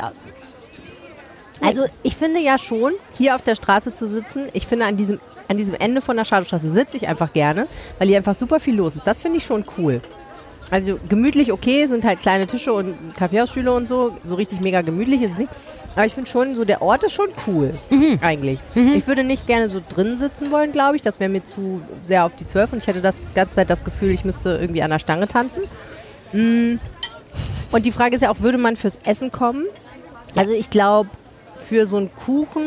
Also 1.62 1.86
ich 2.04 2.16
finde 2.16 2.40
ja 2.40 2.58
schon, 2.58 2.94
hier 3.18 3.36
auf 3.36 3.42
der 3.42 3.56
Straße 3.56 3.94
zu 3.94 4.08
sitzen, 4.08 4.50
ich 4.54 4.68
finde 4.68 4.86
an 4.86 4.98
diesem, 4.98 5.20
an 5.48 5.58
diesem 5.58 5.76
Ende 5.76 6.02
von 6.02 6.18
der 6.18 6.26
Schadowstraße 6.26 6.70
sitze 6.70 6.98
ich 6.98 7.08
einfach 7.08 7.34
gerne, 7.34 7.68
weil 7.98 8.08
hier 8.08 8.18
einfach 8.18 8.36
super 8.36 8.60
viel 8.60 8.76
los 8.76 8.96
ist. 8.96 9.08
Das 9.08 9.22
finde 9.22 9.38
ich 9.38 9.46
schon 9.46 9.64
cool. 9.78 10.02
Also 10.72 11.00
gemütlich 11.10 11.52
okay, 11.52 11.86
sind 11.86 12.04
halt 12.06 12.20
kleine 12.20 12.48
Tische 12.48 12.74
und 12.74 12.96
Kaffeehausstühle 13.16 13.72
und 13.72 13.88
so. 13.88 14.18
So 14.26 14.36
richtig 14.36 14.62
mega 14.62 14.82
gemütlich 14.82 15.22
ist 15.22 15.34
es 15.34 15.38
nicht. 15.38 15.50
Aber 15.96 16.06
ich 16.06 16.14
finde 16.14 16.30
schon, 16.30 16.56
so 16.56 16.66
der 16.66 16.82
Ort 16.82 17.04
ist 17.06 17.14
schon 17.14 17.30
cool, 17.48 17.74
eigentlich. 18.22 18.60
Ich 18.74 19.08
würde 19.08 19.24
nicht 19.24 19.48
gerne 19.48 19.70
so 19.70 19.80
drin 19.88 20.18
sitzen 20.18 20.52
wollen, 20.52 20.72
glaube 20.72 20.98
ich. 20.98 21.02
Das 21.02 21.20
wäre 21.20 21.30
mir 21.30 21.46
zu 21.46 21.82
sehr 22.04 22.26
auf 22.26 22.36
die 22.36 22.46
Zwölf 22.46 22.74
und 22.74 22.80
ich 22.80 22.88
hätte 22.88 23.02
das 23.02 23.16
ganze 23.34 23.56
Zeit 23.56 23.70
das 23.70 23.84
Gefühl, 23.84 24.10
ich 24.10 24.26
müsste 24.26 24.58
irgendwie 24.60 24.82
an 24.82 24.90
der 24.90 25.00
Stange 25.00 25.28
tanzen. 25.28 25.64
Mm. 26.34 26.80
Und 27.72 27.86
die 27.86 27.92
Frage 27.92 28.16
ist 28.16 28.22
ja 28.22 28.32
auch, 28.32 28.40
würde 28.40 28.58
man 28.58 28.76
fürs 28.76 29.00
Essen 29.06 29.32
kommen? 29.32 29.66
Also 30.36 30.54
ich 30.54 30.70
glaube, 30.70 31.10
für 31.68 31.88
so 31.88 31.98
einen 31.98 32.14
Kuchen, 32.14 32.64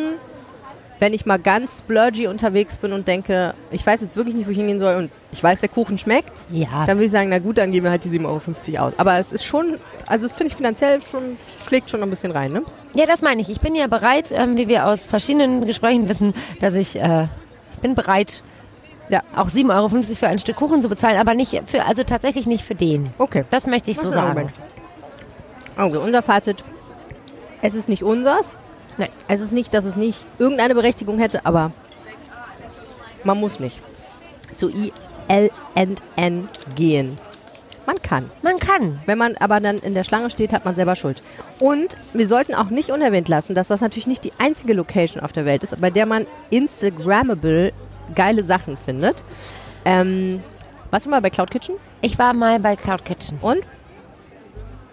wenn 1.01 1.12
ich 1.15 1.27
mal 1.27 1.39
ganz 1.39 1.79
splurgy 1.81 2.27
unterwegs 2.27 2.77
bin 2.79 2.93
und 2.93 3.07
denke, 3.07 3.55
ich 3.70 3.87
weiß 3.87 4.01
jetzt 4.01 4.16
wirklich 4.16 4.35
nicht, 4.35 4.47
wo 4.49 4.51
ich 4.51 4.57
hingehen 4.57 4.81
soll 4.81 4.97
und 4.97 5.11
ich 5.31 5.41
weiß, 5.43 5.61
der 5.61 5.69
Kuchen 5.69 5.97
schmeckt, 5.97 6.45
Ja. 6.51 6.85
dann 6.87 6.97
würde 6.99 7.05
ich 7.07 7.12
sagen, 7.12 7.29
na 7.29 7.39
gut, 7.39 7.59
dann 7.59 7.70
geben 7.70 7.85
wir 7.85 7.91
halt 7.93 8.05
die 8.05 8.09
7,50 8.11 8.75
Euro 8.75 8.87
aus. 8.89 8.93
Aber 8.97 9.16
es 9.19 9.31
ist 9.31 9.45
schon, 9.45 9.79
also 10.07 10.29
finde 10.29 10.47
ich 10.49 10.57
finanziell 10.57 11.01
schon, 11.03 11.37
schlägt 11.66 11.89
schon 11.91 12.03
ein 12.03 12.11
bisschen 12.11 12.33
rein, 12.33 12.53
ne? 12.53 12.62
Ja, 12.95 13.07
das 13.07 13.23
meine 13.23 13.41
ich. 13.41 13.49
Ich 13.49 13.61
bin 13.61 13.77
ja 13.77 13.87
bereit, 13.87 14.33
ähm, 14.33 14.57
wie 14.57 14.66
wir 14.66 14.87
aus 14.87 15.07
verschiedenen 15.07 15.66
Gesprächen 15.66 16.09
wissen, 16.09 16.35
dass 16.61 16.75
ich, 16.75 16.97
äh, 17.01 17.27
ich 17.73 17.79
bin 17.79 17.95
bereit, 17.95 18.43
Ja. 19.09 19.23
auch 19.37 19.49
7,50 19.51 19.70
Euro 19.77 19.89
für 20.16 20.27
ein 20.27 20.39
Stück 20.41 20.57
Kuchen 20.57 20.83
zu 20.83 20.89
bezahlen, 20.89 21.16
aber 21.19 21.35
nicht 21.35 21.62
für, 21.66 21.85
also 21.87 22.03
tatsächlich 22.03 22.47
nicht 22.47 22.65
für 22.65 22.75
den. 22.75 23.11
Okay. 23.19 23.45
Das 23.51 23.66
möchte 23.69 23.91
ich 23.93 23.99
so 23.99 24.09
Okay, 24.09 24.15
sagen. 24.15 24.29
Moment. 24.31 24.51
Also 25.77 26.01
unser 26.01 26.23
Fazit, 26.23 26.65
es 27.62 27.75
ist 27.75 27.89
nicht 27.89 28.03
unseres. 28.03 28.53
Nein. 28.99 29.11
Es 29.29 29.41
ist 29.41 29.53
nicht, 29.53 29.73
dass 29.75 29.85
es 29.85 29.97
nicht 29.97 30.20
irgendeine 30.39 30.75
Berechtigung 30.75 31.19
hätte, 31.19 31.47
aber 31.47 31.70
man 33.25 33.39
muss 33.41 33.61
nicht 33.61 33.79
zu 34.57 34.69
ILNN 34.70 36.49
gehen. 36.75 37.16
Man 37.87 38.03
kann. 38.03 38.31
Man 38.43 38.59
kann. 38.59 39.01
Wenn 39.07 39.16
man 39.16 39.37
aber 39.39 39.61
dann 39.61 39.79
in 39.79 39.95
der 39.95 40.05
Schlange 40.05 40.29
steht, 40.29 40.53
hat 40.53 40.65
man 40.66 40.75
selber 40.75 40.95
Schuld. 40.95 41.23
Und 41.59 41.97
wir 42.12 42.29
sollten 42.29 42.55
auch 42.55 42.69
nicht 42.69 42.91
unerwähnt 42.91 43.29
lassen, 43.29 43.55
dass 43.55 43.69
das 43.69 43.81
natürlich 43.81 44.07
nicht 44.07 44.25
die 44.25 44.33
einzige 44.39 44.75
Location 44.75 45.23
auf 45.23 45.33
der 45.33 45.47
Welt 45.47 45.62
ist, 45.65 45.81
bei 45.81 45.89
der 45.91 46.05
man 46.05 46.27
Instagrammable 46.51 47.73
geile 48.15 48.43
Sachen 48.45 48.77
findet. 48.77 49.23
Ähm, 49.87 50.43
warst 50.91 51.07
du 51.07 51.11
mal 51.11 51.23
bei 51.23 51.31
Cloud 51.31 51.51
Kitchen? 51.51 51.77
Ich 52.03 52.19
war 52.19 52.35
mal 52.35 52.59
bei 52.61 52.77
Cloud 52.77 53.05
Kitchen. 53.07 53.39
Und? 53.41 53.61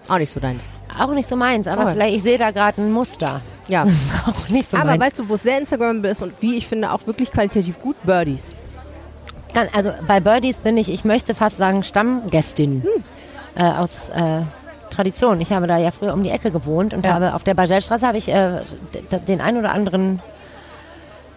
Auch 0.08 0.18
nicht 0.18 0.32
so 0.32 0.40
deins. 0.40 0.64
Auch 0.98 1.12
nicht 1.14 1.28
so 1.28 1.36
meins, 1.36 1.68
aber 1.68 1.88
Oh. 1.88 1.90
vielleicht, 1.92 2.16
ich 2.16 2.24
sehe 2.24 2.38
da 2.38 2.52
gerade 2.52 2.82
ein 2.82 2.92
Muster. 2.94 3.42
Ja. 3.68 3.84
Auch 4.28 4.50
nicht 4.50 4.70
so 4.70 4.78
Aber 4.78 4.92
meins. 4.92 5.02
weißt 5.04 5.20
du, 5.20 5.30
wo 5.30 5.36
es 5.36 5.44
sehr 5.44 5.58
Instagrammable 5.60 6.12
ist 6.12 6.22
und 6.22 6.42
wie 6.42 6.56
ich 6.56 6.68
finde 6.68 6.92
auch 6.92 7.06
wirklich 7.08 7.32
qualitativ 7.32 7.80
gut? 7.80 7.96
Birdies. 8.04 8.50
Dann, 9.54 9.68
also 9.74 9.92
bei 10.08 10.20
Birdies 10.20 10.58
bin 10.58 10.78
ich, 10.78 10.92
ich 10.92 11.06
möchte 11.06 11.34
fast 11.36 11.58
sagen, 11.58 11.84
Stammgästin 11.84 12.84
Hm. 12.84 13.04
äh, 13.56 13.64
aus 13.72 14.10
äh, 14.10 14.42
Tradition. 14.92 15.42
Ich 15.42 15.52
habe 15.52 15.66
da 15.68 15.78
ja 15.78 15.92
früher 15.92 16.14
um 16.14 16.24
die 16.24 16.30
Ecke 16.30 16.52
gewohnt 16.52 16.94
und 16.94 17.04
Ja. 17.06 17.14
habe 17.14 17.34
auf 17.34 17.44
der 17.44 17.54
Baselstraße 17.54 18.06
habe 18.06 18.18
ich 18.18 18.30
äh, 18.30 18.62
den 19.28 19.42
ein 19.42 19.58
oder 19.58 19.72
anderen 19.72 20.22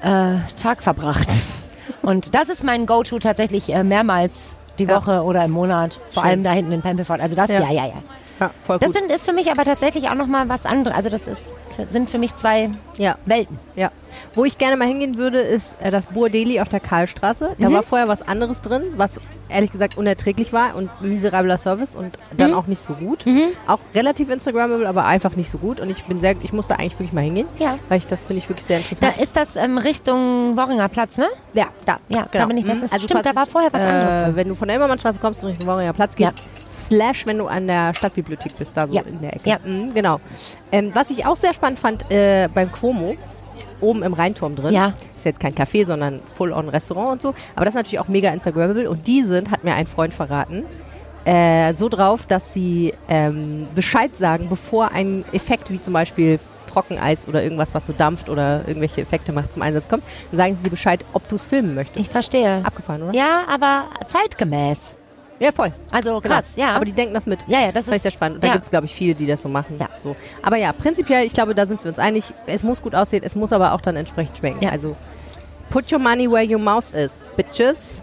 äh, 0.03 0.37
Tag 0.61 0.83
verbracht. 0.83 1.29
Und 2.03 2.35
das 2.35 2.49
ist 2.49 2.63
mein 2.63 2.87
Go-To 2.87 3.19
tatsächlich 3.19 3.73
äh, 3.75 3.83
mehrmals 3.83 4.55
die 4.79 4.85
Ja. 4.85 4.97
Woche 4.97 5.23
oder 5.25 5.45
im 5.45 5.51
Monat. 5.51 5.99
Vor 6.13 6.23
Schön. 6.23 6.31
allem 6.31 6.43
da 6.45 6.53
hinten 6.53 6.73
in 6.73 6.81
Pempelfort. 6.83 7.21
Also 7.21 7.35
das, 7.35 7.49
Ja. 7.51 7.61
ja, 7.61 7.71
ja, 7.73 7.87
ja. 7.87 7.93
Ja, 8.40 8.51
voll 8.65 8.78
Das 8.78 8.93
gut. 8.93 8.98
sind, 8.98 9.10
ist 9.10 9.24
für 9.24 9.32
mich 9.32 9.51
aber 9.51 9.65
tatsächlich 9.65 10.09
auch 10.10 10.15
nochmal 10.15 10.48
was 10.48 10.65
anderes. 10.65 10.97
Also 10.97 11.10
das 11.10 11.27
ist, 11.27 11.43
sind 11.90 12.09
für 12.09 12.19
mich 12.19 12.35
zwei 12.36 12.70
ja, 12.97 13.16
Welten. 13.27 13.59
ja. 13.74 13.90
Wo 14.35 14.44
ich 14.44 14.59
gerne 14.59 14.77
mal 14.77 14.86
hingehen 14.89 15.16
würde, 15.16 15.39
ist 15.39 15.77
äh, 15.81 15.90
das 15.90 16.06
Burdeli 16.06 16.60
auf 16.60 16.69
der 16.69 16.81
Karlstraße. 16.81 17.51
Da 17.59 17.69
Mhm. 17.69 17.74
war 17.74 17.82
vorher 17.82 18.09
was 18.09 18.23
anderes 18.23 18.60
drin, 18.62 18.82
was 18.97 19.20
ehrlich 19.48 19.70
gesagt 19.73 19.97
unerträglich 19.97 20.52
war 20.52 20.74
und 20.77 20.90
miserabler 21.01 21.56
Service 21.59 21.94
und 21.97 22.19
dann 22.36 22.51
Mhm. 22.51 22.56
auch 22.56 22.66
nicht 22.66 22.81
so 22.82 22.94
gut. 22.94 23.24
Auch 23.66 23.78
relativ 23.94 24.28
Instagrammable, 24.28 24.89
aber 24.89 25.05
einfach 25.05 25.36
nicht 25.36 25.51
so 25.51 25.59
gut. 25.59 25.81
Und 25.81 25.90
ich 25.90 26.05
bin 26.05 26.20
sehr, 26.20 26.35
ich 26.43 26.52
musste 26.52 26.78
eigentlich 26.78 26.94
wirklich 26.94 27.12
mal 27.12 27.23
hingehen, 27.23 27.47
Ja. 27.59 27.78
weil 27.89 27.98
ich 27.98 28.06
das 28.06 28.24
finde 28.24 28.39
ich 28.39 28.48
wirklich 28.48 28.66
sehr 28.66 28.78
Da 28.81 28.85
interessant. 29.09 29.23
ist 29.23 29.36
das 29.36 29.56
ähm, 29.56 29.78
Richtung 29.78 30.56
Worringer 30.56 30.89
Platz, 30.89 31.16
ne? 31.16 31.27
ja, 31.55 31.66
da, 31.86 31.98
Ja, 32.09 32.27
da 32.31 32.47
bin 32.47 32.56
ich 32.56 32.65
Mhm. 32.66 32.81
letztens. 32.81 33.02
Stimmt, 33.05 33.24
da 33.27 33.35
war 33.35 33.47
vorher 33.47 33.73
was 33.73 33.82
äh, 33.82 33.86
anderes 33.86 34.24
drin. 34.24 34.36
Wenn 34.36 34.48
du 34.48 34.55
von 34.55 34.69
der 34.69 34.77
Immermannstraße 34.77 35.19
kommst 35.20 35.43
und 35.44 35.51
Richtung 35.51 35.66
Worringer 35.69 35.93
Platz 35.93 36.15
gehst, 36.16 36.48
slash, 36.89 37.27
wenn 37.27 37.39
du 37.39 37.47
an 37.47 37.66
der 37.66 37.94
Stadtbibliothek 37.94 38.56
bist, 38.59 38.77
da 38.77 38.86
so 38.86 38.93
Ja. 38.94 39.02
in 39.02 39.20
der 39.20 39.35
Ecke. 39.36 39.48
Ja. 39.48 39.59
Mhm, 39.65 39.94
genau. 39.94 40.20
Ähm, 40.73 40.90
was 40.94 41.10
ich 41.10 41.24
auch 41.27 41.36
sehr 41.36 41.55
spannend 41.55 41.78
fand 41.78 42.10
äh, 42.10 42.48
beim 42.52 42.70
Quomo, 42.73 43.16
oben 43.81 44.02
im 44.02 44.12
Rheinturm 44.12 44.56
drin. 44.56 44.74
Ja. 44.74 44.94
Ist 45.16 45.24
jetzt 45.24 45.40
kein 45.40 45.55
Café, 45.55 45.86
sondern 45.86 46.20
Full-on-Restaurant 46.23 47.12
und 47.12 47.23
so. 47.23 47.28
Aber 47.55 47.65
das 47.65 47.74
ist 47.74 47.78
natürlich 47.78 48.01
auch 48.01 48.09
mega 48.09 48.31
Instagrammable. 48.31 48.90
Und 48.90 49.06
die 49.06 49.23
sind, 49.23 49.51
hat 49.51 49.62
mir 49.65 49.74
ein 49.74 49.86
Freund 49.86 50.12
verraten, 50.15 50.65
äh, 51.24 51.73
so 51.74 51.89
drauf, 51.89 52.27
dass 52.27 52.52
sie 52.55 52.94
ähm, 53.09 53.69
Bescheid 53.74 54.16
sagen, 54.19 54.48
bevor 54.48 54.90
ein 54.93 55.24
Effekt 55.32 55.70
wie 55.70 55.81
zum 55.81 55.93
Beispiel 55.93 56.40
Trockeneis 56.66 57.27
oder 57.28 57.43
irgendwas, 57.43 57.74
was 57.74 57.86
so 57.86 57.93
dampft 57.93 58.28
oder 58.28 58.62
irgendwelche 58.66 59.01
Effekte 59.01 59.32
macht, 59.32 59.52
zum 59.52 59.62
Einsatz 59.62 59.89
kommt, 59.89 60.02
dann 60.31 60.36
sagen 60.39 60.55
sie 60.56 60.62
dir 60.65 60.70
Bescheid, 60.70 61.05
ob 61.12 61.28
du 61.28 61.36
es 61.36 61.47
filmen 61.47 61.74
möchtest. 61.74 62.05
Ich 62.06 62.10
verstehe. 62.10 62.62
Abgefahren, 62.65 63.02
oder? 63.02 63.15
Ja, 63.15 63.43
aber 63.48 63.85
zeitgemäß. 64.06 64.78
Ja, 65.40 65.52
voll. 65.52 65.73
Also 65.90 66.20
krass, 66.20 66.47
Genau. 66.55 66.66
ja. 66.69 66.74
Aber 66.74 66.85
die 66.85 66.93
denken 66.93 67.15
das 67.15 67.27
mit. 67.27 67.44
ja, 67.47 67.60
ja, 67.60 67.66
das 67.73 67.86
Das 67.86 67.97
ist 67.97 68.02
sehr 68.02 68.10
spannend. 68.10 68.36
Und 68.36 68.44
da 68.44 68.48
ja. 68.48 68.52
gibt 68.55 68.65
es, 68.65 68.70
glaube 68.70 68.86
ich, 68.86 68.94
viele, 68.94 69.15
die 69.15 69.27
das 69.27 69.43
so 69.43 69.48
machen. 69.48 69.77
Ja. 69.78 69.89
So. 70.02 70.16
Aber 70.43 70.56
ja, 70.56 70.73
prinzipiell, 70.73 71.24
ich 71.24 71.32
glaube, 71.32 71.55
da 71.55 71.65
sind 71.66 71.82
wir 71.85 71.90
uns 71.90 71.98
einig. 71.98 72.24
Es 72.47 72.62
muss 72.65 72.82
gut 72.82 72.94
aussehen, 72.94 73.23
es 73.24 73.36
muss 73.36 73.52
aber 73.52 73.73
auch 73.73 73.81
dann 73.81 73.94
entsprechend 73.97 74.36
schmecken. 74.39 74.62
Ja. 74.62 74.70
Also, 74.70 74.97
put 75.70 75.93
your 75.93 75.98
money 76.01 76.28
where 76.31 76.44
your 76.44 76.59
mouth 76.59 76.93
is, 76.93 77.20
bitches. 77.36 78.02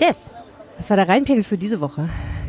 Yes. 0.00 0.16
Das 0.76 0.90
war 0.90 0.96
der 0.96 1.08
Reinpegel 1.08 1.44
für 1.44 1.58
diese 1.58 1.80
Woche. 1.80 2.08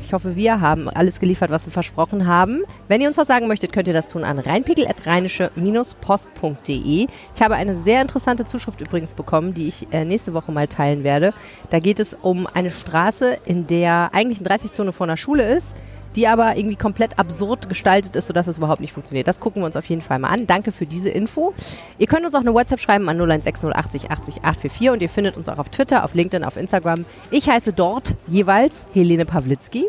Ich 0.09 0.13
hoffe, 0.13 0.35
wir 0.35 0.59
haben 0.59 0.89
alles 0.89 1.19
geliefert, 1.19 1.51
was 1.51 1.67
wir 1.67 1.71
versprochen 1.71 2.25
haben. 2.25 2.63
Wenn 2.87 2.99
ihr 2.99 3.09
uns 3.09 3.17
was 3.17 3.27
sagen 3.27 3.47
möchtet, 3.47 3.71
könnt 3.71 3.87
ihr 3.87 3.93
das 3.93 4.09
tun 4.09 4.23
an 4.23 4.39
reinpegel.rheinische-post.de. 4.39 7.05
Ich 7.35 7.41
habe 7.43 7.53
eine 7.53 7.77
sehr 7.77 8.01
interessante 8.01 8.45
Zuschrift 8.45 8.81
übrigens 8.81 9.13
bekommen, 9.13 9.53
die 9.53 9.67
ich 9.67 9.85
äh, 9.91 10.05
nächste 10.05 10.33
Woche 10.33 10.51
mal 10.51 10.67
teilen 10.67 11.03
werde. 11.03 11.31
Da 11.69 11.77
geht 11.77 11.99
es 11.99 12.15
um 12.15 12.47
eine 12.47 12.71
Straße, 12.71 13.37
in 13.45 13.67
der 13.67 14.09
eigentlich 14.11 14.39
eine 14.39 14.49
30-Zone 14.49 14.93
vor 14.93 15.05
einer 15.05 15.15
Schule 15.15 15.55
ist, 15.55 15.75
die 16.15 16.27
aber 16.27 16.57
irgendwie 16.57 16.75
komplett 16.75 17.17
absurd 17.19 17.69
gestaltet 17.69 18.15
ist, 18.15 18.27
sodass 18.27 18.47
es 18.47 18.57
überhaupt 18.57 18.81
nicht 18.81 18.93
funktioniert. 18.93 19.27
Das 19.27 19.39
gucken 19.39 19.61
wir 19.61 19.65
uns 19.67 19.75
auf 19.75 19.85
jeden 19.85 20.01
Fall 20.01 20.19
mal 20.19 20.29
an. 20.29 20.47
Danke 20.47 20.71
für 20.71 20.85
diese 20.85 21.09
Info. 21.09 21.53
Ihr 21.97 22.07
könnt 22.07 22.25
uns 22.25 22.33
auch 22.35 22.39
eine 22.41 22.53
WhatsApp 22.53 22.79
schreiben 22.79 23.07
an 23.09 23.17
016080 23.17 24.09
80 24.11 24.35
844 24.43 24.89
und 24.91 25.01
ihr 25.01 25.09
findet 25.09 25.37
uns 25.37 25.47
auch 25.49 25.57
auf 25.59 25.69
Twitter, 25.69 26.03
auf 26.03 26.13
LinkedIn, 26.15 26.43
auf 26.43 26.57
Instagram. 26.57 27.05
Ich 27.31 27.49
heiße 27.49 27.73
dort 27.73 28.15
jeweils 28.27 28.85
Helene 28.93 29.25
Pawlitzki. 29.25 29.85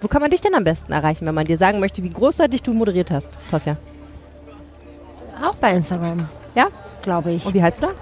Wo 0.00 0.08
kann 0.08 0.22
man 0.22 0.30
dich 0.30 0.40
denn 0.40 0.54
am 0.54 0.64
besten 0.64 0.92
erreichen, 0.92 1.26
wenn 1.26 1.34
man 1.34 1.44
dir 1.46 1.58
sagen 1.58 1.80
möchte, 1.80 2.02
wie 2.04 2.10
großartig 2.10 2.62
du 2.62 2.72
moderiert 2.72 3.10
hast, 3.10 3.38
Tosja? 3.50 3.76
Auch 5.44 5.54
bei 5.56 5.72
Instagram, 5.74 6.26
Ja? 6.54 6.68
glaube 7.02 7.32
ich. 7.32 7.44
Und 7.46 7.54
wie 7.54 7.62
heißt 7.62 7.82
du 7.82 7.86
da? 7.88 7.92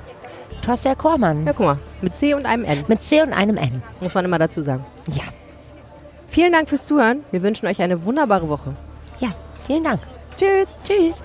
Tosja 0.64 0.94
Kormann. 0.94 1.44
Ja, 1.46 1.52
guck 1.52 1.66
mal. 1.66 1.78
Mit 2.00 2.16
C 2.16 2.34
und 2.34 2.44
einem 2.46 2.64
N, 2.64 2.84
Mit 2.88 3.02
C 3.02 3.22
und 3.22 3.32
einem 3.32 3.56
N. 3.56 3.82
muss 4.00 4.14
man 4.14 4.24
immer 4.24 4.38
dazu 4.38 4.62
sagen. 4.62 4.84
Ja. 5.08 5.22
Vielen 6.28 6.52
Dank 6.52 6.68
fürs 6.68 6.86
Zuhören. 6.86 7.24
Wir 7.30 7.42
wünschen 7.42 7.66
euch 7.66 7.80
eine 7.80 8.04
wunderbare 8.04 8.48
Woche. 8.48 8.74
Ja, 9.20 9.28
vielen 9.66 9.84
Dank. 9.84 10.00
Tschüss. 10.36 10.68
Tschüss. 10.84 11.22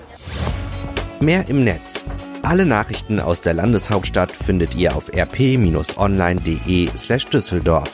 Mehr 1.20 1.48
im 1.48 1.64
Netz. 1.64 2.06
Alle 2.42 2.66
Nachrichten 2.66 3.20
aus 3.20 3.40
der 3.40 3.54
Landeshauptstadt 3.54 4.32
findet 4.32 4.74
ihr 4.74 4.96
auf 4.96 5.08
rp-online.de 5.14 6.88
slash 6.96 7.26
Düsseldorf. 7.26 7.92